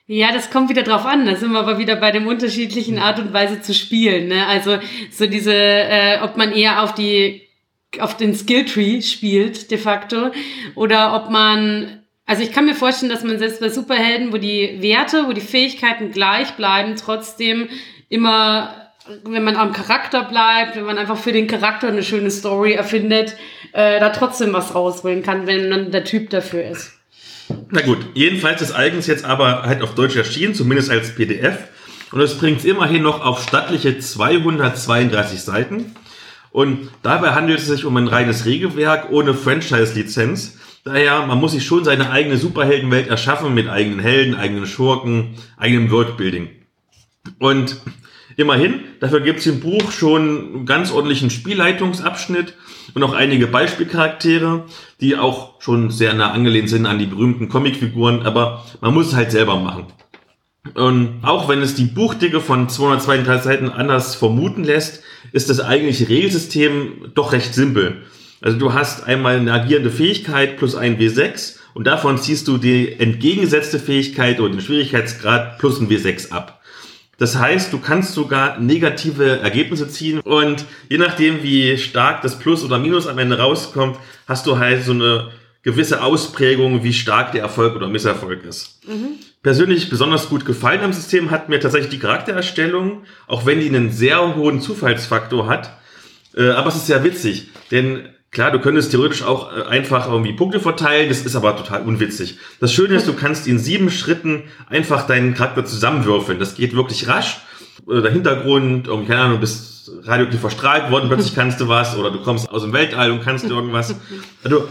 Ja, 0.09 0.33
das 0.33 0.51
kommt 0.51 0.71
wieder 0.71 0.85
drauf 0.85 1.05
an. 1.05 1.27
Da 1.27 1.35
sind 1.35 1.51
wir 1.53 1.59
aber 1.59 1.79
wieder 1.79 1.97
bei 1.97 2.13
dem 2.13 2.29
unterschiedlichen 2.29 2.99
Art 2.99 3.19
und 3.19 3.33
Weise 3.33 3.61
zu 3.61 3.75
spielen. 3.75 4.29
Ne? 4.29 4.47
Also 4.47 4.79
so 5.11 5.27
diese, 5.27 5.53
äh, 5.53 6.21
ob 6.23 6.37
man 6.37 6.53
eher 6.53 6.83
auf 6.83 6.95
die 6.95 7.43
auf 7.99 8.17
den 8.17 8.35
Skilltree 8.35 9.01
spielt 9.01 9.71
de 9.71 9.79
facto 9.79 10.31
oder 10.75 11.15
ob 11.15 11.31
man 11.31 12.03
Also 12.27 12.43
ich 12.43 12.53
kann 12.53 12.67
mir 12.67 12.75
vorstellen, 12.75 13.11
dass 13.11 13.25
man 13.25 13.39
selbst 13.39 13.61
bei 13.61 13.69
Superhelden, 13.69 14.33
wo 14.33 14.37
die 14.37 14.79
Werte, 14.81 15.27
wo 15.29 15.33
die 15.33 15.41
Fähigkeiten 15.41 16.11
gleich 16.11 16.53
bleiben, 16.57 16.97
trotzdem 16.97 17.69
immer, 18.09 18.86
wenn 19.25 19.45
man 19.45 19.57
am 19.57 19.73
Charakter 19.73 20.25
bleibt, 20.25 20.77
wenn 20.77 20.85
man 20.85 20.99
einfach 20.99 21.17
für 21.17 21.33
den 21.33 21.47
Charakter 21.47 21.89
eine 21.89 22.03
schöne 22.03 22.31
Story 22.31 22.73
erfindet, 22.73 23.37
äh, 23.73 24.01
da 24.01 24.11
trotzdem 24.11 24.53
was 24.53 24.75
rausholen 24.75 25.23
kann, 25.23 25.47
wenn 25.47 25.69
man 25.69 25.91
der 25.91 26.05
Typ 26.05 26.31
dafür 26.31 26.65
ist. 26.65 26.93
Na 27.71 27.83
gut, 27.83 27.99
jedenfalls 28.15 28.63
ist 28.63 28.73
Eigens 28.73 29.07
jetzt 29.07 29.25
aber 29.25 29.63
halt 29.63 29.83
auf 29.83 29.95
Deutsch 29.95 30.17
erschienen, 30.17 30.55
zumindest 30.55 30.91
als 30.91 31.15
PDF. 31.15 31.69
Und 32.13 32.21
es 32.21 32.39
bringt 32.39 32.61
es 32.61 32.65
immerhin 32.65 33.03
noch 33.03 33.25
auf 33.25 33.43
stattliche 33.43 33.99
232 33.99 35.41
Seiten. 35.43 35.95
Und 36.51 36.89
dabei 37.03 37.33
handelt 37.33 37.59
es 37.59 37.67
sich 37.67 37.85
um 37.85 37.97
ein 37.97 38.09
reines 38.09 38.47
Regelwerk 38.47 39.11
ohne 39.11 39.35
Franchise-Lizenz. 39.35 40.59
Daher, 40.85 41.27
man 41.27 41.39
muss 41.39 41.53
sich 41.53 41.67
schon 41.67 41.85
seine 41.85 42.11
eigene 42.11 42.37
Superheldenwelt 42.37 43.09
erschaffen 43.09 43.53
mit 43.55 43.69
eigenen 43.69 43.99
Helden, 43.99 44.37
eigenen 44.37 44.67
Schurken, 44.67 45.35
eigenem 45.57 45.91
Worldbuilding. 45.91 46.49
Und 47.39 47.77
immerhin, 48.37 48.81
dafür 49.01 49.21
gibt 49.21 49.41
es 49.41 49.47
im 49.47 49.61
Buch 49.61 49.91
schon 49.91 50.21
einen 50.55 50.67
ganz 50.67 50.93
ordentlichen 50.93 51.31
Spielleitungsabschnitt 51.31 52.55
und 52.95 53.03
auch 53.03 53.15
einige 53.15 53.47
Beispielcharaktere, 53.47 54.65
die 55.01 55.17
auch 55.17 55.61
schon 55.61 55.91
sehr 55.91 56.15
nah 56.15 56.33
angelehnt 56.33 56.69
sind 56.69 56.87
an 56.87 56.99
die 56.99 57.07
berühmten 57.07 57.49
Comicfiguren, 57.49 58.23
aber 58.23 58.65
man 58.81 58.95
muss 58.95 59.09
es 59.09 59.15
halt 59.15 59.31
selber 59.31 59.59
machen. 59.59 59.87
Und 60.75 61.21
auch 61.23 61.49
wenn 61.49 61.63
es 61.63 61.75
die 61.75 61.85
Buchdicke 61.85 62.41
von 62.41 62.69
232 62.69 63.45
Seiten 63.45 63.69
anders 63.69 64.15
vermuten 64.15 64.65
lässt, 64.65 65.03
ist 65.33 65.49
das 65.49 65.61
eigentliche 65.61 66.09
Regelsystem 66.09 67.13
doch 67.15 67.33
recht 67.33 67.55
simpel. 67.55 68.03
Also 68.41 68.59
du 68.59 68.75
hast 68.75 69.05
einmal 69.05 69.37
eine 69.37 69.53
agierende 69.53 69.91
Fähigkeit 69.91 70.57
plus 70.57 70.75
ein 70.75 70.99
W6 70.99 71.57
und 71.75 71.87
davon 71.87 72.19
ziehst 72.19 72.49
du 72.49 72.59
die 72.59 72.93
entgegengesetzte 72.93 73.79
Fähigkeit 73.79 74.41
oder 74.41 74.51
den 74.51 74.61
Schwierigkeitsgrad 74.61 75.59
plus 75.59 75.81
ein 75.81 75.89
W6 75.89 76.31
ab. 76.31 76.56
Das 77.19 77.37
heißt, 77.37 77.73
du 77.73 77.79
kannst 77.79 78.13
sogar 78.13 78.59
negative 78.61 79.41
Ergebnisse 79.41 79.89
ziehen 79.89 80.21
und 80.21 80.65
je 80.89 80.99
nachdem, 80.99 81.43
wie 81.43 81.79
stark 81.79 82.23
das 82.23 82.39
Plus 82.39 82.63
oder 82.63 82.79
Minus 82.79 83.07
am 83.07 83.19
Ende 83.19 83.39
rauskommt, 83.39 83.99
hast 84.27 84.47
du 84.47 84.59
halt 84.59 84.85
so 84.85 84.93
eine 84.93 85.31
gewisse 85.63 86.03
Ausprägung, 86.03 86.85
wie 86.85 86.93
stark 86.93 87.33
der 87.33 87.43
Erfolg 87.43 87.75
oder 87.75 87.89
Misserfolg 87.89 88.45
ist. 88.45 88.81
Mhm. 88.87 89.19
Persönlich 89.43 89.89
besonders 89.89 90.29
gut 90.29 90.45
gefallen 90.45 90.83
am 90.83 90.93
System 90.93 91.31
hat 91.31 91.49
mir 91.49 91.59
tatsächlich 91.59 91.91
die 91.91 91.99
Charaktererstellung, 91.99 93.03
auch 93.27 93.47
wenn 93.47 93.61
die 93.61 93.69
einen 93.69 93.91
sehr 93.91 94.37
hohen 94.37 94.61
Zufallsfaktor 94.61 95.49
hat. 95.49 95.77
Äh, 96.37 96.51
aber 96.51 96.69
es 96.69 96.77
ist 96.77 96.87
sehr 96.87 97.03
witzig, 97.03 97.49
denn 97.71 98.09
Klar, 98.31 98.51
du 98.51 98.59
könntest 98.59 98.91
theoretisch 98.91 99.23
auch 99.23 99.57
äh, 99.57 99.63
einfach 99.63 100.11
irgendwie 100.11 100.33
Punkte 100.33 100.61
verteilen, 100.61 101.09
das 101.09 101.23
ist 101.23 101.37
aber 101.37 101.57
total 101.57 101.83
unwitzig. 101.83 102.39
Das 102.61 102.73
Schöne 102.73 102.95
ist, 102.97 103.07
du 103.07 103.15
kannst 103.15 103.47
in 103.47 103.59
sieben 103.59 103.91
Schritten 103.91 104.45
einfach 104.69 105.07
deinen 105.07 105.35
Charakter 105.35 105.65
zusammenwürfeln. 105.65 106.39
Das 106.39 106.55
geht 106.55 106.75
wirklich 106.75 107.09
rasch. 107.09 107.39
Oder 107.87 108.03
der 108.03 108.13
Hintergrund, 108.13 108.89
irgendwie, 108.89 109.09
keine 109.09 109.23
Ahnung, 109.23 109.35
du 109.37 109.41
bist 109.41 109.91
radioaktiv 110.05 110.41
verstrahlt 110.41 110.91
worden, 110.91 111.09
plötzlich 111.09 111.35
kannst 111.35 111.61
du 111.61 111.69
was, 111.69 111.97
oder 111.97 112.11
du 112.11 112.21
kommst 112.21 112.51
aus 112.51 112.63
dem 112.63 112.73
Weltall 112.73 113.13
und 113.13 113.23
kannst 113.23 113.45
irgendwas. 113.45 113.95
Also, 114.43 114.69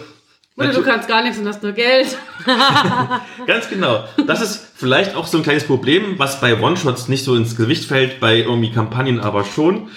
oder 0.57 0.71
du 0.71 0.83
kannst 0.83 1.09
gar 1.09 1.21
nichts 1.21 1.37
und 1.37 1.47
hast 1.47 1.63
nur 1.63 1.73
Geld. 1.73 2.17
Ganz 3.47 3.69
genau. 3.69 4.05
Das 4.25 4.41
ist 4.41 4.67
vielleicht 4.75 5.15
auch 5.15 5.27
so 5.27 5.37
ein 5.37 5.43
kleines 5.43 5.65
Problem, 5.65 6.17
was 6.17 6.39
bei 6.39 6.59
One-Shots 6.59 7.09
nicht 7.09 7.25
so 7.25 7.35
ins 7.35 7.57
Gewicht 7.57 7.85
fällt, 7.85 8.21
bei 8.21 8.37
irgendwie 8.37 8.71
Kampagnen 8.71 9.19
aber 9.19 9.43
schon. 9.43 9.89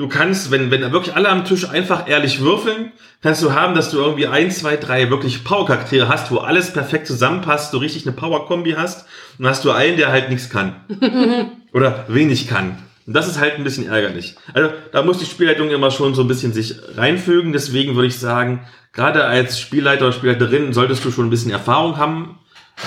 Du 0.00 0.08
kannst, 0.08 0.50
wenn, 0.50 0.70
wenn 0.70 0.80
wirklich 0.92 1.14
alle 1.14 1.28
am 1.28 1.44
Tisch 1.44 1.68
einfach 1.68 2.08
ehrlich 2.08 2.40
würfeln, 2.40 2.90
kannst 3.20 3.42
du 3.42 3.52
haben, 3.52 3.74
dass 3.74 3.90
du 3.90 3.98
irgendwie 3.98 4.28
ein, 4.28 4.50
zwei, 4.50 4.78
drei 4.78 5.10
wirklich 5.10 5.44
Power-Charaktere 5.44 6.08
hast, 6.08 6.30
wo 6.30 6.38
alles 6.38 6.72
perfekt 6.72 7.06
zusammenpasst, 7.06 7.74
du 7.74 7.76
richtig 7.76 8.06
eine 8.06 8.16
Power-Kombi 8.16 8.76
hast. 8.78 9.02
Und 9.36 9.44
dann 9.44 9.50
hast 9.50 9.62
du 9.62 9.72
einen, 9.72 9.98
der 9.98 10.10
halt 10.10 10.30
nichts 10.30 10.48
kann. 10.48 10.74
Oder 11.74 12.06
wenig 12.08 12.48
kann. 12.48 12.78
Und 13.06 13.12
das 13.12 13.28
ist 13.28 13.38
halt 13.38 13.56
ein 13.56 13.64
bisschen 13.64 13.88
ärgerlich. 13.88 14.36
Also 14.54 14.70
da 14.90 15.02
muss 15.02 15.18
die 15.18 15.26
Spielleitung 15.26 15.68
immer 15.68 15.90
schon 15.90 16.14
so 16.14 16.22
ein 16.22 16.28
bisschen 16.28 16.54
sich 16.54 16.76
reinfügen. 16.96 17.52
Deswegen 17.52 17.94
würde 17.94 18.08
ich 18.08 18.18
sagen, 18.18 18.66
gerade 18.94 19.26
als 19.26 19.60
Spielleiter 19.60 20.06
oder 20.06 20.14
Spielleiterin 20.14 20.72
solltest 20.72 21.04
du 21.04 21.10
schon 21.10 21.26
ein 21.26 21.30
bisschen 21.30 21.50
Erfahrung 21.50 21.98
haben 21.98 22.39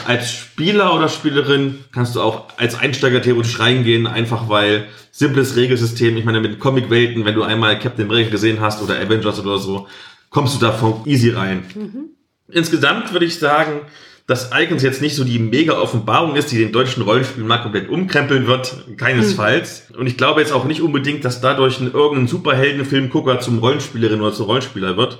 als 0.06 0.32
Spieler 0.32 0.96
oder 0.96 1.10
Spielerin 1.10 1.84
kannst 1.91 2.16
du 2.16 2.22
auch 2.22 2.46
als 2.58 2.80
Einsteiger 2.80 3.22
theoretisch 3.22 3.60
reingehen, 3.60 4.08
einfach 4.08 4.50
weil 4.50 4.88
simples 5.12 5.56
Regelsystem, 5.56 6.18
ich 6.18 6.26
meine 6.26 6.41
mit 6.41 6.60
Comic-Welten, 6.60 7.26
wenn 7.26 7.36
du 7.36 7.44
einmal 7.44 7.80
Captain 7.80 8.06
America 8.06 8.32
gesehen 8.32 8.60
hast 8.60 8.82
oder 8.82 9.00
Avengers 9.00 9.39
oder 9.39 9.58
so, 9.60 9.88
kommst 10.30 10.56
du 10.56 10.60
davon 10.60 11.02
easy 11.06 11.30
rein. 11.30 11.64
Mhm. 11.76 12.10
Insgesamt 12.50 13.14
würde 13.14 13.26
ich 13.26 13.39
sagen, 13.39 13.82
dass 14.26 14.52
Icons 14.54 14.84
jetzt 14.84 15.02
nicht 15.02 15.16
so 15.16 15.24
die 15.24 15.39
mega 15.39 15.74
Offenbarung 15.74 16.36
ist, 16.36 16.52
die 16.52 16.58
den 16.58 16.72
deutschen 16.72 17.04
Rollenspielmarkt 17.04 17.64
komplett 17.64 17.89
umkrempeln 17.89 18.48
wird, 18.48 18.86
keinesfalls. 18.98 19.89
Mhm. 19.89 20.00
Und 20.00 20.08
ich 20.08 20.18
glaube 20.18 20.39
jetzt 20.41 20.54
auch 20.54 20.66
nicht 20.66 20.82
unbedingt, 20.82 21.26
dass 21.26 21.41
dadurch 21.41 21.80
ein 21.80 21.91
irgendein 21.91 22.28
Superheldenfilmgucker 22.28 23.39
zum 23.41 23.60
Rollenspielerin 23.60 24.22
oder 24.22 24.34
zum 24.34 24.46
Rollenspieler 24.46 24.98
wird. 24.98 25.20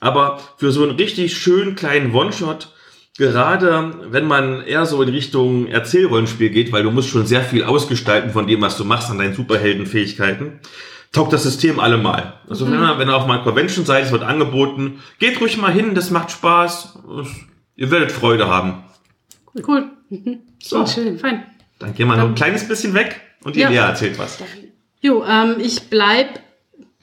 Aber 0.00 0.40
für 0.56 0.72
so 0.72 0.82
einen 0.82 0.96
richtig 0.96 1.36
schönen 1.36 1.76
kleinen 1.76 2.12
One-Shot 2.12 2.68
gerade 3.20 3.92
wenn 4.10 4.26
man 4.26 4.62
eher 4.62 4.86
so 4.86 5.02
in 5.02 5.10
Richtung 5.10 5.66
Erzählrollenspiel 5.66 6.48
geht, 6.48 6.72
weil 6.72 6.82
du 6.82 6.90
musst 6.90 7.10
schon 7.10 7.26
sehr 7.26 7.42
viel 7.42 7.62
ausgestalten 7.62 8.30
von 8.30 8.46
dem, 8.46 8.62
was 8.62 8.78
du 8.78 8.84
machst 8.84 9.10
an 9.10 9.18
deinen 9.18 9.34
Superheldenfähigkeiten, 9.34 10.60
taugt 11.12 11.34
das 11.34 11.42
System 11.42 11.78
allemal. 11.78 12.40
Also 12.48 12.64
mhm. 12.64 12.72
wenn, 12.72 12.80
man, 12.80 12.98
wenn 12.98 13.08
ihr 13.08 13.14
auf 13.14 13.26
mal 13.26 13.42
Convention 13.42 13.84
seid, 13.84 14.04
es 14.04 14.10
wird 14.10 14.22
angeboten, 14.22 15.00
geht 15.18 15.38
ruhig 15.38 15.58
mal 15.58 15.70
hin, 15.70 15.94
das 15.94 16.10
macht 16.10 16.30
Spaß, 16.30 16.98
ihr 17.76 17.90
werdet 17.90 18.10
Freude 18.10 18.48
haben. 18.48 18.84
Cool. 19.68 19.90
Mhm. 20.08 20.38
So, 20.62 20.86
schön, 20.86 21.18
fein. 21.18 21.44
Dann 21.78 21.94
gehen 21.94 22.08
wir 22.08 22.16
noch 22.16 22.24
ein 22.24 22.34
kleines 22.34 22.66
bisschen 22.66 22.94
weg 22.94 23.20
und 23.44 23.54
ja. 23.54 23.70
Erzählt 23.70 24.18
was. 24.18 24.38
Jo, 25.02 25.24
ähm, 25.28 25.56
ich 25.60 25.90
bleib 25.90 26.40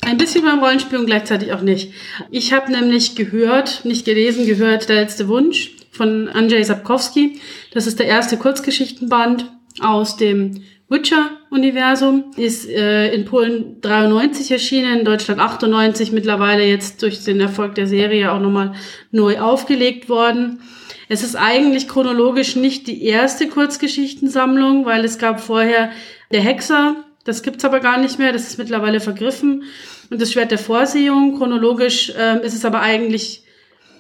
ein 0.01 0.17
bisschen 0.17 0.43
beim 0.43 0.59
Rollenspiel 0.59 0.97
und 0.97 1.05
gleichzeitig 1.05 1.53
auch 1.53 1.61
nicht. 1.61 1.93
Ich 2.31 2.53
habe 2.53 2.71
nämlich 2.71 3.15
gehört, 3.15 3.85
nicht 3.85 4.05
gelesen, 4.05 4.47
gehört, 4.47 4.89
der 4.89 4.95
letzte 4.95 5.27
Wunsch 5.27 5.76
von 5.97 6.29
Andrzej 6.29 6.63
Sapkowski. 6.63 7.39
Das 7.73 7.87
ist 7.87 7.99
der 7.99 8.05
erste 8.05 8.37
Kurzgeschichtenband 8.37 9.51
aus 9.81 10.15
dem 10.15 10.61
Witcher-Universum. 10.89 12.31
Ist 12.37 12.69
äh, 12.69 13.13
in 13.13 13.25
Polen 13.25 13.81
93 13.81 14.51
erschienen, 14.51 14.99
in 14.99 15.05
Deutschland 15.05 15.41
98, 15.41 16.11
mittlerweile 16.11 16.63
jetzt 16.63 17.01
durch 17.01 17.23
den 17.23 17.41
Erfolg 17.41 17.75
der 17.75 17.87
Serie 17.87 18.31
auch 18.31 18.39
nochmal 18.39 18.73
neu 19.11 19.39
aufgelegt 19.39 20.07
worden. 20.07 20.61
Es 21.09 21.23
ist 21.23 21.35
eigentlich 21.35 21.87
chronologisch 21.87 22.55
nicht 22.55 22.87
die 22.87 23.03
erste 23.03 23.47
Kurzgeschichtensammlung, 23.47 24.85
weil 24.85 25.03
es 25.03 25.17
gab 25.17 25.39
vorher 25.39 25.91
Der 26.31 26.41
Hexer, 26.41 26.97
das 27.23 27.41
gibt's 27.41 27.63
aber 27.63 27.79
gar 27.79 27.97
nicht 27.97 28.19
mehr, 28.19 28.33
das 28.33 28.47
ist 28.47 28.57
mittlerweile 28.57 28.99
vergriffen. 28.99 29.63
Und 30.09 30.21
das 30.21 30.31
Schwert 30.31 30.51
der 30.51 30.57
Vorsehung, 30.57 31.37
chronologisch 31.37 32.13
ähm, 32.17 32.41
ist 32.41 32.53
es 32.53 32.65
aber 32.65 32.81
eigentlich 32.81 33.43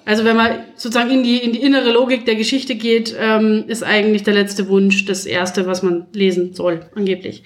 also 0.07 0.23
wenn 0.23 0.37
man 0.37 0.63
sozusagen 0.77 1.11
in 1.11 1.21
die, 1.21 1.35
in 1.35 1.51
die 1.51 1.61
innere 1.61 1.91
Logik 1.91 2.25
der 2.25 2.35
Geschichte 2.35 2.75
geht, 2.75 3.13
ähm, 3.19 3.65
ist 3.67 3.83
eigentlich 3.83 4.23
der 4.23 4.35
letzte 4.35 4.69
Wunsch 4.69 5.03
das 5.03 5.25
erste, 5.25 5.67
was 5.67 5.83
man 5.83 6.05
lesen 6.13 6.53
soll, 6.53 6.85
angeblich. 6.95 7.43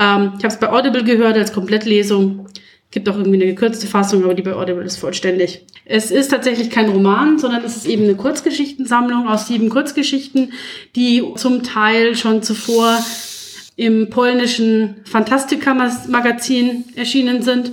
Ähm, 0.00 0.32
ich 0.38 0.42
habe 0.42 0.46
es 0.46 0.58
bei 0.58 0.70
Audible 0.70 1.04
gehört 1.04 1.36
als 1.36 1.52
Komplettlesung. 1.52 2.48
Gibt 2.90 3.10
auch 3.10 3.16
irgendwie 3.18 3.42
eine 3.42 3.52
gekürzte 3.52 3.86
Fassung, 3.86 4.24
aber 4.24 4.32
die 4.32 4.40
bei 4.40 4.54
Audible 4.54 4.84
ist 4.84 4.96
vollständig. 4.96 5.66
Es 5.84 6.10
ist 6.10 6.30
tatsächlich 6.30 6.70
kein 6.70 6.88
Roman, 6.88 7.38
sondern 7.38 7.62
es 7.62 7.76
ist 7.76 7.86
eben 7.86 8.04
eine 8.04 8.14
Kurzgeschichtensammlung 8.14 9.28
aus 9.28 9.46
sieben 9.46 9.68
Kurzgeschichten, 9.68 10.54
die 10.96 11.22
zum 11.36 11.62
Teil 11.62 12.16
schon 12.16 12.42
zuvor 12.42 13.04
im 13.76 14.08
polnischen 14.08 14.96
Fantastika-Magazin 15.04 16.84
erschienen 16.96 17.42
sind 17.42 17.72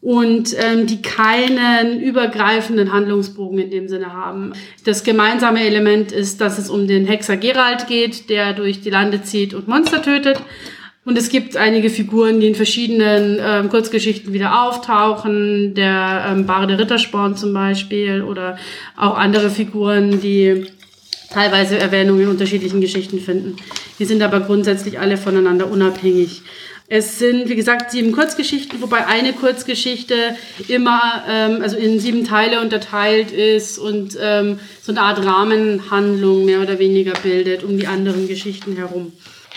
und 0.00 0.54
ähm, 0.58 0.86
die 0.86 1.02
keinen 1.02 2.00
übergreifenden 2.00 2.92
Handlungsbogen 2.92 3.58
in 3.58 3.70
dem 3.70 3.88
Sinne 3.88 4.12
haben. 4.12 4.52
Das 4.84 5.04
gemeinsame 5.04 5.64
Element 5.64 6.12
ist, 6.12 6.40
dass 6.40 6.58
es 6.58 6.70
um 6.70 6.86
den 6.86 7.06
Hexer 7.06 7.36
Gerald 7.36 7.86
geht, 7.88 8.30
der 8.30 8.52
durch 8.52 8.80
die 8.80 8.90
Lande 8.90 9.22
zieht 9.22 9.54
und 9.54 9.68
Monster 9.68 10.02
tötet. 10.02 10.40
Und 11.06 11.16
es 11.16 11.28
gibt 11.28 11.56
einige 11.56 11.88
Figuren, 11.88 12.40
die 12.40 12.48
in 12.48 12.56
verschiedenen 12.56 13.38
ähm, 13.40 13.68
Kurzgeschichten 13.68 14.32
wieder 14.32 14.64
auftauchen. 14.64 15.74
Der 15.74 16.26
ähm, 16.28 16.46
Barde 16.46 16.78
Rittersporn 16.78 17.36
zum 17.36 17.52
Beispiel 17.52 18.22
oder 18.22 18.58
auch 18.96 19.16
andere 19.16 19.50
Figuren, 19.50 20.20
die 20.20 20.66
teilweise 21.30 21.78
Erwähnungen 21.78 22.22
in 22.22 22.28
unterschiedlichen 22.28 22.80
Geschichten 22.80 23.20
finden. 23.20 23.56
Die 24.00 24.04
sind 24.04 24.20
aber 24.20 24.40
grundsätzlich 24.40 24.98
alle 24.98 25.16
voneinander 25.16 25.70
unabhängig. 25.70 26.42
Es 26.88 27.18
sind, 27.18 27.48
wie 27.48 27.56
gesagt, 27.56 27.90
sieben 27.90 28.12
Kurzgeschichten, 28.12 28.80
wobei 28.80 29.06
eine 29.06 29.32
Kurzgeschichte 29.32 30.14
immer 30.68 31.24
ähm, 31.28 31.60
also 31.60 31.76
in 31.76 31.98
sieben 31.98 32.24
Teile 32.24 32.60
unterteilt 32.60 33.32
ist 33.32 33.78
und 33.78 34.16
ähm, 34.20 34.60
so 34.82 34.92
eine 34.92 35.00
Art 35.00 35.24
Rahmenhandlung 35.24 36.44
mehr 36.44 36.60
oder 36.60 36.78
weniger 36.78 37.14
bildet 37.14 37.64
um 37.64 37.76
die 37.76 37.88
anderen 37.88 38.28
Geschichten 38.28 38.76
herum. 38.76 39.12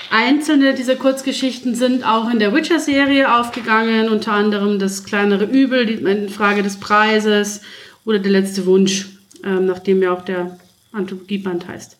Einzelne 0.10 0.74
dieser 0.74 0.96
Kurzgeschichten 0.96 1.76
sind 1.76 2.04
auch 2.04 2.32
in 2.32 2.40
der 2.40 2.52
Witcher-Serie 2.52 3.38
aufgegangen, 3.38 4.10
unter 4.10 4.32
anderem 4.32 4.80
das 4.80 5.04
kleinere 5.04 5.46
Übel, 5.46 5.86
die 5.86 6.30
Frage 6.30 6.64
des 6.64 6.78
Preises 6.78 7.62
oder 8.06 8.18
der 8.18 8.32
letzte 8.32 8.66
Wunsch, 8.66 9.08
ähm, 9.44 9.68
nachdem 9.68 10.02
ja 10.02 10.14
auch 10.14 10.26
der 10.26 10.58
Anthologieband 10.94 11.68
heißt. 11.68 11.99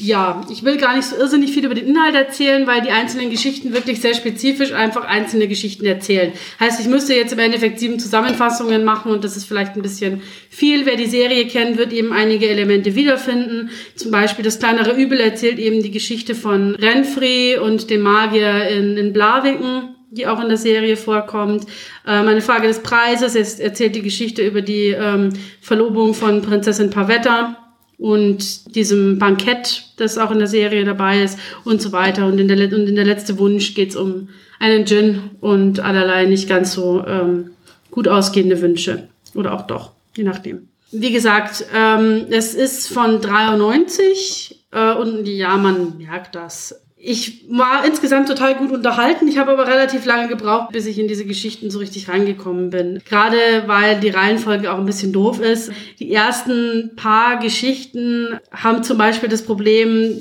Ja, 0.00 0.42
ich 0.48 0.62
will 0.62 0.76
gar 0.76 0.94
nicht 0.94 1.06
so 1.06 1.16
irrsinnig 1.16 1.50
viel 1.50 1.64
über 1.64 1.74
den 1.74 1.88
Inhalt 1.88 2.14
erzählen, 2.14 2.68
weil 2.68 2.82
die 2.82 2.90
einzelnen 2.90 3.30
Geschichten 3.30 3.72
wirklich 3.74 4.00
sehr 4.00 4.14
spezifisch 4.14 4.72
einfach 4.72 5.04
einzelne 5.04 5.48
Geschichten 5.48 5.84
erzählen. 5.86 6.32
Heißt, 6.60 6.80
ich 6.80 6.86
müsste 6.86 7.14
jetzt 7.14 7.32
im 7.32 7.40
Endeffekt 7.40 7.80
sieben 7.80 7.98
Zusammenfassungen 7.98 8.84
machen 8.84 9.10
und 9.10 9.24
das 9.24 9.36
ist 9.36 9.46
vielleicht 9.46 9.74
ein 9.74 9.82
bisschen 9.82 10.22
viel. 10.50 10.86
Wer 10.86 10.94
die 10.94 11.06
Serie 11.06 11.48
kennt, 11.48 11.78
wird 11.78 11.92
eben 11.92 12.12
einige 12.12 12.48
Elemente 12.48 12.94
wiederfinden. 12.94 13.70
Zum 13.96 14.12
Beispiel 14.12 14.44
das 14.44 14.60
kleinere 14.60 14.92
Übel 14.92 15.18
erzählt 15.18 15.58
eben 15.58 15.82
die 15.82 15.90
Geschichte 15.90 16.36
von 16.36 16.76
Renfrey 16.76 17.58
und 17.58 17.90
dem 17.90 18.02
Magier 18.02 18.68
in, 18.68 18.96
in 18.96 19.12
Blaviken 19.12 19.94
die 20.10 20.26
auch 20.26 20.40
in 20.40 20.48
der 20.48 20.56
Serie 20.56 20.96
vorkommt. 20.96 21.64
Ähm, 22.06 22.28
eine 22.28 22.40
Frage 22.40 22.66
des 22.66 22.82
Preises, 22.82 23.34
es 23.34 23.60
erzählt 23.60 23.94
die 23.94 24.00
Geschichte 24.00 24.40
über 24.40 24.62
die 24.62 24.88
ähm, 24.88 25.34
Verlobung 25.60 26.14
von 26.14 26.40
Prinzessin 26.40 26.88
Pavetta 26.88 27.67
und 27.98 28.74
diesem 28.76 29.18
Bankett, 29.18 29.84
das 29.96 30.18
auch 30.18 30.30
in 30.30 30.38
der 30.38 30.46
Serie 30.46 30.84
dabei 30.84 31.22
ist 31.22 31.38
und 31.64 31.82
so 31.82 31.92
weiter. 31.92 32.26
Und 32.26 32.38
in 32.38 32.48
der, 32.48 32.56
und 32.56 32.88
in 32.88 32.94
der 32.94 33.04
letzte 33.04 33.38
Wunsch 33.38 33.74
geht's 33.74 33.96
um 33.96 34.28
einen 34.60 34.86
Gin 34.86 35.30
und 35.40 35.80
allerlei 35.80 36.24
nicht 36.24 36.48
ganz 36.48 36.72
so 36.72 37.04
ähm, 37.06 37.50
gut 37.90 38.08
ausgehende 38.08 38.60
Wünsche. 38.60 39.08
Oder 39.34 39.52
auch 39.52 39.66
doch, 39.66 39.92
je 40.16 40.24
nachdem. 40.24 40.68
Wie 40.90 41.12
gesagt, 41.12 41.66
ähm, 41.74 42.26
es 42.30 42.54
ist 42.54 42.88
von 42.88 43.20
93 43.20 44.64
äh, 44.72 44.94
und 44.94 45.26
ja, 45.26 45.56
man 45.56 45.98
merkt 45.98 46.34
das 46.34 46.80
ich 47.00 47.44
war 47.48 47.84
insgesamt 47.84 48.28
total 48.28 48.56
gut 48.56 48.72
unterhalten. 48.72 49.28
Ich 49.28 49.38
habe 49.38 49.52
aber 49.52 49.68
relativ 49.68 50.04
lange 50.04 50.28
gebraucht, 50.28 50.72
bis 50.72 50.86
ich 50.86 50.98
in 50.98 51.06
diese 51.06 51.24
Geschichten 51.24 51.70
so 51.70 51.78
richtig 51.78 52.08
reingekommen 52.08 52.70
bin. 52.70 53.00
Gerade 53.08 53.36
weil 53.66 54.00
die 54.00 54.10
Reihenfolge 54.10 54.72
auch 54.72 54.78
ein 54.78 54.86
bisschen 54.86 55.12
doof 55.12 55.40
ist. 55.40 55.70
Die 56.00 56.12
ersten 56.12 56.92
paar 56.96 57.38
Geschichten 57.38 58.40
haben 58.50 58.82
zum 58.82 58.98
Beispiel 58.98 59.28
das 59.28 59.42
Problem, 59.42 60.18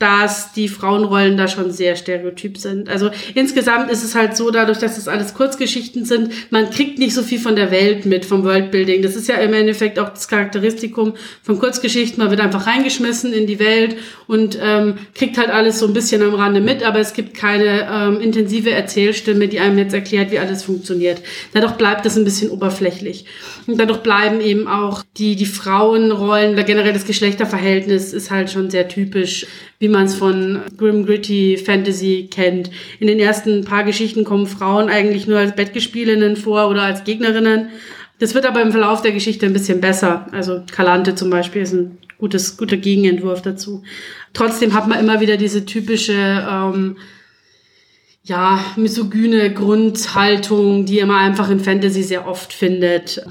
dass 0.00 0.52
die 0.52 0.68
Frauenrollen 0.68 1.36
da 1.36 1.46
schon 1.46 1.70
sehr 1.70 1.94
stereotyp 1.94 2.56
sind. 2.56 2.88
Also 2.88 3.10
insgesamt 3.34 3.90
ist 3.90 4.02
es 4.02 4.14
halt 4.14 4.34
so, 4.34 4.50
dadurch, 4.50 4.78
dass 4.78 4.96
es 4.96 5.08
alles 5.08 5.34
Kurzgeschichten 5.34 6.06
sind, 6.06 6.32
man 6.50 6.70
kriegt 6.70 6.98
nicht 6.98 7.14
so 7.14 7.22
viel 7.22 7.38
von 7.38 7.54
der 7.54 7.70
Welt 7.70 8.06
mit, 8.06 8.24
vom 8.24 8.42
Worldbuilding. 8.42 9.02
Das 9.02 9.14
ist 9.14 9.28
ja 9.28 9.36
im 9.36 9.52
Endeffekt 9.52 9.98
auch 9.98 10.08
das 10.08 10.26
Charakteristikum 10.26 11.12
von 11.42 11.58
Kurzgeschichten. 11.58 12.18
Man 12.18 12.30
wird 12.30 12.40
einfach 12.40 12.66
reingeschmissen 12.66 13.34
in 13.34 13.46
die 13.46 13.58
Welt 13.58 13.96
und 14.26 14.58
ähm, 14.62 14.94
kriegt 15.14 15.36
halt 15.36 15.50
alles 15.50 15.78
so 15.78 15.86
ein 15.86 15.92
bisschen 15.92 16.22
am 16.22 16.34
Rande 16.34 16.62
mit, 16.62 16.82
aber 16.82 16.98
es 17.00 17.12
gibt 17.12 17.34
keine 17.36 17.86
ähm, 17.92 18.22
intensive 18.22 18.70
Erzählstimme, 18.70 19.48
die 19.48 19.60
einem 19.60 19.76
jetzt 19.76 19.92
erklärt, 19.92 20.30
wie 20.30 20.38
alles 20.38 20.62
funktioniert. 20.62 21.20
Dadurch 21.52 21.72
bleibt 21.72 22.06
das 22.06 22.16
ein 22.16 22.24
bisschen 22.24 22.48
oberflächlich. 22.48 23.26
Und 23.66 23.78
dadurch 23.78 23.98
bleiben 23.98 24.40
eben 24.40 24.66
auch 24.66 25.02
die, 25.16 25.36
die 25.36 25.46
Frauenrollen, 25.46 26.52
oder 26.52 26.64
generell 26.64 26.92
das 26.92 27.04
Geschlechterverhältnis 27.04 28.12
ist 28.12 28.30
halt 28.30 28.50
schon 28.50 28.70
sehr 28.70 28.88
typisch 28.88 29.46
wie 29.80 29.88
man 29.88 30.04
es 30.04 30.14
von 30.14 30.60
Grim 30.76 31.06
Gritty 31.06 31.56
Fantasy 31.56 32.28
kennt. 32.30 32.70
In 33.00 33.06
den 33.06 33.18
ersten 33.18 33.64
paar 33.64 33.82
Geschichten 33.82 34.24
kommen 34.24 34.46
Frauen 34.46 34.90
eigentlich 34.90 35.26
nur 35.26 35.38
als 35.38 35.56
Bettgespielinnen 35.56 36.36
vor 36.36 36.68
oder 36.68 36.82
als 36.82 37.04
Gegnerinnen. 37.04 37.70
Das 38.18 38.34
wird 38.34 38.44
aber 38.44 38.60
im 38.60 38.72
Verlauf 38.72 39.00
der 39.00 39.12
Geschichte 39.12 39.46
ein 39.46 39.54
bisschen 39.54 39.80
besser. 39.80 40.26
Also 40.32 40.62
Kalante 40.70 41.14
zum 41.14 41.30
Beispiel 41.30 41.62
ist 41.62 41.72
ein 41.72 41.98
gutes, 42.18 42.58
guter 42.58 42.76
Gegenentwurf 42.76 43.40
dazu. 43.40 43.82
Trotzdem 44.34 44.74
hat 44.74 44.86
man 44.86 45.00
immer 45.00 45.22
wieder 45.22 45.38
diese 45.38 45.64
typische 45.64 46.12
ähm, 46.12 46.98
ja, 48.22 48.62
misogyne 48.76 49.54
Grundhaltung, 49.54 50.84
die 50.84 51.02
man 51.04 51.30
einfach 51.30 51.48
in 51.48 51.60
Fantasy 51.60 52.02
sehr 52.02 52.28
oft 52.28 52.52
findet. 52.52 53.24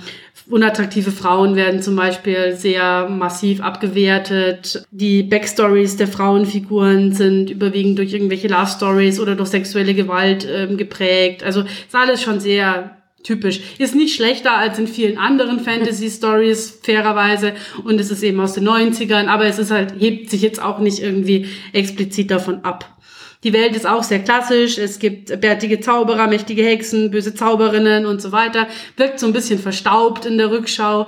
Unattraktive 0.50 1.12
Frauen 1.12 1.56
werden 1.56 1.82
zum 1.82 1.95
Beispiel 1.95 2.56
sehr 2.56 3.08
massiv 3.08 3.62
abgewertet. 3.62 4.84
Die 4.89 5.22
Backstories 5.22 5.95
der 5.95 6.08
Frauenfiguren 6.08 7.14
sind 7.14 7.52
überwiegend 7.52 8.00
durch 8.00 8.14
irgendwelche 8.14 8.47
Love 8.47 8.68
Stories 8.68 9.20
oder 9.20 9.36
durch 9.36 9.50
sexuelle 9.50 9.93
Gewalt 9.93 10.47
ähm, 10.52 10.78
geprägt. 10.78 11.43
Also 11.43 11.62
ist 11.62 11.93
alles 11.93 12.24
schon 12.24 12.39
sehr 12.39 12.97
typisch. 13.24 13.60
Ist 13.78 13.95
nicht 13.95 14.16
schlechter 14.16 14.58
als 14.58 14.80
in 14.80 14.88
vielen 14.88 15.18
anderen 15.20 15.60
Fantasy-Stories, 15.60 16.80
fairerweise. 16.82 17.54
Und 17.84 18.00
es 18.00 18.10
ist 18.10 18.24
eben 18.24 18.39
aus 18.39 18.54
den 18.54 18.68
90ern, 18.68 19.28
aber 19.28 19.45
es 19.45 19.60
ist 19.60 19.70
halt, 19.70 19.93
hebt 20.00 20.32
sich 20.32 20.41
jetzt 20.41 20.62
auch 20.62 20.80
nicht 20.80 21.00
irgendwie 21.00 21.47
explizit 21.74 22.32
davon 22.32 22.64
ab. 22.64 22.97
Die 23.44 23.54
Welt 23.54 23.76
ist 23.76 23.88
auch 23.88 24.04
sehr 24.04 24.20
klassisch. 24.20 24.78
Es 24.78 25.00
gibt 25.00 25.40
bärtige 25.40 25.80
Zauberer, 25.80 26.28
mächtige 26.28 26.64
Hexen, 26.64 27.10
böse 27.10 27.34
Zauberinnen 27.34 28.06
und 28.06 28.22
so 28.22 28.32
weiter. 28.32 28.68
Wirkt 28.98 29.20
so 29.20 29.28
ein 29.28 29.34
bisschen 29.34 29.60
verstaubt 29.60 30.26
in 30.26 30.38
der 30.38 30.52
Rückschau. 30.52 31.08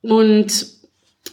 Und 0.00 0.66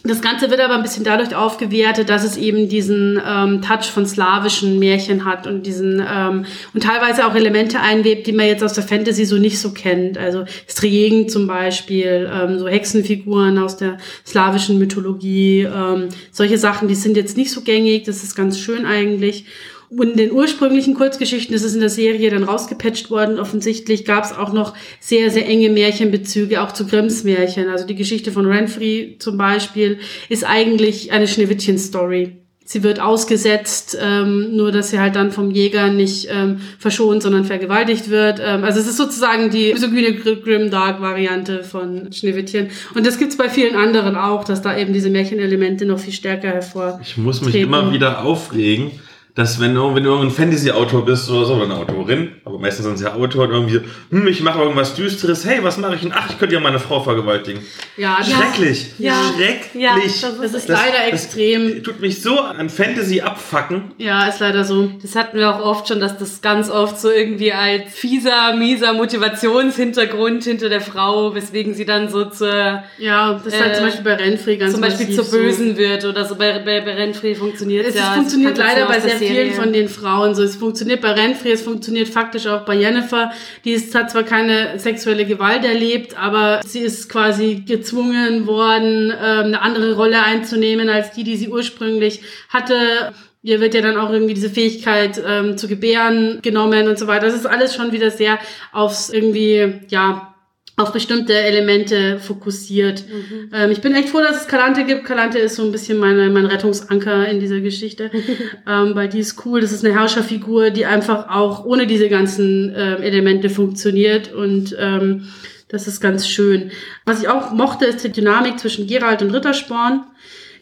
das 0.02 0.22
Ganze 0.22 0.50
wird 0.50 0.60
aber 0.60 0.74
ein 0.74 0.82
bisschen 0.82 1.04
dadurch 1.04 1.34
aufgewertet, 1.34 2.08
dass 2.08 2.24
es 2.24 2.38
eben 2.38 2.68
diesen 2.70 3.20
ähm, 3.24 3.60
Touch 3.60 3.90
von 3.92 4.06
slawischen 4.06 4.78
Märchen 4.78 5.26
hat 5.26 5.46
und 5.46 5.66
diesen 5.66 6.02
ähm, 6.10 6.46
und 6.72 6.82
teilweise 6.82 7.26
auch 7.26 7.34
Elemente 7.34 7.80
einwebt, 7.80 8.26
die 8.26 8.32
man 8.32 8.46
jetzt 8.46 8.64
aus 8.64 8.72
der 8.72 8.84
Fantasy 8.84 9.26
so 9.26 9.36
nicht 9.36 9.58
so 9.58 9.72
kennt. 9.72 10.16
Also 10.16 10.44
Striegen 10.66 11.28
zum 11.28 11.46
Beispiel, 11.46 12.30
ähm, 12.32 12.58
so 12.58 12.66
Hexenfiguren 12.66 13.58
aus 13.58 13.76
der 13.76 13.98
slawischen 14.26 14.78
Mythologie, 14.78 15.62
ähm, 15.62 16.08
solche 16.32 16.56
Sachen, 16.56 16.88
die 16.88 16.94
sind 16.94 17.16
jetzt 17.16 17.36
nicht 17.36 17.50
so 17.50 17.60
gängig. 17.60 18.04
Das 18.04 18.22
ist 18.22 18.34
ganz 18.34 18.58
schön 18.58 18.86
eigentlich. 18.86 19.44
Und 19.90 20.12
in 20.12 20.16
den 20.16 20.32
ursprünglichen 20.32 20.94
Kurzgeschichten 20.94 21.54
ist 21.54 21.64
es 21.64 21.74
in 21.74 21.80
der 21.80 21.90
Serie 21.90 22.30
dann 22.30 22.44
rausgepatcht 22.44 23.10
worden. 23.10 23.40
Offensichtlich 23.40 24.04
gab 24.04 24.24
es 24.24 24.32
auch 24.32 24.52
noch 24.52 24.74
sehr, 25.00 25.30
sehr 25.30 25.48
enge 25.48 25.68
Märchenbezüge, 25.68 26.62
auch 26.62 26.70
zu 26.72 26.86
Grimms 26.86 27.24
Märchen. 27.24 27.68
Also 27.68 27.86
die 27.86 27.96
Geschichte 27.96 28.30
von 28.30 28.46
Renfrey 28.46 29.16
zum 29.18 29.36
Beispiel 29.36 29.98
ist 30.28 30.44
eigentlich 30.44 31.10
eine 31.10 31.26
Schneewittchen-Story. 31.26 32.36
Sie 32.64 32.84
wird 32.84 33.00
ausgesetzt, 33.00 33.98
ähm, 34.00 34.54
nur 34.54 34.70
dass 34.70 34.90
sie 34.90 35.00
halt 35.00 35.16
dann 35.16 35.32
vom 35.32 35.50
Jäger 35.50 35.88
nicht 35.88 36.28
ähm, 36.30 36.60
verschont, 36.78 37.20
sondern 37.20 37.44
vergewaltigt 37.44 38.10
wird. 38.10 38.40
Ähm, 38.40 38.62
also 38.62 38.78
es 38.78 38.86
ist 38.86 38.96
sozusagen 38.96 39.50
die 39.50 39.72
misogyne 39.72 40.14
Grimdark-Variante 40.14 41.64
von 41.64 42.12
Schneewittchen. 42.12 42.68
Und 42.94 43.08
das 43.08 43.18
gibt's 43.18 43.36
bei 43.36 43.48
vielen 43.48 43.74
anderen 43.74 44.14
auch, 44.14 44.44
dass 44.44 44.62
da 44.62 44.78
eben 44.78 44.92
diese 44.92 45.10
Märchenelemente 45.10 45.84
noch 45.84 45.98
viel 45.98 46.12
stärker 46.12 46.46
hervor. 46.46 47.00
Ich 47.02 47.16
muss 47.16 47.40
mich 47.42 47.56
immer 47.56 47.92
wieder 47.92 48.24
aufregen, 48.24 48.92
dass 49.40 49.58
wenn 49.58 49.74
du, 49.74 49.94
wenn 49.94 50.04
du 50.04 50.14
ein 50.14 50.30
Fantasy-Autor 50.30 51.04
bist 51.04 51.28
oder 51.30 51.44
so, 51.44 51.54
oder 51.54 51.64
eine 51.64 51.76
Autorin, 51.76 52.32
aber 52.44 52.58
meistens 52.58 52.84
sind 52.84 52.94
es 52.94 53.00
ja 53.00 53.14
Autoren 53.14 53.50
irgendwie, 53.50 53.80
hm, 54.10 54.26
ich 54.28 54.42
mache 54.42 54.60
irgendwas 54.60 54.94
Düsteres, 54.94 55.44
hey, 55.44 55.58
was 55.62 55.78
mache 55.78 55.94
ich 55.96 56.02
denn? 56.02 56.12
Ach, 56.14 56.28
ich 56.30 56.38
könnte 56.38 56.54
ja 56.54 56.60
meine 56.60 56.78
Frau 56.78 57.00
vergewaltigen. 57.00 57.60
Ja, 57.96 58.18
Schrecklich. 58.22 58.92
Ja. 58.98 59.14
Schrecklich. 59.34 59.82
Ja, 59.82 59.96
das 60.40 60.54
ist 60.54 60.68
leider 60.68 61.06
extrem. 61.08 61.74
Das 61.74 61.82
tut 61.82 62.00
mich 62.00 62.22
so 62.22 62.38
an 62.40 62.68
Fantasy 62.68 63.20
abfacken. 63.20 63.92
Ja, 63.98 64.26
ist 64.26 64.40
leider 64.40 64.64
so. 64.64 64.90
Das 65.02 65.16
hatten 65.16 65.38
wir 65.38 65.54
auch 65.54 65.64
oft 65.64 65.88
schon, 65.88 66.00
dass 66.00 66.18
das 66.18 66.42
ganz 66.42 66.70
oft 66.70 67.00
so 67.00 67.10
irgendwie 67.10 67.52
als 67.52 67.94
fieser, 67.94 68.54
mieser 68.54 68.92
Motivationshintergrund 68.92 70.44
hinter 70.44 70.68
der 70.68 70.80
Frau, 70.80 71.34
weswegen 71.34 71.74
sie 71.74 71.84
dann 71.84 72.08
so 72.08 72.26
zur... 72.26 72.82
Ja, 72.98 73.34
das 73.34 73.54
ist 73.54 73.60
halt 73.60 73.72
Äh, 73.72 73.74
zum 73.76 73.84
Beispiel 73.86 74.04
bei 74.04 74.14
Renfrey 74.14 74.56
ganz 74.56 74.72
zum 74.72 74.80
Beispiel 74.80 75.10
zur 75.10 75.24
Bösen 75.24 75.76
wird 75.76 76.04
oder 76.04 76.24
so. 76.24 76.36
Bei, 76.36 76.58
bei, 76.58 76.80
bei 76.80 76.94
Renfrey 76.94 77.34
funktioniert 77.34 77.86
Es 77.86 77.94
ja. 77.94 78.12
funktioniert 78.12 78.58
Das 78.58 78.66
kannte 78.66 78.80
leider 78.80 78.92
bei 78.92 79.00
sehr 79.00 79.16
vielen 79.16 79.29
Serie. 79.34 79.52
von 79.52 79.72
den 79.72 79.88
Frauen 79.88 80.34
so. 80.34 80.42
Es 80.42 80.56
funktioniert 80.56 81.00
bei 81.00 81.12
Renfrey, 81.12 81.52
es 81.52 81.62
funktioniert 81.62 82.08
faktisch 82.08 82.46
auch 82.46 82.64
bei 82.64 82.74
Jennifer. 82.74 83.32
Die 83.64 83.72
ist, 83.72 83.94
hat 83.94 84.10
zwar 84.10 84.22
keine 84.22 84.78
sexuelle 84.78 85.24
Gewalt 85.24 85.64
erlebt, 85.64 86.16
aber 86.18 86.60
sie 86.66 86.80
ist 86.80 87.08
quasi 87.08 87.62
gezwungen 87.66 88.46
worden, 88.46 89.10
ähm, 89.10 89.46
eine 89.46 89.62
andere 89.62 89.94
Rolle 89.94 90.22
einzunehmen 90.22 90.88
als 90.88 91.12
die, 91.12 91.24
die 91.24 91.36
sie 91.36 91.48
ursprünglich 91.48 92.20
hatte. 92.48 93.12
Ihr 93.42 93.60
wird 93.60 93.74
ja 93.74 93.80
dann 93.80 93.96
auch 93.96 94.10
irgendwie 94.10 94.34
diese 94.34 94.50
Fähigkeit 94.50 95.22
ähm, 95.26 95.56
zu 95.56 95.66
gebären 95.66 96.40
genommen 96.42 96.88
und 96.88 96.98
so 96.98 97.06
weiter. 97.06 97.26
Das 97.26 97.34
ist 97.34 97.46
alles 97.46 97.74
schon 97.74 97.92
wieder 97.92 98.10
sehr 98.10 98.38
aufs 98.72 99.08
irgendwie, 99.08 99.80
ja, 99.88 100.29
auf 100.76 100.92
bestimmte 100.92 101.34
Elemente 101.34 102.18
fokussiert. 102.18 103.04
Ähm, 103.52 103.70
ich 103.70 103.80
bin 103.80 103.94
echt 103.94 104.08
froh, 104.08 104.20
dass 104.20 104.42
es 104.42 104.48
Kalante 104.48 104.84
gibt. 104.84 105.04
Kalante 105.04 105.38
ist 105.38 105.56
so 105.56 105.64
ein 105.64 105.72
bisschen 105.72 105.98
meine, 105.98 106.30
mein 106.30 106.46
Rettungsanker 106.46 107.28
in 107.28 107.40
dieser 107.40 107.60
Geschichte, 107.60 108.10
ähm, 108.66 108.94
weil 108.94 109.08
die 109.08 109.18
ist 109.18 109.44
cool. 109.44 109.60
Das 109.60 109.72
ist 109.72 109.84
eine 109.84 109.94
Herrscherfigur, 109.94 110.70
die 110.70 110.86
einfach 110.86 111.28
auch 111.28 111.64
ohne 111.64 111.86
diese 111.86 112.08
ganzen 112.08 112.74
ähm, 112.76 113.02
Elemente 113.02 113.50
funktioniert 113.50 114.32
und 114.32 114.74
ähm, 114.78 115.28
das 115.68 115.86
ist 115.86 116.00
ganz 116.00 116.28
schön. 116.28 116.72
Was 117.04 117.22
ich 117.22 117.28
auch 117.28 117.52
mochte, 117.52 117.84
ist 117.84 118.02
die 118.02 118.10
Dynamik 118.10 118.58
zwischen 118.58 118.86
Geralt 118.88 119.22
und 119.22 119.30
Rittersporn. 119.30 120.04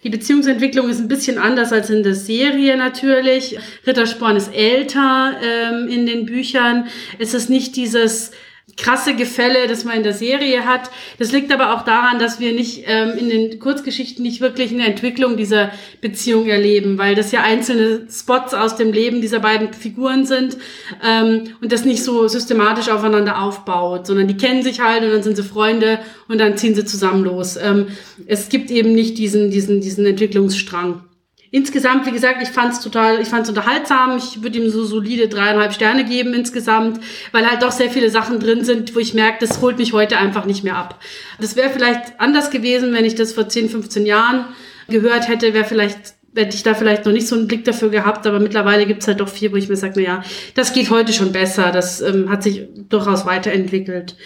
Die 0.05 0.10
Beziehungsentwicklung 0.10 0.89
ist 0.90 1.01
ein 1.01 1.09
bisschen 1.09 1.39
anders 1.39 1.72
als 1.72 1.90
in 1.90 2.02
der 2.02 2.14
Serie 2.14 2.76
natürlich. 2.76 3.59
Rittersporn 3.86 4.36
ist 4.36 4.55
älter 4.55 5.36
ähm, 5.43 5.89
in 5.89 6.06
den 6.06 6.26
Büchern. 6.26 6.86
Es 7.18 7.35
ist 7.35 7.51
nicht 7.51 7.74
dieses 7.74 8.32
krasse 8.78 9.14
Gefälle, 9.14 9.66
das 9.66 9.84
man 9.84 9.96
in 9.96 10.02
der 10.05 10.14
Serie 10.14 10.64
hat. 10.64 10.90
Das 11.18 11.32
liegt 11.32 11.52
aber 11.52 11.74
auch 11.74 11.84
daran, 11.84 12.18
dass 12.18 12.38
wir 12.38 12.52
nicht 12.52 12.84
ähm, 12.86 13.18
in 13.18 13.28
den 13.28 13.59
Kurzgeschichten 13.59 14.22
nicht 14.22 14.40
wirklich 14.40 14.72
eine 14.72 14.86
Entwicklung 14.86 15.36
dieser 15.36 15.72
Beziehung 16.00 16.46
erleben, 16.46 16.96
weil 16.96 17.16
das 17.16 17.32
ja 17.32 17.42
einzelne 17.42 18.06
Spots 18.10 18.55
aus 18.55 18.76
dem 18.76 18.92
Leben 18.92 19.20
dieser 19.20 19.40
beiden 19.40 19.72
Figuren 19.72 20.24
sind 20.24 20.56
ähm, 21.05 21.48
und 21.60 21.72
das 21.72 21.84
nicht 21.84 22.05
so 22.05 22.28
systematisch 22.28 22.88
aufeinander 22.88 23.42
aufbaut, 23.42 24.06
sondern 24.06 24.28
die 24.28 24.36
kennen 24.36 24.62
sich 24.62 24.80
halt 24.80 25.02
und 25.02 25.10
dann 25.10 25.24
sind 25.24 25.36
sie 25.36 25.42
Freunde 25.42 25.98
und 26.28 26.38
dann 26.38 26.56
ziehen 26.56 26.76
sie 26.76 26.84
zusammen 26.84 27.24
los. 27.24 27.56
Ähm, 27.56 27.88
es 28.26 28.48
gibt 28.48 28.70
eben 28.70 28.94
nicht 28.94 29.18
diesen, 29.18 29.50
diesen, 29.50 29.80
diesen 29.80 30.06
Entwicklungsstrang. 30.06 31.02
Insgesamt, 31.51 32.07
wie 32.07 32.11
gesagt, 32.11 32.43
ich 32.43 32.51
fand 32.51 32.75
es 32.75 32.81
total, 32.81 33.20
ich 33.20 33.29
fand 33.29 33.45
es 33.45 33.49
unterhaltsam. 33.49 34.19
Ich 34.19 34.43
würde 34.43 34.59
ihm 34.59 34.70
so 34.70 34.85
solide 34.85 35.29
dreieinhalb 35.29 35.73
Sterne 35.73 36.05
geben 36.05 36.35
insgesamt, 36.35 37.01
weil 37.33 37.49
halt 37.49 37.62
doch 37.62 37.73
sehr 37.73 37.91
viele 37.91 38.11
Sachen 38.11 38.39
drin 38.39 38.65
sind, 38.65 38.95
wo 38.95 38.99
ich 38.99 39.15
merke, 39.15 39.39
das 39.47 39.62
holt 39.62 39.79
mich 39.79 39.95
heute 39.95 40.19
einfach 40.19 40.45
nicht 40.45 40.62
mehr 40.62 40.77
ab. 40.77 41.01
Das 41.41 41.57
wäre 41.57 41.70
vielleicht 41.70 42.20
anders 42.20 42.51
gewesen, 42.51 42.93
wenn 42.93 43.07
ich 43.07 43.15
das 43.15 43.33
vor 43.33 43.49
10, 43.49 43.70
15 43.70 44.05
Jahren 44.05 44.45
gehört 44.89 45.29
hätte, 45.29 45.55
wäre 45.55 45.65
vielleicht 45.65 46.18
hätte 46.39 46.56
ich 46.56 46.62
da 46.62 46.74
vielleicht 46.74 47.05
noch 47.05 47.12
nicht 47.12 47.28
so 47.28 47.36
einen 47.36 47.48
Blick 47.48 47.65
dafür 47.65 47.90
gehabt, 47.90 48.27
aber 48.27 48.40
mittlerweile 48.40 48.86
gibt 48.86 49.02
es 49.02 49.09
halt 49.09 49.20
doch 49.20 49.28
viel, 49.28 49.52
wo 49.52 49.56
ich 49.56 49.69
mir 49.69 49.77
sage, 49.77 49.94
na 49.97 50.02
ja, 50.02 50.24
das 50.55 50.73
geht 50.73 50.90
heute 50.90 51.12
schon 51.12 51.32
besser, 51.32 51.70
das 51.73 52.01
ähm, 52.01 52.31
hat 52.31 52.43
sich 52.43 52.66
durchaus 52.89 53.27
weiterentwickelt. 53.27 54.16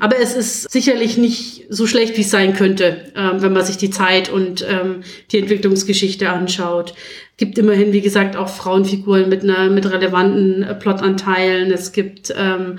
Aber 0.00 0.18
es 0.18 0.34
ist 0.34 0.70
sicherlich 0.70 1.18
nicht 1.18 1.66
so 1.68 1.86
schlecht, 1.86 2.16
wie 2.16 2.22
es 2.22 2.30
sein 2.30 2.54
könnte, 2.54 3.12
ähm, 3.16 3.42
wenn 3.42 3.52
man 3.52 3.64
sich 3.64 3.76
die 3.76 3.90
Zeit 3.90 4.30
und 4.30 4.64
ähm, 4.68 5.02
die 5.30 5.38
Entwicklungsgeschichte 5.38 6.28
anschaut. 6.30 6.94
Gibt 7.36 7.58
immerhin, 7.58 7.92
wie 7.92 8.00
gesagt, 8.00 8.36
auch 8.36 8.48
Frauenfiguren 8.48 9.28
mit 9.28 9.42
einer 9.42 9.68
mit 9.68 9.90
relevanten 9.90 10.62
äh, 10.62 10.74
Plotanteilen. 10.74 11.72
Es 11.72 11.92
gibt 11.92 12.32
ähm, 12.36 12.78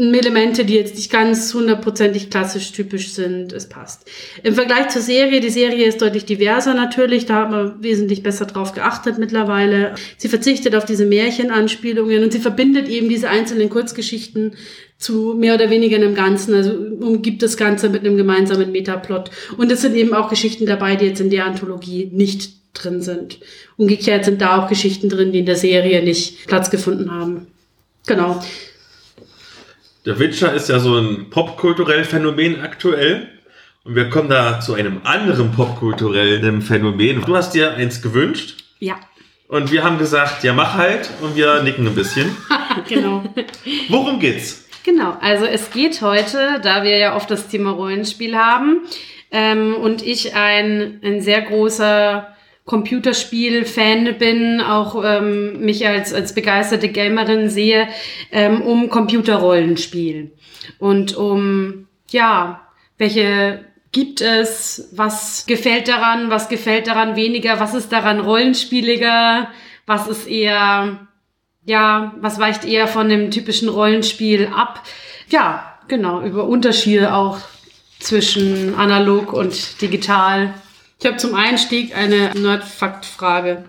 Elemente, 0.00 0.64
die 0.64 0.74
jetzt 0.74 0.94
nicht 0.94 1.10
ganz 1.10 1.52
hundertprozentig 1.52 2.30
klassisch 2.30 2.72
typisch 2.72 3.12
sind. 3.12 3.52
Es 3.52 3.68
passt. 3.68 4.08
Im 4.42 4.54
Vergleich 4.54 4.88
zur 4.88 5.02
Serie, 5.02 5.40
die 5.40 5.50
Serie 5.50 5.86
ist 5.86 6.00
deutlich 6.00 6.24
diverser 6.24 6.74
natürlich, 6.74 7.26
da 7.26 7.42
hat 7.42 7.50
man 7.50 7.82
wesentlich 7.82 8.22
besser 8.22 8.46
drauf 8.46 8.72
geachtet 8.72 9.18
mittlerweile. 9.18 9.94
Sie 10.16 10.28
verzichtet 10.28 10.74
auf 10.74 10.84
diese 10.84 11.04
Märchenanspielungen 11.04 12.24
und 12.24 12.32
sie 12.32 12.38
verbindet 12.38 12.88
eben 12.88 13.08
diese 13.08 13.28
einzelnen 13.28 13.68
Kurzgeschichten 13.68 14.56
zu 14.96 15.34
mehr 15.38 15.54
oder 15.54 15.70
weniger 15.70 15.96
einem 15.96 16.14
Ganzen, 16.14 16.54
also 16.54 16.72
umgibt 16.72 17.42
das 17.42 17.56
Ganze 17.56 17.88
mit 17.88 18.00
einem 18.00 18.16
gemeinsamen 18.16 18.72
Metaplot. 18.72 19.30
Und 19.56 19.70
es 19.72 19.82
sind 19.82 19.94
eben 19.96 20.14
auch 20.14 20.28
Geschichten 20.28 20.66
dabei, 20.66 20.96
die 20.96 21.06
jetzt 21.06 21.20
in 21.20 21.30
der 21.30 21.46
Anthologie 21.46 22.10
nicht 22.12 22.52
drin 22.74 23.02
sind. 23.02 23.40
Umgekehrt 23.76 24.24
sind 24.24 24.40
da 24.40 24.58
auch 24.58 24.68
Geschichten 24.68 25.08
drin, 25.08 25.32
die 25.32 25.40
in 25.40 25.46
der 25.46 25.56
Serie 25.56 26.02
nicht 26.02 26.46
Platz 26.46 26.70
gefunden 26.70 27.10
haben. 27.10 27.48
Genau. 28.06 28.42
Der 30.06 30.18
Witcher 30.18 30.54
ist 30.54 30.70
ja 30.70 30.78
so 30.78 30.96
ein 30.96 31.28
popkulturelles 31.28 32.08
Phänomen 32.08 32.62
aktuell. 32.62 33.28
Und 33.84 33.94
wir 33.94 34.08
kommen 34.08 34.30
da 34.30 34.60
zu 34.60 34.74
einem 34.74 35.02
anderen 35.04 35.52
popkulturellen 35.52 36.62
Phänomen. 36.62 37.22
Du 37.22 37.36
hast 37.36 37.54
dir 37.54 37.74
eins 37.74 38.00
gewünscht. 38.00 38.64
Ja. 38.78 38.98
Und 39.48 39.70
wir 39.70 39.84
haben 39.84 39.98
gesagt, 39.98 40.42
ja, 40.42 40.54
mach 40.54 40.74
halt. 40.74 41.10
Und 41.20 41.36
wir 41.36 41.62
nicken 41.62 41.86
ein 41.86 41.94
bisschen. 41.94 42.34
genau. 42.88 43.24
Worum 43.88 44.20
geht's? 44.20 44.66
Genau, 44.84 45.16
also 45.20 45.44
es 45.44 45.70
geht 45.70 46.00
heute, 46.00 46.60
da 46.62 46.82
wir 46.82 46.96
ja 46.96 47.14
oft 47.14 47.30
das 47.30 47.48
Thema 47.48 47.72
Rollenspiel 47.72 48.34
haben 48.34 48.80
ähm, 49.30 49.74
und 49.74 50.00
ich 50.00 50.34
ein, 50.34 51.00
ein 51.04 51.20
sehr 51.20 51.42
großer 51.42 52.34
Computerspiel-Fan 52.70 54.16
bin, 54.18 54.60
auch 54.60 55.02
ähm, 55.04 55.58
mich 55.58 55.88
als, 55.88 56.14
als 56.14 56.36
begeisterte 56.36 56.88
Gamerin 56.88 57.50
sehe, 57.50 57.88
ähm, 58.30 58.62
um 58.62 58.90
Computerrollenspiel. 58.90 60.30
Und 60.78 61.16
um, 61.16 61.88
ja, 62.10 62.60
welche 62.96 63.64
gibt 63.90 64.20
es, 64.20 64.88
was 64.92 65.46
gefällt 65.46 65.88
daran, 65.88 66.30
was 66.30 66.48
gefällt 66.48 66.86
daran 66.86 67.16
weniger, 67.16 67.58
was 67.58 67.74
ist 67.74 67.90
daran 67.90 68.20
rollenspieliger, 68.20 69.48
was 69.86 70.06
ist 70.06 70.28
eher, 70.28 71.08
ja, 71.64 72.14
was 72.20 72.38
weicht 72.38 72.64
eher 72.64 72.86
von 72.86 73.08
dem 73.08 73.32
typischen 73.32 73.68
Rollenspiel 73.68 74.46
ab. 74.54 74.84
Ja, 75.28 75.74
genau, 75.88 76.22
über 76.22 76.44
Unterschiede 76.44 77.14
auch 77.14 77.40
zwischen 77.98 78.76
analog 78.76 79.32
und 79.32 79.82
digital. 79.82 80.54
Ich 81.00 81.06
habe 81.06 81.16
zum 81.16 81.34
Einstieg 81.34 81.96
eine 81.96 82.32
Nerdfakt-Frage. 82.34 83.64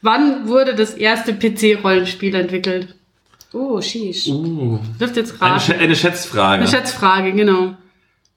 Wann 0.00 0.46
wurde 0.46 0.74
das 0.74 0.94
erste 0.94 1.34
PC-Rollenspiel 1.34 2.34
entwickelt? 2.36 2.94
Oh, 3.52 3.80
sheesh. 3.80 4.28
Uh, 4.28 4.78
Dürft 5.00 5.16
jetzt 5.16 5.42
eine, 5.42 5.54
raten. 5.54 5.60
Sch 5.60 5.78
eine 5.78 5.96
Schätzfrage. 5.96 6.62
Eine 6.62 6.68
Schätzfrage, 6.68 7.32
genau. 7.32 7.76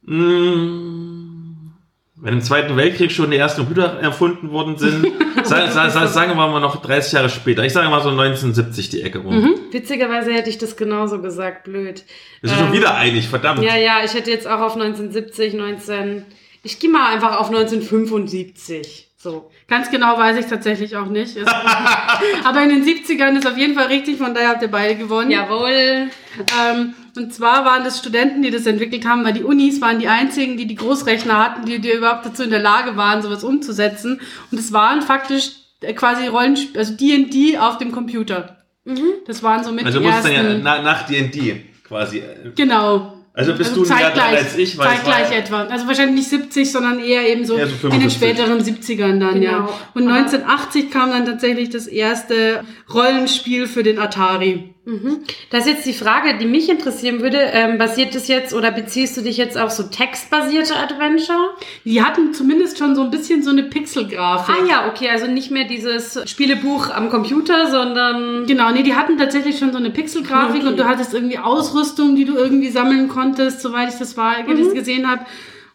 Mm, 0.03 1.71
Wenn 2.15 2.33
im 2.33 2.41
Zweiten 2.41 2.75
Weltkrieg 2.75 3.11
schon 3.11 3.29
die 3.29 3.37
ersten 3.37 3.61
Computer 3.63 3.99
erfunden 3.99 4.51
worden 4.51 4.77
sind, 4.77 5.07
sa 5.43 5.69
sa 5.69 5.89
sa 5.89 6.07
sagen 6.07 6.35
wir 6.35 6.47
mal 6.47 6.59
noch 6.59 6.81
30 6.81 7.13
Jahre 7.13 7.29
später. 7.29 7.63
Ich 7.63 7.73
sage 7.73 7.89
mal 7.89 8.01
so 8.01 8.09
1970 8.09 8.89
die 8.89 9.01
Ecke 9.03 9.19
rum. 9.19 9.55
Witzigerweise 9.71 10.33
hätte 10.33 10.49
ich 10.49 10.57
das 10.57 10.75
genauso 10.75 11.21
gesagt, 11.21 11.63
blöd. 11.63 12.03
Wir 12.41 12.49
sind 12.49 12.59
schon 12.59 12.73
wieder 12.73 12.95
einig, 12.95 13.27
verdammt. 13.27 13.63
Ja, 13.63 13.77
ja, 13.77 13.99
ich 14.03 14.13
hätte 14.13 14.31
jetzt 14.31 14.47
auch 14.47 14.59
auf 14.61 14.73
1970, 14.73 15.53
19. 15.53 16.25
Ich 16.65 16.79
gehe 16.79 16.89
mal 16.89 17.13
einfach 17.13 17.39
auf 17.39 17.47
1975. 17.47 19.11
So. 19.17 19.49
Ganz 19.67 19.89
genau 19.89 20.17
weiß 20.17 20.37
ich 20.37 20.45
tatsächlich 20.47 20.95
auch 20.97 21.07
nicht. 21.07 21.37
Aber 22.43 22.61
in 22.63 22.69
den 22.69 22.83
70ern 22.83 23.37
ist 23.37 23.47
auf 23.47 23.57
jeden 23.57 23.75
Fall 23.75 23.87
richtig, 23.87 24.17
von 24.17 24.33
daher 24.33 24.49
habt 24.49 24.61
ihr 24.61 24.67
beide 24.67 24.95
gewonnen. 24.95 25.31
Jawohl. 25.31 26.09
Ähm, 26.59 26.93
und 27.15 27.33
zwar 27.33 27.65
waren 27.65 27.83
das 27.83 27.99
Studenten, 27.99 28.41
die 28.41 28.51
das 28.51 28.65
entwickelt 28.65 29.07
haben, 29.07 29.23
weil 29.23 29.33
die 29.33 29.43
Unis 29.43 29.79
waren 29.79 29.99
die 29.99 30.07
einzigen, 30.07 30.57
die 30.57 30.67
die 30.67 30.75
Großrechner 30.75 31.37
hatten, 31.43 31.65
die, 31.65 31.79
die 31.79 31.91
überhaupt 31.91 32.25
dazu 32.25 32.43
in 32.43 32.49
der 32.49 32.59
Lage 32.59 32.97
waren, 32.97 33.21
sowas 33.21 33.43
umzusetzen. 33.43 34.19
Und 34.51 34.59
es 34.59 34.73
waren 34.73 35.01
faktisch 35.01 35.51
äh, 35.81 35.93
quasi 35.93 36.27
Rollenspiel, 36.27 36.77
also 36.79 36.93
D&D 36.93 37.57
auf 37.57 37.77
dem 37.77 37.91
Computer. 37.91 38.57
Das 39.25 39.41
waren 39.41 39.63
so 39.63 39.71
mit 39.71 39.85
Also 39.85 39.99
die 39.99 40.05
muss 40.05 40.21
dann 40.21 40.31
ersten. 40.31 40.51
ja 40.51 40.57
na, 40.61 40.81
nach 40.81 41.07
D&D 41.07 41.65
quasi. 41.83 42.21
genau. 42.55 43.14
Also 43.37 43.53
bist 43.53 43.75
du 43.75 43.83
ein 43.83 43.89
Jahr 43.89 43.99
zeitgleich, 43.99 44.25
dran 44.29 44.35
als 44.45 44.57
ich, 44.57 44.77
weil 44.77 44.87
zeitgleich 44.87 45.29
war- 45.29 45.37
etwa. 45.37 45.63
Also 45.65 45.87
wahrscheinlich 45.87 46.15
nicht 46.15 46.29
70, 46.29 46.71
sondern 46.71 46.99
eher 46.99 47.27
eben 47.27 47.45
so, 47.45 47.57
Eher 47.57 47.67
so 47.67 47.87
in 47.89 47.99
den 47.99 48.09
55. 48.09 48.13
späteren 48.13 48.59
70ern 48.63 49.19
dann, 49.19 49.41
ja. 49.41 49.51
Genau. 49.57 49.79
Und 49.93 50.03
Aber- 50.07 50.13
1980 50.19 50.89
kam 50.89 51.09
dann 51.11 51.25
tatsächlich 51.25 51.69
das 51.69 51.87
erste 51.87 52.63
Rollenspiel 52.93 53.67
für 53.67 53.83
den 53.83 53.99
Atari. 53.99 54.74
Das 55.49 55.61
ist 55.65 55.67
jetzt 55.73 55.85
die 55.85 55.93
Frage, 55.93 56.37
die 56.37 56.45
mich 56.45 56.69
interessieren 56.69 57.19
würde. 57.21 57.37
Ähm, 57.37 57.77
basiert 57.79 58.13
das 58.13 58.27
jetzt 58.27 58.53
oder 58.53 58.71
beziehst 58.71 59.17
du 59.17 59.21
dich 59.21 59.37
jetzt 59.37 59.57
auf 59.57 59.71
so 59.71 59.83
textbasierte 59.83 60.75
Adventure? 60.75 61.49
Die 61.85 62.03
hatten 62.03 62.33
zumindest 62.33 62.77
schon 62.77 62.95
so 62.95 63.01
ein 63.01 63.09
bisschen 63.09 63.41
so 63.41 63.49
eine 63.49 63.63
Pixelgrafik. 63.63 64.55
Ah 64.55 64.65
ja, 64.69 64.87
okay, 64.87 65.09
also 65.09 65.25
nicht 65.27 65.49
mehr 65.49 65.65
dieses 65.65 66.19
Spielebuch 66.29 66.89
am 66.91 67.09
Computer, 67.09 67.69
sondern 67.71 68.45
Genau, 68.45 68.71
nee, 68.71 68.83
die 68.83 68.95
hatten 68.95 69.17
tatsächlich 69.17 69.57
schon 69.57 69.71
so 69.71 69.77
eine 69.79 69.89
Pixelgrafik 69.89 70.61
Okay. 70.61 70.67
und 70.67 70.77
du 70.77 70.85
hattest 70.87 71.13
irgendwie 71.13 71.39
Ausrüstung, 71.39 72.15
die 72.15 72.25
du 72.25 72.35
irgendwie 72.35 72.69
sammeln 72.69 73.07
konntest, 73.07 73.61
soweit 73.61 73.89
ich 73.89 73.95
das 73.99 74.15
war, 74.17 74.43
Mhm. 74.43 74.63
das 74.65 74.73
gesehen 74.73 75.09
habe. 75.09 75.25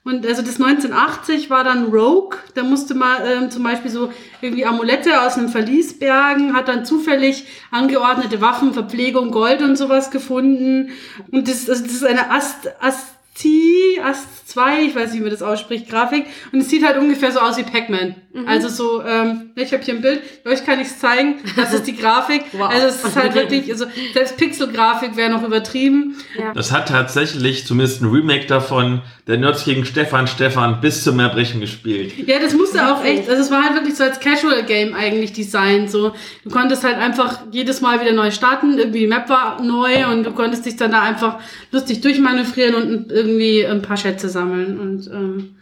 Und 0.03 0.27
also 0.27 0.41
das 0.41 0.59
1980 0.59 1.51
war 1.51 1.63
dann 1.63 1.93
Rogue, 1.93 2.39
da 2.55 2.63
musste 2.63 2.95
man 2.95 3.19
ähm, 3.27 3.51
zum 3.51 3.63
Beispiel 3.63 3.91
so 3.91 4.11
irgendwie 4.41 4.65
Amulette 4.65 5.21
aus 5.21 5.37
einem 5.37 5.51
Verlies 5.51 5.99
bergen, 5.99 6.55
hat 6.55 6.69
dann 6.69 6.87
zufällig 6.87 7.45
angeordnete 7.71 8.41
Waffen, 8.41 8.73
Verpflegung, 8.73 9.31
Gold 9.31 9.61
und 9.61 9.77
sowas 9.77 10.11
gefunden. 10.11 10.93
Und 11.31 11.49
das, 11.49 11.69
also 11.69 11.83
das 11.83 11.93
ist 11.93 12.05
eine 12.05 12.31
Ast, 12.31 12.71
Asti, 12.81 14.01
Ast 14.03 14.49
2, 14.49 14.85
ich 14.85 14.95
weiß 14.95 15.11
nicht, 15.11 15.21
wie 15.21 15.25
man 15.25 15.33
das 15.33 15.43
ausspricht, 15.43 15.91
Grafik. 15.91 16.25
Und 16.51 16.61
es 16.61 16.71
sieht 16.71 16.85
halt 16.85 16.97
ungefähr 16.97 17.31
so 17.31 17.41
aus 17.41 17.59
wie 17.59 17.63
Pac-Man. 17.63 18.15
Mhm. 18.33 18.47
Also 18.47 18.69
so, 18.69 19.03
ähm, 19.05 19.51
ich 19.57 19.73
habe 19.73 19.83
hier 19.83 19.95
ein 19.95 20.03
Bild, 20.03 20.23
euch 20.47 20.65
kann 20.65 20.79
ich 20.81 20.87
es 20.87 21.01
zeigen, 21.01 21.37
das 21.57 21.75
ist 21.75 21.87
die 21.87 21.97
Grafik. 21.97 22.45
Wow. 22.53 22.69
Also 22.69 22.89
es 22.89 23.05
ist 23.05 23.17
halt 23.17 23.35
wirklich, 23.35 23.71
also 23.71 23.87
selbst 24.13 24.37
Pixelgrafik 24.37 25.17
wäre 25.17 25.31
noch 25.31 25.43
übertrieben. 25.43 26.17
Das 26.55 26.73
hat 26.73 26.89
tatsächlich 26.89 27.65
zumindest 27.67 28.03
ein 28.03 28.11
Remake 28.11 28.47
davon, 28.47 29.01
der 29.27 29.39
Nerds 29.39 29.65
gegen 29.65 29.87
Stefan 29.87 30.27
Stefan 30.27 30.81
bis 30.81 31.05
zum 31.05 31.19
Erbrechen 31.21 31.61
gespielt. 31.61 32.13
Ja, 32.27 32.39
das 32.39 32.53
musste 32.53 32.93
auch 32.93 33.05
echt, 33.05 33.29
also 33.31 33.41
es 33.41 33.51
war 33.51 33.63
halt 33.63 33.75
wirklich 33.75 33.95
so 33.95 34.05
als 34.05 34.21
Casual 34.21 34.65
Game 34.65 34.95
eigentlich 34.95 35.33
designt, 35.33 35.91
so. 35.91 36.13
Du 36.45 36.51
konntest 36.51 36.85
halt 36.85 36.99
einfach 36.99 37.41
jedes 37.51 37.81
Mal 37.81 38.01
wieder 38.01 38.13
neu 38.13 38.31
starten, 38.31 38.77
irgendwie 38.77 39.01
die 39.01 39.07
Map 39.07 39.29
war 39.31 39.63
neu 39.63 40.07
und 40.13 40.25
du 40.25 40.33
konntest 40.33 40.67
dich 40.67 40.77
dann 40.77 40.91
da 40.93 41.03
einfach 41.03 41.39
lustig 41.73 42.01
durchmanövrieren 42.03 42.75
und 42.75 43.13
irgendwie 43.13 43.65
ein 43.65 43.81
paar 43.81 43.97
Schätze 43.97 44.29
sammeln 44.29 44.79
und, 44.79 45.07
ähm, 45.07 45.57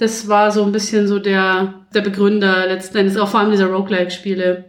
das 0.00 0.28
war 0.28 0.50
so 0.50 0.64
ein 0.64 0.72
bisschen 0.72 1.06
so 1.06 1.18
der, 1.18 1.74
der 1.94 2.00
Begründer 2.00 2.66
letzten 2.66 2.96
Endes, 2.96 3.18
auch 3.18 3.28
vor 3.28 3.40
allem 3.40 3.50
dieser 3.50 3.66
Roguelike-Spiele. 3.66 4.64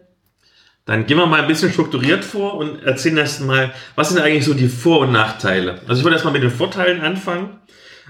Dann 0.85 1.05
gehen 1.05 1.17
wir 1.17 1.25
mal 1.25 1.41
ein 1.41 1.47
bisschen 1.47 1.71
strukturiert 1.71 2.25
vor 2.25 2.55
und 2.55 2.83
erzählen 2.83 3.17
erst 3.17 3.45
mal, 3.45 3.71
was 3.95 4.09
sind 4.09 4.21
eigentlich 4.21 4.43
so 4.43 4.53
die 4.53 4.67
Vor- 4.67 4.99
und 4.99 5.13
Nachteile? 5.13 5.79
Also 5.87 5.99
ich 5.99 6.03
würde 6.03 6.15
erstmal 6.15 6.33
mit 6.33 6.43
den 6.43 6.51
Vorteilen 6.51 6.99
anfangen. 6.99 7.61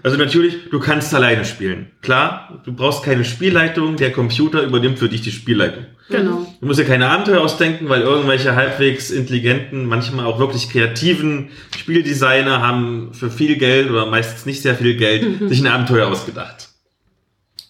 Also 0.02 0.18
natürlich, 0.18 0.72
du 0.72 0.80
kannst 0.80 1.14
alleine 1.14 1.46
spielen. 1.46 1.92
Klar, 2.02 2.60
du 2.66 2.74
brauchst 2.74 3.04
keine 3.04 3.24
Spielleitung, 3.24 3.98
der 3.98 4.12
Computer 4.12 4.64
übernimmt 4.64 4.98
für 4.98 5.10
dich 5.10 5.22
die 5.22 5.32
Spielleitung. 5.32 5.86
Genau. 6.10 6.48
Du 6.60 6.66
musst 6.66 6.80
dir 6.80 6.86
keine 6.86 7.08
Abenteuer 7.08 7.42
ausdenken, 7.42 7.88
weil 7.88 8.02
irgendwelche 8.02 8.56
halbwegs 8.56 9.12
intelligenten, 9.12 9.86
manchmal 9.86 10.26
auch 10.26 10.40
wirklich 10.40 10.72
kreativen 10.72 11.50
Spieldesigner 11.78 12.66
haben 12.66 13.14
für 13.14 13.30
viel 13.30 13.58
Geld 13.58 13.92
oder 13.92 14.08
meistens 14.08 14.48
nicht 14.48 14.64
sehr 14.64 14.74
viel 14.74 14.96
Geld 14.96 15.24
sich 15.50 15.60
ein 15.60 15.68
Abenteuer 15.68 16.08
ausgedacht. 16.08 16.71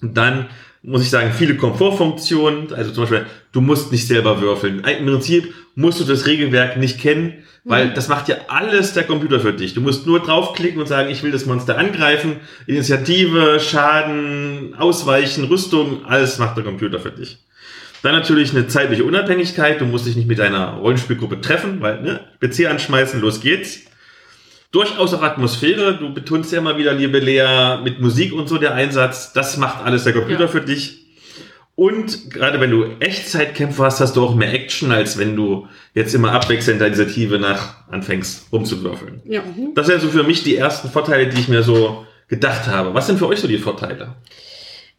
Und 0.01 0.17
dann 0.17 0.47
muss 0.83 1.03
ich 1.03 1.09
sagen, 1.09 1.31
viele 1.31 1.55
Komfortfunktionen, 1.57 2.73
also 2.73 2.91
zum 2.91 3.03
Beispiel, 3.03 3.25
du 3.51 3.61
musst 3.61 3.91
nicht 3.91 4.07
selber 4.07 4.41
würfeln. 4.41 4.83
Im 4.83 5.05
Prinzip 5.05 5.53
musst 5.75 5.99
du 5.99 6.05
das 6.05 6.25
Regelwerk 6.25 6.77
nicht 6.77 6.99
kennen, 6.99 7.43
weil 7.63 7.93
das 7.93 8.07
macht 8.07 8.27
ja 8.27 8.37
alles 8.47 8.93
der 8.93 9.03
Computer 9.03 9.39
für 9.39 9.53
dich. 9.53 9.75
Du 9.75 9.81
musst 9.81 10.07
nur 10.07 10.19
draufklicken 10.19 10.81
und 10.81 10.87
sagen, 10.87 11.11
ich 11.11 11.21
will 11.21 11.31
das 11.31 11.45
Monster 11.45 11.77
angreifen, 11.77 12.37
Initiative, 12.65 13.59
Schaden, 13.59 14.73
Ausweichen, 14.75 15.43
Rüstung, 15.43 16.03
alles 16.05 16.39
macht 16.39 16.57
der 16.57 16.63
Computer 16.63 16.99
für 16.99 17.11
dich. 17.11 17.37
Dann 18.01 18.13
natürlich 18.13 18.51
eine 18.51 18.67
zeitliche 18.67 19.03
Unabhängigkeit. 19.03 19.79
Du 19.79 19.85
musst 19.85 20.07
dich 20.07 20.15
nicht 20.15 20.27
mit 20.27 20.39
deiner 20.39 20.77
Rollenspielgruppe 20.77 21.39
treffen, 21.39 21.81
weil 21.81 22.01
ne, 22.01 22.19
PC 22.39 22.65
anschmeißen, 22.65 23.21
los 23.21 23.41
geht's. 23.41 23.81
Durchaus 24.71 25.13
auch 25.13 25.21
Atmosphäre. 25.21 25.97
Du 25.97 26.13
betonst 26.13 26.51
ja 26.51 26.59
immer 26.59 26.77
wieder, 26.77 26.93
liebe 26.93 27.19
Lea, 27.19 27.77
mit 27.83 27.99
Musik 27.99 28.31
und 28.33 28.47
so 28.47 28.57
der 28.57 28.73
Einsatz. 28.73 29.33
Das 29.33 29.57
macht 29.57 29.83
alles 29.83 30.05
der 30.05 30.13
Computer 30.13 30.41
Ja. 30.41 30.47
für 30.47 30.61
dich. 30.61 30.97
Und 31.75 32.29
gerade 32.31 32.59
wenn 32.61 32.69
du 32.71 32.85
Echtzeitkämpfe 32.99 33.83
hast, 33.83 33.99
hast 34.01 34.15
du 34.15 34.23
auch 34.23 34.35
mehr 34.35 34.53
Action, 34.53 34.91
als 34.91 35.17
wenn 35.17 35.35
du 35.35 35.67
jetzt 35.93 36.13
immer 36.13 36.31
abwechselnd 36.31 36.79
der 36.79 36.87
Initiative 36.87 37.39
nach 37.39 37.87
anfängst 37.89 38.47
rumzuwürfeln. 38.51 39.21
Ja. 39.25 39.41
Das 39.75 39.87
sind 39.87 40.01
so 40.01 40.09
für 40.09 40.23
mich 40.23 40.43
die 40.43 40.55
ersten 40.57 40.89
Vorteile, 40.89 41.27
die 41.27 41.39
ich 41.39 41.47
mir 41.47 41.63
so 41.63 42.05
gedacht 42.27 42.67
habe. 42.67 42.93
Was 42.93 43.07
sind 43.07 43.19
für 43.19 43.27
euch 43.27 43.39
so 43.39 43.47
die 43.47 43.57
Vorteile? 43.57 44.15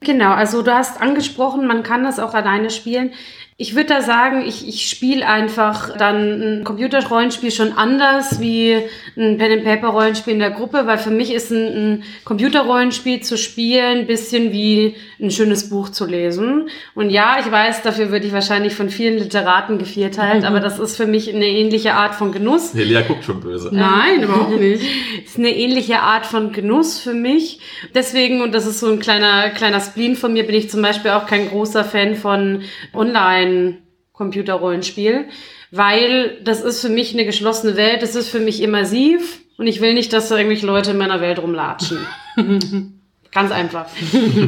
Genau, 0.01 0.33
also 0.33 0.63
du 0.63 0.73
hast 0.75 1.01
angesprochen, 1.01 1.67
man 1.67 1.83
kann 1.85 2.03
das 2.03 2.19
auch 2.19 2.35
alleine 2.35 2.71
spielen. 2.71 3.13
Ich 3.59 3.75
würde 3.75 3.91
da 3.91 4.01
sagen, 4.01 4.45
ich, 4.47 4.67
ich 4.67 4.89
spiele 4.89 5.27
einfach 5.27 5.97
dann 5.97 6.61
ein 6.61 6.65
Computerrollenspiel 6.65 7.51
schon 7.51 7.73
anders 7.73 8.41
wie 8.41 8.77
ein 9.17 9.37
Pen-and-Paper-Rollenspiel 9.37 10.33
in 10.33 10.39
der 10.39 10.51
Gruppe, 10.51 10.87
weil 10.87 10.97
für 10.97 11.11
mich 11.11 11.33
ist 11.33 11.51
ein, 11.51 11.67
ein 11.67 12.05
Computerrollenspiel 12.25 13.21
zu 13.21 13.37
spielen 13.37 14.01
ein 14.01 14.07
bisschen 14.07 14.53
wie 14.53 14.97
ein 15.21 15.31
schönes 15.31 15.69
Buch 15.69 15.91
zu 15.91 16.07
lesen. 16.07 16.69
Und 16.95 17.11
ja, 17.11 17.37
ich 17.41 17.51
weiß, 17.51 17.83
dafür 17.83 18.11
würde 18.11 18.27
ich 18.27 18.33
wahrscheinlich 18.33 18.75
von 18.75 18.89
vielen 18.89 19.19
Literaten 19.19 19.79
gevierteilt, 19.79 20.45
aber 20.45 20.61
das 20.61 20.79
ist 20.79 20.97
für 20.97 21.07
mich 21.07 21.33
eine 21.33 21.47
ähnliche 21.47 21.95
Art 21.95 22.15
von 22.15 22.33
Genuss. 22.33 22.73
Nee, 22.75 22.85
Lea 22.85 23.03
guckt 23.07 23.25
schon 23.25 23.41
böse. 23.41 23.71
Nein, 23.73 24.23
überhaupt 24.23 24.59
nicht. 24.59 24.83
ist 25.25 25.39
eine 25.39 25.55
ähnliche 25.55 26.01
Art 26.01 26.27
von 26.27 26.53
Genuss 26.53 26.99
für 26.99 27.15
mich. 27.15 27.61
Deswegen, 27.95 28.41
und 28.41 28.53
das 28.55 28.67
ist 28.67 28.81
so 28.81 28.91
ein 28.91 28.99
kleiner, 28.99 29.51
kleiner 29.51 29.81
Spleen 29.81 30.17
von 30.17 30.33
mir, 30.33 30.45
bin 30.45 30.55
ich 30.55 30.71
zum 30.71 30.81
Beispiel 30.83 31.11
auch 31.13 31.27
kein 31.27 31.49
großer 31.49 31.85
Fan 31.85 32.17
von 32.17 32.63
Online-Computerrollenspiel, 33.53 35.27
weil 35.71 36.39
das 36.43 36.63
ist 36.63 36.81
für 36.81 36.89
mich 36.89 37.13
eine 37.13 37.25
geschlossene 37.25 37.77
Welt, 37.77 38.03
das 38.03 38.15
ist 38.15 38.29
für 38.29 38.41
mich 38.41 38.63
immersiv 38.63 39.41
und 39.59 39.67
ich 39.67 39.81
will 39.81 39.95
nicht, 39.95 40.13
dass 40.13 40.29
da 40.29 40.37
irgendwelche 40.37 40.67
Leute 40.67 40.93
in 40.93 40.99
meiner 40.99 41.21
Welt 41.21 41.39
rumlatschen. 41.39 41.99
Ganz 43.33 43.51
einfach. 43.51 43.87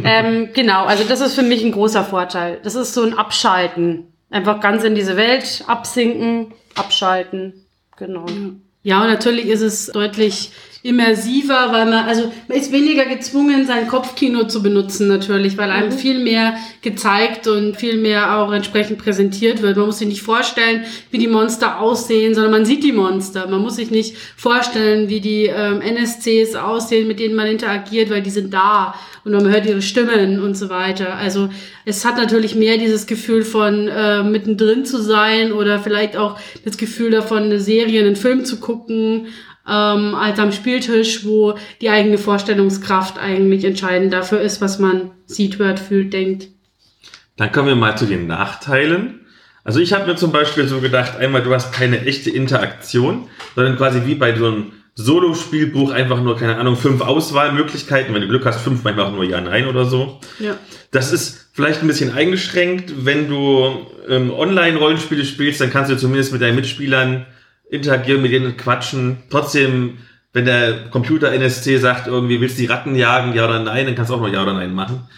ähm, 0.05 0.51
genau, 0.53 0.85
also 0.85 1.05
das 1.05 1.21
ist 1.21 1.35
für 1.35 1.43
mich 1.43 1.65
ein 1.65 1.73
großer 1.73 2.05
Vorteil. 2.05 2.61
Das 2.63 2.75
ist 2.75 2.93
so 2.93 3.03
ein 3.03 3.15
Abschalten. 3.15 4.09
Einfach 4.31 4.61
ganz 4.61 4.85
in 4.85 4.95
diese 4.95 5.17
Welt 5.17 5.65
absinken, 5.69 6.53
abschalten. 6.75 7.65
Genau. 7.97 8.27
Ja, 8.83 9.01
und 9.01 9.07
natürlich 9.07 9.47
ist 9.47 9.63
es 9.63 9.87
deutlich 9.87 10.51
immersiver, 10.85 11.73
weil 11.73 11.87
man, 11.87 12.05
also 12.07 12.31
man 12.47 12.59
ist 12.59 12.71
weniger 12.71 13.07
gezwungen, 13.07 13.67
sein 13.67 13.89
Kopfkino 13.89 14.45
zu 14.45 14.63
benutzen 14.63 15.09
natürlich, 15.09 15.57
weil 15.57 15.71
einem 15.71 15.91
viel 15.91 16.19
mehr 16.19 16.59
gezeigt 16.83 17.47
und 17.49 17.79
viel 17.79 17.97
mehr 17.97 18.37
auch 18.37 18.53
entsprechend 18.53 18.99
präsentiert 18.99 19.63
wird. 19.63 19.79
Man 19.79 19.87
muss 19.87 20.01
sich 20.01 20.09
nicht 20.09 20.21
vorstellen, 20.21 20.85
wie 21.11 21.17
die 21.17 21.27
Monster 21.27 21.81
aussehen, 21.81 22.35
sondern 22.35 22.53
man 22.53 22.65
sieht 22.67 22.85
die 22.85 22.93
Monster. 22.93 23.49
Man 23.49 23.63
muss 23.63 23.77
sich 23.77 23.91
nicht 23.91 24.15
vorstellen, 24.37 25.09
wie 25.09 25.21
die 25.21 25.47
ähm, 25.47 25.81
NSCs 25.81 26.55
aussehen, 26.55 27.09
mit 27.09 27.19
denen 27.19 27.35
man 27.35 27.47
interagiert, 27.47 28.11
weil 28.11 28.21
die 28.21 28.29
sind 28.29 28.53
da 28.53 28.95
und 29.25 29.33
man 29.33 29.49
hört 29.49 29.65
ihre 29.65 29.81
Stimmen 29.81 30.39
und 30.39 30.55
so 30.55 30.69
weiter. 30.69 31.15
Also 31.15 31.49
es 31.87 32.05
hat 32.05 32.19
natürlich 32.19 32.57
mehr 32.57 32.77
dieses 32.77 33.07
Gefühl 33.07 33.43
von 33.43 33.89
äh, 33.89 34.23
mittendrin 34.23 34.85
zu 34.85 35.01
sein 35.01 35.53
oder 35.53 35.79
vielleicht 35.79 36.19
auch 36.19 36.39
das 36.63 36.77
Gefühl 36.77 37.11
davon, 37.11 37.45
eine 37.45 37.59
Serie, 37.59 38.01
einen 38.01 38.17
Film 38.17 38.45
zu 38.45 38.61
gucken, 38.61 39.29
ähm, 39.69 40.15
als 40.15 40.39
am 40.39 40.53
Spieltisch, 40.53 41.25
wo 41.25 41.55
die 41.81 41.91
eigene 41.91 42.19
Vorstellungskraft 42.19 43.19
eigentlich 43.19 43.65
entscheidend 43.65 44.13
dafür 44.13 44.41
ist, 44.41 44.61
was 44.61 44.79
man 44.79 45.13
sieht, 45.27 45.59
hört, 45.59 45.81
fühlt, 45.81 46.13
denkt. 46.13 46.49
Dann 47.37 47.51
kommen 47.51 47.69
wir 47.69 47.77
mal 47.77 47.97
zu 47.97 48.07
den 48.07 48.27
Nachteilen. 48.27 49.21
Also 49.65 49.81
ich 49.81 49.93
habe 49.95 50.07
mir 50.07 50.17
zum 50.17 50.31
Beispiel 50.31 50.69
so 50.69 50.81
gedacht, 50.81 51.17
einmal, 51.17 51.43
du 51.43 51.53
hast 51.53 51.73
keine 51.73 52.05
echte 52.05 52.31
Interaktion, 52.31 53.29
sondern 53.55 53.77
quasi 53.77 54.03
wie 54.05 54.15
bei 54.15 54.37
so 54.37 54.47
einem 54.47 54.73
Solo-Spielbuch 54.95 55.91
einfach 55.91 56.23
nur, 56.23 56.37
keine 56.37 56.57
Ahnung, 56.57 56.77
fünf 56.77 57.01
Auswahlmöglichkeiten. 57.01 58.15
Wenn 58.15 58.21
du 58.21 58.29
Glück 58.29 58.45
hast, 58.45 58.61
fünf, 58.61 58.85
manchmal 58.85 59.07
auch 59.07 59.13
nur 59.13 59.25
Ja, 59.25 59.41
Nein 59.41 59.67
oder 59.67 59.87
so. 59.87 60.21
Ja. 60.39 60.57
Das 60.91 61.13
ist 61.13 61.49
vielleicht 61.53 61.81
ein 61.81 61.89
bisschen 61.89 62.15
eingeschränkt. 62.15 62.93
Wenn 63.05 63.29
du 63.29 63.87
ähm, 64.09 64.31
Online-Rollenspiele 64.31 65.25
spielst, 65.25 65.61
dann 65.61 65.71
kannst 65.71 65.91
du 65.91 65.97
zumindest 65.97 66.33
mit 66.33 66.43
deinen 66.43 66.57
Mitspielern 66.57 67.27
interagieren, 67.75 68.23
mit 68.23 68.33
denen 68.33 68.57
quatschen. 68.57 69.19
Trotzdem, 69.31 69.99
wenn 70.33 70.45
der 70.45 70.91
Computer 70.91 71.33
NSC 71.33 71.79
sagt, 71.79 72.07
irgendwie 72.07 72.41
willst 72.41 72.57
du 72.57 72.63
die 72.63 72.69
Ratten 72.69 72.97
jagen, 72.97 73.35
ja 73.35 73.47
oder 73.47 73.63
nein, 73.63 73.87
dann 73.87 73.95
kannst 73.95 74.11
du 74.11 74.15
auch 74.15 74.21
nur 74.21 74.31
Ja 74.31 74.43
oder 74.43 74.55
Nein 74.55 74.75
machen. 74.75 75.09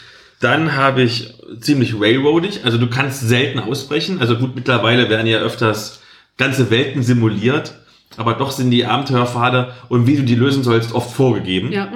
Dann 0.40 0.74
habe 0.74 1.02
ich 1.02 1.34
ziemlich 1.60 1.98
railroadig, 1.98 2.64
also 2.64 2.76
du 2.76 2.88
kannst 2.88 3.26
selten 3.26 3.58
ausbrechen. 3.58 4.20
Also 4.20 4.36
gut, 4.36 4.54
mittlerweile 4.54 5.08
werden 5.08 5.26
ja 5.26 5.38
öfters 5.38 6.02
ganze 6.36 6.70
Welten 6.70 7.02
simuliert, 7.02 7.74
aber 8.16 8.34
doch 8.34 8.50
sind 8.50 8.70
die 8.70 8.84
Abenteuerpfade 8.84 9.72
und 9.88 10.06
wie 10.06 10.16
du 10.16 10.22
die 10.22 10.34
lösen 10.34 10.62
sollst 10.62 10.94
oft 10.94 11.14
vorgegeben. 11.14 11.72
Ja. 11.72 11.90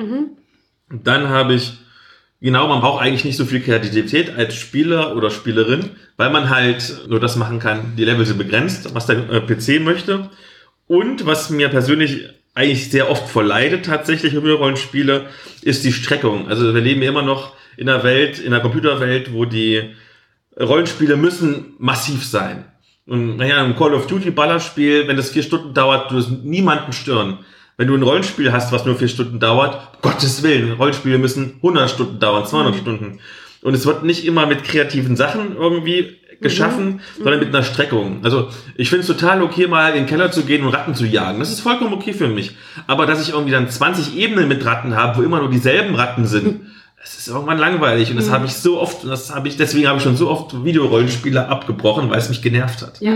Dann 0.91 1.29
habe 1.29 1.55
ich, 1.55 1.79
genau, 2.41 2.67
man 2.67 2.81
braucht 2.81 3.03
eigentlich 3.03 3.25
nicht 3.25 3.37
so 3.37 3.45
viel 3.45 3.61
Kreativität 3.61 4.35
als 4.37 4.55
Spieler 4.55 5.17
oder 5.17 5.31
Spielerin, 5.31 5.91
weil 6.17 6.31
man 6.31 6.51
halt 6.51 7.09
nur 7.09 7.21
das 7.21 7.37
machen 7.37 7.59
kann, 7.59 7.95
die 7.97 8.05
Level 8.05 8.25
sind 8.25 8.39
begrenzt, 8.39 8.95
was 8.95 9.07
der 9.07 9.31
äh, 9.31 9.41
PC 9.41 9.83
möchte. 9.83 10.31
Und 10.91 11.25
was 11.25 11.51
mir 11.51 11.69
persönlich 11.69 12.25
eigentlich 12.53 12.91
sehr 12.91 13.13
oft 13.13 13.29
verleidet, 13.29 13.87
tatsächlich 13.87 14.35
über 14.35 14.55
Rollenspiele, 14.55 15.27
ist 15.63 15.85
die 15.85 15.93
Streckung. 15.93 16.49
Also 16.49 16.75
wir 16.75 16.81
leben 16.81 17.01
immer 17.03 17.23
noch 17.23 17.53
in 17.77 17.89
einer 17.89 18.03
Welt, 18.03 18.41
in 18.41 18.53
einer 18.53 18.61
Computerwelt, 18.61 19.33
wo 19.33 19.45
die 19.45 19.95
Rollenspiele 20.59 21.17
müssen 21.17 21.75
massiv 21.79 22.25
sein. 22.25 22.65
Und 23.07 23.37
naja, 23.37 23.65
im 23.65 23.77
Call 23.77 23.95
of 23.95 24.09
Duty 24.09 24.33
Ballerspiel, 24.33 25.07
wenn 25.07 25.17
das 25.17 25.31
vier 25.31 25.45
Stunden 25.45 25.75
dauert, 25.75 26.11
du 26.11 26.19
es 26.19 26.29
niemanden 26.29 26.93
stören. 26.93 27.39
Wenn 27.77 27.87
du 27.87 27.95
ein 27.95 28.03
Rollenspiel 28.03 28.51
hast, 28.51 28.73
was 28.73 28.85
nur 28.85 28.97
vier 28.97 29.07
Stunden 29.07 29.39
dauert, 29.39 30.03
Gottes 30.03 30.43
Willen, 30.43 30.73
Rollenspiele 30.73 31.19
müssen 31.19 31.55
100 31.59 31.89
Stunden 31.89 32.19
dauern, 32.19 32.47
200 32.47 32.75
Stunden. 32.75 33.21
Und 33.63 33.75
es 33.75 33.87
wird 33.87 34.03
nicht 34.03 34.25
immer 34.25 34.47
mit 34.47 34.65
kreativen 34.65 35.15
Sachen 35.15 35.55
irgendwie 35.55 36.17
geschaffen, 36.41 37.01
sondern 37.17 37.41
mit 37.41 37.49
einer 37.49 37.63
Streckung. 37.63 38.21
Also 38.23 38.49
ich 38.77 38.89
finde 38.89 39.03
es 39.03 39.07
total 39.07 39.43
okay, 39.43 39.67
mal 39.67 39.91
in 39.91 39.97
den 39.97 40.07
Keller 40.07 40.33
zu 40.33 40.43
gehen 40.45 40.65
und 40.65 40.73
Ratten 40.73 40.95
zu 40.95 41.05
jagen. 41.05 41.39
Das 41.39 41.53
ist 41.53 41.61
vollkommen 41.61 41.93
okay 41.93 42.13
für 42.13 42.29
mich. 42.29 42.57
Aber 42.87 43.07
dass 43.07 43.23
ich 43.23 43.35
irgendwie 43.35 43.53
dann 43.53 43.69
20 43.69 44.17
Ebenen 44.17 44.49
mit 44.49 44.65
Ratten 44.65 44.97
habe, 44.97 45.19
wo 45.19 45.23
immer 45.23 45.41
nur 45.41 45.51
dieselben 45.51 45.95
Ratten 45.95 46.27
sind, 46.27 46.63
das 47.01 47.19
ist 47.19 47.29
irgendwann 47.29 47.59
langweilig. 47.59 48.11
Und 48.11 48.17
das 48.17 48.31
habe 48.31 48.47
ich 48.47 48.53
so 48.55 48.79
oft, 48.81 49.05
und 49.05 49.11
das 49.11 49.35
habe 49.35 49.49
ich, 49.49 49.57
deswegen 49.57 49.89
habe 49.89 49.99
ich 49.99 50.05
schon 50.05 50.17
so 50.17 50.31
oft 50.31 50.65
Videorollenspiele 50.65 51.49
abgebrochen, 51.49 52.11
weil 52.11 52.19
es 52.19 52.29
mich 52.29 52.43
genervt 52.43 52.83
hat. 52.83 53.01
Ja. 53.01 53.15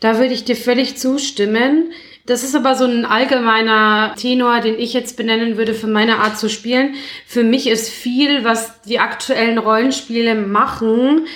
Da 0.00 0.18
würde 0.18 0.34
ich 0.34 0.44
dir 0.44 0.56
völlig 0.56 0.96
zustimmen. 0.96 1.92
Das 2.26 2.42
ist 2.42 2.56
aber 2.56 2.74
so 2.74 2.84
ein 2.84 3.04
allgemeiner 3.04 4.14
Tenor, 4.16 4.60
den 4.60 4.78
ich 4.78 4.92
jetzt 4.92 5.16
benennen 5.16 5.56
würde 5.56 5.74
für 5.74 5.86
meine 5.86 6.18
Art 6.18 6.38
zu 6.38 6.50
spielen. 6.50 6.94
Für 7.26 7.44
mich 7.44 7.68
ist 7.68 7.88
viel, 7.88 8.44
was 8.44 8.82
die 8.82 8.98
aktuellen 8.98 9.58
Rollenspiele 9.58 10.34
machen, 10.34 11.26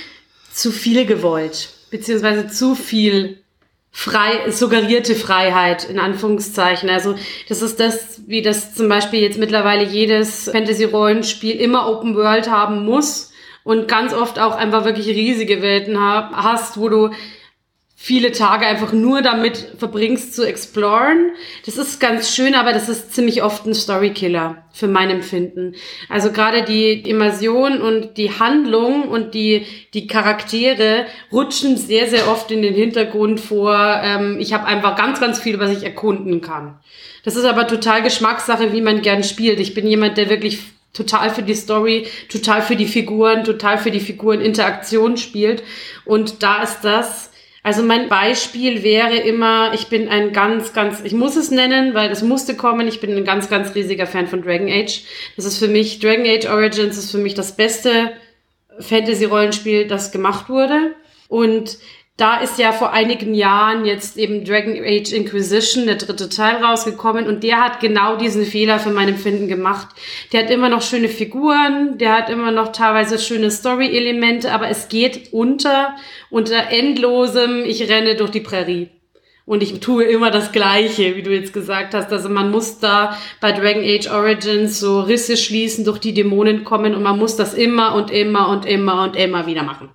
zu 0.50 0.70
viel 0.70 1.06
gewollt. 1.06 1.70
Beziehungsweise 1.90 2.48
zu 2.48 2.74
viel 2.74 3.38
frei, 3.90 4.50
suggerierte 4.50 5.14
Freiheit, 5.14 5.84
in 5.84 5.98
Anführungszeichen. 5.98 6.88
Also, 6.88 7.16
das 7.48 7.62
ist 7.62 7.80
das, 7.80 8.22
wie 8.26 8.42
das 8.42 8.74
zum 8.74 8.88
Beispiel 8.88 9.20
jetzt 9.20 9.38
mittlerweile 9.38 9.84
jedes 9.84 10.50
Fantasy-Rollenspiel 10.50 11.56
immer 11.56 11.88
Open 11.88 12.14
World 12.14 12.50
haben 12.50 12.84
muss 12.84 13.32
und 13.64 13.88
ganz 13.88 14.14
oft 14.14 14.38
auch 14.38 14.56
einfach 14.56 14.84
wirklich 14.84 15.08
riesige 15.08 15.62
Welten 15.62 15.98
hast, 15.98 16.78
wo 16.78 16.88
du 16.88 17.10
viele 18.02 18.32
Tage 18.32 18.64
einfach 18.64 18.94
nur 18.94 19.20
damit 19.20 19.74
verbringst 19.76 20.34
zu 20.34 20.42
exploren. 20.42 21.32
Das 21.66 21.76
ist 21.76 22.00
ganz 22.00 22.34
schön, 22.34 22.54
aber 22.54 22.72
das 22.72 22.88
ist 22.88 23.12
ziemlich 23.12 23.42
oft 23.42 23.66
ein 23.66 23.74
Storykiller 23.74 24.64
für 24.72 24.88
mein 24.88 25.10
Empfinden. 25.10 25.74
Also 26.08 26.32
gerade 26.32 26.62
die 26.62 26.92
Immersion 26.92 27.82
und 27.82 28.16
die 28.16 28.30
Handlung 28.30 29.02
und 29.02 29.34
die, 29.34 29.66
die 29.92 30.06
Charaktere 30.06 31.04
rutschen 31.30 31.76
sehr, 31.76 32.08
sehr 32.08 32.26
oft 32.28 32.50
in 32.50 32.62
den 32.62 32.72
Hintergrund 32.72 33.38
vor. 33.38 33.76
Ähm, 34.02 34.38
ich 34.40 34.54
habe 34.54 34.64
einfach 34.64 34.96
ganz, 34.96 35.20
ganz 35.20 35.38
viel, 35.38 35.60
was 35.60 35.70
ich 35.70 35.84
erkunden 35.84 36.40
kann. 36.40 36.78
Das 37.22 37.36
ist 37.36 37.44
aber 37.44 37.66
total 37.66 38.02
Geschmackssache, 38.02 38.72
wie 38.72 38.80
man 38.80 39.02
gern 39.02 39.22
spielt. 39.22 39.60
Ich 39.60 39.74
bin 39.74 39.86
jemand, 39.86 40.16
der 40.16 40.30
wirklich 40.30 40.60
total 40.94 41.28
für 41.28 41.42
die 41.42 41.54
Story, 41.54 42.06
total 42.30 42.62
für 42.62 42.76
die 42.76 42.86
Figuren, 42.86 43.44
total 43.44 43.76
für 43.76 43.90
die 43.90 44.00
Figureninteraktion 44.00 45.18
spielt. 45.18 45.62
Und 46.06 46.42
da 46.42 46.62
ist 46.62 46.80
das, 46.80 47.29
also 47.62 47.82
mein 47.82 48.08
Beispiel 48.08 48.82
wäre 48.82 49.16
immer, 49.16 49.74
ich 49.74 49.88
bin 49.88 50.08
ein 50.08 50.32
ganz, 50.32 50.72
ganz, 50.72 51.02
ich 51.04 51.12
muss 51.12 51.36
es 51.36 51.50
nennen, 51.50 51.94
weil 51.94 52.10
es 52.10 52.22
musste 52.22 52.56
kommen, 52.56 52.88
ich 52.88 53.00
bin 53.00 53.14
ein 53.14 53.24
ganz, 53.24 53.50
ganz 53.50 53.74
riesiger 53.74 54.06
Fan 54.06 54.28
von 54.28 54.42
Dragon 54.42 54.68
Age. 54.68 55.02
Das 55.36 55.44
ist 55.44 55.58
für 55.58 55.68
mich, 55.68 55.98
Dragon 55.98 56.26
Age 56.26 56.46
Origins 56.46 56.96
ist 56.96 57.10
für 57.10 57.18
mich 57.18 57.34
das 57.34 57.56
beste 57.56 58.12
Fantasy-Rollenspiel, 58.78 59.86
das 59.86 60.10
gemacht 60.10 60.48
wurde. 60.48 60.94
Und 61.28 61.78
da 62.20 62.36
ist 62.36 62.58
ja 62.58 62.72
vor 62.72 62.92
einigen 62.92 63.34
Jahren 63.34 63.86
jetzt 63.86 64.18
eben 64.18 64.44
Dragon 64.44 64.76
Age 64.76 65.12
Inquisition, 65.12 65.86
der 65.86 65.96
dritte 65.96 66.28
Teil, 66.28 66.62
rausgekommen 66.62 67.26
und 67.26 67.42
der 67.42 67.64
hat 67.64 67.80
genau 67.80 68.16
diesen 68.16 68.44
Fehler 68.44 68.78
für 68.78 68.90
mein 68.90 69.08
Empfinden 69.08 69.48
gemacht. 69.48 69.88
Der 70.32 70.42
hat 70.42 70.50
immer 70.50 70.68
noch 70.68 70.82
schöne 70.82 71.08
Figuren, 71.08 71.96
der 71.96 72.12
hat 72.12 72.28
immer 72.28 72.50
noch 72.50 72.72
teilweise 72.72 73.18
schöne 73.18 73.50
Story-Elemente, 73.50 74.52
aber 74.52 74.68
es 74.68 74.88
geht 74.88 75.32
unter, 75.32 75.96
unter 76.28 76.68
endlosem, 76.70 77.64
ich 77.64 77.88
renne 77.88 78.16
durch 78.16 78.30
die 78.30 78.40
Prärie. 78.40 78.90
Und 79.46 79.62
ich 79.62 79.80
tue 79.80 80.04
immer 80.04 80.30
das 80.30 80.52
Gleiche, 80.52 81.16
wie 81.16 81.22
du 81.22 81.32
jetzt 81.32 81.52
gesagt 81.52 81.94
hast. 81.94 82.12
Also 82.12 82.28
man 82.28 82.50
muss 82.50 82.78
da 82.78 83.16
bei 83.40 83.52
Dragon 83.52 83.82
Age 83.82 84.08
Origins 84.08 84.78
so 84.78 85.00
Risse 85.00 85.36
schließen, 85.36 85.84
durch 85.84 85.98
die 85.98 86.14
Dämonen 86.14 86.62
kommen 86.62 86.94
und 86.94 87.02
man 87.02 87.18
muss 87.18 87.36
das 87.36 87.54
immer 87.54 87.94
und 87.94 88.10
immer 88.10 88.48
und 88.48 88.64
immer 88.64 89.02
und 89.02 89.16
immer 89.16 89.46
wieder 89.46 89.62
machen. 89.62 89.88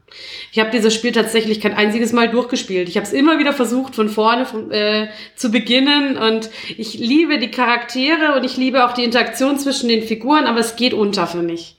Ich 0.51 0.59
habe 0.59 0.71
dieses 0.71 0.93
Spiel 0.93 1.11
tatsächlich 1.11 1.61
kein 1.61 1.73
einziges 1.73 2.11
Mal 2.11 2.29
durchgespielt. 2.29 2.89
Ich 2.89 2.97
habe 2.97 3.05
es 3.05 3.13
immer 3.13 3.39
wieder 3.39 3.53
versucht, 3.53 3.95
von 3.95 4.09
vorne 4.09 4.45
von, 4.45 4.71
äh, 4.71 5.09
zu 5.35 5.51
beginnen 5.51 6.17
und 6.17 6.49
ich 6.77 6.95
liebe 6.95 7.37
die 7.37 7.51
Charaktere 7.51 8.35
und 8.35 8.43
ich 8.43 8.57
liebe 8.57 8.85
auch 8.85 8.93
die 8.93 9.03
Interaktion 9.03 9.57
zwischen 9.57 9.89
den 9.89 10.03
Figuren, 10.03 10.45
aber 10.45 10.59
es 10.59 10.75
geht 10.75 10.93
unter 10.93 11.27
für 11.27 11.41
mich. 11.41 11.74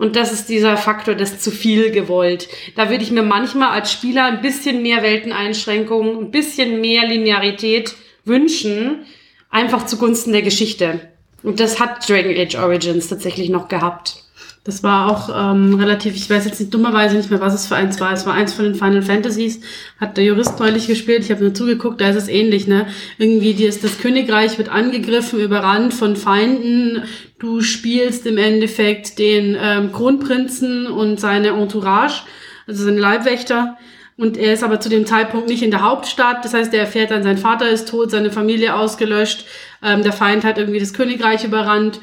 Und 0.00 0.16
das 0.16 0.32
ist 0.32 0.48
dieser 0.48 0.78
Faktor 0.78 1.14
des 1.14 1.40
zu 1.40 1.50
viel 1.50 1.90
gewollt. 1.90 2.48
Da 2.74 2.88
würde 2.88 3.04
ich 3.04 3.10
mir 3.10 3.22
manchmal 3.22 3.68
als 3.68 3.92
Spieler 3.92 4.24
ein 4.24 4.40
bisschen 4.40 4.80
mehr 4.80 5.02
Welteneinschränkungen, 5.02 6.16
ein 6.16 6.30
bisschen 6.30 6.80
mehr 6.80 7.06
Linearität 7.06 7.94
wünschen, 8.24 9.04
einfach 9.50 9.84
zugunsten 9.84 10.32
der 10.32 10.40
Geschichte. 10.40 11.10
Und 11.42 11.60
das 11.60 11.80
hat 11.80 12.08
Dragon 12.08 12.34
Age 12.34 12.54
Origins 12.54 13.08
tatsächlich 13.08 13.50
noch 13.50 13.68
gehabt. 13.68 14.24
Das 14.62 14.82
war 14.82 15.10
auch 15.10 15.30
ähm, 15.34 15.74
relativ, 15.74 16.14
ich 16.14 16.28
weiß 16.28 16.44
jetzt 16.44 16.60
nicht 16.60 16.74
dummerweise 16.74 17.16
nicht 17.16 17.30
mehr, 17.30 17.40
was 17.40 17.54
es 17.54 17.66
für 17.66 17.76
eins 17.76 17.98
war. 17.98 18.12
Es 18.12 18.26
war 18.26 18.34
eins 18.34 18.52
von 18.52 18.66
den 18.66 18.74
Final 18.74 19.00
Fantasies, 19.00 19.60
hat 19.98 20.18
der 20.18 20.24
Jurist 20.24 20.60
neulich 20.60 20.86
gespielt. 20.86 21.24
Ich 21.24 21.30
habe 21.30 21.42
nur 21.42 21.54
zugeguckt, 21.54 21.98
da 21.98 22.10
ist 22.10 22.16
es 22.16 22.28
ähnlich, 22.28 22.66
ne? 22.66 22.86
Irgendwie 23.16 23.54
die 23.54 23.64
ist, 23.64 23.82
das 23.82 23.98
Königreich 23.98 24.58
wird 24.58 24.68
angegriffen, 24.68 25.40
überrannt 25.40 25.94
von 25.94 26.14
Feinden. 26.14 27.04
Du 27.38 27.62
spielst 27.62 28.26
im 28.26 28.36
Endeffekt 28.36 29.18
den 29.18 29.56
ähm, 29.58 29.92
Kronprinzen 29.92 30.88
und 30.88 31.18
seine 31.18 31.48
Entourage, 31.48 32.24
also 32.66 32.84
seine 32.84 33.00
Leibwächter. 33.00 33.78
Und 34.18 34.36
er 34.36 34.52
ist 34.52 34.62
aber 34.62 34.78
zu 34.80 34.90
dem 34.90 35.06
Zeitpunkt 35.06 35.48
nicht 35.48 35.62
in 35.62 35.70
der 35.70 35.80
Hauptstadt. 35.80 36.44
Das 36.44 36.52
heißt, 36.52 36.74
er 36.74 36.80
erfährt 36.80 37.12
dann, 37.12 37.22
sein 37.22 37.38
Vater 37.38 37.70
ist 37.70 37.88
tot, 37.88 38.10
seine 38.10 38.30
Familie 38.30 38.74
ausgelöscht, 38.76 39.46
ähm, 39.82 40.02
der 40.02 40.12
Feind 40.12 40.44
hat 40.44 40.58
irgendwie 40.58 40.80
das 40.80 40.92
Königreich 40.92 41.44
überrannt. 41.44 41.98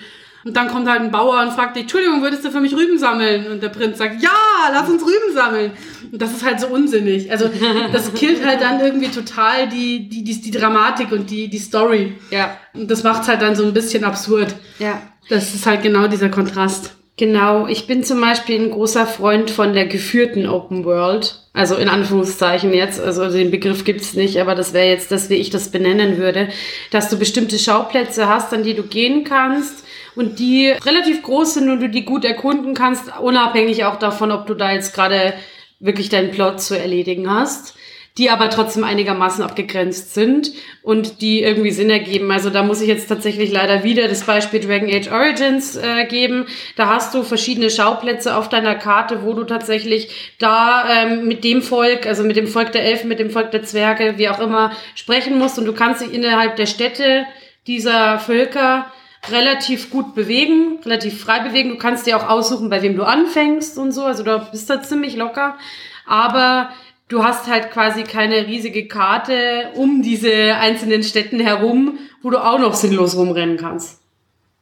Und 0.48 0.53
dann 0.53 0.69
kommt 0.69 0.88
halt 0.88 1.02
ein 1.02 1.11
Bauer 1.11 1.41
und 1.41 1.52
fragt 1.52 1.76
dich, 1.76 1.82
Entschuldigung, 1.82 2.22
würdest 2.22 2.45
du 2.45 2.52
für 2.52 2.61
mich 2.61 2.74
Rüben 2.74 2.98
sammeln? 2.98 3.48
Und 3.52 3.61
der 3.61 3.68
Prinz 3.68 3.98
sagt, 3.98 4.24
ja, 4.24 4.32
lass 4.72 4.88
uns 4.88 5.02
Rüben 5.02 5.34
sammeln. 5.34 5.72
Und 6.10 6.22
das 6.22 6.32
ist 6.32 6.45
halt 6.45 6.61
so 6.61 6.68
unsinnig. 6.68 7.30
Also 7.30 7.49
das 7.91 8.14
killt 8.15 8.45
halt 8.45 8.61
dann 8.61 8.80
irgendwie 8.80 9.10
total 9.10 9.68
die, 9.68 10.07
die, 10.07 10.24
die, 10.24 10.40
die 10.40 10.52
Dramatik 10.52 11.11
und 11.11 11.30
die, 11.30 11.49
die 11.49 11.57
Story. 11.57 12.14
Ja. 12.32 12.56
Und 12.74 12.90
das 12.90 13.03
macht's 13.03 13.28
halt 13.28 13.41
dann 13.41 13.57
so 13.57 13.65
ein 13.65 13.74
bisschen 13.74 14.06
absurd. 14.06 14.56
Ja. 14.80 15.02
Das 15.28 15.53
ist 15.53 15.65
halt 15.65 15.84
genau 15.84 16.07
dieser 16.07 16.30
Kontrast. 16.30 16.95
Genau, 17.18 17.68
ich 17.68 17.86
bin 17.86 18.06
zum 18.06 18.22
Beispiel 18.22 18.61
ein 18.61 18.72
großer 18.72 19.06
Freund 19.06 19.49
von 19.49 19.74
der 19.74 19.88
geführten 19.88 20.48
Open 20.48 20.86
World. 20.86 21.41
Also 21.52 21.76
in 21.76 21.90
Anführungszeichen 21.90 22.74
jetzt, 22.74 23.02
also 23.02 23.30
den 23.30 23.52
Begriff 23.52 23.84
gibt's 23.84 24.14
nicht, 24.14 24.40
aber 24.40 24.56
das 24.56 24.72
wäre 24.72 24.88
jetzt 24.88 25.11
das, 25.11 25.30
wie 25.30 25.36
ich 25.36 25.49
das 25.49 25.72
benennen 25.72 26.18
würde, 26.18 26.48
dass 26.91 27.10
du 27.10 27.18
bestimmte 27.18 27.60
Schauplätze 27.60 28.30
hast, 28.30 28.53
an 28.53 28.64
die 28.64 28.76
du 28.76 28.84
gehen 28.84 29.26
kannst 29.26 29.84
und 30.18 30.39
die 30.39 30.69
relativ 30.69 31.22
groß 31.23 31.56
sind 31.56 31.69
und 31.69 31.80
du 31.80 31.89
die 31.89 32.06
gut 32.06 32.26
erkunden 32.26 32.73
kannst, 32.73 33.18
unabhängig 33.19 33.85
auch 33.85 33.98
davon, 33.98 34.31
ob 34.31 34.48
du 34.48 34.53
da 34.53 34.72
jetzt 34.72 34.94
gerade 34.94 35.34
wirklich 35.80 36.10
deinen 36.10 36.31
Plot 36.31 36.60
zu 36.60 36.77
erledigen 36.77 37.30
hast 37.30 37.77
die 38.18 38.31
aber 38.31 38.49
trotzdem 38.49 38.84
einigermaßen 38.84 39.44
abgegrenzt 39.44 40.14
sind 40.14 40.52
und 40.81 41.22
die 41.22 41.44
irgendwie 41.44 41.72
Sinn 41.72 41.89
ergeben. 41.89 42.31
Also 42.31 42.49
da 42.49 42.64
muss 42.64 42.81
ich 42.81 42.88
jetzt 42.88 43.07
tatsächlich 43.07 43.52
leider 43.52 43.84
wieder 43.84 44.07
das 44.07 44.23
Beispiel 44.23 44.60
Dragon 44.60 44.89
Age 44.89 45.11
Origins 45.11 45.76
äh, 45.76 46.06
geben. 46.06 46.48
Da 46.76 46.88
hast 46.88 47.14
du 47.14 47.22
verschiedene 47.23 47.69
Schauplätze 47.69 48.35
auf 48.35 48.49
deiner 48.49 48.76
Karte, 48.76 49.23
wo 49.23 49.34
du 49.34 49.44
tatsächlich 49.44 50.34
da 50.39 50.85
ähm, 50.89 51.27
mit 51.27 51.44
dem 51.44 51.61
Volk, 51.61 52.07
also 52.07 52.23
mit 52.23 52.38
dem 52.38 52.48
Volk 52.48 52.72
der 52.72 52.84
Elfen, 52.84 53.07
mit 53.07 53.19
dem 53.19 53.30
Volk 53.30 53.52
der 53.52 53.64
Zwerge, 53.64 54.15
wie 54.18 54.30
auch 54.30 54.39
immer, 54.39 54.72
sprechen 54.95 55.38
musst 55.38 55.60
und 55.60 55.65
du 55.65 55.73
kannst 55.73 56.02
dich 56.02 56.11
innerhalb 56.11 56.56
der 56.56 56.65
Städte 56.65 57.26
dieser 57.68 58.18
Völker 58.18 58.91
relativ 59.30 59.89
gut 59.89 60.15
bewegen, 60.15 60.80
relativ 60.85 61.22
frei 61.22 61.39
bewegen. 61.39 61.69
Du 61.69 61.77
kannst 61.77 62.07
dir 62.07 62.18
auch 62.18 62.30
aussuchen, 62.30 62.69
bei 62.69 62.81
wem 62.81 62.95
du 62.95 63.03
anfängst 63.03 63.77
und 63.77 63.91
so. 63.91 64.03
Also 64.03 64.23
du 64.23 64.39
bist 64.52 64.69
da 64.69 64.81
ziemlich 64.81 65.15
locker. 65.15 65.57
Aber 66.06 66.69
du 67.10 67.23
hast 67.23 67.48
halt 67.48 67.72
quasi 67.72 68.03
keine 68.03 68.48
riesige 68.48 68.88
Karte 68.88 69.69
um 69.76 70.02
diese 70.02 70.56
einzelnen 70.56 71.03
Städten 71.03 71.39
herum, 71.39 71.99
wo 72.22 72.30
du 72.30 72.44
auch 72.44 72.60
noch 72.60 72.73
sinnlos 72.73 73.15
rumrennen 73.15 73.57
kannst. 73.57 73.99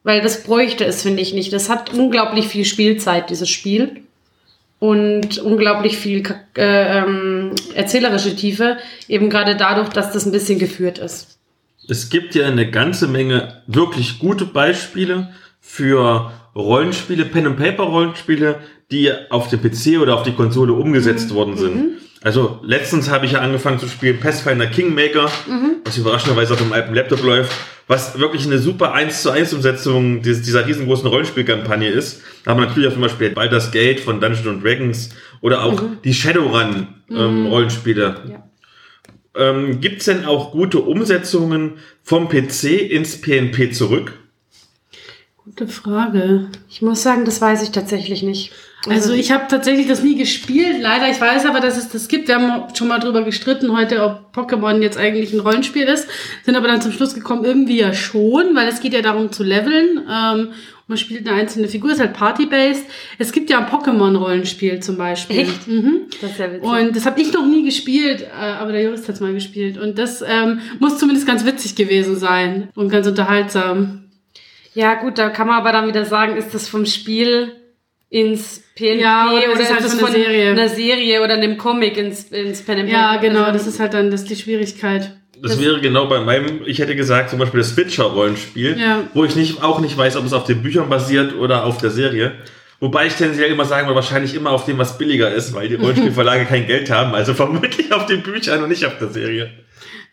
Weil 0.03 0.21
das 0.21 0.43
bräuchte 0.43 0.85
es, 0.85 1.01
finde 1.01 1.21
ich 1.21 1.33
nicht. 1.33 1.51
Das 1.51 1.69
hat 1.69 1.93
unglaublich 1.93 2.47
viel 2.47 2.65
Spielzeit, 2.65 3.29
dieses 3.29 3.49
Spiel. 3.49 4.01
Und 4.77 5.39
unglaublich 5.39 5.97
viel 5.97 6.21
äh, 6.57 6.99
ähm, 6.99 7.55
erzählerische 7.73 8.35
Tiefe, 8.35 8.77
eben 9.07 9.29
gerade 9.29 9.55
dadurch, 9.55 9.89
dass 9.89 10.11
das 10.11 10.25
ein 10.25 10.31
bisschen 10.31 10.59
geführt 10.59 10.99
ist. 10.99 11.34
Es 11.87 12.09
gibt 12.09 12.35
ja 12.35 12.47
eine 12.47 12.69
ganze 12.69 13.07
Menge 13.07 13.61
wirklich 13.67 14.19
gute 14.19 14.45
Beispiele 14.45 15.29
für 15.59 16.31
Rollenspiele, 16.55 17.25
Pen-and-Paper-Rollenspiele, 17.25 18.59
die 18.91 19.11
auf 19.29 19.49
dem 19.49 19.61
PC 19.61 19.99
oder 19.99 20.15
auf 20.15 20.23
die 20.23 20.33
Konsole 20.33 20.73
umgesetzt 20.73 21.31
mhm. 21.31 21.35
worden 21.35 21.57
sind. 21.57 21.75
Mhm. 21.75 21.89
Also 22.21 22.59
letztens 22.63 23.09
habe 23.11 23.27
ich 23.27 23.33
ja 23.33 23.41
angefangen 23.41 23.77
zu 23.77 23.87
spielen 23.87 24.19
Pathfinder 24.19 24.65
Kingmaker, 24.65 25.29
mhm. 25.47 25.77
was 25.83 25.97
überraschenderweise 25.97 26.53
auf 26.53 26.59
dem 26.59 26.73
alten 26.73 26.95
Laptop 26.95 27.23
läuft, 27.23 27.51
was 27.87 28.17
wirklich 28.17 28.45
eine 28.47 28.57
super 28.57 28.93
1 28.93 29.21
zu 29.21 29.29
1 29.29 29.53
Umsetzung 29.53 30.23
dieser 30.23 30.65
riesengroßen 30.65 31.07
Rollenspielkampagne 31.07 31.87
ist. 31.87 32.23
Da 32.43 32.51
haben 32.51 32.61
wir 32.61 32.67
natürlich 32.67 32.89
auch 32.89 32.93
zum 32.93 33.01
Beispiel 33.01 33.29
Baldur's 33.29 33.71
Gate 33.71 33.99
von 33.99 34.19
Dungeons 34.19 34.63
Dragons 34.63 35.09
oder 35.41 35.63
auch 35.63 35.79
mhm. 35.79 35.97
die 36.03 36.15
Shadowrun 36.15 36.87
ähm, 37.11 37.41
mhm. 37.41 37.45
Rollenspiele. 37.47 38.15
Ja. 38.27 38.43
Ähm, 39.35 39.81
Gibt 39.81 39.99
es 39.99 40.05
denn 40.05 40.25
auch 40.25 40.51
gute 40.51 40.79
Umsetzungen 40.79 41.73
vom 42.03 42.29
PC 42.29 42.89
ins 42.89 43.19
PNP 43.19 43.73
zurück? 43.73 44.17
Gute 45.43 45.67
Frage. 45.67 46.47
Ich 46.69 46.81
muss 46.81 47.03
sagen, 47.03 47.25
das 47.25 47.41
weiß 47.41 47.61
ich 47.63 47.71
tatsächlich 47.71 48.23
nicht. 48.23 48.51
Also, 48.87 49.13
ich 49.13 49.31
habe 49.31 49.45
tatsächlich 49.47 49.87
das 49.87 50.03
nie 50.03 50.15
gespielt, 50.15 50.77
leider. 50.79 51.09
Ich 51.09 51.19
weiß 51.19 51.45
aber, 51.45 51.59
dass 51.59 51.77
es 51.77 51.89
das 51.89 52.07
gibt. 52.07 52.27
Wir 52.27 52.35
haben 52.35 52.75
schon 52.75 52.87
mal 52.87 52.99
drüber 52.99 53.23
gestritten 53.23 53.75
heute, 53.75 54.03
ob 54.03 54.35
Pokémon 54.35 54.81
jetzt 54.81 54.97
eigentlich 54.97 55.33
ein 55.33 55.39
Rollenspiel 55.39 55.83
ist. 55.83 56.07
Sind 56.43 56.55
aber 56.55 56.67
dann 56.67 56.81
zum 56.81 56.91
Schluss 56.91 57.15
gekommen, 57.15 57.45
irgendwie 57.45 57.79
ja 57.79 57.93
schon, 57.93 58.55
weil 58.55 58.67
es 58.67 58.81
geht 58.81 58.93
ja 58.93 59.01
darum 59.01 59.31
zu 59.31 59.43
leveln. 59.43 60.01
Ähm, 60.09 60.49
man 60.87 60.99
spielt 60.99 61.27
eine 61.27 61.35
einzelne 61.35 61.67
Figur, 61.67 61.91
ist 61.91 61.99
halt 61.99 62.13
Party-based. 62.13 62.85
Es 63.17 63.31
gibt 63.31 63.49
ja 63.49 63.57
ein 63.57 63.65
Pokémon-Rollenspiel 63.65 64.81
zum 64.81 64.97
Beispiel. 64.97 65.39
Echt? 65.39 65.67
Mhm. 65.67 66.01
Das 66.21 66.31
ist 66.31 66.39
ja 66.39 66.51
witzig. 66.51 66.69
Und 66.69 66.95
das 66.95 67.07
habe 67.07 67.19
ich 67.19 67.33
noch 67.33 67.45
nie 67.45 67.63
gespielt, 67.63 68.21
äh, 68.21 68.43
aber 68.43 68.71
der 68.71 68.83
Jurist 68.83 69.07
hat 69.07 69.15
es 69.15 69.21
mal 69.21 69.33
gespielt. 69.33 69.79
Und 69.79 69.97
das 69.97 70.21
ähm, 70.21 70.59
muss 70.79 70.99
zumindest 70.99 71.25
ganz 71.25 71.43
witzig 71.43 71.75
gewesen 71.75 72.17
sein 72.17 72.69
und 72.75 72.89
ganz 72.89 73.07
unterhaltsam. 73.07 74.03
Ja, 74.75 74.93
gut, 74.95 75.17
da 75.17 75.29
kann 75.29 75.47
man 75.47 75.57
aber 75.57 75.71
dann 75.71 75.87
wieder 75.87 76.05
sagen, 76.05 76.37
ist 76.37 76.53
das 76.53 76.69
vom 76.69 76.85
Spiel 76.85 77.53
ins 78.15 78.63
PNP 78.75 79.01
ja, 79.01 79.29
oder, 79.29 79.51
oder 79.51 79.59
ist 79.59 79.73
halt 79.73 79.83
das 79.83 79.93
von 79.95 80.07
einer 80.07 80.15
Serie. 80.15 80.51
einer 80.51 80.69
Serie 80.69 81.21
oder 81.21 81.33
einem 81.33 81.57
Comic 81.57 81.97
ins, 81.97 82.23
ins 82.31 82.61
Pen 82.61 82.79
and 82.79 82.89
Ja, 82.89 83.17
genau, 83.17 83.41
also, 83.41 83.57
das 83.57 83.67
ist 83.67 83.81
halt 83.81 83.93
dann 83.93 84.09
das 84.09 84.23
die 84.23 84.37
Schwierigkeit. 84.37 85.17
Das, 85.41 85.51
das 85.51 85.61
wäre 85.61 85.81
genau 85.81 86.07
bei 86.07 86.21
meinem, 86.21 86.61
ich 86.65 86.79
hätte 86.79 86.95
gesagt, 86.95 87.29
zum 87.29 87.39
Beispiel 87.39 87.57
das 87.57 87.71
Switcher-Rollenspiel, 87.71 88.79
ja. 88.79 89.03
wo 89.13 89.25
ich 89.25 89.35
nicht, 89.35 89.61
auch 89.61 89.81
nicht 89.81 89.97
weiß, 89.97 90.15
ob 90.15 90.25
es 90.25 90.31
auf 90.31 90.45
den 90.45 90.63
Büchern 90.63 90.87
basiert 90.87 91.35
oder 91.35 91.65
auf 91.65 91.77
der 91.79 91.89
Serie. 91.89 92.31
Wobei 92.79 93.07
ich 93.07 93.15
tendenziell 93.15 93.51
immer 93.51 93.65
sagen 93.65 93.87
würde, 93.87 93.95
wahrscheinlich 93.95 94.33
immer 94.33 94.51
auf 94.51 94.63
dem, 94.63 94.77
was 94.77 94.97
billiger 94.97 95.33
ist, 95.33 95.53
weil 95.53 95.67
die 95.67 95.75
Rollenspielverlage 95.81 96.45
kein 96.45 96.67
Geld 96.67 96.89
haben. 96.89 97.13
Also 97.13 97.33
vermutlich 97.33 97.91
auf 97.91 98.05
den 98.05 98.23
Büchern 98.23 98.63
und 98.63 98.69
nicht 98.69 98.85
auf 98.85 98.97
der 98.97 99.09
Serie. 99.09 99.51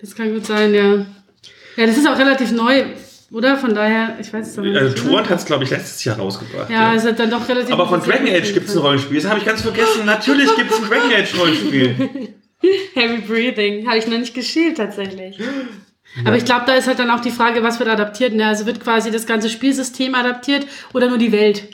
Das 0.01 0.17
kann 0.17 0.35
gut 0.35 0.45
sein, 0.45 0.75
ja. 0.75 1.07
Ja, 1.77 1.87
das 1.87 1.97
ist 1.97 2.09
auch 2.09 2.19
relativ 2.19 2.51
neu. 2.51 2.83
Oder? 3.33 3.57
Von 3.57 3.75
daher, 3.75 4.17
ich 4.21 4.33
weiß 4.33 4.49
es 4.49 4.57
noch 4.57 4.65
nicht. 4.65 4.77
Also 4.77 4.95
Torrent 4.95 5.31
hat 5.31 5.39
es, 5.39 5.45
glaube 5.47 5.65
ich, 5.65 5.71
letztes 5.71 6.05
Jahr 6.05 6.17
rausgebracht. 6.19 6.69
Ja, 6.69 6.93
ja. 6.93 6.95
es 6.95 7.05
hat 7.05 7.19
dann 7.19 7.31
doch 7.31 7.49
relativ. 7.49 7.73
Aber 7.73 7.89
von 7.89 8.01
Dragon 8.01 8.29
Age 8.29 8.53
gibt 8.53 8.69
es 8.69 8.77
ein 8.77 8.83
Rollenspiel. 8.83 9.21
Das 9.21 9.31
habe 9.31 9.41
ich 9.41 9.47
ganz 9.47 9.63
vergessen. 9.63 10.05
Natürlich 10.05 10.55
gibt 10.57 10.71
es 10.71 10.79
ein 10.79 10.89
Dragon 10.89 11.13
Age 11.13 11.39
Rollenspiel. 11.39 12.35
Heavy 12.95 13.19
Breathing. 13.19 13.87
Habe 13.87 13.99
ich 13.99 14.07
noch 14.07 14.19
nicht 14.19 14.35
gespielt, 14.35 14.77
tatsächlich. 14.77 15.39
Ja. 15.39 15.47
Aber 16.27 16.37
ich 16.37 16.45
glaube, 16.45 16.65
da 16.67 16.75
ist 16.75 16.87
halt 16.87 16.99
dann 16.99 17.11
auch 17.11 17.21
die 17.21 17.31
Frage, 17.31 17.63
was 17.63 17.79
wird 17.79 17.89
adaptiert. 17.89 18.35
Ne? 18.35 18.47
Also 18.47 18.67
wird 18.67 18.81
quasi 18.81 19.11
das 19.11 19.27
ganze 19.27 19.49
Spielsystem 19.49 20.15
adaptiert 20.15 20.67
oder 20.93 21.09
nur 21.09 21.19
die 21.19 21.33
Welt? 21.33 21.65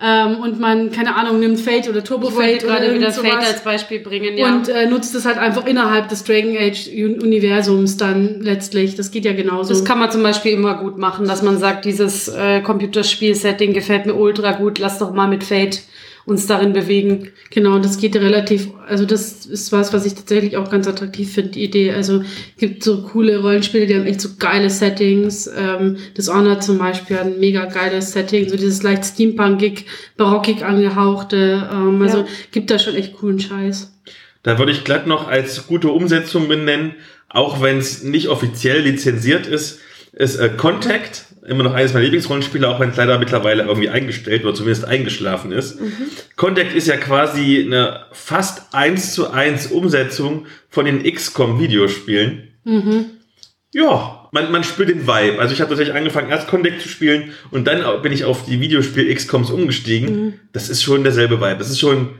Ähm, 0.00 0.36
und 0.40 0.60
man, 0.60 0.92
keine 0.92 1.16
Ahnung, 1.16 1.40
nimmt 1.40 1.58
Fate 1.58 1.88
oder 1.88 2.04
Turbo 2.04 2.30
Fate 2.30 2.62
oder 2.64 2.74
gerade 2.74 2.94
wieder 2.94 3.08
irgend 3.08 3.14
Fate 3.16 3.32
sowas 3.32 3.52
als 3.52 3.64
Beispiel 3.64 3.98
bringen, 3.98 4.36
ja. 4.38 4.46
und 4.54 4.68
äh, 4.68 4.86
nutzt 4.86 5.14
es 5.14 5.24
halt 5.24 5.38
einfach 5.38 5.66
innerhalb 5.66 6.08
des 6.08 6.22
Dragon 6.22 6.56
Age 6.56 6.88
Un- 6.94 7.20
Universums 7.20 7.96
dann 7.96 8.40
letztlich. 8.40 8.94
Das 8.94 9.10
geht 9.10 9.24
ja 9.24 9.32
genauso. 9.32 9.70
das 9.70 9.84
kann 9.84 9.98
man 9.98 10.10
zum 10.10 10.22
Beispiel 10.22 10.52
immer 10.52 10.74
gut 10.76 10.98
machen, 10.98 11.26
dass 11.26 11.42
man 11.42 11.58
sagt, 11.58 11.84
dieses 11.84 12.28
äh, 12.28 12.60
Computerspiel-Setting 12.60 13.72
gefällt 13.72 14.06
mir 14.06 14.14
ultra 14.14 14.52
gut, 14.52 14.78
lass 14.78 14.98
doch 14.98 15.12
mal 15.12 15.26
mit 15.26 15.42
Fate 15.42 15.80
uns 16.28 16.46
darin 16.46 16.74
bewegen. 16.74 17.30
Genau, 17.50 17.76
und 17.76 17.84
das 17.84 17.96
geht 17.96 18.14
relativ, 18.14 18.68
also 18.86 19.06
das 19.06 19.46
ist 19.46 19.72
was, 19.72 19.94
was 19.94 20.04
ich 20.04 20.14
tatsächlich 20.14 20.58
auch 20.58 20.70
ganz 20.70 20.86
attraktiv 20.86 21.32
finde, 21.32 21.52
die 21.52 21.64
Idee. 21.64 21.92
Also 21.92 22.20
es 22.20 22.58
gibt 22.58 22.84
so 22.84 23.02
coole 23.02 23.38
Rollenspiele, 23.40 23.86
die 23.86 23.94
haben 23.94 24.04
echt 24.06 24.20
so 24.20 24.28
geile 24.38 24.68
Settings. 24.68 25.50
Ähm, 25.56 25.96
Dishonored 26.18 26.62
zum 26.62 26.76
Beispiel 26.76 27.16
hat 27.16 27.26
ein 27.26 27.40
mega 27.40 27.64
geiles 27.64 28.12
Setting, 28.12 28.46
so 28.48 28.56
dieses 28.56 28.82
leicht 28.82 29.06
steampunkig, 29.06 29.86
barockig 30.18 30.64
angehauchte. 30.64 31.66
Ähm, 31.72 32.02
also 32.02 32.18
Ja. 32.18 32.26
gibt 32.52 32.70
da 32.70 32.78
schon 32.78 32.94
echt 32.94 33.14
coolen 33.14 33.40
Scheiß. 33.40 33.90
Da 34.42 34.58
würde 34.58 34.72
ich 34.72 34.84
glatt 34.84 35.06
noch 35.06 35.28
als 35.28 35.66
gute 35.66 35.88
Umsetzung 35.88 36.46
benennen, 36.46 36.94
auch 37.30 37.62
wenn 37.62 37.78
es 37.78 38.02
nicht 38.02 38.28
offiziell 38.28 38.80
lizenziert 38.82 39.46
ist, 39.46 39.80
ist 40.12 40.36
äh, 40.36 40.50
Contact. 40.50 41.24
Immer 41.48 41.64
noch 41.64 41.74
eines 41.74 41.92
meiner 41.92 42.04
Lieblingsrollenspiele, 42.04 42.68
auch 42.68 42.78
wenn 42.80 42.90
es 42.90 42.96
leider 42.96 43.18
mittlerweile 43.18 43.64
irgendwie 43.64 43.88
eingestellt 43.88 44.44
oder 44.44 44.54
zumindest 44.54 44.84
eingeschlafen 44.84 45.50
ist. 45.52 45.78
Contact 46.36 46.74
ist 46.74 46.86
ja 46.86 46.96
quasi 46.96 47.64
eine 47.66 48.06
fast 48.12 48.74
eins 48.74 49.14
zu 49.14 49.30
eins 49.30 49.66
Umsetzung 49.68 50.46
von 50.68 50.84
den 50.84 51.02
XCOM-Videospielen. 51.02 52.48
Ja, 53.72 54.28
man, 54.32 54.50
man 54.52 54.64
spürt 54.64 54.88
den 54.88 55.06
Vibe. 55.06 55.38
Also 55.38 55.54
ich 55.54 55.60
habe 55.60 55.70
tatsächlich 55.70 55.94
angefangen, 55.96 56.30
erst 56.30 56.48
Contact 56.48 56.80
zu 56.82 56.88
spielen 56.88 57.32
und 57.50 57.66
dann 57.66 58.02
bin 58.02 58.12
ich 58.12 58.24
auf 58.24 58.44
die 58.44 58.60
Videospiel 58.60 59.14
XCOMs 59.14 59.50
umgestiegen. 59.50 60.40
Das 60.52 60.68
ist 60.68 60.82
schon 60.82 61.02
derselbe 61.02 61.40
Vibe. 61.40 61.58
Das 61.58 61.70
ist 61.70 61.78
schon 61.80 62.10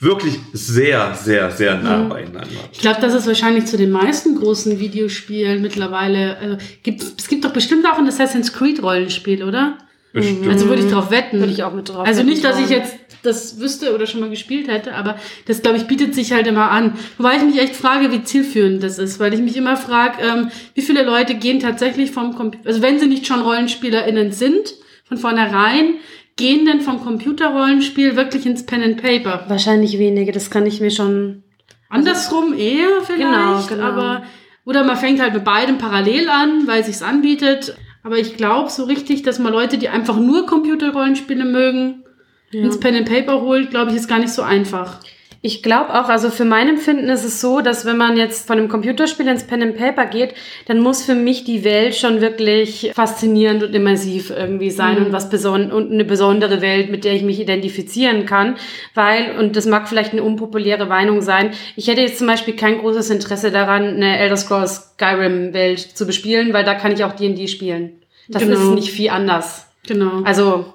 wirklich 0.00 0.38
sehr, 0.52 1.14
sehr, 1.14 1.50
sehr 1.50 1.76
nah 1.76 2.04
beieinander. 2.04 2.48
Ich 2.72 2.78
glaube, 2.78 3.00
das 3.00 3.14
ist 3.14 3.26
wahrscheinlich 3.26 3.66
zu 3.66 3.76
den 3.76 3.90
meisten 3.90 4.36
großen 4.36 4.78
Videospielen 4.78 5.60
mittlerweile. 5.60 6.38
Also 6.38 6.56
gibt, 6.82 7.02
es 7.02 7.28
gibt 7.28 7.44
doch 7.44 7.52
bestimmt 7.52 7.86
auch 7.86 7.98
ein 7.98 8.06
Assassin's 8.06 8.52
Creed 8.52 8.82
Rollenspiel, 8.82 9.42
oder? 9.42 9.78
Bestimmt. 10.12 10.48
Also 10.48 10.68
würde 10.68 10.82
ich 10.82 10.90
drauf 10.90 11.10
wetten. 11.10 11.40
Würde 11.40 11.52
ich 11.52 11.62
auch 11.64 11.74
mit 11.74 11.88
drauf 11.88 12.06
Also 12.06 12.22
nicht, 12.22 12.44
dass 12.44 12.58
ich 12.60 12.70
jetzt 12.70 12.94
das 13.22 13.58
wüsste 13.58 13.94
oder 13.94 14.06
schon 14.06 14.20
mal 14.20 14.30
gespielt 14.30 14.68
hätte, 14.68 14.94
aber 14.94 15.16
das, 15.46 15.62
glaube 15.62 15.76
ich, 15.76 15.86
bietet 15.88 16.14
sich 16.14 16.32
halt 16.32 16.46
immer 16.46 16.70
an. 16.70 16.96
Wobei 17.18 17.36
ich 17.36 17.42
mich 17.42 17.58
echt 17.58 17.74
frage, 17.74 18.12
wie 18.12 18.22
zielführend 18.22 18.82
das 18.82 18.98
ist, 18.98 19.18
weil 19.18 19.34
ich 19.34 19.40
mich 19.40 19.56
immer 19.56 19.76
frage, 19.76 20.22
ähm, 20.22 20.50
wie 20.74 20.82
viele 20.82 21.04
Leute 21.04 21.34
gehen 21.34 21.58
tatsächlich 21.58 22.12
vom 22.12 22.36
Computer, 22.36 22.68
also 22.68 22.80
wenn 22.80 23.00
sie 23.00 23.06
nicht 23.06 23.26
schon 23.26 23.40
RollenspielerInnen 23.40 24.30
sind, 24.30 24.74
von 25.04 25.16
vornherein, 25.16 25.94
gehen 26.38 26.64
denn 26.64 26.80
vom 26.80 27.02
Computerrollenspiel 27.02 28.16
wirklich 28.16 28.46
ins 28.46 28.64
Pen 28.64 28.82
and 28.82 29.02
Paper? 29.02 29.44
Wahrscheinlich 29.48 29.98
wenige, 29.98 30.32
das 30.32 30.50
kann 30.50 30.64
ich 30.64 30.80
mir 30.80 30.90
schon. 30.90 31.42
Andersrum 31.90 32.54
eher 32.54 33.02
vielleicht, 33.04 33.20
Genau, 33.20 33.66
genau. 33.68 33.82
aber 33.84 34.22
oder 34.64 34.84
man 34.84 34.96
fängt 34.96 35.20
halt 35.20 35.34
mit 35.34 35.44
beidem 35.44 35.78
parallel 35.78 36.28
an, 36.28 36.66
weil 36.66 36.84
sich's 36.84 37.02
anbietet. 37.02 37.76
Aber 38.02 38.18
ich 38.18 38.36
glaube 38.36 38.70
so 38.70 38.84
richtig, 38.84 39.22
dass 39.22 39.38
man 39.38 39.52
Leute, 39.52 39.76
die 39.78 39.88
einfach 39.88 40.16
nur 40.16 40.46
Computerrollenspiele 40.46 41.44
mögen, 41.44 42.04
ins 42.52 42.80
Pen 42.80 42.96
and 42.96 43.08
Paper 43.08 43.42
holt, 43.42 43.70
glaube 43.70 43.90
ich, 43.90 43.96
ist 43.96 44.08
gar 44.08 44.18
nicht 44.18 44.32
so 44.32 44.42
einfach. 44.42 45.00
Ich 45.40 45.62
glaube 45.62 45.90
auch, 45.94 46.08
also 46.08 46.30
für 46.30 46.44
mein 46.44 46.68
Empfinden 46.68 47.08
ist 47.08 47.24
es 47.24 47.40
so, 47.40 47.60
dass 47.60 47.84
wenn 47.84 47.96
man 47.96 48.16
jetzt 48.16 48.48
von 48.48 48.58
einem 48.58 48.68
Computerspiel 48.68 49.28
ins 49.28 49.44
Pen 49.44 49.62
and 49.62 49.76
Paper 49.76 50.06
geht, 50.06 50.34
dann 50.66 50.80
muss 50.80 51.04
für 51.04 51.14
mich 51.14 51.44
die 51.44 51.62
Welt 51.62 51.94
schon 51.94 52.20
wirklich 52.20 52.90
faszinierend 52.92 53.62
und 53.62 53.72
immersiv 53.72 54.30
irgendwie 54.30 54.70
sein 54.72 54.98
und 54.98 55.12
was 55.12 55.30
beson 55.30 55.70
und 55.70 55.92
eine 55.92 56.04
besondere 56.04 56.60
Welt, 56.60 56.90
mit 56.90 57.04
der 57.04 57.12
ich 57.14 57.22
mich 57.22 57.38
identifizieren 57.38 58.26
kann, 58.26 58.56
weil 58.94 59.38
und 59.38 59.54
das 59.54 59.66
mag 59.66 59.88
vielleicht 59.88 60.12
eine 60.12 60.24
unpopuläre 60.24 60.86
Meinung 60.86 61.20
sein. 61.22 61.52
Ich 61.76 61.86
hätte 61.86 62.00
jetzt 62.00 62.18
zum 62.18 62.26
Beispiel 62.26 62.56
kein 62.56 62.78
großes 62.78 63.08
Interesse 63.10 63.52
daran, 63.52 63.84
eine 63.84 64.18
Elder 64.18 64.36
Scrolls 64.36 64.94
Skyrim 64.94 65.54
Welt 65.54 65.78
zu 65.78 66.04
bespielen, 66.04 66.52
weil 66.52 66.64
da 66.64 66.74
kann 66.74 66.90
ich 66.92 67.04
auch 67.04 67.12
D&D 67.12 67.46
spielen. 67.46 68.02
Das 68.28 68.42
Genau. 68.42 68.54
ist 68.58 68.74
nicht 68.74 68.90
viel 68.90 69.10
anders. 69.10 69.66
Genau. 69.86 70.22
Also 70.24 70.66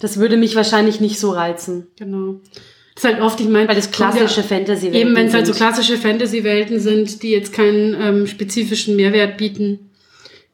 das 0.00 0.18
würde 0.20 0.36
mich 0.36 0.54
wahrscheinlich 0.54 1.00
nicht 1.00 1.18
so 1.18 1.30
reizen, 1.30 1.88
genau. 1.98 2.36
Das 2.94 3.04
ist 3.04 3.10
halt 3.10 3.22
oft, 3.22 3.40
ich 3.40 3.48
meine, 3.48 3.66
weil 3.66 3.74
das 3.74 3.90
klassische 3.90 4.40
ja, 4.40 4.46
Fantasy-Welten 4.46 5.00
Eben, 5.00 5.16
wenn 5.16 5.26
es 5.26 5.34
halt 5.34 5.46
so 5.46 5.52
klassische 5.52 5.96
Fantasy-Welten 5.96 6.78
sind, 6.78 7.22
die 7.22 7.30
jetzt 7.30 7.52
keinen 7.52 7.94
ähm, 8.00 8.26
spezifischen 8.26 8.94
Mehrwert 8.94 9.36
bieten. 9.36 9.90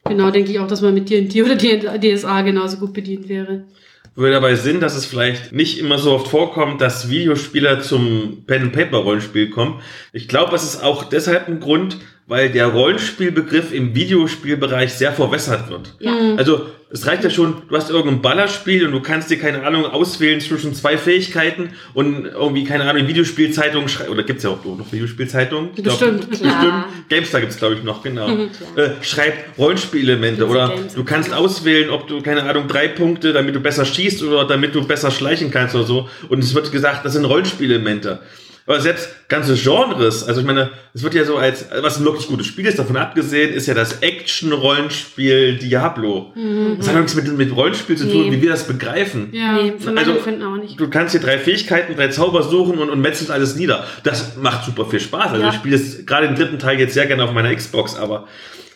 Genau, 0.05 0.31
denke 0.31 0.51
ich 0.51 0.59
auch, 0.59 0.67
dass 0.67 0.81
man 0.81 0.95
mit 0.95 1.09
D&D 1.09 1.43
oder 1.43 1.55
DSA 1.55 2.41
genauso 2.41 2.77
gut 2.77 2.93
bedient 2.93 3.29
wäre. 3.29 3.65
Würde 4.15 4.33
dabei 4.33 4.55
Sinn, 4.55 4.81
dass 4.81 4.95
es 4.95 5.05
vielleicht 5.05 5.53
nicht 5.53 5.79
immer 5.79 5.97
so 5.97 6.11
oft 6.11 6.27
vorkommt, 6.27 6.81
dass 6.81 7.09
Videospieler 7.09 7.81
zum 7.81 8.43
Pen-and-Paper-Rollenspiel 8.45 9.51
kommen. 9.51 9.81
Ich 10.11 10.27
glaube, 10.27 10.53
es 10.55 10.63
ist 10.63 10.83
auch 10.83 11.05
deshalb 11.05 11.47
ein 11.47 11.61
Grund, 11.61 11.97
weil 12.27 12.49
der 12.49 12.67
Rollenspielbegriff 12.67 13.73
im 13.73 13.93
Videospielbereich 13.95 14.93
sehr 14.93 15.11
verwässert 15.11 15.69
wird. 15.69 15.93
Ja. 15.99 16.35
Also 16.37 16.65
es 16.93 17.07
reicht 17.07 17.23
ja 17.23 17.29
schon, 17.29 17.55
du 17.69 17.75
hast 17.75 17.89
irgendein 17.89 18.21
Ballerspiel 18.21 18.85
und 18.85 18.91
du 18.91 19.01
kannst 19.01 19.29
dir, 19.29 19.39
keine 19.39 19.63
Ahnung, 19.63 19.85
auswählen 19.85 20.41
zwischen 20.41 20.75
zwei 20.75 20.97
Fähigkeiten 20.97 21.69
und 21.93 22.25
irgendwie, 22.25 22.65
keine 22.65 22.89
Ahnung, 22.89 23.07
Videospielzeitungen 23.07 23.87
schreiben, 23.87 24.11
oder 24.11 24.23
gibt's 24.23 24.43
ja 24.43 24.49
auch 24.49 24.63
noch 24.65 24.91
Videospielzeitungen? 24.91 25.69
Ich 25.75 25.83
glaub, 25.83 25.97
Bestimmt. 25.97 26.29
Bestimmt. 26.29 26.51
Klar. 26.51 26.89
GameStar 27.07 27.41
gibt's 27.41 27.57
glaube 27.57 27.75
ich, 27.75 27.83
noch, 27.83 28.03
genau. 28.03 28.27
äh, 28.75 28.89
schreibt 29.01 29.57
Rollenspielelemente 29.57 30.45
oder 30.45 30.69
Games- 30.69 30.93
du 30.93 31.05
kannst 31.05 31.33
auswählen, 31.33 31.89
ob 31.89 32.07
du, 32.07 32.21
keine 32.21 32.43
Ahnung, 32.43 32.67
drei 32.67 32.89
Punkte, 32.89 33.31
damit 33.31 33.55
du 33.55 33.61
besser 33.61 33.85
schießt 33.85 34.23
oder 34.23 34.45
damit 34.45 34.75
du 34.75 34.85
besser 34.85 35.11
schleichen 35.11 35.49
kannst 35.49 35.75
oder 35.75 35.85
so. 35.85 36.09
Und 36.27 36.39
es 36.39 36.53
wird 36.53 36.71
gesagt, 36.73 37.05
das 37.05 37.13
sind 37.13 37.23
Rollenspielelemente. 37.23 38.19
Aber 38.67 38.79
selbst 38.79 39.09
ganze 39.27 39.55
Genres, 39.55 40.23
also 40.23 40.41
ich 40.41 40.45
meine, 40.47 40.69
es 40.93 41.01
wird 41.03 41.13
ja 41.15 41.25
so 41.25 41.37
als, 41.37 41.65
was 41.81 41.97
ein 41.99 42.05
wirklich 42.05 42.27
gutes 42.27 42.45
Spiel 42.45 42.65
ist, 42.67 42.77
davon 42.79 42.95
abgesehen, 42.95 43.53
ist 43.53 43.65
ja 43.67 43.73
das 43.73 44.01
Action-Rollenspiel 44.01 45.57
Diablo. 45.57 46.33
Das 46.77 46.87
hat 46.87 46.95
nichts 46.95 47.15
mit, 47.15 47.37
mit 47.37 47.55
Rollenspiel 47.55 47.97
zu 47.97 48.09
tun, 48.11 48.29
Nee. 48.29 48.37
wie 48.37 48.41
wir 48.41 48.49
das 48.51 48.65
begreifen. 48.67 49.29
Ja. 49.31 49.53
Nee, 49.53 49.73
mein 49.85 49.97
Also- 49.97 50.11
Empfinden 50.11 50.43
auch 50.43 50.57
nicht. 50.57 50.79
Du 50.79 50.89
kannst 50.89 51.11
hier 51.13 51.21
drei 51.21 51.37
Fähigkeiten, 51.37 51.95
drei 51.95 52.09
Zauber 52.09 52.43
suchen 52.43 52.77
und, 52.77 52.89
und 52.89 53.01
metzelst 53.01 53.31
alles 53.31 53.55
nieder. 53.55 53.85
Das 54.03 54.35
macht 54.37 54.65
super 54.65 54.85
viel 54.85 54.99
Spaß. 54.99 55.31
Also 55.31 55.41
Ja. 55.43 55.49
ich 55.49 55.55
spiele 55.55 55.75
es 55.75 56.05
gerade 56.05 56.27
den 56.27 56.35
dritten 56.35 56.59
Teil 56.59 56.79
jetzt 56.79 56.93
sehr 56.93 57.05
gerne 57.07 57.23
auf 57.23 57.31
meiner 57.33 57.53
Xbox, 57.55 57.95
aber 57.95 58.27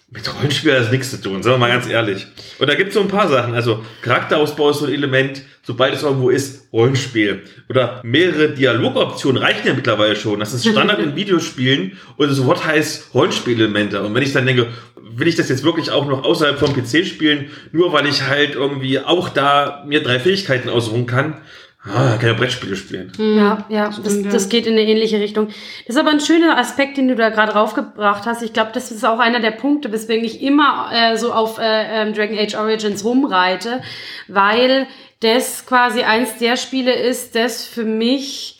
mit 0.09 0.33
Rollenspiel 0.33 0.73
hat 0.73 0.81
das 0.81 0.91
nichts 0.91 1.09
zu 1.11 1.21
tun, 1.21 1.41
sagen 1.41 1.55
wir 1.55 1.67
mal 1.67 1.71
ganz 1.71 1.87
ehrlich. 1.87 2.27
Und 2.59 2.67
da 2.69 2.75
gibt 2.75 2.89
es 2.89 2.93
so 2.93 3.01
ein 3.01 3.07
paar 3.07 3.27
Sachen. 3.27 3.55
Also 3.55 3.83
Charakterausbau 4.01 4.69
ist 4.69 4.79
so 4.79 4.85
ein 4.85 4.93
Element, 4.93 5.41
sobald 5.63 5.93
es 5.93 6.03
irgendwo 6.03 6.29
ist, 6.29 6.71
Rollenspiel. 6.71 7.41
Oder 7.69 8.01
mehrere 8.03 8.49
Dialogoptionen 8.49 9.41
reichen 9.41 9.67
ja 9.67 9.73
mittlerweile 9.73 10.15
schon. 10.15 10.39
Das 10.39 10.53
ist 10.53 10.65
Standard 10.69 10.99
in 10.99 11.15
Videospielen 11.15 11.97
und 12.17 12.29
das 12.29 12.43
Wort 12.45 12.65
heißt 12.65 13.13
Rollenspielelemente. 13.15 14.03
Und 14.03 14.13
wenn 14.13 14.23
ich 14.23 14.31
dann 14.31 14.45
denke, 14.45 14.67
will 14.95 15.27
ich 15.27 15.35
das 15.35 15.49
jetzt 15.49 15.63
wirklich 15.63 15.89
auch 15.89 16.05
noch 16.05 16.23
außerhalb 16.23 16.59
vom 16.59 16.73
PC 16.73 17.05
spielen, 17.05 17.49
nur 17.71 17.91
weil 17.91 18.05
ich 18.05 18.23
halt 18.23 18.53
irgendwie 18.53 18.99
auch 18.99 19.29
da 19.29 19.83
mir 19.87 20.03
drei 20.03 20.19
Fähigkeiten 20.19 20.69
ausruhen 20.69 21.07
kann, 21.07 21.41
ah, 21.85 22.17
kann 22.17 22.29
ja 22.29 22.33
Brettspiele 22.33 22.75
spielen. 22.75 23.11
Ja, 23.17 23.65
ja, 23.69 23.89
das, 24.03 24.21
das 24.23 24.49
geht 24.49 24.65
in 24.67 24.73
eine 24.73 24.83
ähnliche 24.83 25.19
Richtung. 25.19 25.47
Das 25.85 25.95
ist 25.95 25.97
aber 25.97 26.11
ein 26.11 26.19
schöner 26.19 26.57
Aspekt, 26.57 26.97
den 26.97 27.07
du 27.07 27.15
da 27.15 27.29
gerade 27.29 27.53
raufgebracht 27.53 28.25
hast. 28.25 28.41
Ich 28.41 28.53
glaube, 28.53 28.71
das 28.73 28.91
ist 28.91 29.05
auch 29.05 29.19
einer 29.19 29.39
der 29.39 29.51
Punkte, 29.51 29.91
weswegen 29.91 30.25
ich 30.25 30.41
immer 30.41 30.89
äh, 30.91 31.17
so 31.17 31.33
auf 31.33 31.57
äh, 31.57 32.01
ähm, 32.01 32.13
Dragon 32.13 32.37
Age 32.37 32.55
Origins 32.55 33.03
rumreite, 33.03 33.81
weil 34.27 34.87
das 35.19 35.65
quasi 35.65 36.03
eins 36.03 36.37
der 36.37 36.57
Spiele 36.57 36.93
ist, 36.93 37.35
das 37.35 37.65
für 37.65 37.85
mich 37.85 38.59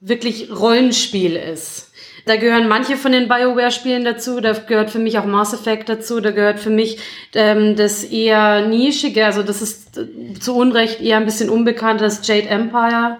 wirklich 0.00 0.50
Rollenspiel 0.50 1.36
ist. 1.36 1.85
Da 2.26 2.34
gehören 2.34 2.66
manche 2.66 2.96
von 2.96 3.12
den 3.12 3.28
BioWare-Spielen 3.28 4.04
dazu, 4.04 4.40
da 4.40 4.52
gehört 4.52 4.90
für 4.90 4.98
mich 4.98 5.16
auch 5.16 5.24
Mass 5.24 5.54
Effect 5.54 5.88
dazu, 5.88 6.20
da 6.20 6.32
gehört 6.32 6.58
für 6.58 6.70
mich 6.70 6.98
ähm, 7.34 7.76
das 7.76 8.02
eher 8.02 8.66
nischige, 8.66 9.24
also 9.24 9.44
das 9.44 9.62
ist 9.62 9.96
äh, 9.96 10.34
zu 10.40 10.56
Unrecht 10.56 11.00
eher 11.00 11.18
ein 11.18 11.24
bisschen 11.24 11.48
unbekannt, 11.48 12.00
das 12.00 12.26
Jade 12.26 12.48
Empire 12.48 13.18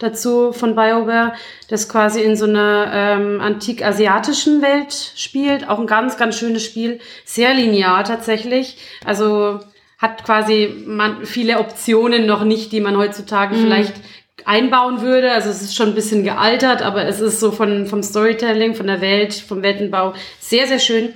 dazu 0.00 0.52
von 0.52 0.74
BioWare, 0.74 1.34
das 1.68 1.88
quasi 1.88 2.22
in 2.22 2.34
so 2.34 2.46
einer 2.46 2.90
ähm, 2.92 3.40
antik-asiatischen 3.40 4.62
Welt 4.62 5.12
spielt. 5.14 5.68
Auch 5.68 5.78
ein 5.78 5.86
ganz, 5.86 6.16
ganz 6.16 6.36
schönes 6.36 6.64
Spiel. 6.64 7.00
Sehr 7.24 7.54
linear 7.54 8.02
tatsächlich. 8.02 8.78
Also 9.04 9.60
hat 9.98 10.24
quasi 10.24 10.74
man, 10.86 11.26
viele 11.26 11.58
Optionen 11.58 12.26
noch 12.26 12.42
nicht, 12.42 12.72
die 12.72 12.80
man 12.80 12.96
heutzutage 12.96 13.54
vielleicht 13.54 13.94
einbauen 14.44 15.00
würde. 15.00 15.32
Also 15.32 15.50
es 15.50 15.62
ist 15.62 15.76
schon 15.76 15.88
ein 15.88 15.94
bisschen 15.94 16.24
gealtert, 16.24 16.82
aber 16.82 17.06
es 17.06 17.20
ist 17.20 17.40
so 17.40 17.52
von, 17.52 17.86
vom 17.86 18.02
Storytelling, 18.02 18.74
von 18.74 18.86
der 18.86 19.00
Welt, 19.00 19.34
vom 19.34 19.62
Weltenbau 19.62 20.14
sehr, 20.38 20.66
sehr 20.66 20.78
schön. 20.78 21.14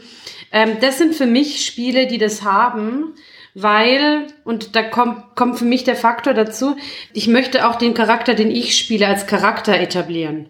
Ähm, 0.52 0.78
das 0.80 0.98
sind 0.98 1.14
für 1.14 1.26
mich 1.26 1.66
Spiele, 1.66 2.06
die 2.06 2.18
das 2.18 2.42
haben, 2.42 3.14
weil, 3.54 4.26
und 4.44 4.74
da 4.76 4.82
kommt, 4.82 5.36
kommt 5.36 5.58
für 5.58 5.64
mich 5.64 5.84
der 5.84 5.96
Faktor 5.96 6.34
dazu, 6.34 6.76
ich 7.12 7.28
möchte 7.28 7.68
auch 7.68 7.76
den 7.76 7.94
Charakter, 7.94 8.34
den 8.34 8.50
ich 8.50 8.76
spiele, 8.76 9.06
als 9.06 9.26
Charakter 9.26 9.78
etablieren. 9.78 10.48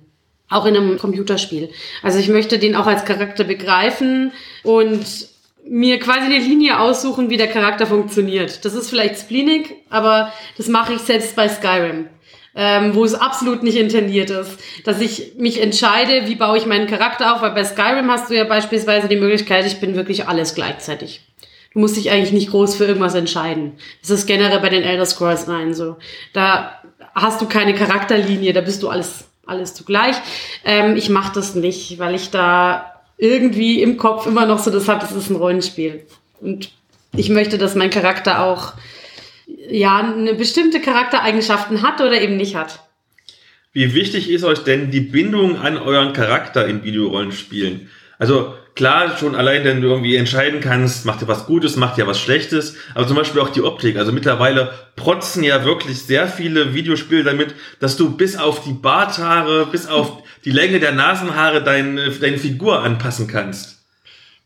Auch 0.49 0.67
in 0.67 0.77
einem 0.77 0.99
Computerspiel. 0.99 1.71
Also 2.03 2.19
ich 2.19 2.29
möchte 2.29 2.59
den 2.59 2.77
auch 2.77 2.87
als 2.87 3.05
Charakter 3.05 3.45
begreifen 3.45 4.33
und 4.63 5.05
mir 5.67 5.99
quasi 5.99 6.27
eine 6.27 6.39
Linie 6.39 6.79
aussuchen, 6.79 7.31
wie 7.31 7.37
der 7.37 7.49
Charakter 7.49 7.87
funktioniert. 7.87 8.65
Das 8.65 8.75
ist 8.75 8.91
vielleicht 8.91 9.19
spleenig, 9.19 9.75
aber 9.89 10.33
das 10.57 10.69
mache 10.69 10.95
ich 10.95 11.01
selbst 11.01 11.35
bei 11.37 11.49
Skyrim. 11.49 12.09
Ähm, 12.57 12.95
wo 12.95 13.05
es 13.05 13.15
absolut 13.15 13.65
nicht 13.65 13.77
intendiert 13.77 14.31
ist, 14.31 14.61
dass 14.85 15.01
ich 15.01 15.33
mich 15.37 15.61
entscheide, 15.61 16.29
wie 16.29 16.37
baue 16.37 16.57
ich 16.57 16.67
meinen 16.67 16.87
Charakter 16.87 17.35
auf, 17.35 17.43
weil 17.43 17.51
bei 17.51 17.65
Skyrim 17.65 18.09
hast 18.09 18.31
du 18.31 18.37
ja 18.37 18.45
beispielsweise 18.45 19.09
die 19.09 19.17
Möglichkeit, 19.17 19.67
ich 19.67 19.81
bin 19.81 19.97
wirklich 19.97 20.29
alles 20.29 20.55
gleichzeitig. 20.55 21.23
Du 21.73 21.81
musst 21.81 21.97
dich 21.97 22.13
eigentlich 22.13 22.33
nicht 22.33 22.51
groß 22.51 22.77
für 22.77 22.85
irgendwas 22.85 23.17
entscheiden. 23.17 23.73
Das 24.01 24.11
ist 24.11 24.27
generell 24.27 24.61
bei 24.61 24.69
den 24.69 24.85
Elder 24.85 25.05
Scrolls 25.05 25.49
rein 25.49 25.75
so. 25.75 25.97
Da 26.33 26.81
hast 27.15 27.41
du 27.41 27.47
keine 27.47 27.75
Charakterlinie, 27.75 28.53
da 28.53 28.61
bist 28.61 28.85
du 28.85 28.89
alles, 28.89 29.25
alles 29.47 29.75
zugleich. 29.75 30.15
Ähm, 30.65 30.97
ich 30.97 31.09
mache 31.09 31.33
das 31.35 31.57
nicht, 31.57 31.99
weil 31.99 32.15
ich 32.15 32.31
da 32.31 33.03
irgendwie 33.19 33.83
im 33.83 33.97
Kopf 33.97 34.27
immer 34.27 34.47
noch 34.47 34.61
so 34.61 34.71
das 34.71 34.89
habe, 34.89 35.01
das 35.01 35.13
ist 35.13 35.31
ein 35.31 35.37
Rollenspiel. 35.37 36.07
Und 36.41 36.71
ich 37.17 37.29
möchte, 37.29 37.59
dass 37.59 37.75
mein 37.75 37.91
Charakter 37.91 38.45
auch 38.45 38.75
ja 39.47 39.99
eine 39.99 40.35
bestimmte 40.35 40.81
Charaktereigenschaften 40.81 41.83
hat 41.83 42.01
oder 42.01 42.21
eben 42.21 42.37
nicht 42.37 42.57
hat. 42.57 42.81
Wie 43.73 43.95
wichtig 43.95 44.31
ist 44.31 44.45
euch 44.45 44.61
denn 44.61 44.91
die 44.91 45.01
Bindung 45.01 45.59
an 45.59 45.77
euren 45.77 46.12
Charakter 46.12 46.66
in 46.66 46.85
Videorollenspielen? 46.85 47.91
Also 48.19 48.55
klar, 48.77 49.16
schon 49.19 49.35
allein, 49.35 49.65
wenn 49.65 49.81
du 49.81 49.89
irgendwie 49.89 50.15
entscheiden 50.15 50.61
kannst, 50.61 51.05
macht 51.05 51.21
dir 51.21 51.29
was 51.29 51.47
Gutes, 51.47 51.77
macht 51.77 51.97
dir 51.97 52.07
was 52.07 52.21
Schlechtes, 52.21 52.77
aber 52.95 53.07
zum 53.07 53.16
Beispiel 53.16 53.41
auch 53.41 53.51
die 53.51 53.62
Optik. 53.62 53.97
Also 53.97 54.12
mittlerweile 54.12 54.73
protzen 54.95 55.43
ja 55.43 55.65
wirklich 55.65 55.99
sehr 55.99 56.29
viele 56.29 56.75
Videospiele 56.75 57.25
damit, 57.25 57.55
dass 57.81 57.97
du 57.97 58.16
bis 58.16 58.37
auf 58.37 58.62
die 58.62 58.73
Barthaare, 58.73 59.66
bis 59.66 59.89
auf 59.89 60.23
die 60.45 60.53
Länge 60.53 60.79
der 60.79 60.93
Nasenhaare 60.93 61.62
deine, 61.62 62.11
deine 62.11 62.39
Figur 62.39 62.81
anpassen 62.81 63.27
kannst. 63.27 63.85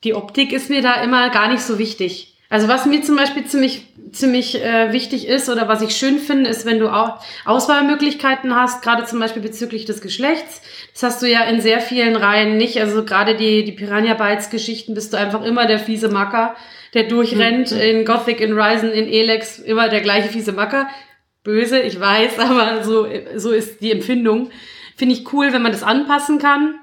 Die 0.04 0.14
Optik 0.14 0.52
ist 0.52 0.70
mir 0.70 0.80
da 0.80 1.02
immer 1.02 1.28
gar 1.30 1.52
nicht 1.52 1.62
so 1.62 1.78
wichtig. 1.78 2.37
Also 2.50 2.66
was 2.68 2.86
mir 2.86 3.02
zum 3.02 3.16
Beispiel 3.16 3.44
ziemlich, 3.44 3.86
ziemlich 4.12 4.62
äh, 4.64 4.92
wichtig 4.92 5.28
ist 5.28 5.50
oder 5.50 5.68
was 5.68 5.82
ich 5.82 5.94
schön 5.94 6.18
finde, 6.18 6.48
ist, 6.48 6.64
wenn 6.64 6.78
du 6.78 6.88
auch 6.88 7.20
Auswahlmöglichkeiten 7.44 8.54
hast, 8.54 8.82
gerade 8.82 9.04
zum 9.04 9.20
Beispiel 9.20 9.42
bezüglich 9.42 9.84
des 9.84 10.00
Geschlechts. 10.00 10.62
Das 10.94 11.02
hast 11.02 11.22
du 11.22 11.26
ja 11.26 11.42
in 11.44 11.60
sehr 11.60 11.80
vielen 11.80 12.16
Reihen 12.16 12.56
nicht. 12.56 12.80
Also 12.80 13.04
gerade 13.04 13.36
die, 13.36 13.64
die 13.64 13.72
Piranha 13.72 14.14
Bytes 14.14 14.48
Geschichten 14.48 14.94
bist 14.94 15.12
du 15.12 15.18
einfach 15.18 15.44
immer 15.44 15.66
der 15.66 15.78
fiese 15.78 16.08
Macker, 16.08 16.56
der 16.94 17.04
durchrennt. 17.04 17.70
Mhm. 17.70 17.80
In 17.80 18.04
Gothic, 18.06 18.40
in 18.40 18.58
Ryzen, 18.58 18.92
in 18.92 19.08
Elex 19.08 19.58
immer 19.58 19.90
der 19.90 20.00
gleiche 20.00 20.30
fiese 20.30 20.52
Macker. 20.52 20.88
Böse, 21.44 21.80
ich 21.80 22.00
weiß, 22.00 22.38
aber 22.38 22.82
so, 22.82 23.06
so 23.36 23.50
ist 23.50 23.82
die 23.82 23.92
Empfindung. 23.92 24.50
Finde 24.96 25.14
ich 25.14 25.32
cool, 25.34 25.52
wenn 25.52 25.62
man 25.62 25.72
das 25.72 25.82
anpassen 25.82 26.38
kann. 26.38 26.76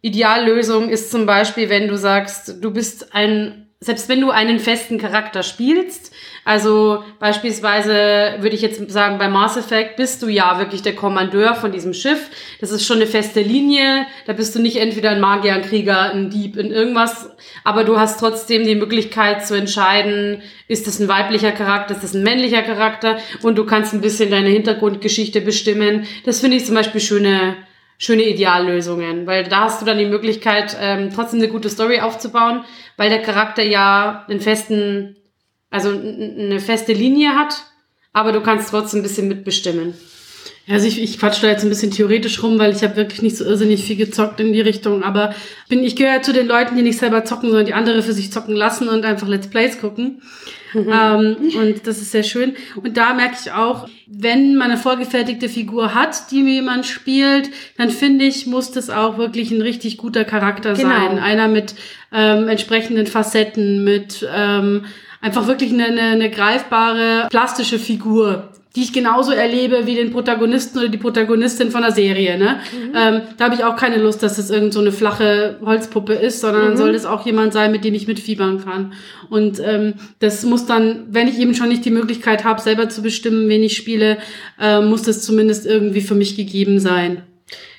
Ideallösung 0.00 0.90
ist 0.90 1.12
zum 1.12 1.24
Beispiel, 1.24 1.70
wenn 1.70 1.86
du 1.88 1.96
sagst, 1.96 2.56
du 2.60 2.72
bist 2.72 3.14
ein 3.14 3.63
selbst 3.84 4.08
wenn 4.08 4.20
du 4.20 4.30
einen 4.30 4.58
festen 4.60 4.98
Charakter 4.98 5.42
spielst, 5.42 6.10
also 6.44 7.02
beispielsweise 7.18 8.36
würde 8.38 8.54
ich 8.54 8.62
jetzt 8.62 8.90
sagen, 8.90 9.18
bei 9.18 9.28
Mass 9.28 9.56
Effect 9.56 9.96
bist 9.96 10.22
du 10.22 10.28
ja 10.28 10.58
wirklich 10.58 10.82
der 10.82 10.94
Kommandeur 10.94 11.54
von 11.54 11.72
diesem 11.72 11.94
Schiff. 11.94 12.30
Das 12.60 12.70
ist 12.70 12.86
schon 12.86 12.96
eine 12.96 13.06
feste 13.06 13.40
Linie. 13.40 14.06
Da 14.26 14.32
bist 14.32 14.54
du 14.54 14.60
nicht 14.60 14.76
entweder 14.76 15.10
ein 15.10 15.20
Magier, 15.20 15.54
ein 15.54 15.62
Krieger, 15.62 16.12
ein 16.12 16.30
Dieb, 16.30 16.56
in 16.56 16.70
irgendwas. 16.70 17.30
Aber 17.62 17.84
du 17.84 17.98
hast 17.98 18.20
trotzdem 18.20 18.64
die 18.64 18.74
Möglichkeit 18.74 19.46
zu 19.46 19.54
entscheiden, 19.54 20.42
ist 20.68 20.86
das 20.86 20.98
ein 20.98 21.08
weiblicher 21.08 21.52
Charakter, 21.52 21.94
ist 21.94 22.04
das 22.04 22.14
ein 22.14 22.22
männlicher 22.22 22.62
Charakter? 22.62 23.18
Und 23.42 23.56
du 23.56 23.64
kannst 23.64 23.92
ein 23.92 24.00
bisschen 24.00 24.30
deine 24.30 24.48
Hintergrundgeschichte 24.48 25.40
bestimmen. 25.40 26.06
Das 26.24 26.40
finde 26.40 26.56
ich 26.56 26.66
zum 26.66 26.74
Beispiel 26.74 27.00
schöne, 27.00 27.56
schöne 27.98 28.24
Ideallösungen, 28.24 29.26
weil 29.26 29.44
da 29.44 29.62
hast 29.62 29.80
du 29.80 29.86
dann 29.86 29.98
die 29.98 30.06
Möglichkeit, 30.06 30.76
ähm, 30.80 31.10
trotzdem 31.14 31.40
eine 31.40 31.48
gute 31.48 31.70
Story 31.70 32.00
aufzubauen, 32.00 32.64
weil 32.96 33.10
der 33.10 33.22
Charakter 33.22 33.62
ja 33.62 34.24
einen 34.28 34.40
festen, 34.40 35.16
also 35.70 35.90
eine 35.90 36.60
feste 36.60 36.92
Linie 36.92 37.34
hat, 37.34 37.64
aber 38.12 38.32
du 38.32 38.40
kannst 38.40 38.70
trotzdem 38.70 39.00
ein 39.00 39.04
bisschen 39.04 39.28
mitbestimmen. 39.28 39.94
Also 40.66 40.86
ich, 40.86 41.02
ich 41.02 41.18
quatsch 41.18 41.42
da 41.42 41.48
jetzt 41.48 41.62
ein 41.62 41.68
bisschen 41.68 41.90
theoretisch 41.90 42.42
rum, 42.42 42.58
weil 42.58 42.74
ich 42.74 42.82
habe 42.82 42.96
wirklich 42.96 43.20
nicht 43.20 43.36
so 43.36 43.44
irrsinnig 43.44 43.84
viel 43.84 43.96
gezockt 43.96 44.40
in 44.40 44.52
die 44.52 44.62
Richtung. 44.62 45.02
Aber 45.02 45.34
bin, 45.68 45.84
ich 45.84 45.94
gehöre 45.94 46.22
zu 46.22 46.32
den 46.32 46.46
Leuten, 46.46 46.74
die 46.74 46.82
nicht 46.82 46.98
selber 46.98 47.24
zocken, 47.24 47.50
sondern 47.50 47.66
die 47.66 47.74
andere 47.74 48.02
für 48.02 48.14
sich 48.14 48.32
zocken 48.32 48.56
lassen 48.56 48.88
und 48.88 49.04
einfach 49.04 49.28
Let's 49.28 49.48
Plays 49.48 49.78
gucken. 49.78 50.22
Mhm. 50.74 50.92
Ähm, 50.92 51.36
und 51.56 51.86
das 51.86 51.98
ist 51.98 52.12
sehr 52.12 52.22
schön. 52.22 52.54
Und 52.76 52.96
da 52.96 53.14
merke 53.14 53.36
ich 53.42 53.52
auch, 53.52 53.88
wenn 54.06 54.56
man 54.56 54.70
eine 54.70 54.80
vorgefertigte 54.80 55.48
Figur 55.48 55.94
hat, 55.94 56.30
die 56.30 56.42
jemand 56.42 56.86
spielt, 56.86 57.50
dann 57.78 57.90
finde 57.90 58.24
ich, 58.24 58.46
muss 58.46 58.70
das 58.70 58.90
auch 58.90 59.18
wirklich 59.18 59.50
ein 59.50 59.62
richtig 59.62 59.96
guter 59.96 60.24
Charakter 60.24 60.74
genau. 60.74 60.88
sein. 60.88 61.18
Einer 61.18 61.48
mit 61.48 61.74
ähm, 62.12 62.48
entsprechenden 62.48 63.06
Facetten, 63.06 63.84
mit 63.84 64.26
ähm, 64.34 64.84
einfach 65.20 65.46
wirklich 65.46 65.72
eine, 65.72 65.86
eine, 65.86 66.02
eine 66.02 66.30
greifbare 66.30 67.28
plastische 67.30 67.78
Figur 67.78 68.50
die 68.76 68.82
ich 68.82 68.92
genauso 68.92 69.30
erlebe 69.32 69.86
wie 69.86 69.94
den 69.94 70.10
Protagonisten 70.10 70.78
oder 70.78 70.88
die 70.88 70.98
Protagonistin 70.98 71.70
von 71.70 71.82
der 71.82 71.92
Serie. 71.92 72.36
Ne? 72.36 72.60
Mhm. 72.72 72.96
Ähm, 72.96 73.22
da 73.36 73.44
habe 73.44 73.54
ich 73.54 73.62
auch 73.62 73.76
keine 73.76 73.98
Lust, 73.98 74.22
dass 74.22 74.36
das 74.36 74.50
irgend 74.50 74.72
so 74.72 74.80
eine 74.80 74.90
flache 74.90 75.58
Holzpuppe 75.64 76.14
ist, 76.14 76.40
sondern 76.40 76.72
mhm. 76.72 76.76
soll 76.76 76.92
das 76.92 77.06
auch 77.06 77.24
jemand 77.24 77.52
sein, 77.52 77.70
mit 77.70 77.84
dem 77.84 77.94
ich 77.94 78.08
mitfiebern 78.08 78.64
kann. 78.64 78.92
Und 79.30 79.60
ähm, 79.64 79.94
das 80.18 80.44
muss 80.44 80.66
dann, 80.66 81.04
wenn 81.10 81.28
ich 81.28 81.38
eben 81.38 81.54
schon 81.54 81.68
nicht 81.68 81.84
die 81.84 81.90
Möglichkeit 81.90 82.44
habe, 82.44 82.60
selber 82.60 82.88
zu 82.88 83.00
bestimmen, 83.00 83.48
wen 83.48 83.62
ich 83.62 83.76
spiele, 83.76 84.18
äh, 84.60 84.80
muss 84.80 85.02
das 85.02 85.22
zumindest 85.22 85.66
irgendwie 85.66 86.00
für 86.00 86.16
mich 86.16 86.36
gegeben 86.36 86.80
sein. 86.80 87.22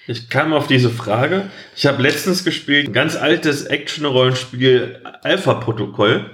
Ich 0.08 0.30
kam 0.30 0.54
auf 0.54 0.68
diese 0.68 0.92
Frage. 0.92 1.50
Ich 1.76 1.88
habe 1.88 2.02
letztens 2.02 2.46
gespielt, 2.46 2.88
ein 2.88 2.94
ganz 2.94 3.16
altes 3.16 3.64
Action-Rollenspiel 3.64 5.00
Alpha-Protokoll. 5.24 6.30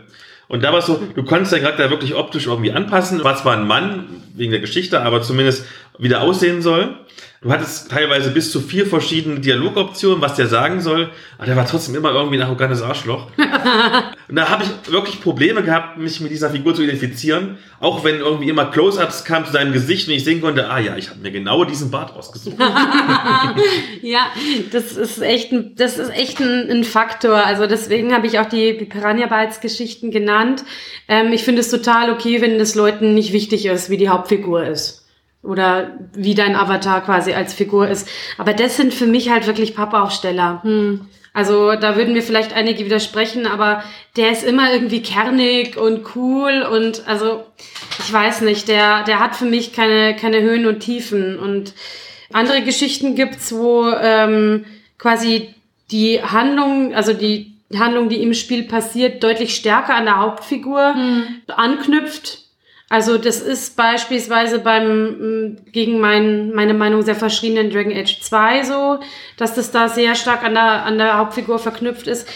Und 0.51 0.65
da 0.65 0.73
war 0.73 0.79
es 0.79 0.85
so, 0.85 1.01
du 1.15 1.23
konntest 1.23 1.53
deinen 1.53 1.61
Charakter 1.61 1.89
wirklich 1.89 2.13
optisch 2.13 2.47
irgendwie 2.47 2.73
anpassen. 2.73 3.23
War 3.23 3.37
zwar 3.37 3.55
ein 3.55 3.65
Mann, 3.65 4.07
wegen 4.35 4.51
der 4.51 4.59
Geschichte, 4.59 5.01
aber 5.01 5.21
zumindest 5.21 5.65
wie 5.97 6.09
der 6.09 6.21
aussehen 6.21 6.61
soll. 6.61 6.97
Du 7.43 7.51
hattest 7.51 7.89
teilweise 7.89 8.29
bis 8.29 8.51
zu 8.51 8.61
vier 8.61 8.85
verschiedene 8.85 9.39
Dialogoptionen, 9.39 10.21
was 10.21 10.35
der 10.35 10.45
sagen 10.45 10.79
soll, 10.79 11.09
aber 11.37 11.47
der 11.47 11.55
war 11.55 11.65
trotzdem 11.65 11.95
immer 11.95 12.11
irgendwie 12.11 12.37
ein 12.37 12.43
arrogantes 12.43 12.83
Arschloch. 12.83 13.31
und 14.29 14.35
da 14.35 14.47
habe 14.47 14.63
ich 14.63 14.91
wirklich 14.93 15.21
Probleme 15.21 15.63
gehabt, 15.63 15.97
mich 15.97 16.21
mit 16.21 16.29
dieser 16.29 16.51
Figur 16.51 16.75
zu 16.75 16.83
identifizieren, 16.83 17.57
auch 17.79 18.03
wenn 18.03 18.17
irgendwie 18.17 18.47
immer 18.47 18.65
Close-ups 18.65 19.25
kamen 19.25 19.47
zu 19.47 19.53
seinem 19.53 19.73
Gesicht 19.73 20.07
und 20.07 20.13
ich 20.13 20.23
sehen 20.23 20.39
konnte, 20.39 20.69
ah 20.69 20.77
ja, 20.77 20.95
ich 20.97 21.09
habe 21.09 21.19
mir 21.19 21.31
genau 21.31 21.65
diesen 21.65 21.89
Bart 21.89 22.15
ausgesucht. 22.15 22.57
ja, 24.03 24.27
das 24.71 24.95
ist 24.95 25.19
echt, 25.23 25.51
ein, 25.51 25.73
das 25.75 25.97
ist 25.97 26.11
echt 26.11 26.39
ein, 26.41 26.69
ein 26.69 26.83
Faktor. 26.83 27.37
Also 27.37 27.65
deswegen 27.65 28.13
habe 28.13 28.27
ich 28.27 28.37
auch 28.37 28.49
die, 28.49 28.77
die 28.77 28.85
Piranha 28.85 29.25
Bytes 29.25 29.61
Geschichten 29.61 30.11
genannt. 30.11 30.63
Ähm, 31.07 31.33
ich 31.33 31.43
finde 31.43 31.61
es 31.61 31.71
total 31.71 32.11
okay, 32.11 32.39
wenn 32.39 32.59
das 32.59 32.75
Leuten 32.75 33.15
nicht 33.15 33.33
wichtig 33.33 33.65
ist, 33.65 33.89
wie 33.89 33.97
die 33.97 34.09
Hauptfigur 34.09 34.63
ist 34.63 35.00
oder 35.43 35.97
wie 36.13 36.35
dein 36.35 36.55
Avatar 36.55 37.01
quasi 37.03 37.33
als 37.33 37.53
Figur 37.53 37.87
ist. 37.87 38.07
Aber 38.37 38.53
das 38.53 38.77
sind 38.77 38.93
für 38.93 39.07
mich 39.07 39.29
halt 39.29 39.47
wirklich 39.47 39.75
Pappaufsteller. 39.75 40.61
Hm. 40.63 41.07
Also 41.33 41.75
da 41.75 41.95
würden 41.95 42.13
mir 42.13 42.23
vielleicht 42.23 42.53
einige 42.53 42.85
widersprechen, 42.85 43.47
aber 43.47 43.83
der 44.17 44.31
ist 44.31 44.43
immer 44.43 44.73
irgendwie 44.73 45.01
kernig 45.01 45.77
und 45.77 46.15
cool 46.15 46.61
und 46.69 47.07
also 47.07 47.45
ich 47.99 48.11
weiß 48.11 48.41
nicht, 48.41 48.67
der 48.67 49.03
der 49.05 49.19
hat 49.19 49.37
für 49.37 49.45
mich 49.45 49.71
keine 49.71 50.13
keine 50.15 50.41
Höhen 50.41 50.65
und 50.65 50.81
Tiefen 50.81 51.39
und 51.39 51.73
andere 52.33 52.61
Geschichten 52.63 53.15
gibt's, 53.15 53.53
wo 53.53 53.89
ähm, 53.89 54.65
quasi 54.97 55.53
die 55.91 56.21
Handlung, 56.21 56.93
also 56.93 57.13
die 57.13 57.53
Handlung, 57.77 58.09
die 58.09 58.21
im 58.21 58.33
Spiel 58.33 58.63
passiert, 58.63 59.23
deutlich 59.23 59.55
stärker 59.55 59.95
an 59.95 60.05
der 60.05 60.19
Hauptfigur 60.19 60.93
hm. 60.93 61.23
anknüpft 61.47 62.40
also 62.91 63.17
das 63.17 63.39
ist 63.39 63.77
beispielsweise 63.77 64.59
beim 64.59 65.55
gegen 65.71 66.01
mein, 66.01 66.51
meine 66.51 66.73
Meinung 66.73 67.03
sehr 67.03 67.15
verschriebenen 67.15 67.71
Dragon 67.71 67.93
Age 67.93 68.19
2 68.19 68.63
so, 68.65 68.99
dass 69.37 69.55
das 69.55 69.71
da 69.71 69.87
sehr 69.87 70.13
stark 70.13 70.43
an 70.43 70.55
der, 70.55 70.83
an 70.83 70.97
der 70.97 71.17
Hauptfigur 71.17 71.57
verknüpft 71.57 72.07
ist. 72.07 72.27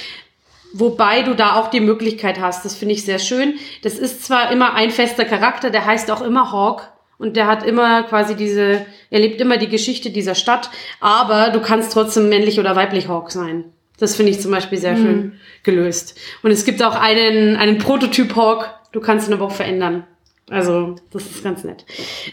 Wobei 0.71 1.23
du 1.23 1.33
da 1.35 1.55
auch 1.55 1.69
die 1.69 1.81
Möglichkeit 1.81 2.39
hast, 2.39 2.63
das 2.63 2.77
finde 2.77 2.93
ich 2.93 3.03
sehr 3.03 3.19
schön. 3.19 3.55
Das 3.83 3.95
ist 3.99 4.23
zwar 4.23 4.49
immer 4.49 4.75
ein 4.75 4.91
fester 4.91 5.25
Charakter, 5.25 5.71
der 5.71 5.85
heißt 5.85 6.09
auch 6.09 6.21
immer 6.21 6.53
Hawk 6.53 6.89
und 7.17 7.35
der 7.35 7.47
hat 7.47 7.63
immer 7.63 8.03
quasi 8.03 8.37
diese, 8.37 8.85
er 9.09 9.19
lebt 9.19 9.41
immer 9.41 9.57
die 9.57 9.67
Geschichte 9.67 10.09
dieser 10.09 10.35
Stadt, 10.35 10.69
aber 11.01 11.49
du 11.49 11.59
kannst 11.59 11.91
trotzdem 11.91 12.29
männlich 12.29 12.61
oder 12.61 12.77
weiblich 12.77 13.09
Hawk 13.09 13.29
sein. 13.29 13.65
Das 13.99 14.15
finde 14.15 14.31
ich 14.31 14.39
zum 14.39 14.51
Beispiel 14.51 14.77
sehr 14.77 14.95
mhm. 14.95 15.03
schön 15.03 15.39
gelöst. 15.63 16.17
Und 16.43 16.51
es 16.51 16.63
gibt 16.63 16.81
auch 16.81 16.95
einen, 16.95 17.57
einen 17.57 17.77
Prototyp 17.77 18.37
Hawk, 18.37 18.73
du 18.93 19.01
kannst 19.01 19.27
ihn 19.27 19.33
aber 19.33 19.47
auch 19.47 19.51
verändern. 19.51 20.05
Also, 20.49 20.95
das 21.11 21.25
ist 21.25 21.43
ganz 21.43 21.63
nett. 21.63 21.85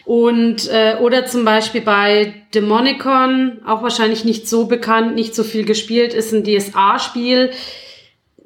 Und, 0.05 0.69
äh, 0.69 0.97
oder 1.01 1.25
zum 1.25 1.45
Beispiel 1.47 1.81
bei 1.81 2.35
Demonicon, 2.55 3.61
auch 3.67 3.83
wahrscheinlich 3.83 4.25
nicht 4.27 4.47
so 4.49 4.67
bekannt, 4.67 5.15
nicht 5.15 5.35
so 5.35 5.43
viel 5.45 5.65
gespielt, 5.65 6.13
ist 6.13 6.33
ein 6.33 6.45
DSA-Spiel. 6.45 7.51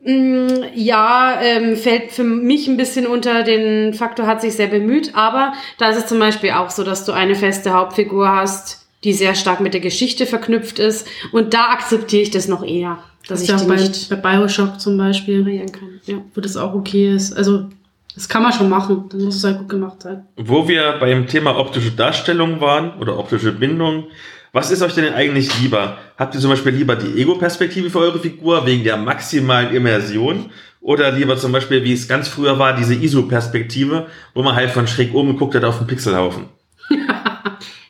Mm, 0.05 0.47
ja, 0.75 1.41
ähm, 1.43 1.77
fällt 1.77 2.13
für 2.13 2.23
mich 2.23 2.69
ein 2.69 2.77
bisschen 2.77 3.09
unter 3.09 3.43
den 3.43 3.93
Faktor, 3.93 4.27
hat 4.29 4.41
sich 4.41 4.55
sehr 4.55 4.69
bemüht, 4.69 5.17
aber 5.17 5.53
da 5.79 5.91
ist 5.91 5.97
es 5.99 6.07
zum 6.07 6.21
Beispiel 6.21 6.51
auch 6.53 6.71
so, 6.71 6.85
dass 6.85 7.05
du 7.05 7.11
eine 7.11 7.35
feste 7.35 7.73
Hauptfigur 7.73 8.31
hast, 8.31 8.87
die 9.03 9.13
sehr 9.13 9.35
stark 9.35 9.61
mit 9.61 9.75
der 9.75 9.81
Geschichte 9.81 10.27
verknüpft 10.27 10.79
ist. 10.79 11.09
Und 11.33 11.55
da 11.55 11.71
akzeptiere 11.71 12.23
ich 12.23 12.31
das 12.31 12.47
noch 12.47 12.65
eher. 12.65 12.99
dass 13.29 13.41
Dass 13.41 13.43
ich 13.43 13.49
ja 13.49 13.57
die 13.57 13.67
bei, 13.67 13.75
nicht- 13.77 14.09
bei 14.11 14.15
Bioshock 14.17 14.79
zum 14.81 14.97
Beispiel, 14.97 15.43
kann. 15.73 16.01
Ja. 16.07 16.19
wo 16.33 16.41
das 16.41 16.57
auch 16.57 16.75
okay 16.75 17.13
ist. 17.13 17.33
Also, 17.37 17.65
das 18.17 18.29
kann 18.29 18.43
man 18.43 18.53
schon 18.53 18.69
machen. 18.69 19.05
Dann 19.11 19.21
muss 19.21 19.37
es 19.37 19.45
halt 19.45 19.59
gut 19.59 19.69
gemacht 19.69 20.03
sein. 20.03 20.27
Wo 20.37 20.67
wir 20.67 20.97
beim 20.99 21.27
Thema 21.27 21.57
optische 21.57 21.93
Darstellung 21.93 22.61
waren 22.61 22.99
oder 22.99 23.19
optische 23.19 23.53
Bindung, 23.53 24.09
was 24.53 24.71
ist 24.71 24.83
euch 24.83 24.95
denn 24.95 25.13
eigentlich 25.13 25.61
lieber? 25.61 25.99
Habt 26.17 26.35
ihr 26.35 26.41
zum 26.41 26.51
Beispiel 26.51 26.73
lieber 26.73 26.97
die 26.97 27.21
Ego-Perspektive 27.21 27.91
für 27.91 27.99
eure 27.99 28.19
Figur 28.19 28.67
wegen 28.67 28.83
der 28.83 28.97
maximalen 28.97 29.75
Immersion? 29.75 30.51
Oder 30.81 31.13
lieber 31.13 31.37
zum 31.37 31.53
Beispiel, 31.53 31.85
wie 31.85 31.93
es 31.93 32.09
ganz 32.09 32.27
früher 32.27 32.59
war, 32.59 32.75
diese 32.75 32.95
ISO-Perspektive, 32.95 34.07
wo 34.35 34.43
man 34.43 34.57
halt 34.57 34.71
von 34.71 34.87
schräg 34.87 35.15
oben 35.15 35.33
geguckt 35.33 35.55
hat 35.55 35.65
auf 35.65 35.79
den 35.79 35.87
Pixelhaufen? 35.87 36.47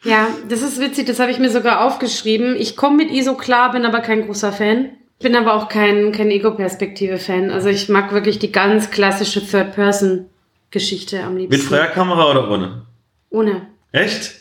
Ja, 0.07 0.28
das 0.48 0.62
ist 0.62 0.81
witzig, 0.81 1.07
das 1.07 1.19
habe 1.19 1.32
ich 1.32 1.40
mir 1.40 1.51
sogar 1.51 1.85
aufgeschrieben. 1.85 2.55
Ich 2.57 2.77
komme 2.77 2.98
mit 2.98 3.11
ISO 3.11 3.35
klar, 3.35 3.73
bin 3.73 3.85
aber 3.85 3.98
kein 3.98 4.24
großer 4.24 4.53
Fan. 4.53 4.90
Bin 5.20 5.34
aber 5.34 5.55
auch 5.55 5.68
kein, 5.68 6.12
kein 6.12 6.30
Ego-Perspektive-Fan. 6.30 7.51
Also 7.51 7.68
ich 7.68 7.88
mag 7.88 8.12
wirklich 8.12 8.38
die 8.38 8.52
ganz 8.52 8.90
klassische 8.90 9.44
Third-Person-Geschichte 9.47 11.22
am 11.22 11.36
liebsten. 11.36 11.56
Mit 11.60 11.66
freier 11.66 11.86
Kamera 11.88 12.30
oder 12.30 12.51
ohne? 12.51 12.82
Ohne, 13.30 13.66
Echt? 13.93 14.34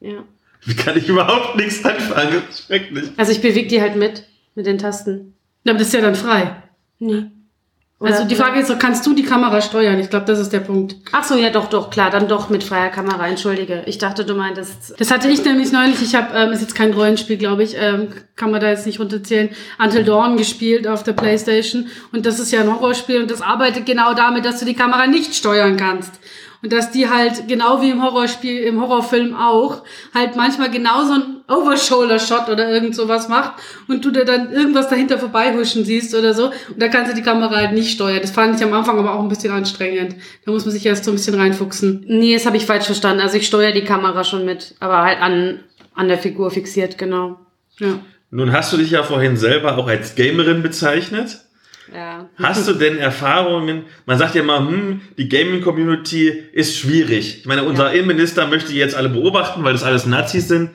ja. 0.00 0.24
Wie 0.64 0.74
kann 0.74 0.96
ich 0.96 1.08
überhaupt 1.08 1.56
nichts 1.56 1.84
anfangen? 1.84 2.42
Das 2.46 2.58
ist 2.60 2.66
schrecklich. 2.66 3.10
Also 3.16 3.32
ich 3.32 3.40
bewege 3.40 3.66
die 3.68 3.80
halt 3.80 3.96
mit, 3.96 4.24
mit 4.54 4.66
den 4.66 4.78
Tasten. 4.78 5.34
Ja, 5.64 5.72
aber 5.72 5.78
das 5.78 5.88
ist 5.88 5.94
ja 5.94 6.00
dann 6.02 6.14
frei. 6.14 6.62
Nee. 6.98 7.24
Also 8.00 8.24
die 8.24 8.34
Frage 8.34 8.60
ist 8.60 8.78
kannst 8.78 9.06
du 9.06 9.12
die 9.12 9.24
Kamera 9.24 9.60
steuern? 9.60 9.98
Ich 9.98 10.08
glaube, 10.08 10.24
das 10.24 10.38
ist 10.38 10.54
der 10.54 10.60
Punkt. 10.60 10.96
Ach 11.12 11.22
so, 11.22 11.36
ja 11.36 11.50
doch, 11.50 11.68
doch, 11.68 11.90
klar, 11.90 12.10
dann 12.10 12.28
doch 12.28 12.48
mit 12.48 12.64
freier 12.64 12.88
Kamera, 12.88 13.28
entschuldige. 13.28 13.82
Ich 13.84 13.98
dachte, 13.98 14.24
du 14.24 14.34
meintest... 14.34 14.94
Das 14.98 15.10
hatte 15.10 15.28
ich 15.28 15.44
nämlich 15.44 15.70
neulich. 15.70 16.00
Ich 16.00 16.14
habe, 16.14 16.34
ähm, 16.34 16.50
ist 16.52 16.62
jetzt 16.62 16.74
kein 16.74 16.94
Rollenspiel, 16.94 17.36
glaube 17.36 17.62
ich, 17.62 17.76
ähm, 17.76 18.08
kann 18.36 18.50
man 18.50 18.60
da 18.62 18.70
jetzt 18.70 18.86
nicht 18.86 19.00
runterzählen, 19.00 19.50
Until 19.78 20.04
Dawn 20.04 20.38
gespielt 20.38 20.88
auf 20.88 21.02
der 21.02 21.12
Playstation. 21.12 21.88
Und 22.10 22.24
das 22.24 22.40
ist 22.40 22.52
ja 22.52 22.60
ein 22.60 22.72
Horrorspiel 22.72 23.20
und 23.20 23.30
das 23.30 23.42
arbeitet 23.42 23.84
genau 23.84 24.14
damit, 24.14 24.46
dass 24.46 24.60
du 24.60 24.64
die 24.64 24.74
Kamera 24.74 25.06
nicht 25.06 25.34
steuern 25.34 25.76
kannst. 25.76 26.12
Und 26.62 26.72
dass 26.72 26.90
die 26.90 27.08
halt, 27.08 27.48
genau 27.48 27.80
wie 27.80 27.90
im 27.90 28.02
Horrorspiel, 28.02 28.62
im 28.64 28.80
Horrorfilm 28.80 29.34
auch, 29.34 29.82
halt 30.12 30.36
manchmal 30.36 30.70
genau 30.70 31.04
so 31.04 31.14
ein 31.14 31.22
Overshoulder-Shot 31.48 32.48
oder 32.50 32.68
irgend 32.68 32.94
sowas 32.94 33.28
macht 33.28 33.52
und 33.88 34.04
du 34.04 34.10
da 34.10 34.24
dann 34.24 34.52
irgendwas 34.52 34.88
dahinter 34.88 35.18
vorbeihuschen 35.18 35.84
siehst 35.84 36.14
oder 36.14 36.34
so. 36.34 36.46
Und 36.46 36.80
da 36.80 36.88
kannst 36.88 37.12
du 37.12 37.16
die 37.16 37.22
Kamera 37.22 37.56
halt 37.56 37.72
nicht 37.72 37.92
steuern. 37.92 38.20
Das 38.20 38.30
fand 38.30 38.56
ich 38.56 38.64
am 38.64 38.74
Anfang 38.74 38.98
aber 38.98 39.14
auch 39.14 39.22
ein 39.22 39.28
bisschen 39.28 39.52
anstrengend. 39.52 40.16
Da 40.44 40.52
muss 40.52 40.66
man 40.66 40.72
sich 40.72 40.84
erst 40.84 41.04
so 41.04 41.10
ein 41.10 41.14
bisschen 41.14 41.34
reinfuchsen. 41.34 42.04
Nee, 42.06 42.34
das 42.34 42.44
habe 42.44 42.58
ich 42.58 42.66
falsch 42.66 42.84
verstanden. 42.84 43.22
Also 43.22 43.38
ich 43.38 43.46
steuere 43.46 43.72
die 43.72 43.84
Kamera 43.84 44.22
schon 44.22 44.44
mit, 44.44 44.74
aber 44.80 45.02
halt 45.02 45.20
an, 45.20 45.60
an 45.94 46.08
der 46.08 46.18
Figur 46.18 46.50
fixiert, 46.50 46.98
genau. 46.98 47.38
Ja. 47.78 48.00
Nun 48.30 48.52
hast 48.52 48.72
du 48.72 48.76
dich 48.76 48.90
ja 48.90 49.02
vorhin 49.02 49.36
selber 49.36 49.78
auch 49.78 49.88
als 49.88 50.14
Gamerin 50.14 50.62
bezeichnet. 50.62 51.38
Ja. 51.94 52.28
Hast 52.42 52.68
du 52.68 52.72
denn 52.74 52.98
Erfahrungen? 52.98 53.84
Man 54.06 54.18
sagt 54.18 54.34
ja 54.34 54.42
mal, 54.42 54.58
hm, 54.60 55.00
die 55.18 55.28
Gaming-Community 55.28 56.28
ist 56.52 56.76
schwierig. 56.76 57.38
Ich 57.40 57.46
meine, 57.46 57.64
unser 57.64 57.86
Ja. 57.86 57.92
Innenminister 57.92 58.46
möchte 58.46 58.72
jetzt 58.72 58.94
alle 58.94 59.08
beobachten, 59.08 59.64
weil 59.64 59.72
das 59.72 59.82
alles 59.82 60.06
Nazis 60.06 60.48
sind. 60.48 60.70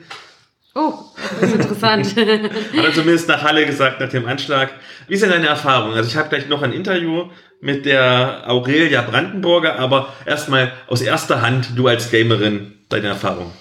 Oh, 0.74 0.92
das 1.40 1.50
ist 1.50 1.54
interessant. 1.56 2.06
Hat 2.16 2.84
er 2.84 2.92
zumindest 2.92 3.28
nach 3.28 3.42
Halle 3.42 3.64
gesagt, 3.64 3.98
nach 4.00 4.10
dem 4.10 4.26
Anschlag. 4.26 4.70
Wie 5.08 5.14
ist 5.14 5.22
denn 5.22 5.30
deine 5.30 5.46
Erfahrung? 5.46 5.94
Also 5.94 6.08
ich 6.10 6.16
habe 6.16 6.28
gleich 6.28 6.48
noch 6.48 6.60
ein 6.62 6.72
Interview 6.72 7.30
mit 7.60 7.86
der 7.86 8.42
Aurelia 8.46 9.00
Brandenburger, 9.00 9.78
aber 9.78 10.12
erstmal 10.26 10.72
aus 10.88 11.00
erster 11.00 11.40
Hand, 11.40 11.68
du 11.76 11.86
als 11.88 12.10
Gamerin, 12.10 12.74
deine 12.90 13.08
Erfahrung. 13.08 13.52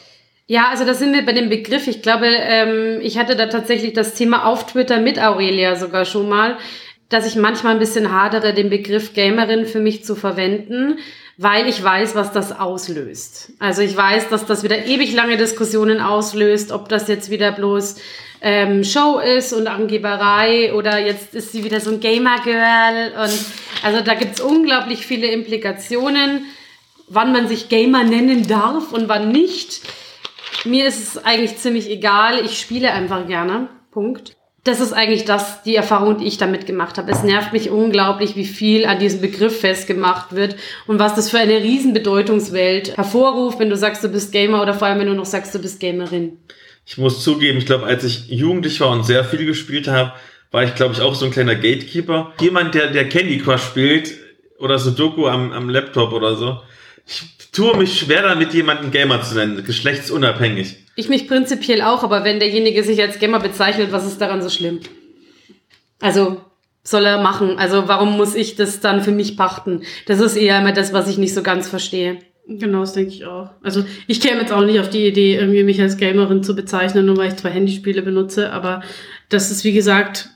Ja, 0.48 0.68
also 0.69 0.86
da 0.86 0.94
sind 0.94 1.14
wir 1.14 1.26
bei 1.26 1.32
dem 1.32 1.49
Begriff. 1.49 1.88
Ich 1.88 2.02
glaube, 2.03 2.27
ähm, 2.27 2.99
ich 3.02 3.18
hatte 3.18 3.36
da 3.36 3.48
tatsächlich 3.48 3.94
das 3.94 4.14
Thema 4.14 4.45
auf 4.45 4.68
Twitter 4.68 4.99
mit 4.99 5.18
Aurelia 5.19 5.76
sogar 5.76 6.06
schon 6.06 6.30
mal, 6.30 6.57
dass 7.10 7.27
ich 7.27 7.36
manchmal 7.36 7.73
ein 7.73 7.80
bisschen 7.80 8.11
hadere, 8.11 8.53
den 8.53 8.69
Begriff 8.69 9.14
Gamerin 9.14 9.65
für 9.65 9.80
mich 9.80 10.03
zu 10.03 10.15
verwenden, 10.15 10.98
weil 11.38 11.68
ich 11.68 11.84
weiß, 11.84 12.15
was 12.15 12.32
das 12.32 12.57
auslöst. 12.57 13.52
Also 13.60 13.82
ich 13.82 13.95
weiß, 13.95 14.30
dass 14.30 14.45
das 14.45 14.64
wieder 14.64 14.86
ewig 14.86 15.14
lange 15.14 15.38
Diskussionen 15.38 15.99
auslöst, 15.99 16.72
ob 16.72 16.90
das 16.90 17.07
jetzt 17.07 17.30
wieder 17.30 17.52
bloß 17.52 17.98
ähm, 18.41 18.84
Show 18.84 19.19
ist 19.19 19.53
und 19.53 19.68
Angeberei 19.68 20.73
oder 20.73 20.99
jetzt 20.99 21.36
ist 21.36 21.52
sie 21.52 21.64
wieder 21.64 21.80
so 21.80 21.91
ein 21.91 21.99
Gamer-Girl. 21.99 23.14
Und 23.22 23.45
also 23.84 24.02
da 24.02 24.14
gibt's 24.15 24.41
unglaublich 24.41 25.06
viele 25.06 25.27
Implikationen, 25.27 26.45
wann 27.07 27.32
man 27.32 27.48
sich 27.48 27.69
Gamer 27.69 28.03
nennen 28.03 28.48
darf 28.48 28.94
und 28.94 29.10
wann 29.10 29.32
nicht. 29.32 29.82
Mir 30.64 30.88
ist 30.88 31.15
es 31.15 31.26
eigentlich 31.26 31.57
ziemlich 31.57 31.90
egal. 31.90 32.44
Ich 32.44 32.60
spiele 32.60 32.91
einfach 32.91 33.27
gerne. 33.27 33.69
Punkt. 33.91 34.36
Das 34.65 34.81
ist 34.81 34.93
eigentlich 34.93 35.25
das, 35.25 35.61
die 35.61 35.75
Erfahrung, 35.75 36.17
die 36.17 36.25
ich 36.25 36.39
damit 36.39 36.65
gemacht 36.65 36.97
habe. 36.97 37.11
Es 37.11 37.21
nervt 37.21 37.53
mich 37.53 37.69
unglaublich, 37.69 38.35
wie 38.35 38.45
viel 38.45 38.85
an 38.85 38.97
diesem 38.97 39.21
Begriff 39.21 39.59
festgemacht 39.59 40.35
wird 40.35 40.55
und 40.87 40.97
was 40.97 41.13
das 41.13 41.29
für 41.29 41.37
eine 41.37 41.61
riesen 41.61 41.93
Bedeutungswelt 41.93 42.97
hervorruft, 42.97 43.59
wenn 43.59 43.69
du 43.69 43.77
sagst, 43.77 44.03
du 44.03 44.09
bist 44.09 44.31
Gamer 44.31 44.63
oder 44.63 44.73
vor 44.73 44.87
allem, 44.87 44.99
wenn 44.99 45.07
du 45.07 45.13
noch 45.13 45.27
sagst, 45.27 45.53
du 45.53 45.59
bist 45.59 45.79
Gamerin. 45.79 46.39
Ich 46.83 46.97
muss 46.97 47.23
zugeben, 47.23 47.59
ich 47.59 47.67
glaube, 47.67 47.85
als 47.85 48.03
ich 48.03 48.27
jugendlich 48.27 48.79
war 48.81 48.89
und 48.89 49.05
sehr 49.05 49.23
viel 49.23 49.45
gespielt 49.45 49.87
habe, 49.87 50.13
war 50.49 50.63
ich, 50.63 50.73
glaube 50.73 50.95
ich, 50.95 51.01
auch 51.01 51.13
so 51.13 51.25
ein 51.25 51.31
kleiner 51.31 51.53
Gatekeeper. 51.53 52.33
Jemand, 52.41 52.73
der, 52.73 52.87
der 52.87 53.07
Candy 53.07 53.37
Crush 53.37 53.61
spielt 53.61 54.17
oder 54.57 54.79
Sudoku 54.79 55.27
am, 55.27 55.51
am 55.51 55.69
Laptop 55.69 56.11
oder 56.11 56.35
so. 56.37 56.59
Ich 57.07 57.52
tue 57.52 57.77
mich 57.77 57.99
schwer 57.99 58.23
damit, 58.23 58.53
jemanden 58.53 58.91
Gamer 58.91 59.22
zu 59.22 59.36
nennen, 59.36 59.64
geschlechtsunabhängig. 59.64 60.77
Ich 60.95 61.10
mich 61.10 61.27
prinzipiell 61.27 61.82
auch, 61.82 62.03
aber 62.03 62.23
wenn 62.23 62.40
derjenige 62.40 62.84
sich 62.84 63.02
als 63.02 63.19
Gamer 63.19 63.40
bezeichnet, 63.40 63.91
was 63.91 64.06
ist 64.06 64.19
daran 64.19 64.41
so 64.41 64.49
schlimm? 64.49 64.80
Also, 66.02 66.41
soll 66.84 67.06
er 67.06 67.22
machen. 67.22 67.57
Also, 67.57 67.88
warum 67.88 68.18
muss 68.18 68.36
ich 68.36 68.56
das 68.56 68.80
dann 68.80 69.02
für 69.02 69.11
mich 69.11 69.38
pachten? 69.38 69.84
Das 70.06 70.19
ist 70.19 70.36
eher 70.36 70.60
immer 70.60 70.72
das, 70.72 70.94
was 70.94 71.07
ich 71.10 71.18
nicht 71.18 71.34
so 71.34 71.41
ganz 71.44 71.68
verstehe. 71.68 72.18
Genau, 72.48 72.82
das 72.82 72.94
denke 72.94 73.11
ich 73.11 73.26
auch. 73.26 73.49
Also 73.64 73.84
ich 74.06 74.22
käme 74.22 74.40
jetzt 74.41 74.52
auch 74.53 74.64
nicht 74.64 74.80
auf 74.80 74.90
die 74.91 75.07
Idee, 75.07 75.36
irgendwie 75.36 75.64
mich 75.64 75.82
als 75.82 75.98
Gamerin 75.98 76.44
zu 76.44 76.56
bezeichnen, 76.56 77.07
nur 77.07 77.18
weil 77.18 77.30
ich 77.30 77.38
zwei 77.38 77.49
Handyspiele 77.49 78.03
benutze, 78.03 78.53
aber 78.53 78.84
das 79.30 79.49
ist, 79.49 79.64
wie 79.64 79.73
gesagt, 79.73 80.30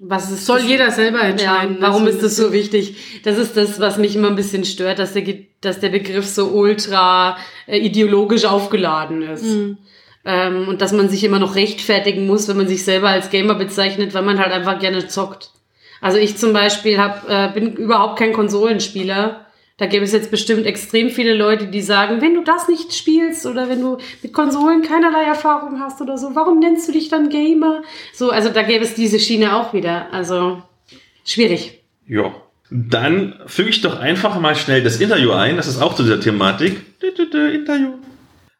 Was 0.00 0.32
ist 0.32 0.46
soll 0.46 0.58
das? 0.62 0.68
jeder 0.68 0.90
selber 0.90 1.18
Ja, 1.22 1.28
entscheiden. 1.28 1.76
warum 1.78 2.06
Also, 2.06 2.16
ist 2.16 2.24
das 2.24 2.34
so 2.34 2.52
wichtig? 2.52 2.96
Das 3.22 3.38
ist 3.38 3.56
das, 3.56 3.78
was 3.78 3.98
mich 3.98 4.16
immer 4.16 4.26
ein 4.30 4.34
bisschen 4.34 4.64
stört, 4.64 4.98
dass 4.98 5.12
der, 5.12 5.22
dass 5.60 5.80
der 5.80 5.88
Begriff 5.88 6.26
so 6.26 6.46
ultra 6.48 7.36
äh, 7.66 7.78
ideologisch 7.78 8.44
aufgeladen 8.44 9.22
ist. 9.22 9.44
Mhm. 9.44 9.78
Ähm, 10.24 10.68
und 10.68 10.82
dass 10.82 10.92
man 10.92 11.08
sich 11.08 11.24
immer 11.24 11.38
noch 11.38 11.54
rechtfertigen 11.54 12.26
muss, 12.26 12.48
wenn 12.48 12.56
man 12.56 12.68
sich 12.68 12.84
selber 12.84 13.08
als 13.08 13.30
Gamer 13.30 13.54
bezeichnet, 13.54 14.14
weil 14.14 14.22
man 14.22 14.38
halt 14.38 14.52
einfach 14.52 14.78
gerne 14.78 15.08
zockt. 15.08 15.50
Also 16.00 16.18
ich 16.18 16.36
zum 16.36 16.52
Beispiel 16.52 16.98
hab, 16.98 17.28
äh, 17.28 17.50
bin 17.52 17.74
überhaupt 17.74 18.18
kein 18.18 18.32
Konsolenspieler. 18.32 19.46
Da 19.78 19.86
gäbe 19.86 20.04
es 20.04 20.12
jetzt 20.12 20.30
bestimmt 20.30 20.66
extrem 20.66 21.10
viele 21.10 21.34
Leute, 21.34 21.68
die 21.68 21.82
sagen, 21.82 22.20
wenn 22.20 22.34
du 22.34 22.42
das 22.42 22.68
nicht 22.68 22.92
spielst 22.94 23.46
oder 23.46 23.68
wenn 23.68 23.80
du 23.80 23.98
mit 24.22 24.32
Konsolen 24.32 24.82
keinerlei 24.82 25.22
Erfahrung 25.22 25.80
hast 25.80 26.00
oder 26.00 26.18
so, 26.18 26.34
warum 26.34 26.58
nennst 26.58 26.88
du 26.88 26.92
dich 26.92 27.08
dann 27.08 27.28
Gamer? 27.28 27.82
So, 28.12 28.30
also 28.30 28.48
da 28.48 28.62
gäbe 28.62 28.84
es 28.84 28.94
diese 28.94 29.20
Schiene 29.20 29.56
auch 29.56 29.72
wieder. 29.72 30.12
Also 30.12 30.62
schwierig. 31.24 31.80
Ja. 32.06 32.34
Dann 32.70 33.40
füge 33.46 33.70
ich 33.70 33.80
doch 33.80 33.98
einfach 33.98 34.38
mal 34.40 34.54
schnell 34.54 34.82
das 34.82 35.00
Interview 35.00 35.32
ein. 35.32 35.56
Das 35.56 35.66
ist 35.66 35.80
auch 35.80 35.94
zu 35.94 36.02
dieser 36.02 36.20
Thematik. 36.20 36.84
Interview. 37.02 37.94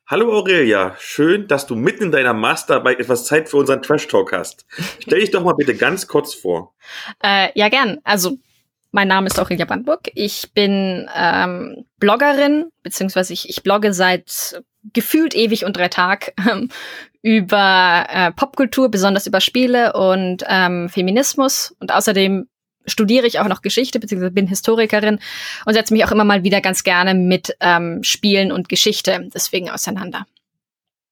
Hallo 0.07 0.33
Aurelia, 0.33 0.97
schön, 0.99 1.49
dass 1.49 1.67
du 1.67 1.75
mitten 1.75 2.05
in 2.05 2.13
deiner 2.13 2.33
Masterarbeit 2.33 2.99
etwas 2.99 3.27
Zeit 3.27 3.51
für 3.51 3.59
unseren 3.59 3.83
Trash 3.83 4.09
Talk 4.09 4.33
hast. 4.33 4.65
Stell 5.01 5.21
dich 5.21 5.31
doch 5.31 5.45
mal 5.45 5.53
bitte 5.53 5.75
ganz 5.75 6.07
kurz 6.07 6.33
vor. 6.33 6.75
Äh, 7.23 7.51
ja, 7.55 7.69
gern. 7.69 7.99
Also, 8.05 8.39
mein 8.91 9.09
Name 9.09 9.27
ist 9.27 9.39
Aurelia 9.39 9.67
Brandenburg. 9.67 10.09
Ich 10.15 10.53
bin 10.55 11.07
ähm, 11.15 11.85
Bloggerin, 11.99 12.71
beziehungsweise 12.83 13.35
ich, 13.35 13.51
ich 13.51 13.63
blogge 13.63 13.93
seit 13.93 14.63
gefühlt 14.95 15.35
ewig 15.35 15.67
und 15.67 15.77
drei 15.77 15.89
Tag 15.89 16.33
ähm, 16.51 16.71
über 17.21 18.07
äh, 18.09 18.33
Popkultur, 18.33 18.91
besonders 18.91 19.27
über 19.27 19.43
Spiele 19.43 19.93
und 19.93 20.43
ähm, 20.49 20.89
Feminismus. 20.89 21.77
Und 21.81 21.93
außerdem 21.93 22.49
studiere 22.89 23.27
ich 23.27 23.39
auch 23.39 23.49
noch 23.49 23.63
Geschichte, 23.63 24.01
beziehungsweise 24.01 24.33
bin 24.33 24.47
Historikerin 24.47 25.19
und 25.65 25.75
setze 25.75 25.93
mich 25.93 26.05
auch 26.05 26.13
immer 26.13 26.25
mal 26.25 26.45
wieder 26.45 26.61
ganz 26.61 26.85
gerne 26.85 27.15
mit 27.15 27.57
ähm, 27.61 28.03
Spielen 28.03 28.53
und 28.53 28.69
Geschichte 28.69 29.29
deswegen 29.35 29.71
auseinander. 29.71 30.27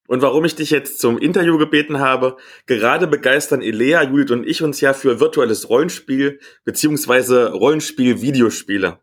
Und 0.08 0.22
warum 0.22 0.44
ich 0.44 0.54
dich 0.54 0.70
jetzt 0.70 1.00
zum 1.00 1.18
Interview 1.18 1.58
gebeten 1.58 1.98
habe, 1.98 2.36
gerade 2.66 3.06
begeistern 3.06 3.60
Elea, 3.60 4.04
Judith 4.04 4.30
und 4.30 4.46
ich 4.46 4.62
uns 4.62 4.80
ja 4.80 4.94
für 4.94 5.18
virtuelles 5.18 5.68
Rollenspiel 5.68 6.38
beziehungsweise 6.64 7.52
Rollenspiel-Videospiele. 7.52 9.00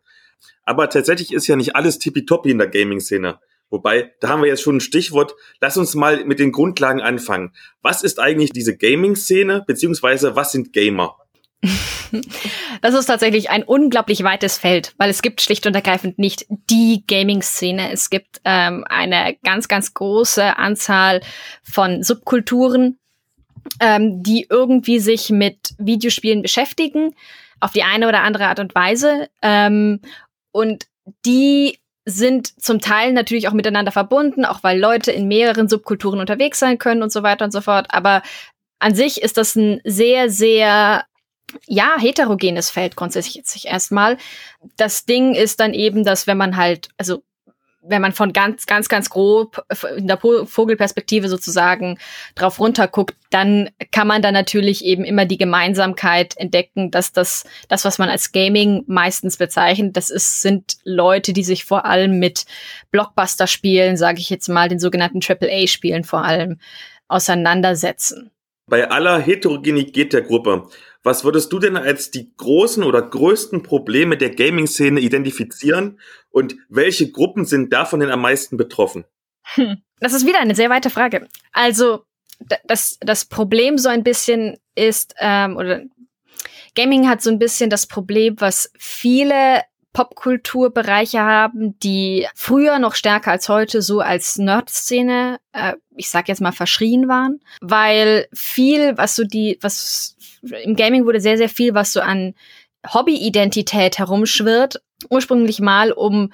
Aber 0.64 0.88
tatsächlich 0.88 1.32
ist 1.32 1.46
ja 1.46 1.56
nicht 1.56 1.76
alles 1.76 1.98
tippitoppi 1.98 2.50
in 2.50 2.58
der 2.58 2.68
Gaming-Szene. 2.68 3.38
Wobei, 3.68 4.12
da 4.20 4.28
haben 4.28 4.42
wir 4.42 4.48
jetzt 4.48 4.62
schon 4.62 4.76
ein 4.76 4.80
Stichwort. 4.80 5.34
Lass 5.60 5.76
uns 5.76 5.94
mal 5.94 6.24
mit 6.24 6.38
den 6.38 6.52
Grundlagen 6.52 7.02
anfangen. 7.02 7.52
Was 7.82 8.02
ist 8.02 8.20
eigentlich 8.20 8.50
diese 8.50 8.76
Gaming-Szene, 8.76 9.64
beziehungsweise 9.66 10.36
was 10.36 10.52
sind 10.52 10.72
Gamer? 10.72 11.16
Das 12.82 12.94
ist 12.94 13.06
tatsächlich 13.06 13.48
ein 13.50 13.62
unglaublich 13.62 14.22
weites 14.24 14.58
Feld, 14.58 14.94
weil 14.98 15.08
es 15.08 15.22
gibt 15.22 15.40
schlicht 15.40 15.66
und 15.66 15.74
ergreifend 15.74 16.18
nicht 16.18 16.44
die 16.48 17.02
Gaming-Szene. 17.06 17.90
Es 17.90 18.10
gibt 18.10 18.40
ähm, 18.44 18.84
eine 18.88 19.36
ganz, 19.42 19.68
ganz 19.68 19.94
große 19.94 20.58
Anzahl 20.58 21.22
von 21.62 22.02
Subkulturen, 22.02 22.98
ähm, 23.80 24.22
die 24.22 24.46
irgendwie 24.50 24.98
sich 24.98 25.30
mit 25.30 25.74
Videospielen 25.78 26.42
beschäftigen, 26.42 27.14
auf 27.60 27.72
die 27.72 27.82
eine 27.82 28.06
oder 28.08 28.22
andere 28.22 28.48
Art 28.48 28.60
und 28.60 28.74
Weise. 28.74 29.30
Ähm, 29.40 30.00
und 30.52 30.86
die 31.24 31.78
sind 32.04 32.60
zum 32.62 32.80
Teil 32.80 33.14
natürlich 33.14 33.48
auch 33.48 33.54
miteinander 33.54 33.92
verbunden, 33.92 34.44
auch 34.44 34.62
weil 34.62 34.78
Leute 34.78 35.10
in 35.10 35.26
mehreren 35.26 35.68
Subkulturen 35.68 36.20
unterwegs 36.20 36.58
sein 36.58 36.76
können 36.76 37.02
und 37.02 37.10
so 37.10 37.22
weiter 37.22 37.46
und 37.46 37.50
so 37.50 37.62
fort. 37.62 37.86
Aber 37.88 38.22
an 38.78 38.94
sich 38.94 39.22
ist 39.22 39.38
das 39.38 39.56
ein 39.56 39.80
sehr, 39.84 40.28
sehr 40.28 41.04
ja, 41.66 41.96
heterogenes 41.98 42.70
Feld 42.70 42.96
grundsätzlich 42.96 43.66
erstmal. 43.66 44.18
Das 44.76 45.04
Ding 45.04 45.34
ist 45.34 45.60
dann 45.60 45.74
eben, 45.74 46.04
dass 46.04 46.26
wenn 46.26 46.36
man 46.36 46.56
halt, 46.56 46.88
also 46.96 47.22
wenn 47.86 48.02
man 48.02 48.12
von 48.12 48.32
ganz, 48.32 48.66
ganz, 48.66 48.88
ganz 48.88 49.10
grob 49.10 49.64
in 49.96 50.06
der 50.06 50.18
Vogelperspektive 50.18 51.28
sozusagen 51.28 51.98
drauf 52.34 52.58
runter 52.58 52.88
guckt, 52.88 53.14
dann 53.30 53.70
kann 53.92 54.06
man 54.06 54.22
da 54.22 54.32
natürlich 54.32 54.84
eben 54.84 55.04
immer 55.04 55.26
die 55.26 55.36
Gemeinsamkeit 55.36 56.36
entdecken, 56.36 56.90
dass 56.90 57.12
das, 57.12 57.44
das, 57.68 57.84
was 57.84 57.98
man 57.98 58.08
als 58.08 58.32
Gaming 58.32 58.84
meistens 58.86 59.36
bezeichnet, 59.36 59.96
das 59.96 60.10
ist, 60.10 60.40
sind 60.40 60.76
Leute, 60.84 61.32
die 61.32 61.44
sich 61.44 61.64
vor 61.64 61.84
allem 61.84 62.18
mit 62.18 62.46
Blockbuster-Spielen, 62.90 63.96
sage 63.96 64.20
ich 64.20 64.30
jetzt 64.30 64.48
mal, 64.48 64.68
den 64.68 64.78
sogenannten 64.78 65.20
AAA-Spielen 65.22 66.04
vor 66.04 66.24
allem 66.24 66.58
auseinandersetzen. 67.08 68.30
Bei 68.66 68.88
aller 68.88 69.20
Heterogenität 69.20 70.14
der 70.14 70.22
Gruppe, 70.22 70.68
was 71.04 71.22
würdest 71.22 71.52
du 71.52 71.58
denn 71.58 71.76
als 71.76 72.10
die 72.10 72.34
großen 72.36 72.82
oder 72.82 73.02
größten 73.02 73.62
Probleme 73.62 74.16
der 74.16 74.30
Gaming-Szene 74.30 75.00
identifizieren 75.00 76.00
und 76.30 76.56
welche 76.68 77.10
Gruppen 77.12 77.44
sind 77.44 77.72
davon 77.72 78.00
denn 78.00 78.10
am 78.10 78.22
meisten 78.22 78.56
betroffen? 78.56 79.04
Hm, 79.54 79.82
das 80.00 80.14
ist 80.14 80.26
wieder 80.26 80.40
eine 80.40 80.54
sehr 80.54 80.70
weite 80.70 80.90
Frage. 80.90 81.28
Also 81.52 82.04
das, 82.66 82.98
das 83.00 83.26
Problem 83.26 83.78
so 83.78 83.88
ein 83.88 84.02
bisschen 84.02 84.56
ist, 84.74 85.14
ähm, 85.18 85.56
oder 85.56 85.82
Gaming 86.74 87.08
hat 87.08 87.22
so 87.22 87.30
ein 87.30 87.38
bisschen 87.38 87.70
das 87.70 87.86
Problem, 87.86 88.36
was 88.38 88.72
viele 88.78 89.62
Popkulturbereiche 89.94 91.20
haben, 91.20 91.78
die 91.78 92.26
früher 92.34 92.78
noch 92.78 92.96
stärker 92.96 93.30
als 93.30 93.48
heute 93.48 93.80
so 93.80 94.00
als 94.00 94.36
Nerd-Szene, 94.36 95.38
äh, 95.52 95.74
ich 95.96 96.10
sag 96.10 96.28
jetzt 96.28 96.42
mal, 96.42 96.52
verschrien 96.52 97.08
waren, 97.08 97.40
weil 97.62 98.26
viel, 98.34 98.98
was 98.98 99.16
so 99.16 99.24
die, 99.24 99.56
was 99.62 100.16
im 100.42 100.76
Gaming 100.76 101.06
wurde 101.06 101.20
sehr, 101.20 101.38
sehr 101.38 101.48
viel, 101.48 101.74
was 101.74 101.92
so 101.92 102.00
an 102.00 102.34
Hobby-Identität 102.92 103.98
herumschwirrt, 103.98 104.82
ursprünglich 105.08 105.60
mal 105.60 105.92
um 105.92 106.32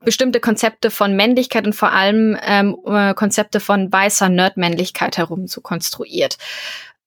bestimmte 0.00 0.40
Konzepte 0.40 0.90
von 0.90 1.16
Männlichkeit 1.16 1.66
und 1.66 1.74
vor 1.74 1.92
allem 1.92 2.36
ähm, 2.42 2.76
äh, 2.86 3.14
Konzepte 3.14 3.60
von 3.60 3.90
weißer 3.90 4.28
Nerd-Männlichkeit 4.28 5.16
herum 5.16 5.46
so 5.46 5.60
konstruiert. 5.60 6.36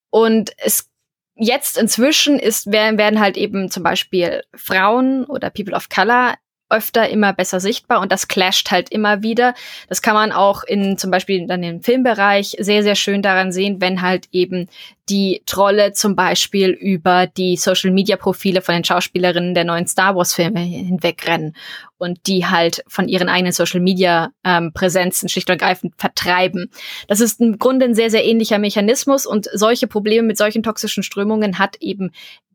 Und 0.10 0.52
es 0.58 0.90
jetzt 1.38 1.78
inzwischen 1.78 2.40
ist, 2.40 2.72
werden, 2.72 2.98
werden 2.98 3.20
halt 3.20 3.38
eben 3.38 3.70
zum 3.70 3.84
Beispiel 3.84 4.44
Frauen 4.56 5.26
oder 5.26 5.50
People 5.50 5.76
of 5.76 5.90
Color 5.90 6.36
öfter 6.70 7.10
immer 7.10 7.34
besser 7.34 7.60
sichtbar 7.60 8.02
und 8.02 8.12
das 8.12 8.28
clasht 8.28 8.72
halt 8.72 8.90
immer 8.92 9.24
wieder. 9.24 9.54
Das 9.90 10.02
kann 10.02 10.14
man 10.14 10.32
auch 10.32 10.64
in 10.64 10.98
zum 10.98 11.12
Beispiel 11.12 11.48
dann 11.48 11.64
im 11.64 11.82
Filmbereich 11.82 12.58
sehr, 12.60 12.84
sehr 12.84 12.96
schön 12.96 13.22
daran 13.22 13.52
sehen, 13.52 13.82
wenn 13.82 14.02
halt 14.02 14.28
eben 14.32 14.68
die 15.10 15.42
Trolle 15.46 15.94
zum 15.94 16.16
Beispiel 16.16 16.70
über 16.70 17.28
die 17.28 17.56
Social 17.56 17.92
Media 17.92 18.18
Profile 18.18 18.62
von 18.62 18.76
den 18.76 18.84
Schauspielerinnen 18.84 19.54
der 19.54 19.64
neuen 19.64 19.88
Star 19.88 20.16
Wars 20.16 20.34
Filme 20.34 20.60
hinwegrennen 20.60 21.56
und 21.98 22.20
die 22.28 22.46
halt 22.46 22.84
von 22.88 23.08
ihren 23.08 23.30
eigenen 23.30 23.54
Social 23.54 23.80
Media 23.80 24.32
ähm, 24.44 24.74
Präsenzen 24.74 25.30
schlicht 25.30 25.50
und 25.50 25.62
ergreifend 25.62 25.94
vertreiben. 25.98 26.70
Das 27.08 27.22
ist 27.22 27.40
im 27.40 27.58
Grunde 27.58 27.86
ein 27.86 27.96
sehr, 27.96 28.12
sehr 28.12 28.26
ähnlicher 28.26 28.60
Mechanismus 28.60 29.26
und 29.26 29.48
solche 29.54 29.88
Probleme 29.88 30.28
mit 30.28 30.38
solchen 30.38 30.64
toxischen 30.64 31.04
Strömungen 31.04 31.58
hat 31.58 31.78
eben 31.80 32.12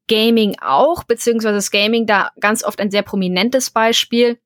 Gaming 0.08 0.56
auch, 0.60 1.04
beziehungsweise 1.04 1.54
das 1.54 1.70
Gaming 1.70 2.06
da 2.06 2.30
ganz 2.40 2.64
oft 2.64 2.80
ein 2.80 2.90
sehr 2.90 3.02
prominentes 3.02 3.70
Beispiel. 3.70 4.38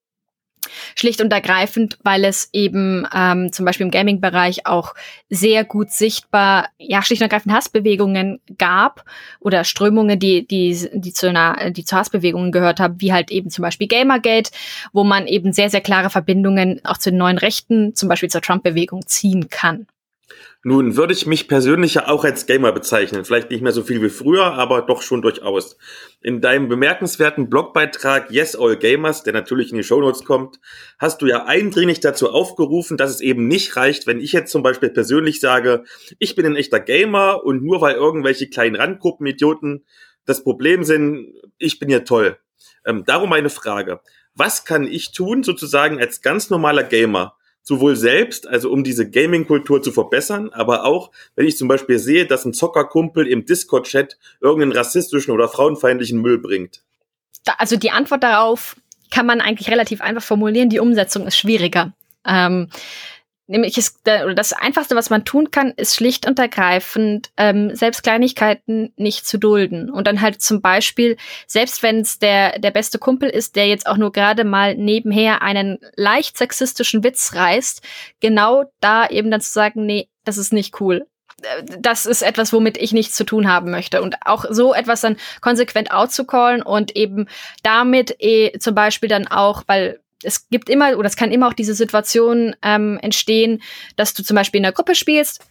Schlicht 0.95 1.21
und 1.21 1.33
ergreifend, 1.33 1.99
weil 2.03 2.25
es 2.25 2.49
eben 2.53 3.07
ähm, 3.15 3.53
zum 3.53 3.65
Beispiel 3.65 3.87
im 3.87 3.91
Gaming-Bereich 3.91 4.67
auch 4.67 4.95
sehr 5.29 5.65
gut 5.65 5.91
sichtbar, 5.91 6.69
ja, 6.79 7.03
schlicht 7.03 7.23
und 7.23 7.27
ergreifend 7.27 7.55
Hassbewegungen 7.55 8.41
gab 8.59 9.05
oder 9.41 9.65
Strömungen, 9.65 10.19
die, 10.19 10.47
die, 10.47 10.89
die 10.93 11.13
zu 11.13 11.29
einer, 11.29 11.71
die 11.71 11.85
zu 11.85 11.97
Hassbewegungen 11.97 12.53
gehört 12.53 12.81
haben, 12.81 13.01
wie 13.01 13.13
halt 13.13 13.31
eben 13.31 13.51
zum 13.51 13.63
Beispiel 13.63 13.89
Gamergate, 13.89 14.51
wo 14.93 15.05
man 15.05 15.27
eben 15.27 15.53
sehr, 15.53 15.71
sehr 15.71 15.81
klare 15.81 16.11
Verbindungen 16.11 16.81
auch 16.85 16.99
zu 16.99 17.11
den 17.11 17.19
neuen 17.19 17.39
Rechten, 17.39 17.95
zum 17.95 18.09
Beispiel 18.09 18.31
zur 18.31 18.43
Trump-Bewegung 18.43 19.07
ziehen 19.07 19.49
kann. 19.49 19.87
Nun 20.63 20.97
würde 20.97 21.13
ich 21.13 21.27
mich 21.27 21.47
persönlich 21.47 21.95
ja 21.95 22.09
auch 22.09 22.25
als 22.25 22.47
Gamer 22.47 22.73
bezeichnen. 22.73 23.25
Vielleicht 23.25 23.51
nicht 23.51 23.63
mehr 23.63 23.73
so 23.73 23.85
viel 23.85 24.03
wie 24.03 24.09
früher, 24.09 24.55
aber 24.55 24.83
doch 24.83 25.03
schon 25.03 25.23
durchaus. 25.23 25.77
In 26.21 26.41
deinem 26.41 26.69
bemerkenswerten 26.69 27.49
Blogbeitrag 27.49 28.31
Yes 28.33 28.57
All 28.57 28.77
Gamers, 28.77 29.23
der 29.23 29.33
natürlich 29.33 29.71
in 29.71 29.77
die 29.77 29.85
Shownotes 29.85 30.25
kommt, 30.25 30.59
hast 30.99 31.23
du 31.23 31.27
ja 31.27 31.45
eindringlich 31.45 32.01
dazu 32.01 32.31
aufgerufen, 32.31 32.97
dass 32.97 33.11
es 33.11 33.21
eben 33.21 33.47
nicht 33.47 33.77
reicht, 33.77 34.09
wenn 34.09 34.21
ich 34.21 34.33
jetzt 34.33 34.51
zum 34.51 34.65
Beispiel 34.65 34.91
persönlich 34.91 35.39
sage, 35.39 35.85
ich 36.19 36.35
bin 36.35 36.47
ein 36.47 36.57
echter 36.57 36.81
Gamer 36.81 37.45
und 37.45 37.63
nur 37.63 37.81
weil 37.81 37.95
irgendwelche 37.95 38.49
kleinen 38.49 38.75
Randgruppenidioten 38.75 39.85
das 40.25 40.43
Problem 40.43 40.83
sind, 40.83 41.33
ich 41.59 41.79
bin 41.79 41.89
ja 41.89 42.01
toll. 42.01 42.39
Ähm, 42.85 43.05
darum 43.05 43.31
meine 43.31 43.51
Frage. 43.51 44.01
Was 44.35 44.65
kann 44.65 44.87
ich 44.87 45.13
tun, 45.13 45.43
sozusagen 45.43 46.01
als 46.01 46.21
ganz 46.21 46.51
normaler 46.51 46.83
Gamer, 46.83 47.37
sowohl 47.67 47.97
selbst, 47.97 48.47
also 48.47 48.71
um 48.71 48.85
diese 48.85 49.11
Gaming-Kultur 49.11 49.83
zu 49.83 49.91
verbessern, 49.91 50.51
aber 50.53 50.85
auch, 50.85 51.11
wenn 51.35 51.49
ich 51.49 51.57
zum 51.57 51.67
Beispiel 51.67 51.99
sehe, 51.99 52.25
dass 52.25 52.45
ein 52.45 52.55
Zockerkumpel 52.55 53.27
im 53.27 53.45
Discord-Chat 53.45 54.17
irgendeinen 54.41 54.73
rassistischen 54.73 55.35
oder 55.35 55.49
frauenfeindlichen 55.49 56.21
Müll 56.21 56.39
bringt? 56.39 56.83
also 57.59 57.77
die 57.77 57.93
Antwort 57.93 58.25
darauf 58.25 58.77
kann 59.13 59.27
man 59.27 59.41
eigentlich 59.41 59.71
relativ 59.71 60.01
einfach 60.01 60.23
formulieren. 60.23 60.69
Die 60.69 60.81
Umsetzung 60.81 61.27
ist 61.27 61.37
schwieriger. 61.37 61.93
Ähm, 62.27 62.69
Nämlich 63.49 63.79
ist, 63.79 64.01
oder 64.07 64.35
das 64.35 64.53
Einfachste, 64.53 64.97
was 64.97 65.11
man 65.11 65.25
tun 65.25 65.51
kann, 65.51 65.73
ist 65.77 65.95
schlicht 65.95 66.27
und 66.27 66.39
ergreifend, 66.39 67.31
ähm, 67.37 67.75
selbst 67.75 68.03
Kleinigkeiten 68.03 68.93
nicht 68.97 69.27
zu 69.27 69.39
dulden. 69.39 69.89
Und 69.91 70.07
dann 70.07 70.21
halt 70.21 70.43
zum 70.43 70.61
Beispiel, 70.61 71.17
selbst 71.47 71.83
wenn 71.83 72.01
es 72.01 72.19
der, 72.19 72.59
der 72.59 72.73
beste 72.73 72.99
Kumpel 72.99 73.29
ist, 73.29 73.55
der 73.55 73.69
jetzt 73.69 73.87
auch 73.87 73.97
nur 73.97 74.11
gerade 74.11 74.45
mal 74.45 74.75
nebenher 74.75 75.43
einen 75.43 75.79
leicht 75.95 76.37
sexistischen 76.37 77.05
Witz 77.05 77.35
reißt, 77.35 77.83
genau 78.21 78.65
da 78.81 79.07
eben 79.09 79.31
dann 79.31 79.41
zu 79.41 79.53
sagen, 79.53 79.87
nee, 79.87 80.09
das 80.25 80.39
ist 80.39 80.53
nicht 80.53 80.81
cool 80.81 81.07
das 81.79 82.07
ist 82.07 82.23
etwas, 82.23 82.53
womit 82.53 82.79
ich 82.79 82.93
nichts 82.93 83.15
zu 83.15 83.25
tun 83.25 83.49
haben 83.49 83.71
möchte. 83.71 84.03
Und 84.03 84.17
auch 84.25 84.47
so 84.49 84.75
etwas 84.75 85.03
dann 85.03 85.17
konsequent 85.41 85.91
outzucallen 85.91 86.63
und 86.63 86.97
eben 86.97 87.29
damit 87.63 88.17
eh 88.21 88.59
zum 88.59 88.75
Beispiel 88.75 89.09
dann 89.09 89.27
auch, 89.27 89.63
weil 89.67 90.01
es 90.27 90.49
gibt 90.49 90.69
immer, 90.69 90.97
oder 90.99 91.07
es 91.07 91.17
kann 91.17 91.31
immer 91.31 91.49
auch 91.49 91.55
diese 91.55 91.75
Situation 91.75 92.55
ähm, 92.63 92.99
entstehen, 93.01 93.63
dass 93.97 94.13
du 94.13 94.23
zum 94.23 94.35
Beispiel 94.35 94.59
in 94.59 94.65
einer 94.65 94.73
Gruppe 94.73 94.95
spielst, 94.95 95.47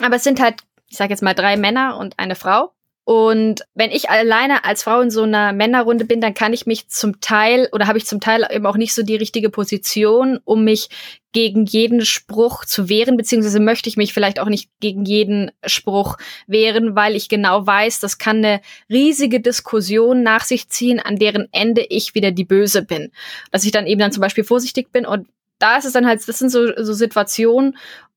aber 0.00 0.16
es 0.16 0.24
sind 0.24 0.40
halt, 0.40 0.62
ich 0.88 0.96
sage 0.96 1.10
jetzt 1.10 1.22
mal, 1.22 1.34
drei 1.34 1.56
Männer 1.56 1.98
und 1.98 2.18
eine 2.18 2.34
Frau. 2.36 2.72
Und 3.04 3.60
wenn 3.74 3.90
ich 3.90 4.08
alleine 4.08 4.64
als 4.64 4.82
Frau 4.82 5.02
in 5.02 5.10
so 5.10 5.24
einer 5.24 5.52
Männerrunde 5.52 6.06
bin, 6.06 6.22
dann 6.22 6.32
kann 6.32 6.54
ich 6.54 6.64
mich 6.64 6.88
zum 6.88 7.20
Teil 7.20 7.68
oder 7.72 7.86
habe 7.86 7.98
ich 7.98 8.06
zum 8.06 8.18
Teil 8.18 8.46
eben 8.50 8.64
auch 8.64 8.78
nicht 8.78 8.94
so 8.94 9.02
die 9.02 9.16
richtige 9.16 9.50
Position, 9.50 10.40
um 10.44 10.64
mich 10.64 10.88
gegen 11.32 11.66
jeden 11.66 12.04
Spruch 12.06 12.64
zu 12.64 12.88
wehren, 12.88 13.18
beziehungsweise 13.18 13.60
möchte 13.60 13.90
ich 13.90 13.98
mich 13.98 14.14
vielleicht 14.14 14.40
auch 14.40 14.48
nicht 14.48 14.70
gegen 14.80 15.04
jeden 15.04 15.50
Spruch 15.66 16.16
wehren, 16.46 16.96
weil 16.96 17.14
ich 17.14 17.28
genau 17.28 17.66
weiß, 17.66 18.00
das 18.00 18.16
kann 18.16 18.38
eine 18.38 18.62
riesige 18.88 19.40
Diskussion 19.40 20.22
nach 20.22 20.44
sich 20.44 20.70
ziehen, 20.70 20.98
an 20.98 21.16
deren 21.16 21.48
Ende 21.52 21.82
ich 21.82 22.14
wieder 22.14 22.30
die 22.30 22.44
Böse 22.44 22.82
bin. 22.82 23.12
Dass 23.50 23.64
ich 23.64 23.72
dann 23.72 23.86
eben 23.86 24.00
dann 24.00 24.12
zum 24.12 24.22
Beispiel 24.22 24.44
vorsichtig 24.44 24.92
bin 24.92 25.04
und 25.04 25.28
da 25.58 25.76
ist 25.76 25.84
es 25.84 25.92
dann 25.92 26.06
halt, 26.06 26.26
das 26.26 26.38
sind 26.38 26.50
so, 26.50 26.72
so 26.82 26.92
Situationen, 26.92 27.76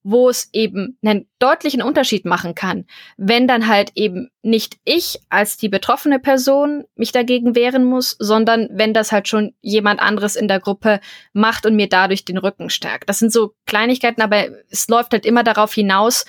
wo 0.10 0.30
es 0.30 0.48
eben 0.54 0.98
einen 1.04 1.28
deutlichen 1.38 1.82
Unterschied 1.82 2.24
machen 2.24 2.56
kann, 2.56 2.86
wenn 3.18 3.46
dann 3.46 3.68
halt 3.68 3.92
eben 3.96 4.30
nicht 4.42 4.78
ich 4.86 5.20
als 5.28 5.58
die 5.58 5.68
betroffene 5.68 6.18
Person 6.18 6.86
mich 6.96 7.12
dagegen 7.12 7.56
wehren 7.56 7.84
muss, 7.84 8.16
sondern 8.18 8.70
wenn 8.72 8.94
das 8.94 9.12
halt 9.12 9.28
schon 9.28 9.54
jemand 9.60 10.00
anderes 10.00 10.38
in 10.38 10.48
der 10.48 10.62
Gruppe 10.62 11.02
macht 11.34 11.66
und 11.66 11.76
mir 11.76 11.90
dadurch 11.90 12.24
den 12.24 12.38
Rücken 12.38 12.70
stärkt. 12.70 13.10
Das 13.10 13.20
sind 13.20 13.34
so 13.34 13.54
Kleinigkeiten, 13.66 14.22
aber 14.22 14.48
es 14.70 14.88
läuft 14.88 15.12
halt 15.12 15.26
immer 15.26 15.44
darauf 15.44 15.74
hinaus, 15.74 16.24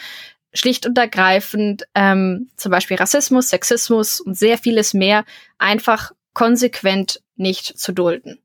schlicht 0.53 0.85
und 0.85 0.99
ergreifend 0.99 1.85
ähm, 1.95 2.51
zum 2.57 2.73
Beispiel 2.73 2.97
Rassismus, 2.97 3.51
Sexismus 3.51 4.21
und 4.21 4.37
sehr 4.37 4.59
vieles 4.59 4.93
mehr 4.93 5.25
einfach 5.57 6.11
konsequent 6.35 7.23
nicht 7.37 7.79
zu 7.79 7.93
dulden 7.93 8.41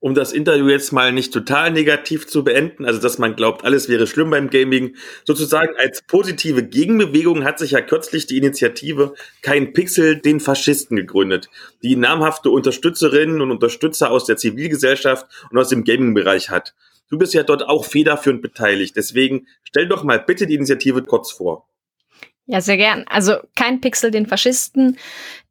um 0.00 0.14
das 0.14 0.32
Interview 0.32 0.68
jetzt 0.68 0.92
mal 0.92 1.12
nicht 1.12 1.32
total 1.32 1.72
negativ 1.72 2.26
zu 2.26 2.44
beenden, 2.44 2.84
also 2.84 3.00
dass 3.00 3.18
man 3.18 3.34
glaubt, 3.34 3.64
alles 3.64 3.88
wäre 3.88 4.06
schlimm 4.06 4.30
beim 4.30 4.48
Gaming, 4.48 4.94
sozusagen 5.24 5.74
als 5.76 6.02
positive 6.02 6.62
Gegenbewegung 6.62 7.44
hat 7.44 7.58
sich 7.58 7.72
ja 7.72 7.80
kürzlich 7.80 8.26
die 8.26 8.36
Initiative 8.36 9.14
Kein 9.42 9.72
Pixel 9.72 10.16
den 10.16 10.38
Faschisten 10.40 10.96
gegründet, 10.96 11.48
die 11.82 11.96
namhafte 11.96 12.50
Unterstützerinnen 12.50 13.40
und 13.40 13.50
Unterstützer 13.50 14.10
aus 14.10 14.24
der 14.24 14.36
Zivilgesellschaft 14.36 15.26
und 15.50 15.58
aus 15.58 15.68
dem 15.68 15.84
Gaming-Bereich 15.84 16.50
hat. 16.50 16.74
Du 17.10 17.18
bist 17.18 17.34
ja 17.34 17.42
dort 17.42 17.66
auch 17.66 17.84
federführend 17.84 18.42
beteiligt, 18.42 18.94
deswegen 18.96 19.48
stell 19.64 19.88
doch 19.88 20.04
mal 20.04 20.20
bitte 20.20 20.46
die 20.46 20.54
Initiative 20.54 21.02
kurz 21.02 21.32
vor. 21.32 21.66
Ja, 22.46 22.62
sehr 22.62 22.78
gern. 22.78 23.04
Also 23.08 23.36
kein 23.56 23.80
Pixel 23.80 24.10
den 24.10 24.26
Faschisten 24.26 24.96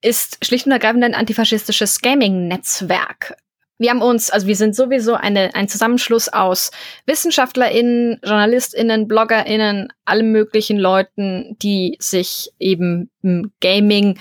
ist 0.02 0.44
schlicht 0.44 0.65
und 0.65 0.72
ergreifend 0.72 1.03
ein 1.03 1.14
antifaschistisches 1.14 2.02
Gaming-Netzwerk. 2.02 3.36
Wir 3.80 3.91
haben 3.91 4.02
uns, 4.02 4.32
also 4.32 4.48
wir 4.48 4.56
sind 4.56 4.76
sowieso 4.76 5.14
eine, 5.14 5.54
ein 5.54 5.68
Zusammenschluss 5.68 6.30
aus 6.30 6.72
WissenschaftlerInnen, 7.06 8.20
JournalistInnen, 8.24 9.08
BloggerInnen, 9.08 9.94
allen 10.06 10.32
möglichen 10.32 10.78
Leuten, 10.78 11.56
die 11.62 11.95
sich 11.99 12.52
eben 12.60 13.12
im 13.22 13.52
Gaming 13.62 14.18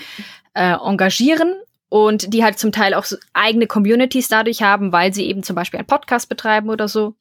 äh, 0.53 0.73
engagieren 0.73 1.55
und 1.89 2.33
die 2.33 2.43
halt 2.43 2.59
zum 2.59 2.71
Teil 2.71 2.93
auch 2.93 3.05
eigene 3.33 3.65
Communities 3.65 4.27
dadurch 4.27 4.61
haben, 4.61 4.91
weil 4.91 5.13
sie 5.13 5.25
eben 5.25 5.41
zum 5.41 5.55
Beispiel 5.55 5.79
einen 5.79 5.87
Podcast 5.87 6.29
betreiben 6.29 6.69
oder 6.69 6.87
so. 6.87 7.15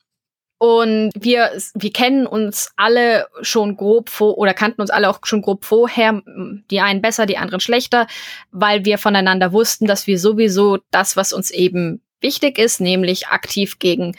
Und 0.58 1.12
wir, 1.14 1.50
wir 1.74 1.92
kennen 1.92 2.26
uns 2.26 2.72
alle 2.76 3.26
schon 3.42 3.76
grob 3.76 4.08
vor 4.08 4.38
oder 4.38 4.54
kannten 4.54 4.80
uns 4.80 4.88
alle 4.88 5.10
auch 5.10 5.20
schon 5.24 5.42
grob 5.42 5.66
vorher, 5.66 6.22
die 6.70 6.80
einen 6.80 7.02
besser, 7.02 7.26
die 7.26 7.36
anderen 7.36 7.60
schlechter, 7.60 8.06
weil 8.52 8.86
wir 8.86 8.96
voneinander 8.96 9.52
wussten, 9.52 9.86
dass 9.86 10.06
wir 10.06 10.18
sowieso 10.18 10.78
das, 10.90 11.14
was 11.16 11.34
uns 11.34 11.50
eben 11.50 12.00
wichtig 12.26 12.58
ist, 12.58 12.80
nämlich 12.80 13.28
aktiv 13.28 13.78
gegen 13.78 14.16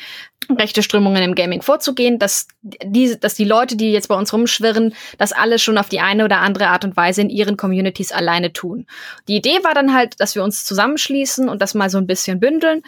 rechte 0.49 0.81
Strömungen 0.81 1.23
im 1.23 1.35
Gaming 1.35 1.61
vorzugehen, 1.61 2.19
dass 2.19 2.47
die, 2.61 3.19
dass 3.19 3.35
die 3.35 3.43
Leute, 3.43 3.75
die 3.75 3.91
jetzt 3.91 4.07
bei 4.07 4.15
uns 4.15 4.31
rumschwirren, 4.31 4.93
das 5.17 5.34
alles 5.34 5.61
schon 5.61 5.77
auf 5.77 5.89
die 5.89 5.99
eine 5.99 6.23
oder 6.23 6.39
andere 6.39 6.67
Art 6.67 6.85
und 6.85 6.95
Weise 6.95 7.21
in 7.21 7.29
ihren 7.29 7.57
Communities 7.57 8.11
alleine 8.11 8.53
tun. 8.53 8.85
Die 9.27 9.35
Idee 9.35 9.59
war 9.63 9.73
dann 9.73 9.93
halt, 9.93 10.19
dass 10.19 10.35
wir 10.35 10.43
uns 10.43 10.63
zusammenschließen 10.63 11.49
und 11.49 11.61
das 11.61 11.73
mal 11.73 11.89
so 11.89 11.97
ein 11.97 12.07
bisschen 12.07 12.39
bündeln. 12.39 12.81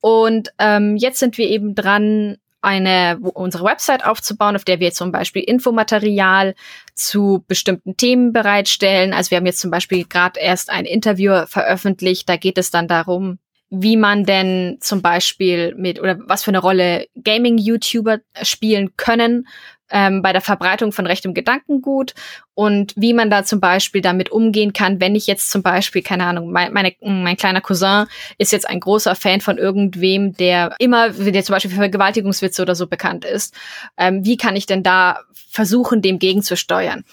Und 0.00 0.50
ähm, 0.58 0.96
jetzt 0.96 1.18
sind 1.18 1.38
wir 1.38 1.48
eben 1.48 1.74
dran, 1.74 2.36
eine 2.66 3.18
unsere 3.20 3.64
Website 3.64 4.04
aufzubauen, 4.04 4.56
auf 4.56 4.64
der 4.64 4.80
wir 4.80 4.92
zum 4.92 5.12
Beispiel 5.12 5.42
Infomaterial 5.42 6.54
zu 6.94 7.44
bestimmten 7.46 7.96
Themen 7.96 8.32
bereitstellen. 8.32 9.12
Also 9.12 9.30
wir 9.30 9.38
haben 9.38 9.46
jetzt 9.46 9.60
zum 9.60 9.70
Beispiel 9.70 10.04
gerade 10.04 10.40
erst 10.40 10.70
ein 10.70 10.84
Interview 10.84 11.46
veröffentlicht. 11.46 12.28
Da 12.28 12.36
geht 12.36 12.58
es 12.58 12.72
dann 12.72 12.88
darum, 12.88 13.38
wie 13.70 13.96
man 13.96 14.24
denn 14.24 14.78
zum 14.80 15.02
Beispiel 15.02 15.74
mit 15.76 16.00
oder 16.00 16.18
was 16.26 16.44
für 16.44 16.50
eine 16.50 16.60
Rolle 16.60 17.06
Gaming-YouTuber 17.22 18.18
spielen 18.42 18.96
können 18.96 19.46
ähm, 19.90 20.22
bei 20.22 20.32
der 20.32 20.40
Verbreitung 20.40 20.92
von 20.92 21.06
rechtem 21.06 21.34
Gedankengut 21.34 22.14
und 22.54 22.92
wie 22.96 23.12
man 23.12 23.30
da 23.30 23.44
zum 23.44 23.60
Beispiel 23.60 24.00
damit 24.00 24.30
umgehen 24.30 24.72
kann, 24.72 25.00
wenn 25.00 25.14
ich 25.14 25.26
jetzt 25.26 25.50
zum 25.50 25.62
Beispiel, 25.62 26.02
keine 26.02 26.24
Ahnung, 26.24 26.50
mein, 26.50 26.72
meine, 26.72 26.94
mein 27.00 27.36
kleiner 27.36 27.60
Cousin 27.60 28.06
ist 28.38 28.52
jetzt 28.52 28.68
ein 28.68 28.80
großer 28.80 29.14
Fan 29.14 29.40
von 29.40 29.58
irgendwem, 29.58 30.32
der 30.34 30.74
immer, 30.78 31.10
der 31.10 31.44
zum 31.44 31.54
Beispiel 31.54 31.70
für 31.70 31.76
Vergewaltigungswitze 31.76 32.62
oder 32.62 32.74
so 32.74 32.86
bekannt 32.86 33.24
ist. 33.24 33.54
Ähm, 33.96 34.24
wie 34.24 34.36
kann 34.36 34.56
ich 34.56 34.66
denn 34.66 34.82
da 34.82 35.20
versuchen, 35.50 36.02
dem 36.02 36.18
gegenzusteuern? 36.18 37.04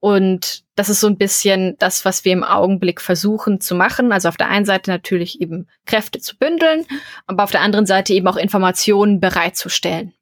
Und 0.00 0.64
das 0.74 0.88
ist 0.88 1.00
so 1.00 1.06
ein 1.06 1.16
bisschen 1.16 1.76
das, 1.78 2.04
was 2.04 2.24
wir 2.24 2.32
im 2.32 2.44
Augenblick 2.44 3.00
versuchen 3.00 3.60
zu 3.60 3.74
machen. 3.74 4.12
Also 4.12 4.28
auf 4.28 4.36
der 4.36 4.48
einen 4.48 4.66
Seite 4.66 4.90
natürlich 4.90 5.40
eben 5.40 5.68
Kräfte 5.86 6.20
zu 6.20 6.36
bündeln, 6.36 6.84
aber 7.26 7.44
auf 7.44 7.50
der 7.50 7.62
anderen 7.62 7.86
Seite 7.86 8.12
eben 8.12 8.28
auch 8.28 8.36
Informationen 8.36 9.20
bereitzustellen. 9.20 10.12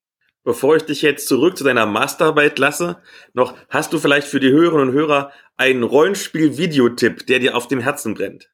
Bevor 0.44 0.76
ich 0.76 0.82
dich 0.84 1.00
jetzt 1.02 1.26
zurück 1.26 1.56
zu 1.56 1.64
deiner 1.64 1.86
Masterarbeit 1.86 2.58
lasse, 2.58 2.98
noch 3.32 3.54
hast 3.70 3.92
du 3.92 3.98
vielleicht 3.98 4.28
für 4.28 4.40
die 4.40 4.50
Hörerinnen 4.50 4.88
und 4.88 4.94
Hörer 4.94 5.32
einen 5.56 5.82
Rollenspiel-Videotipp, 5.82 7.26
der 7.26 7.38
dir 7.38 7.56
auf 7.56 7.66
dem 7.66 7.80
Herzen 7.80 8.14
brennt? 8.14 8.50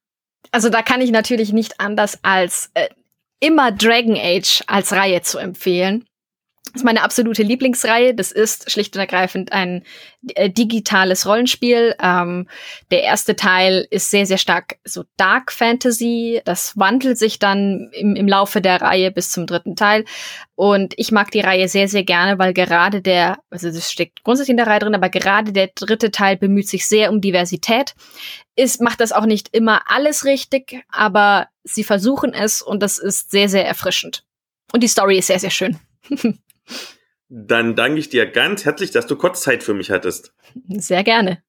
Also 0.53 0.69
da 0.69 0.83
kann 0.83 1.01
ich 1.01 1.11
natürlich 1.11 1.53
nicht 1.53 1.81
anders 1.81 2.19
als 2.23 2.71
äh, 2.75 2.89
immer 3.41 3.73
Dragon 3.73 4.17
Age 4.17 4.63
als 4.67 4.93
Reihe 4.93 5.23
zu 5.23 5.39
empfehlen. 5.39 6.05
Das 6.73 6.83
ist 6.83 6.85
meine 6.85 7.03
absolute 7.03 7.43
Lieblingsreihe. 7.43 8.15
Das 8.15 8.31
ist 8.31 8.71
schlicht 8.71 8.95
und 8.95 9.01
ergreifend 9.01 9.53
ein 9.53 9.83
äh, 10.35 10.49
digitales 10.51 11.27
Rollenspiel. 11.27 11.97
Ähm, 12.01 12.49
der 12.93 13.03
erste 13.03 13.35
Teil 13.35 13.89
ist 13.91 14.11
sehr, 14.11 14.25
sehr 14.25 14.39
stark 14.39 14.79
so 14.85 15.03
Dark 15.17 15.51
Fantasy. 15.51 16.41
Das 16.45 16.79
wandelt 16.79 17.19
sich 17.19 17.41
dann 17.41 17.91
im, 17.93 18.15
im 18.15 18.29
Laufe 18.29 18.61
der 18.61 18.81
Reihe 18.81 19.11
bis 19.11 19.33
zum 19.33 19.47
dritten 19.47 19.75
Teil. 19.75 20.05
Und 20.55 20.95
ich 20.97 21.11
mag 21.11 21.33
die 21.33 21.41
Reihe 21.41 21.69
sehr, 21.69 21.89
sehr 21.89 22.05
gerne, 22.05 22.39
weil 22.39 22.53
gerade 22.53 23.03
der, 23.03 23.39
also 23.51 23.69
das 23.69 23.91
steckt 23.91 24.23
grundsätzlich 24.23 24.51
in 24.51 24.57
der 24.59 24.69
Reihe 24.69 24.79
drin, 24.79 24.95
aber 24.95 25.09
gerade 25.09 25.53
der 25.53 25.71
dritte 25.75 26.13
Teil 26.13 26.37
bemüht 26.37 26.69
sich 26.69 26.87
sehr 26.87 27.11
um 27.11 27.21
Diversität. 27.21 27.95
Ist, 28.55 28.81
macht 28.81 29.01
das 29.01 29.11
auch 29.11 29.27
nicht 29.27 29.49
immer 29.53 29.91
alles 29.91 30.25
richtig, 30.25 30.85
aber 30.89 31.49
sie 31.65 31.83
versuchen 31.83 32.33
es 32.33 32.63
und 32.63 32.81
das 32.81 32.99
ist 32.99 33.33
sehr, 33.33 33.49
sehr 33.49 33.67
erfrischend. 33.67 34.25
Und 34.73 34.83
die 34.83 34.89
Story 34.89 35.19
ist 35.19 35.27
sehr, 35.27 35.41
sehr 35.41 35.51
schön. 35.51 35.81
Dann 37.29 37.77
danke 37.77 38.01
ich 38.01 38.09
dir 38.09 38.27
ganz 38.27 38.65
herzlich, 38.65 38.91
dass 38.91 39.07
du 39.07 39.17
kurz 39.17 39.43
Zeit 39.43 39.63
für 39.63 39.75
mich 39.75 39.91
hattest. 39.91 40.33
Sehr 40.69 41.05
gerne. 41.05 41.43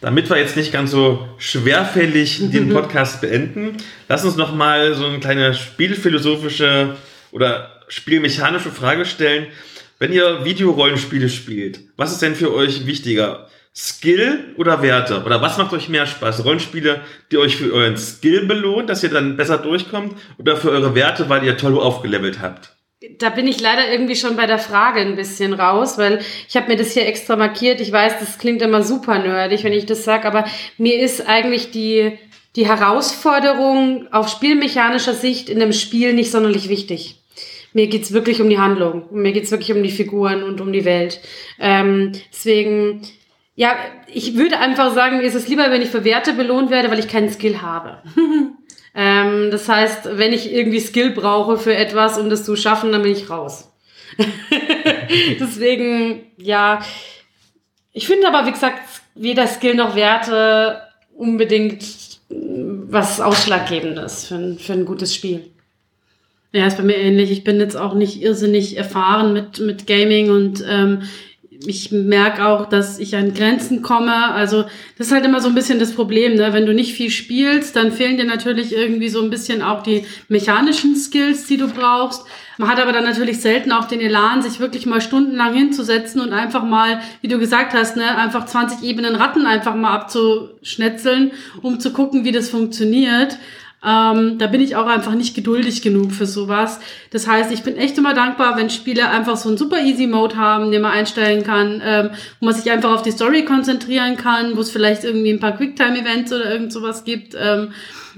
Damit 0.00 0.28
wir 0.28 0.36
jetzt 0.36 0.56
nicht 0.56 0.72
ganz 0.72 0.90
so 0.90 1.28
schwerfällig 1.38 2.50
den 2.50 2.68
Podcast 2.72 3.20
beenden, 3.20 3.76
lass 4.08 4.24
uns 4.24 4.36
noch 4.36 4.52
mal 4.52 4.94
so 4.94 5.06
eine 5.06 5.20
kleine 5.20 5.54
spielphilosophische 5.54 6.96
oder 7.30 7.80
spielmechanische 7.86 8.70
Frage 8.70 9.04
stellen. 9.04 9.46
Wenn 10.00 10.12
ihr 10.12 10.44
Videorollenspiele 10.44 11.28
spielt, 11.28 11.80
was 11.96 12.10
ist 12.10 12.22
denn 12.22 12.34
für 12.34 12.52
euch 12.52 12.86
wichtiger? 12.86 13.48
Skill 13.74 14.54
oder 14.56 14.82
Werte? 14.82 15.22
Oder 15.24 15.40
was 15.40 15.56
macht 15.56 15.72
euch 15.72 15.88
mehr 15.88 16.06
Spaß? 16.06 16.44
Rollenspiele, 16.44 17.00
die 17.30 17.38
euch 17.38 17.56
für 17.56 17.72
euren 17.72 17.96
Skill 17.96 18.46
belohnt, 18.46 18.90
dass 18.90 19.02
ihr 19.02 19.08
dann 19.08 19.36
besser 19.36 19.58
durchkommt? 19.58 20.14
Oder 20.38 20.56
für 20.56 20.70
eure 20.70 20.94
Werte, 20.94 21.28
weil 21.28 21.44
ihr 21.44 21.56
toll 21.56 21.78
aufgelevelt 21.78 22.40
habt? 22.42 22.76
Da 23.18 23.30
bin 23.30 23.48
ich 23.48 23.60
leider 23.60 23.90
irgendwie 23.90 24.16
schon 24.16 24.36
bei 24.36 24.46
der 24.46 24.58
Frage 24.58 25.00
ein 25.00 25.16
bisschen 25.16 25.54
raus, 25.54 25.98
weil 25.98 26.20
ich 26.48 26.56
habe 26.56 26.68
mir 26.68 26.76
das 26.76 26.92
hier 26.92 27.06
extra 27.06 27.36
markiert. 27.36 27.80
Ich 27.80 27.90
weiß, 27.90 28.18
das 28.20 28.38
klingt 28.38 28.62
immer 28.62 28.82
super 28.82 29.18
nerdig, 29.18 29.64
wenn 29.64 29.72
ich 29.72 29.86
das 29.86 30.04
sage, 30.04 30.26
aber 30.26 30.44
mir 30.78 31.00
ist 31.00 31.26
eigentlich 31.28 31.70
die, 31.70 32.18
die 32.54 32.66
Herausforderung 32.66 34.06
auf 34.12 34.28
spielmechanischer 34.28 35.14
Sicht 35.14 35.48
in 35.48 35.60
einem 35.60 35.72
Spiel 35.72 36.12
nicht 36.12 36.30
sonderlich 36.30 36.68
wichtig. 36.68 37.16
Mir 37.72 37.86
geht's 37.86 38.12
wirklich 38.12 38.40
um 38.40 38.50
die 38.50 38.58
Handlung. 38.58 39.04
Mir 39.10 39.32
geht's 39.32 39.50
wirklich 39.50 39.72
um 39.72 39.82
die 39.82 39.90
Figuren 39.90 40.42
und 40.42 40.60
um 40.60 40.72
die 40.72 40.84
Welt. 40.84 41.20
Ähm, 41.58 42.12
deswegen, 42.30 43.02
ja, 43.56 43.74
ich 44.12 44.36
würde 44.36 44.58
einfach 44.58 44.94
sagen, 44.94 45.18
mir 45.18 45.24
ist 45.24 45.34
es 45.34 45.48
lieber, 45.48 45.70
wenn 45.70 45.82
ich 45.82 45.88
für 45.88 46.04
Werte 46.04 46.34
belohnt 46.34 46.70
werde, 46.70 46.90
weil 46.90 46.98
ich 46.98 47.08
keinen 47.08 47.30
Skill 47.30 47.62
habe. 47.62 48.02
Ähm, 48.94 49.50
das 49.50 49.68
heißt, 49.68 50.18
wenn 50.18 50.32
ich 50.32 50.52
irgendwie 50.52 50.80
Skill 50.80 51.10
brauche 51.10 51.56
für 51.56 51.74
etwas, 51.74 52.18
um 52.18 52.28
das 52.28 52.44
zu 52.44 52.56
schaffen, 52.56 52.92
dann 52.92 53.02
bin 53.02 53.12
ich 53.12 53.30
raus. 53.30 53.72
Deswegen, 55.40 56.26
ja, 56.36 56.80
ich 57.92 58.06
finde 58.06 58.28
aber, 58.28 58.46
wie 58.46 58.52
gesagt, 58.52 58.80
weder 59.14 59.46
Skill 59.46 59.74
noch 59.74 59.96
Werte 59.96 60.82
unbedingt 61.14 61.84
was 62.28 63.20
Ausschlaggebendes 63.20 64.26
für 64.26 64.34
ein, 64.34 64.58
für 64.58 64.72
ein 64.72 64.84
gutes 64.84 65.14
Spiel. 65.14 65.50
Ja, 66.52 66.66
ist 66.66 66.76
bei 66.76 66.82
mir 66.82 66.96
ähnlich. 66.96 67.30
Ich 67.30 67.44
bin 67.44 67.60
jetzt 67.60 67.76
auch 67.76 67.94
nicht 67.94 68.20
irrsinnig 68.20 68.76
erfahren 68.76 69.32
mit, 69.32 69.58
mit 69.60 69.86
Gaming 69.86 70.30
und 70.30 70.62
ähm, 70.68 71.02
ich 71.66 71.92
merke 71.92 72.46
auch, 72.46 72.68
dass 72.68 72.98
ich 72.98 73.16
an 73.16 73.34
Grenzen 73.34 73.82
komme. 73.82 74.32
Also 74.32 74.64
das 74.98 75.08
ist 75.08 75.12
halt 75.12 75.24
immer 75.24 75.40
so 75.40 75.48
ein 75.48 75.54
bisschen 75.54 75.78
das 75.78 75.92
Problem, 75.92 76.34
ne? 76.34 76.52
Wenn 76.52 76.66
du 76.66 76.74
nicht 76.74 76.94
viel 76.94 77.10
spielst, 77.10 77.76
dann 77.76 77.92
fehlen 77.92 78.16
dir 78.16 78.24
natürlich 78.24 78.74
irgendwie 78.74 79.08
so 79.08 79.22
ein 79.22 79.30
bisschen 79.30 79.62
auch 79.62 79.82
die 79.82 80.04
mechanischen 80.28 80.96
Skills, 80.96 81.46
die 81.46 81.56
du 81.56 81.68
brauchst. 81.68 82.24
Man 82.58 82.68
hat 82.68 82.80
aber 82.80 82.92
dann 82.92 83.04
natürlich 83.04 83.40
selten 83.40 83.72
auch 83.72 83.86
den 83.86 84.00
Elan, 84.00 84.42
sich 84.42 84.60
wirklich 84.60 84.86
mal 84.86 85.00
stundenlang 85.00 85.54
hinzusetzen 85.54 86.20
und 86.20 86.32
einfach 86.32 86.62
mal, 86.62 87.00
wie 87.20 87.28
du 87.28 87.38
gesagt 87.38 87.72
hast, 87.72 87.96
ne, 87.96 88.16
einfach 88.16 88.46
20 88.46 88.82
Ebenen 88.82 89.16
Ratten 89.16 89.46
einfach 89.46 89.74
mal 89.74 89.92
abzuschnetzeln, 89.94 91.32
um 91.62 91.80
zu 91.80 91.92
gucken, 91.92 92.24
wie 92.24 92.32
das 92.32 92.50
funktioniert. 92.50 93.38
Ähm, 93.84 94.38
da 94.38 94.46
bin 94.46 94.60
ich 94.60 94.76
auch 94.76 94.86
einfach 94.86 95.14
nicht 95.14 95.34
geduldig 95.34 95.82
genug 95.82 96.12
für 96.12 96.26
sowas. 96.26 96.78
Das 97.10 97.26
heißt, 97.26 97.50
ich 97.52 97.62
bin 97.62 97.76
echt 97.76 97.98
immer 97.98 98.14
dankbar, 98.14 98.56
wenn 98.56 98.70
Spiele 98.70 99.08
einfach 99.08 99.36
so 99.36 99.48
einen 99.48 99.58
super 99.58 99.80
easy 99.80 100.06
Mode 100.06 100.36
haben, 100.36 100.70
den 100.70 100.82
man 100.82 100.92
einstellen 100.92 101.42
kann, 101.42 101.82
ähm, 101.84 102.10
wo 102.38 102.46
man 102.46 102.54
sich 102.54 102.70
einfach 102.70 102.92
auf 102.92 103.02
die 103.02 103.10
Story 103.10 103.44
konzentrieren 103.44 104.16
kann, 104.16 104.56
wo 104.56 104.60
es 104.60 104.70
vielleicht 104.70 105.04
irgendwie 105.04 105.30
ein 105.30 105.40
paar 105.40 105.56
Quicktime-Events 105.56 106.32
oder 106.32 106.52
irgend 106.52 106.72
sowas 106.72 107.04
gibt. 107.04 107.34
Ähm, 107.34 107.72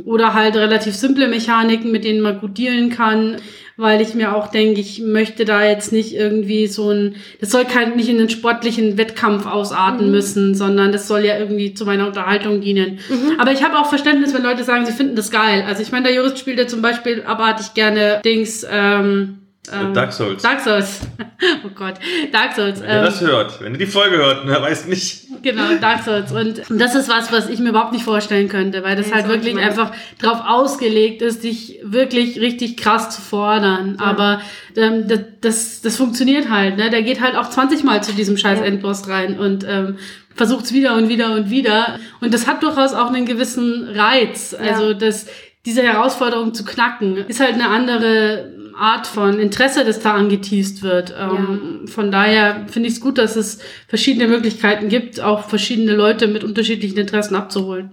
oder 0.04 0.34
halt 0.34 0.56
relativ 0.56 0.94
simple 0.96 1.28
Mechaniken, 1.28 1.92
mit 1.92 2.04
denen 2.04 2.20
man 2.20 2.40
gut 2.40 2.58
dealen 2.58 2.90
kann 2.90 3.36
weil 3.76 4.00
ich 4.00 4.14
mir 4.14 4.36
auch 4.36 4.48
denke, 4.48 4.80
ich 4.80 5.00
möchte 5.00 5.44
da 5.44 5.64
jetzt 5.64 5.92
nicht 5.92 6.14
irgendwie 6.14 6.66
so 6.66 6.90
ein, 6.90 7.16
das 7.40 7.50
soll 7.50 7.64
kein, 7.64 7.96
nicht 7.96 8.08
in 8.08 8.18
einen 8.18 8.30
sportlichen 8.30 8.96
Wettkampf 8.96 9.46
ausarten 9.46 10.06
mhm. 10.06 10.12
müssen, 10.12 10.54
sondern 10.54 10.92
das 10.92 11.08
soll 11.08 11.24
ja 11.24 11.38
irgendwie 11.38 11.74
zu 11.74 11.84
meiner 11.84 12.06
Unterhaltung 12.06 12.60
dienen. 12.60 13.00
Mhm. 13.08 13.38
Aber 13.38 13.52
ich 13.52 13.64
habe 13.64 13.78
auch 13.78 13.86
Verständnis, 13.86 14.32
wenn 14.32 14.42
Leute 14.42 14.64
sagen, 14.64 14.86
sie 14.86 14.92
finden 14.92 15.16
das 15.16 15.30
geil. 15.30 15.64
Also 15.66 15.82
ich 15.82 15.90
meine, 15.90 16.06
der 16.06 16.14
Jurist 16.14 16.38
spielt 16.38 16.58
ja 16.58 16.66
zum 16.66 16.82
Beispiel 16.82 17.22
abartig 17.24 17.74
gerne 17.74 18.20
Dings, 18.24 18.64
ähm, 18.70 19.38
ähm, 19.72 19.94
Dark 19.94 20.12
Souls. 20.12 20.42
Dark 20.42 20.60
Souls. 20.60 21.00
oh 21.64 21.70
Gott, 21.74 21.94
Dark 22.32 22.54
Souls. 22.54 22.80
Wenn 22.80 22.90
ähm, 22.90 22.96
ihr 22.96 23.02
das 23.02 23.20
hört, 23.22 23.60
wenn 23.62 23.72
ihr 23.72 23.78
die 23.78 23.86
Folge 23.86 24.16
hört, 24.16 24.42
wer 24.44 24.60
weiß 24.60 24.86
nicht. 24.86 25.42
Genau, 25.42 25.74
Dark 25.80 26.02
Souls. 26.04 26.32
Und 26.32 26.62
das 26.68 26.94
ist 26.94 27.08
was, 27.08 27.32
was 27.32 27.48
ich 27.48 27.60
mir 27.60 27.70
überhaupt 27.70 27.92
nicht 27.92 28.04
vorstellen 28.04 28.48
könnte, 28.48 28.82
weil 28.84 28.96
das 28.96 29.06
Nee, 29.06 29.14
halt 29.14 29.28
wirklich 29.28 29.56
einfach 29.56 29.92
drauf 30.20 30.42
ausgelegt 30.46 31.22
ist, 31.22 31.44
dich 31.44 31.80
wirklich 31.82 32.40
richtig 32.40 32.76
krass 32.76 33.10
zu 33.10 33.22
fordern. 33.22 33.96
Aber 33.98 34.42
ähm, 34.76 35.08
das, 35.08 35.20
das, 35.40 35.80
das 35.80 35.96
funktioniert 35.96 36.50
halt. 36.50 36.76
Ne? 36.76 36.90
Der 36.90 37.02
geht 37.02 37.22
halt 37.22 37.34
auch 37.34 37.48
20 37.48 37.84
Mal 37.84 38.02
zu 38.02 38.12
diesem 38.12 38.36
scheiß 38.36 38.58
Ja. 38.58 38.66
Endboss 38.66 39.08
rein 39.08 39.38
und 39.38 39.64
ähm, 39.66 39.96
versucht 40.34 40.66
es 40.66 40.74
wieder 40.74 40.94
und 40.96 41.08
wieder 41.08 41.34
und 41.34 41.48
wieder. 41.48 41.98
Und 42.20 42.34
das 42.34 42.46
hat 42.46 42.62
durchaus 42.62 42.92
auch 42.92 43.08
einen 43.08 43.24
gewissen 43.24 43.88
Reiz. 43.88 44.54
Also 44.58 44.92
das, 44.92 45.26
diese 45.64 45.82
Herausforderung 45.82 46.52
zu 46.52 46.64
knacken, 46.64 47.16
ist 47.28 47.40
halt 47.40 47.54
eine 47.54 47.68
andere 47.68 48.52
Art 48.76 49.06
von 49.06 49.38
Interesse, 49.38 49.84
das 49.84 50.00
da 50.00 50.14
angeteased 50.14 50.82
wird. 50.82 51.14
Ähm, 51.18 51.86
Von 51.86 52.10
daher 52.10 52.66
finde 52.68 52.88
ich 52.88 52.94
es 52.94 53.00
gut, 53.00 53.18
dass 53.18 53.36
es 53.36 53.60
verschiedene 53.88 54.28
Möglichkeiten 54.28 54.88
gibt, 54.88 55.20
auch 55.20 55.48
verschiedene 55.48 55.94
Leute 55.94 56.26
mit 56.28 56.44
unterschiedlichen 56.44 56.98
Interessen 56.98 57.34
abzuholen. 57.34 57.90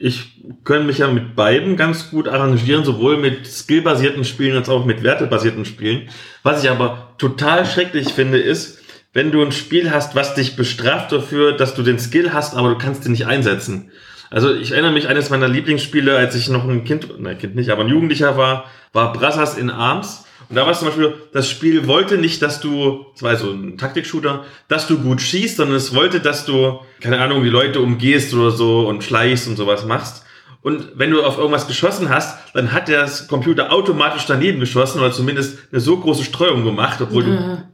Ich 0.00 0.42
könnte 0.62 0.86
mich 0.86 0.98
ja 0.98 1.08
mit 1.08 1.34
beiden 1.34 1.76
ganz 1.76 2.10
gut 2.10 2.28
arrangieren, 2.28 2.84
sowohl 2.84 3.16
mit 3.16 3.46
skillbasierten 3.46 4.24
Spielen 4.24 4.56
als 4.56 4.68
auch 4.68 4.84
mit 4.84 5.02
wertebasierten 5.02 5.64
Spielen. 5.64 6.08
Was 6.44 6.62
ich 6.62 6.70
aber 6.70 7.14
total 7.18 7.66
schrecklich 7.66 8.08
finde, 8.12 8.38
ist, 8.38 8.78
wenn 9.12 9.32
du 9.32 9.42
ein 9.42 9.52
Spiel 9.52 9.90
hast, 9.90 10.14
was 10.14 10.34
dich 10.34 10.54
bestraft 10.54 11.10
dafür, 11.10 11.52
dass 11.56 11.74
du 11.74 11.82
den 11.82 11.98
Skill 11.98 12.32
hast, 12.32 12.54
aber 12.54 12.68
du 12.68 12.78
kannst 12.78 13.04
den 13.04 13.12
nicht 13.12 13.26
einsetzen. 13.26 13.90
Also 14.30 14.54
ich 14.54 14.72
erinnere 14.72 14.92
mich, 14.92 15.08
eines 15.08 15.30
meiner 15.30 15.48
Lieblingsspiele, 15.48 16.16
als 16.16 16.34
ich 16.34 16.48
noch 16.48 16.68
ein 16.68 16.84
Kind, 16.84 17.08
nein, 17.18 17.38
Kind 17.38 17.54
nicht, 17.54 17.70
aber 17.70 17.82
ein 17.82 17.88
Jugendlicher 17.88 18.36
war, 18.36 18.66
war 18.92 19.12
Brothers 19.12 19.56
in 19.56 19.70
Arms. 19.70 20.24
Und 20.48 20.56
da 20.56 20.62
war 20.62 20.72
es 20.72 20.78
zum 20.78 20.88
Beispiel, 20.88 21.14
das 21.32 21.48
Spiel 21.48 21.86
wollte 21.86 22.16
nicht, 22.16 22.40
dass 22.42 22.60
du, 22.60 23.06
das 23.12 23.22
war 23.22 23.36
so 23.36 23.50
ein 23.50 23.76
Taktik-Shooter, 23.76 24.44
dass 24.68 24.86
du 24.86 24.98
gut 24.98 25.20
schießt, 25.20 25.56
sondern 25.56 25.76
es 25.76 25.94
wollte, 25.94 26.20
dass 26.20 26.46
du, 26.46 26.80
keine 27.00 27.20
Ahnung, 27.20 27.42
die 27.42 27.50
Leute 27.50 27.80
umgehst 27.80 28.32
oder 28.34 28.50
so 28.50 28.88
und 28.88 29.04
schleichst 29.04 29.48
und 29.48 29.56
sowas 29.56 29.84
machst. 29.84 30.24
Und 30.62 30.92
wenn 30.94 31.10
du 31.10 31.22
auf 31.22 31.38
irgendwas 31.38 31.66
geschossen 31.66 32.08
hast, 32.08 32.38
dann 32.54 32.72
hat 32.72 32.88
der 32.88 33.08
Computer 33.28 33.72
automatisch 33.72 34.26
daneben 34.26 34.60
geschossen 34.60 35.00
oder 35.00 35.12
zumindest 35.12 35.58
eine 35.70 35.80
so 35.80 35.98
große 35.98 36.24
Streuung 36.24 36.64
gemacht, 36.64 37.00
obwohl 37.00 37.24
du, 37.24 37.64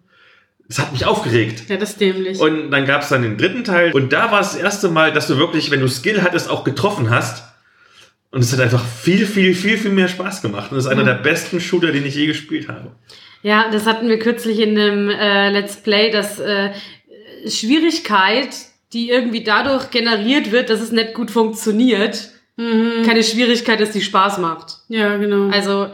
es 0.68 0.78
hat 0.78 0.92
mich 0.92 1.04
aufgeregt. 1.04 1.68
Ja, 1.68 1.76
das 1.76 1.90
ist 1.90 2.00
dämlich. 2.00 2.40
Und 2.40 2.70
dann 2.70 2.86
gab 2.86 3.02
es 3.02 3.08
dann 3.08 3.22
den 3.22 3.36
dritten 3.36 3.64
Teil. 3.64 3.92
Und 3.92 4.12
da 4.12 4.30
war 4.30 4.40
es 4.40 4.52
das 4.52 4.60
erste 4.60 4.88
Mal, 4.88 5.12
dass 5.12 5.26
du 5.26 5.36
wirklich, 5.38 5.70
wenn 5.70 5.80
du 5.80 5.88
Skill 5.88 6.22
hattest, 6.22 6.48
auch 6.48 6.64
getroffen 6.64 7.10
hast. 7.10 7.44
Und 8.30 8.40
es 8.40 8.52
hat 8.52 8.60
einfach 8.60 8.84
viel, 8.84 9.26
viel, 9.26 9.54
viel, 9.54 9.76
viel 9.78 9.92
mehr 9.92 10.08
Spaß 10.08 10.42
gemacht. 10.42 10.72
Und 10.72 10.78
es 10.78 10.86
ist 10.86 10.90
einer 10.90 11.04
der 11.04 11.14
besten 11.14 11.60
Shooter, 11.60 11.92
den 11.92 12.04
ich 12.06 12.14
je 12.14 12.26
gespielt 12.26 12.68
habe. 12.68 12.92
Ja, 13.42 13.70
das 13.70 13.86
hatten 13.86 14.08
wir 14.08 14.18
kürzlich 14.18 14.58
in 14.58 14.78
einem 14.78 15.10
äh, 15.10 15.50
Let's 15.50 15.76
Play, 15.76 16.10
dass 16.10 16.40
äh, 16.40 16.72
Schwierigkeit, 17.46 18.48
die 18.92 19.10
irgendwie 19.10 19.44
dadurch 19.44 19.90
generiert 19.90 20.50
wird, 20.50 20.70
dass 20.70 20.80
es 20.80 20.92
nicht 20.92 21.14
gut 21.14 21.30
funktioniert, 21.30 22.30
keine 22.56 23.24
Schwierigkeit 23.24 23.80
ist, 23.80 23.96
die 23.96 24.00
Spaß 24.00 24.38
macht. 24.38 24.78
ja, 24.88 25.16
genau. 25.16 25.50
Also, 25.50 25.88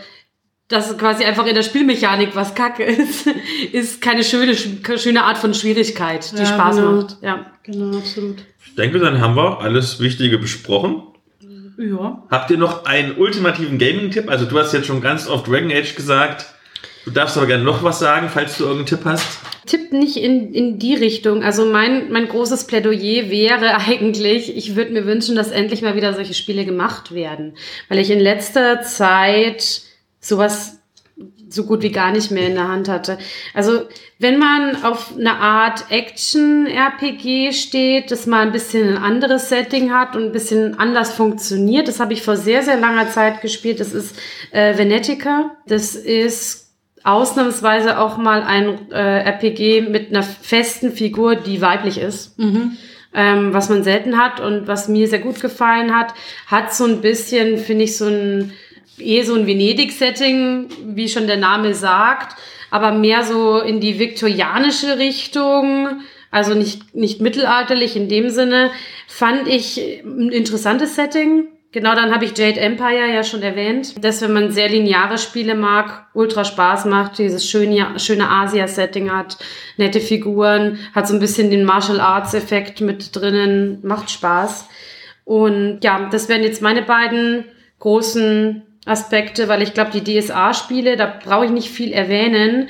dass 0.70 0.97
quasi 0.97 1.24
einfach 1.24 1.47
in 1.47 1.55
der 1.56 1.64
Spielmechanik 1.64 2.34
was 2.34 2.55
kacke 2.55 2.84
ist, 2.84 3.26
ist 3.72 4.01
keine 4.01 4.24
schöne, 4.24 4.55
schöne 4.55 5.24
Art 5.24 5.36
von 5.36 5.52
Schwierigkeit, 5.52 6.32
die 6.32 6.38
Ja, 6.38 6.47
Spaß 6.47 6.76
genau. 6.76 6.92
macht. 6.92 7.16
Ja. 7.20 7.47
genau, 7.64 7.98
absolut. 7.98 8.36
Ich 8.64 8.76
denke, 8.76 9.01
dann 9.01 9.20
haben 9.20 9.36
wir 9.36 9.60
alles 9.60 10.01
Wichtige 10.01 10.38
besprochen. 10.38 11.02
Ja. 11.76 12.22
Habt 12.30 12.51
ihr 12.51 12.59
noch 12.59 12.84
einen 12.84 13.16
ultimativen 13.16 13.78
Gaming-Tipp? 13.78 14.30
Also 14.30 14.44
du 14.44 14.59
hast 14.59 14.72
jetzt 14.72 14.86
schon 14.86 15.01
ganz 15.01 15.26
oft 15.28 15.48
Dragon 15.48 15.72
Age 15.72 15.97
gesagt. 15.97 16.47
Du 17.05 17.10
darfst 17.10 17.36
aber 17.36 17.47
gerne 17.47 17.64
noch 17.64 17.82
was 17.82 17.98
sagen, 17.98 18.28
falls 18.32 18.59
du 18.59 18.64
irgendeinen 18.64 18.86
Tipp 18.86 19.01
hast. 19.05 19.38
Tipp 19.66 19.92
nicht 19.92 20.18
in, 20.18 20.52
in 20.55 20.78
die 20.78 20.94
Richtung. 20.94 21.42
Also 21.42 21.64
mein, 21.64 22.12
mein 22.12 22.28
großes 22.28 22.66
Plädoyer 22.66 23.30
wäre 23.30 23.76
eigentlich, 23.88 24.56
ich 24.56 24.76
würde 24.76 24.92
mir 24.92 25.05
wünschen, 25.05 25.34
dass 25.34 25.51
endlich 25.51 25.82
mal 25.82 25.97
wieder 25.97 26.14
solche 26.14 26.34
Spiele 26.34 26.64
gemacht 26.64 27.12
werden. 27.12 27.55
Weil 27.88 27.98
ich 27.98 28.10
in 28.10 28.20
letzter 28.20 28.82
Zeit 28.82 29.82
sowas 30.20 30.80
so 31.48 31.64
gut 31.64 31.82
wie 31.82 31.90
gar 31.90 32.12
nicht 32.12 32.30
mehr 32.30 32.47
in 32.47 32.55
der 32.55 32.68
Hand 32.68 32.88
hatte. 32.88 33.18
Also 33.55 33.82
wenn 34.18 34.38
man 34.38 34.82
auf 34.84 35.14
eine 35.18 35.34
Art 35.34 35.90
Action-RPG 35.90 37.52
steht, 37.52 38.10
das 38.10 38.26
mal 38.26 38.47
ein 38.47 38.52
bisschen 38.52 38.97
ein 38.97 39.02
anderes 39.02 39.48
Setting 39.48 39.92
hat 39.92 40.16
und 40.16 40.26
ein 40.26 40.32
bisschen 40.32 40.78
anders 40.78 41.12
funktioniert, 41.12 41.88
das 41.88 42.01
habe 42.01 42.12
ich 42.12 42.22
vor 42.22 42.36
sehr, 42.36 42.62
sehr 42.62 42.78
langer 42.78 43.10
Zeit 43.10 43.40
gespielt. 43.42 43.80
Das 43.80 43.92
ist 43.92 44.16
äh, 44.52 44.78
Venetica. 44.78 45.56
Das 45.66 45.94
ist 45.94 46.70
ausnahmsweise 47.02 47.98
auch 47.98 48.16
mal 48.16 48.42
ein 48.42 48.90
äh, 48.92 49.24
RPG 49.24 49.82
mit 49.82 50.10
einer 50.10 50.22
festen 50.22 50.92
Figur, 50.92 51.34
die 51.34 51.60
weiblich 51.60 51.98
ist. 51.98 52.38
Ähm, 53.12 53.52
was 53.52 53.68
man 53.68 53.82
selten 53.82 54.18
hat 54.18 54.38
und 54.38 54.68
was 54.68 54.86
mir 54.86 55.09
sehr 55.09 55.18
gut 55.18 55.40
gefallen 55.40 55.97
hat, 55.97 56.14
hat 56.47 56.72
so 56.72 56.84
ein 56.84 57.01
bisschen, 57.01 57.59
finde 57.59 57.84
ich, 57.84 57.97
so 57.97 58.06
ein 58.06 58.52
eh 59.01 59.22
so 59.22 59.35
ein 59.35 59.47
Venedig-Setting, 59.47 60.68
wie 60.94 61.09
schon 61.09 61.27
der 61.27 61.36
Name 61.36 61.74
sagt, 61.74 62.36
aber 62.70 62.93
mehr 62.93 63.24
so 63.24 63.59
in 63.60 63.81
die 63.81 63.98
viktorianische 63.98 64.98
Richtung, 64.98 66.02
also 66.31 66.55
nicht, 66.55 66.94
nicht 66.94 67.20
mittelalterlich 67.20 67.97
in 67.97 68.09
dem 68.09 68.31
Sinne, 68.31 68.70
fand 69.09 69.48
ich 69.48 69.78
ein 70.05 70.31
interessantes 70.31 70.94
Setting. 70.94 71.48
Genau, 71.72 71.94
dann 71.94 72.12
habe 72.12 72.24
ich 72.24 72.36
Jade 72.36 72.59
Empire 72.59 73.12
ja 73.14 73.22
schon 73.22 73.43
erwähnt, 73.43 74.05
dass 74.05 74.22
wenn 74.22 74.32
man 74.32 74.51
sehr 74.51 74.68
lineare 74.68 75.18
Spiele 75.18 75.55
mag, 75.55 76.06
ultra 76.14 76.44
Spaß 76.44 76.86
macht, 76.86 77.18
dieses 77.18 77.48
schöne, 77.48 77.98
schöne 77.98 78.28
Asia-Setting 78.28 79.12
hat, 79.12 79.39
nette 79.77 80.01
Figuren, 80.01 80.78
hat 80.94 81.06
so 81.06 81.14
ein 81.14 81.20
bisschen 81.20 81.51
den 81.51 81.64
Martial 81.64 82.01
Arts-Effekt 82.01 82.81
mit 82.81 83.14
drinnen, 83.14 83.78
macht 83.82 84.10
Spaß. 84.10 84.68
Und 85.24 85.81
ja, 85.85 86.09
das 86.10 86.28
wären 86.28 86.43
jetzt 86.43 86.60
meine 86.60 86.82
beiden 86.82 87.44
großen 87.78 88.62
Aspekte, 88.86 89.48
weil 89.48 89.62
ich 89.62 89.74
glaube, 89.74 89.90
die 89.90 90.02
DSA-Spiele, 90.02 90.97
da 90.97 91.07
brauche 91.07 91.44
ich 91.44 91.51
nicht 91.51 91.70
viel 91.70 91.93
erwähnen. 91.93 92.69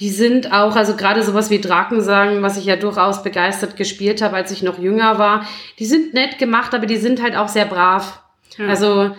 Die 0.00 0.08
sind 0.08 0.52
auch, 0.52 0.76
also 0.76 0.96
gerade 0.96 1.22
sowas 1.22 1.50
wie 1.50 1.60
Drakensang, 1.60 2.42
was 2.42 2.56
ich 2.56 2.64
ja 2.64 2.76
durchaus 2.76 3.22
begeistert 3.22 3.76
gespielt 3.76 4.22
habe, 4.22 4.36
als 4.36 4.50
ich 4.50 4.62
noch 4.62 4.78
jünger 4.78 5.18
war, 5.18 5.46
die 5.78 5.84
sind 5.84 6.14
nett 6.14 6.38
gemacht, 6.38 6.74
aber 6.74 6.86
die 6.86 6.96
sind 6.96 7.22
halt 7.22 7.36
auch 7.36 7.48
sehr 7.48 7.66
brav. 7.66 8.22
Also 8.68 9.14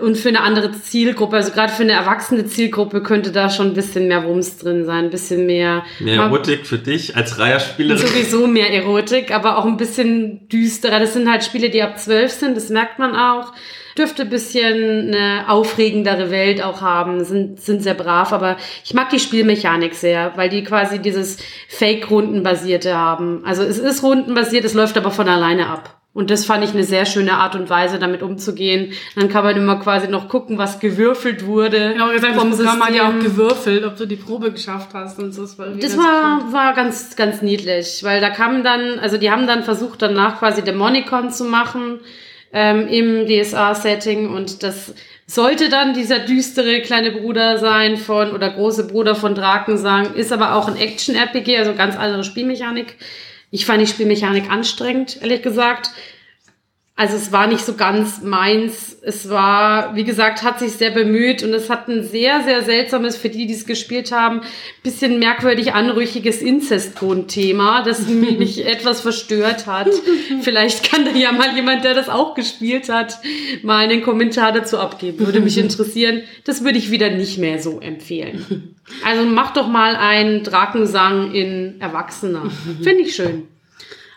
und 0.00 0.16
für 0.16 0.28
eine 0.28 0.40
andere 0.40 0.72
Zielgruppe, 0.72 1.36
also 1.36 1.52
gerade 1.52 1.72
für 1.72 1.82
eine 1.82 1.92
erwachsene 1.92 2.46
Zielgruppe 2.46 3.02
könnte 3.02 3.32
da 3.32 3.50
schon 3.50 3.68
ein 3.68 3.74
bisschen 3.74 4.08
mehr 4.08 4.24
Wumms 4.24 4.58
drin 4.58 4.84
sein, 4.84 5.04
ein 5.04 5.10
bisschen 5.10 5.46
mehr. 5.46 5.84
Mehr 6.00 6.22
Erotik 6.22 6.66
für 6.66 6.78
dich 6.78 7.16
als 7.16 7.38
Reiherspielerin. 7.38 8.06
Sowieso 8.06 8.46
mehr 8.46 8.72
Erotik, 8.72 9.34
aber 9.34 9.58
auch 9.58 9.64
ein 9.64 9.76
bisschen 9.76 10.48
düsterer. 10.48 11.00
Das 11.00 11.12
sind 11.12 11.30
halt 11.30 11.44
Spiele, 11.44 11.70
die 11.70 11.82
ab 11.82 11.98
zwölf 11.98 12.32
sind, 12.32 12.56
das 12.56 12.68
merkt 12.68 12.98
man 12.98 13.14
auch. 13.14 13.52
Dürfte 13.96 14.22
ein 14.22 14.30
bisschen 14.30 15.14
eine 15.14 15.48
aufregendere 15.48 16.30
Welt 16.30 16.62
auch 16.62 16.80
haben, 16.80 17.24
sind, 17.24 17.60
sind 17.60 17.82
sehr 17.82 17.94
brav, 17.94 18.32
aber 18.32 18.56
ich 18.84 18.92
mag 18.92 19.10
die 19.10 19.20
Spielmechanik 19.20 19.94
sehr, 19.94 20.32
weil 20.36 20.48
die 20.48 20.64
quasi 20.64 20.98
dieses 20.98 21.36
Fake-Rundenbasierte 21.68 22.96
haben. 22.96 23.44
Also 23.44 23.62
es 23.62 23.78
ist 23.78 24.02
rundenbasiert, 24.02 24.64
es 24.64 24.74
läuft 24.74 24.96
aber 24.96 25.12
von 25.12 25.28
alleine 25.28 25.68
ab. 25.68 26.00
Und 26.14 26.30
das 26.30 26.46
fand 26.46 26.64
ich 26.64 26.72
eine 26.72 26.84
sehr 26.84 27.06
schöne 27.06 27.34
Art 27.34 27.56
und 27.56 27.68
Weise, 27.68 27.98
damit 27.98 28.22
umzugehen. 28.22 28.92
Dann 29.16 29.28
kann 29.28 29.42
man 29.42 29.56
immer 29.56 29.80
quasi 29.80 30.06
noch 30.06 30.28
gucken, 30.28 30.58
was 30.58 30.78
gewürfelt 30.78 31.44
wurde. 31.44 31.90
Genau, 31.92 32.10
gesagt, 32.12 32.36
vom 32.36 32.50
das 32.50 32.60
Programm 32.60 32.84
hat 32.84 32.94
ja 32.94 33.08
auch 33.08 33.12
System. 33.14 33.32
gewürfelt, 33.32 33.84
ob 33.84 33.96
du 33.96 34.06
die 34.06 34.14
Probe 34.14 34.52
geschafft 34.52 34.90
hast 34.94 35.18
und 35.18 35.32
so. 35.32 35.42
Das 35.42 35.58
war, 35.58 35.66
Das 35.66 35.96
ganz 35.96 35.96
war, 35.96 36.52
war 36.52 36.74
ganz, 36.74 37.16
ganz 37.16 37.42
niedlich, 37.42 38.04
weil 38.04 38.20
da 38.20 38.30
kam 38.30 38.62
dann, 38.62 39.00
also 39.00 39.18
die 39.18 39.32
haben 39.32 39.48
dann 39.48 39.64
versucht, 39.64 40.02
danach 40.02 40.38
quasi 40.38 40.62
Dämonicon 40.62 41.30
zu 41.30 41.44
machen 41.44 41.98
ähm, 42.52 42.86
im 42.86 43.26
DSA-Setting 43.26 44.32
und 44.32 44.62
das 44.62 44.94
sollte 45.26 45.68
dann 45.68 45.94
dieser 45.94 46.20
düstere 46.20 46.80
kleine 46.82 47.10
Bruder 47.10 47.58
sein 47.58 47.96
von, 47.96 48.32
oder 48.32 48.50
große 48.50 48.86
Bruder 48.86 49.16
von 49.16 49.34
Drakensang, 49.34 50.14
ist 50.14 50.32
aber 50.32 50.54
auch 50.54 50.68
ein 50.68 50.76
Action-RPG, 50.76 51.58
also 51.58 51.74
ganz 51.74 51.96
andere 51.96 52.22
Spielmechanik. 52.22 52.96
Ich 53.54 53.66
fand 53.66 53.80
die 53.80 53.86
Spielmechanik 53.86 54.50
anstrengend, 54.50 55.22
ehrlich 55.22 55.40
gesagt. 55.40 55.90
Also 56.96 57.16
es 57.16 57.32
war 57.32 57.48
nicht 57.48 57.64
so 57.64 57.74
ganz 57.74 58.22
meins. 58.22 58.96
Es 59.02 59.28
war, 59.28 59.96
wie 59.96 60.04
gesagt, 60.04 60.44
hat 60.44 60.60
sich 60.60 60.74
sehr 60.74 60.92
bemüht 60.92 61.42
und 61.42 61.52
es 61.52 61.68
hat 61.68 61.88
ein 61.88 62.04
sehr, 62.04 62.44
sehr 62.44 62.62
seltsames, 62.62 63.16
für 63.16 63.28
die, 63.28 63.46
die 63.46 63.54
es 63.54 63.66
gespielt 63.66 64.12
haben, 64.12 64.42
bisschen 64.84 65.18
merkwürdig 65.18 65.74
anrüchiges 65.74 66.40
Inzestgrundthema, 66.40 67.82
das 67.82 68.06
mich 68.08 68.64
etwas 68.64 69.00
verstört 69.00 69.66
hat. 69.66 69.88
Vielleicht 70.42 70.88
kann 70.88 71.04
da 71.04 71.10
ja 71.10 71.32
mal 71.32 71.56
jemand, 71.56 71.82
der 71.82 71.94
das 71.94 72.08
auch 72.08 72.36
gespielt 72.36 72.88
hat, 72.88 73.18
mal 73.64 73.84
einen 73.84 74.02
Kommentar 74.02 74.52
dazu 74.52 74.78
abgeben. 74.78 75.18
Würde 75.18 75.40
mich 75.40 75.58
interessieren. 75.58 76.22
Das 76.44 76.62
würde 76.62 76.78
ich 76.78 76.92
wieder 76.92 77.10
nicht 77.10 77.38
mehr 77.38 77.58
so 77.58 77.80
empfehlen. 77.80 78.76
Also 79.04 79.24
mach 79.24 79.52
doch 79.52 79.66
mal 79.66 79.96
einen 79.96 80.44
Drakensang 80.44 81.32
in 81.32 81.80
Erwachsener. 81.80 82.52
Finde 82.84 83.02
ich 83.02 83.16
schön. 83.16 83.48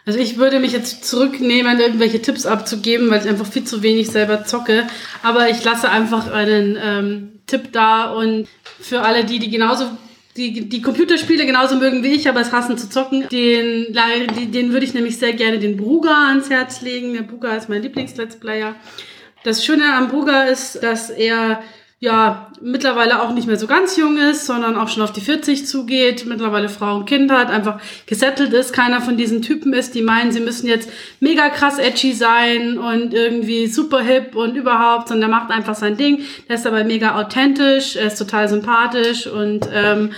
Also 0.08 0.20
ich 0.20 0.38
würde 0.38 0.62
mich 0.62 0.72
jetzt 0.72 1.04
zurücknehmen, 1.04 1.82
irgendwelche 1.82 2.22
Tipps 2.22 2.46
abzugeben, 2.46 3.12
weil 3.12 3.22
ich 3.22 3.28
einfach 3.28 3.46
viel 3.46 3.66
zu 3.66 3.84
wenig 3.84 4.08
selber 4.08 4.46
zocke. 4.46 4.88
Aber 5.22 5.50
ich 5.50 5.62
lasse 5.66 5.90
einfach 5.90 6.32
einen 6.32 6.78
ähm, 6.82 7.32
Tipp 7.46 7.74
da 7.74 8.14
und 8.14 8.48
für 8.80 9.02
alle 9.02 9.26
die, 9.26 9.38
die 9.38 9.50
genauso 9.50 9.90
die, 10.38 10.70
die 10.70 10.82
Computerspiele 10.82 11.46
genauso 11.46 11.76
mögen 11.76 12.04
wie 12.04 12.14
ich, 12.14 12.30
aber 12.30 12.40
es 12.40 12.54
hassen 12.54 12.78
zu 12.78 12.90
zocken, 12.90 13.28
den, 13.30 13.94
den, 14.52 14.72
würde 14.72 14.86
ich 14.86 14.94
nämlich 14.94 15.18
sehr 15.18 15.34
gerne 15.34 15.60
den 15.60 15.76
Bruga 15.76 16.30
ans 16.30 16.50
Herz 16.50 16.82
legen. 16.82 17.14
Der 17.14 17.24
Bruga 17.24 17.58
ist 17.58 17.68
mein 17.68 17.82
Lieblings-Let's 17.82 18.40
Player. 18.40 18.76
Das 19.44 19.66
Schöne 19.66 19.94
am 19.94 20.08
Bruga 20.08 20.44
ist, 20.44 20.82
dass 20.84 21.10
er 21.10 21.62
ja 21.99 22.52
mittlerweile 22.61 23.24
auch 23.24 23.34
nicht 23.34 23.48
mehr 23.48 23.57
so 23.57 23.65
ganz 23.65 23.98
jung 23.98 24.18
ist, 24.18 24.45
sondern 24.45 24.76
auch 24.76 24.88
schon 24.88 25.02
auf 25.02 25.14
die 25.14 25.22
40 25.22 25.65
zugeht, 25.65 26.26
mittlerweile 26.28 26.69
Frau 26.69 26.98
und 26.98 27.06
Kind 27.06 27.32
hat, 27.32 27.49
einfach 27.49 27.80
gesettelt 28.06 28.53
ist, 28.53 28.72
keiner 28.72 29.02
von 29.02 29.18
diesen 29.18 29.41
Typen 29.41 29.74
ist, 29.74 29.95
die 29.95 30.03
meinen, 30.03 30.32
sie 30.32 30.40
müssen 30.40 30.68
jetzt 30.68 30.90
mega 31.19 31.49
krass 31.49 31.80
edgy 31.80 32.14
sein 32.14 32.78
und 32.78 33.15
irgendwie 33.15 33.65
super 33.65 34.02
hip 34.02 34.36
und 34.36 34.56
überhaupt, 34.56 35.07
sondern 35.07 35.32
der 35.32 35.40
macht 35.40 35.52
einfach 35.52 35.76
sein 35.76 35.98
Ding, 35.98 36.22
der 36.48 36.57
ist 36.57 36.68
aber 36.68 36.84
mega 36.84 37.19
authentisch, 37.19 37.95
er 37.95 38.07
ist 38.07 38.19
total 38.19 38.48
sympathisch 38.48 39.26
und 39.26 39.68
ähm, 39.74 40.11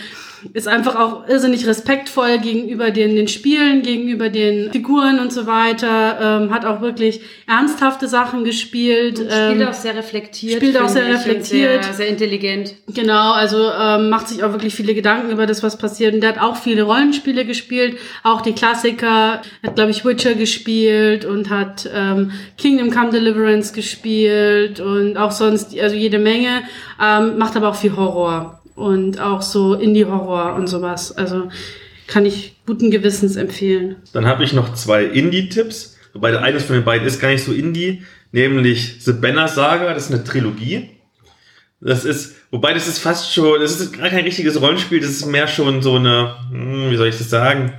ist 0.53 0.68
einfach 0.68 0.95
auch 0.95 1.28
irrsinnig 1.28 1.68
respektvoll 1.68 2.40
gegenüber 2.40 2.91
den, 2.91 3.16
den 3.16 3.28
Spielen, 3.28 3.82
gegenüber 3.82 4.30
den 4.30 4.72
Figuren 4.72 5.20
und 5.20 5.34
so 5.34 5.48
weiter, 5.48 6.41
ähm, 6.41 6.53
hat 6.53 6.66
auch 6.66 6.82
wirklich 6.82 7.22
ernsthafte 7.48 8.07
Sachen 8.07 8.44
gespielt. 8.44 9.20
Und 9.20 9.32
spielt 9.32 9.61
ähm, 9.61 9.68
auch 9.68 9.74
sehr 9.74 9.95
reflektiert. 9.95 10.57
Spielt 10.57 10.78
auch 10.78 10.88
sehr 10.88 11.07
reflektiert. 11.07 11.84
Sehr, 11.84 11.94
sehr, 11.94 12.07
intelligent. 12.07 12.76
Genau, 12.94 13.34
also 13.34 13.70
ähm, 13.70 14.10
macht 14.10 14.30
sich 14.30 14.44
auch 14.44 14.52
wirklich 14.52 14.74
viele 14.74 14.94
Gedanken 14.94 15.32
über 15.32 15.45
das, 15.45 15.64
was 15.64 15.78
passiert. 15.78 16.14
Und 16.14 16.22
der 16.22 16.32
hat 16.32 16.41
auch 16.41 16.56
viele 16.56 16.84
Rollenspiele 16.84 17.45
gespielt, 17.45 17.98
auch 18.24 18.41
die 18.41 18.53
Klassiker, 18.53 19.41
hat, 19.64 19.76
glaube 19.76 19.91
ich, 19.91 20.06
Witcher 20.06 20.36
gespielt 20.36 21.26
und 21.26 21.49
hat 21.49 21.90
ähm, 21.94 22.32
Kingdom 22.57 22.91
Come 22.91 23.11
Deliverance 23.11 23.74
gespielt 23.74 24.80
und 24.80 25.18
auch 25.18 25.32
sonst, 25.32 25.78
also 25.80 25.95
jede 25.95 26.20
Menge, 26.20 26.64
ähm, 27.02 27.38
macht 27.38 27.56
aber 27.56 27.70
auch 27.70 27.76
viel 27.76 27.95
Horror 27.95 28.59
und 28.80 29.19
auch 29.19 29.41
so 29.41 29.76
Indie-Horror 29.76 30.56
und 30.56 30.68
sowas. 30.68 31.15
Also 31.15 31.49
kann 32.07 32.26
ich 32.26 32.56
guten 32.65 32.89
Gewissens 32.89 33.35
empfehlen. 33.35 33.97
Dann 34.14 34.26
habe 34.26 34.43
ich 34.43 34.53
noch 34.53 34.73
zwei 34.73 35.03
Indie-Tipps, 35.03 35.97
wobei 36.14 36.38
eines 36.39 36.64
von 36.64 36.76
den 36.76 36.85
beiden 36.85 37.07
ist 37.07 37.19
gar 37.19 37.30
nicht 37.30 37.43
so 37.43 37.51
Indie, 37.51 38.03
nämlich 38.31 39.03
The 39.03 39.14
Banner 39.14 39.47
Saga, 39.47 39.93
das 39.93 40.06
ist 40.06 40.14
eine 40.14 40.23
Trilogie. 40.23 40.89
Das 41.81 42.03
ist, 42.03 42.35
wobei 42.51 42.73
das 42.73 42.88
ist 42.88 42.99
fast 42.99 43.34
schon, 43.34 43.61
das 43.61 43.80
ist 43.80 43.97
gar 43.97 44.10
kein 44.10 44.26
richtiges 44.26 44.60
Rollenspiel, 44.60 44.99
das 44.99 45.11
ist 45.11 45.26
mehr 45.26 45.47
schon 45.47 45.81
so 45.81 45.95
eine, 45.95 46.35
hm, 46.51 46.91
wie 46.91 46.97
soll 46.97 47.07
ich 47.07 47.18
das 47.18 47.30
sagen? 47.30 47.73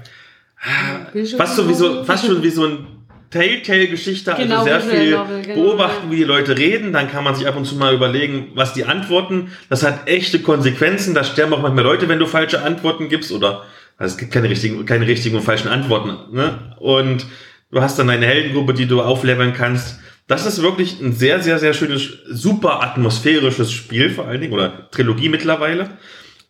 Fast 1.36 1.56
so 1.56 1.68
wie 1.68 1.74
so, 1.74 2.04
fast 2.04 2.26
schon 2.26 2.42
wie 2.42 2.50
so 2.50 2.66
ein 2.66 2.86
Telltale-Geschichte, 3.30 4.34
also 4.34 4.42
genau, 4.42 4.64
sehr 4.64 4.80
viel 4.80 5.12
Novel, 5.12 5.42
genau. 5.42 5.62
beobachten, 5.62 6.10
wie 6.10 6.16
die 6.16 6.24
Leute 6.24 6.58
reden, 6.58 6.92
dann 6.92 7.10
kann 7.10 7.22
man 7.22 7.34
sich 7.34 7.46
ab 7.46 7.56
und 7.56 7.64
zu 7.64 7.76
mal 7.76 7.94
überlegen, 7.94 8.48
was 8.54 8.72
die 8.72 8.84
antworten. 8.84 9.52
Das 9.68 9.84
hat 9.84 10.08
echte 10.08 10.40
Konsequenzen, 10.40 11.14
da 11.14 11.22
sterben 11.22 11.54
auch 11.54 11.62
manchmal 11.62 11.84
Leute, 11.84 12.08
wenn 12.08 12.18
du 12.18 12.26
falsche 12.26 12.62
Antworten 12.62 13.08
gibst 13.08 13.30
oder 13.30 13.64
also 14.00 14.14
es 14.14 14.18
gibt 14.18 14.32
keine 14.32 14.48
richtigen, 14.48 14.86
keine 14.86 15.06
richtigen 15.06 15.36
und 15.36 15.42
falschen 15.42 15.68
Antworten. 15.68 16.34
Ne? 16.34 16.74
Und 16.78 17.26
du 17.70 17.82
hast 17.82 17.98
dann 17.98 18.08
eine 18.08 18.26
Heldengruppe, 18.26 18.72
die 18.72 18.86
du 18.86 19.02
aufleveln 19.02 19.52
kannst. 19.52 20.00
Das 20.26 20.46
ist 20.46 20.62
wirklich 20.62 21.00
ein 21.00 21.12
sehr, 21.12 21.42
sehr, 21.42 21.58
sehr 21.58 21.74
schönes, 21.74 22.08
super 22.26 22.82
atmosphärisches 22.82 23.70
Spiel 23.70 24.08
vor 24.08 24.26
allen 24.26 24.40
Dingen 24.40 24.54
oder 24.54 24.90
Trilogie 24.90 25.28
mittlerweile. 25.28 25.90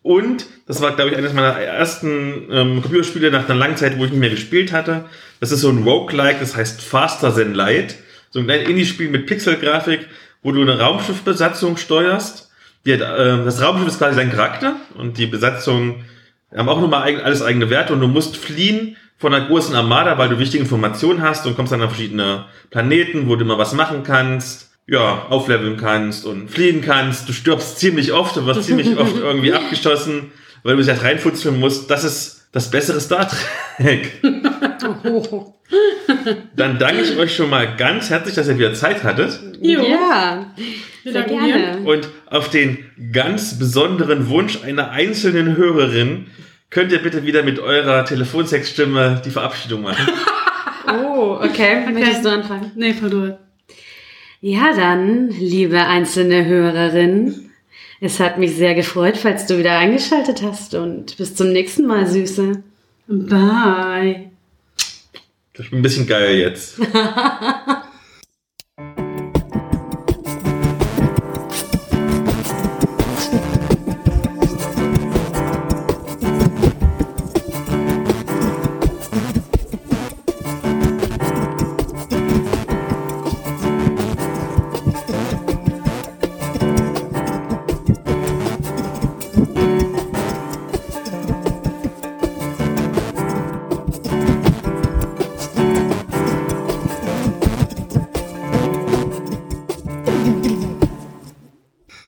Und 0.03 0.47
das 0.67 0.81
war, 0.81 0.97
glaube 0.97 1.11
ich, 1.11 1.17
eines 1.17 1.35
meiner 1.35 1.59
ersten 1.59 2.49
ähm, 2.51 2.83
Computerspiele 2.83 3.31
nach 3.31 3.49
einer 3.49 3.59
langen 3.59 3.77
Zeit, 3.77 3.99
wo 3.99 4.05
ich 4.05 4.11
nicht 4.11 4.21
mehr 4.21 4.31
gespielt 4.31 4.73
hatte. 4.73 5.05
Das 5.41 5.53
ist 5.53 5.61
so 5.61 5.69
ein 5.69 5.83
Roguelike, 5.83 6.41
das 6.41 6.57
heißt 6.57 6.81
Faster 6.81 7.35
Than 7.35 7.55
Light. 7.55 7.97
So 8.31 8.39
ein 8.39 8.47
kleines 8.47 8.69
Indie-Spiel 8.69 9.11
mit 9.11 9.27
Pixelgrafik, 9.27 10.07
wo 10.43 10.53
du 10.53 10.63
eine 10.63 10.79
Raumschiffbesatzung 10.79 11.77
steuerst. 11.77 12.51
Die 12.87 12.95
hat, 12.95 13.01
äh, 13.01 13.45
das 13.45 13.61
Raumschiff 13.61 13.89
ist 13.89 13.99
quasi 13.99 14.17
dein 14.17 14.31
Charakter 14.31 14.77
und 14.97 15.19
die 15.19 15.27
Besatzung 15.27 16.05
haben 16.57 16.69
auch 16.69 16.81
nochmal 16.81 17.03
eigen, 17.03 17.21
alles 17.21 17.43
eigene 17.43 17.69
Werte 17.69 17.93
und 17.93 18.01
du 18.01 18.09
musst 18.09 18.37
fliehen 18.37 18.97
von 19.19 19.35
einer 19.35 19.47
großen 19.47 19.75
Armada, 19.75 20.17
weil 20.17 20.31
du 20.31 20.39
wichtige 20.39 20.63
Informationen 20.63 21.21
hast 21.21 21.47
und 21.47 21.57
kommst 21.57 21.73
dann 21.73 21.83
an 21.83 21.91
verschiedene 21.91 22.47
Planeten, 22.71 23.29
wo 23.29 23.37
du 23.37 23.45
immer 23.45 23.59
was 23.59 23.75
machen 23.75 24.03
kannst 24.03 24.70
ja, 24.91 25.27
aufleveln 25.29 25.77
kannst 25.77 26.27
und 26.27 26.51
fliehen 26.51 26.83
kannst. 26.83 27.29
Du 27.29 27.33
stirbst 27.33 27.79
ziemlich 27.79 28.13
oft, 28.13 28.35
du 28.37 28.45
wirst 28.45 28.65
ziemlich 28.65 28.97
oft 28.99 29.17
irgendwie 29.23 29.53
abgeschossen, 29.53 30.33
weil 30.65 30.75
du 30.77 30.83
dich 30.83 30.91
halt 30.91 31.05
reinfutzeln 31.05 31.61
musst. 31.61 31.89
Das 31.91 32.03
ist 32.03 32.49
das 32.51 32.73
bessere 32.73 33.01
Star 33.01 33.31
Trek. 33.77 34.21
Dann 36.57 36.81
danke 36.81 37.03
ich 37.03 37.17
euch 37.17 37.37
schon 37.37 37.49
mal 37.49 37.77
ganz 37.77 38.11
herzlich, 38.11 38.35
dass 38.35 38.49
ihr 38.49 38.59
wieder 38.59 38.75
Zeit 38.75 39.05
hattet. 39.05 39.39
Jo. 39.61 39.81
Ja, 39.83 40.53
sehr 41.05 41.23
gerne. 41.23 41.83
Und 41.85 42.09
auf 42.27 42.51
den 42.51 42.79
ganz 43.13 43.61
besonderen 43.61 44.29
Wunsch 44.29 44.65
einer 44.65 44.91
einzelnen 44.91 45.57
Hörerin 45.57 46.27
könnt 46.71 46.91
ihr 46.91 47.01
bitte 47.01 47.25
wieder 47.25 47.45
mit 47.45 47.61
eurer 47.61 48.05
Telefonsexstimme 48.05 49.23
die 49.25 49.31
Verabschiedung 49.31 49.83
machen. 49.83 50.09
oh, 50.89 51.37
okay. 51.41 51.83
okay. 51.83 51.93
Möchtest 51.93 52.25
du 52.25 52.31
anfangen? 52.31 52.73
Nee, 52.75 52.93
verdammt. 52.93 53.39
Ja, 54.43 54.75
dann, 54.75 55.29
liebe 55.29 55.87
einzelne 55.87 56.47
Hörerin, 56.47 57.51
es 58.01 58.21
hat 58.21 58.39
mich 58.39 58.57
sehr 58.57 58.75
gefreut, 58.75 59.19
falls 59.19 59.47
du 59.47 59.59
wieder 59.59 59.77
eingeschaltet 59.77 60.43
hast 60.43 60.75
und 60.75 61.19
bis 61.19 61.35
zum 61.35 61.53
nächsten 61.53 61.87
Mal, 61.87 62.07
Süße. 62.07 62.63
Bye. 63.07 64.31
Das 65.53 65.67
ist 65.67 65.73
ein 65.73 65.83
bisschen 65.83 66.07
geil 66.07 66.39
jetzt. 66.39 66.81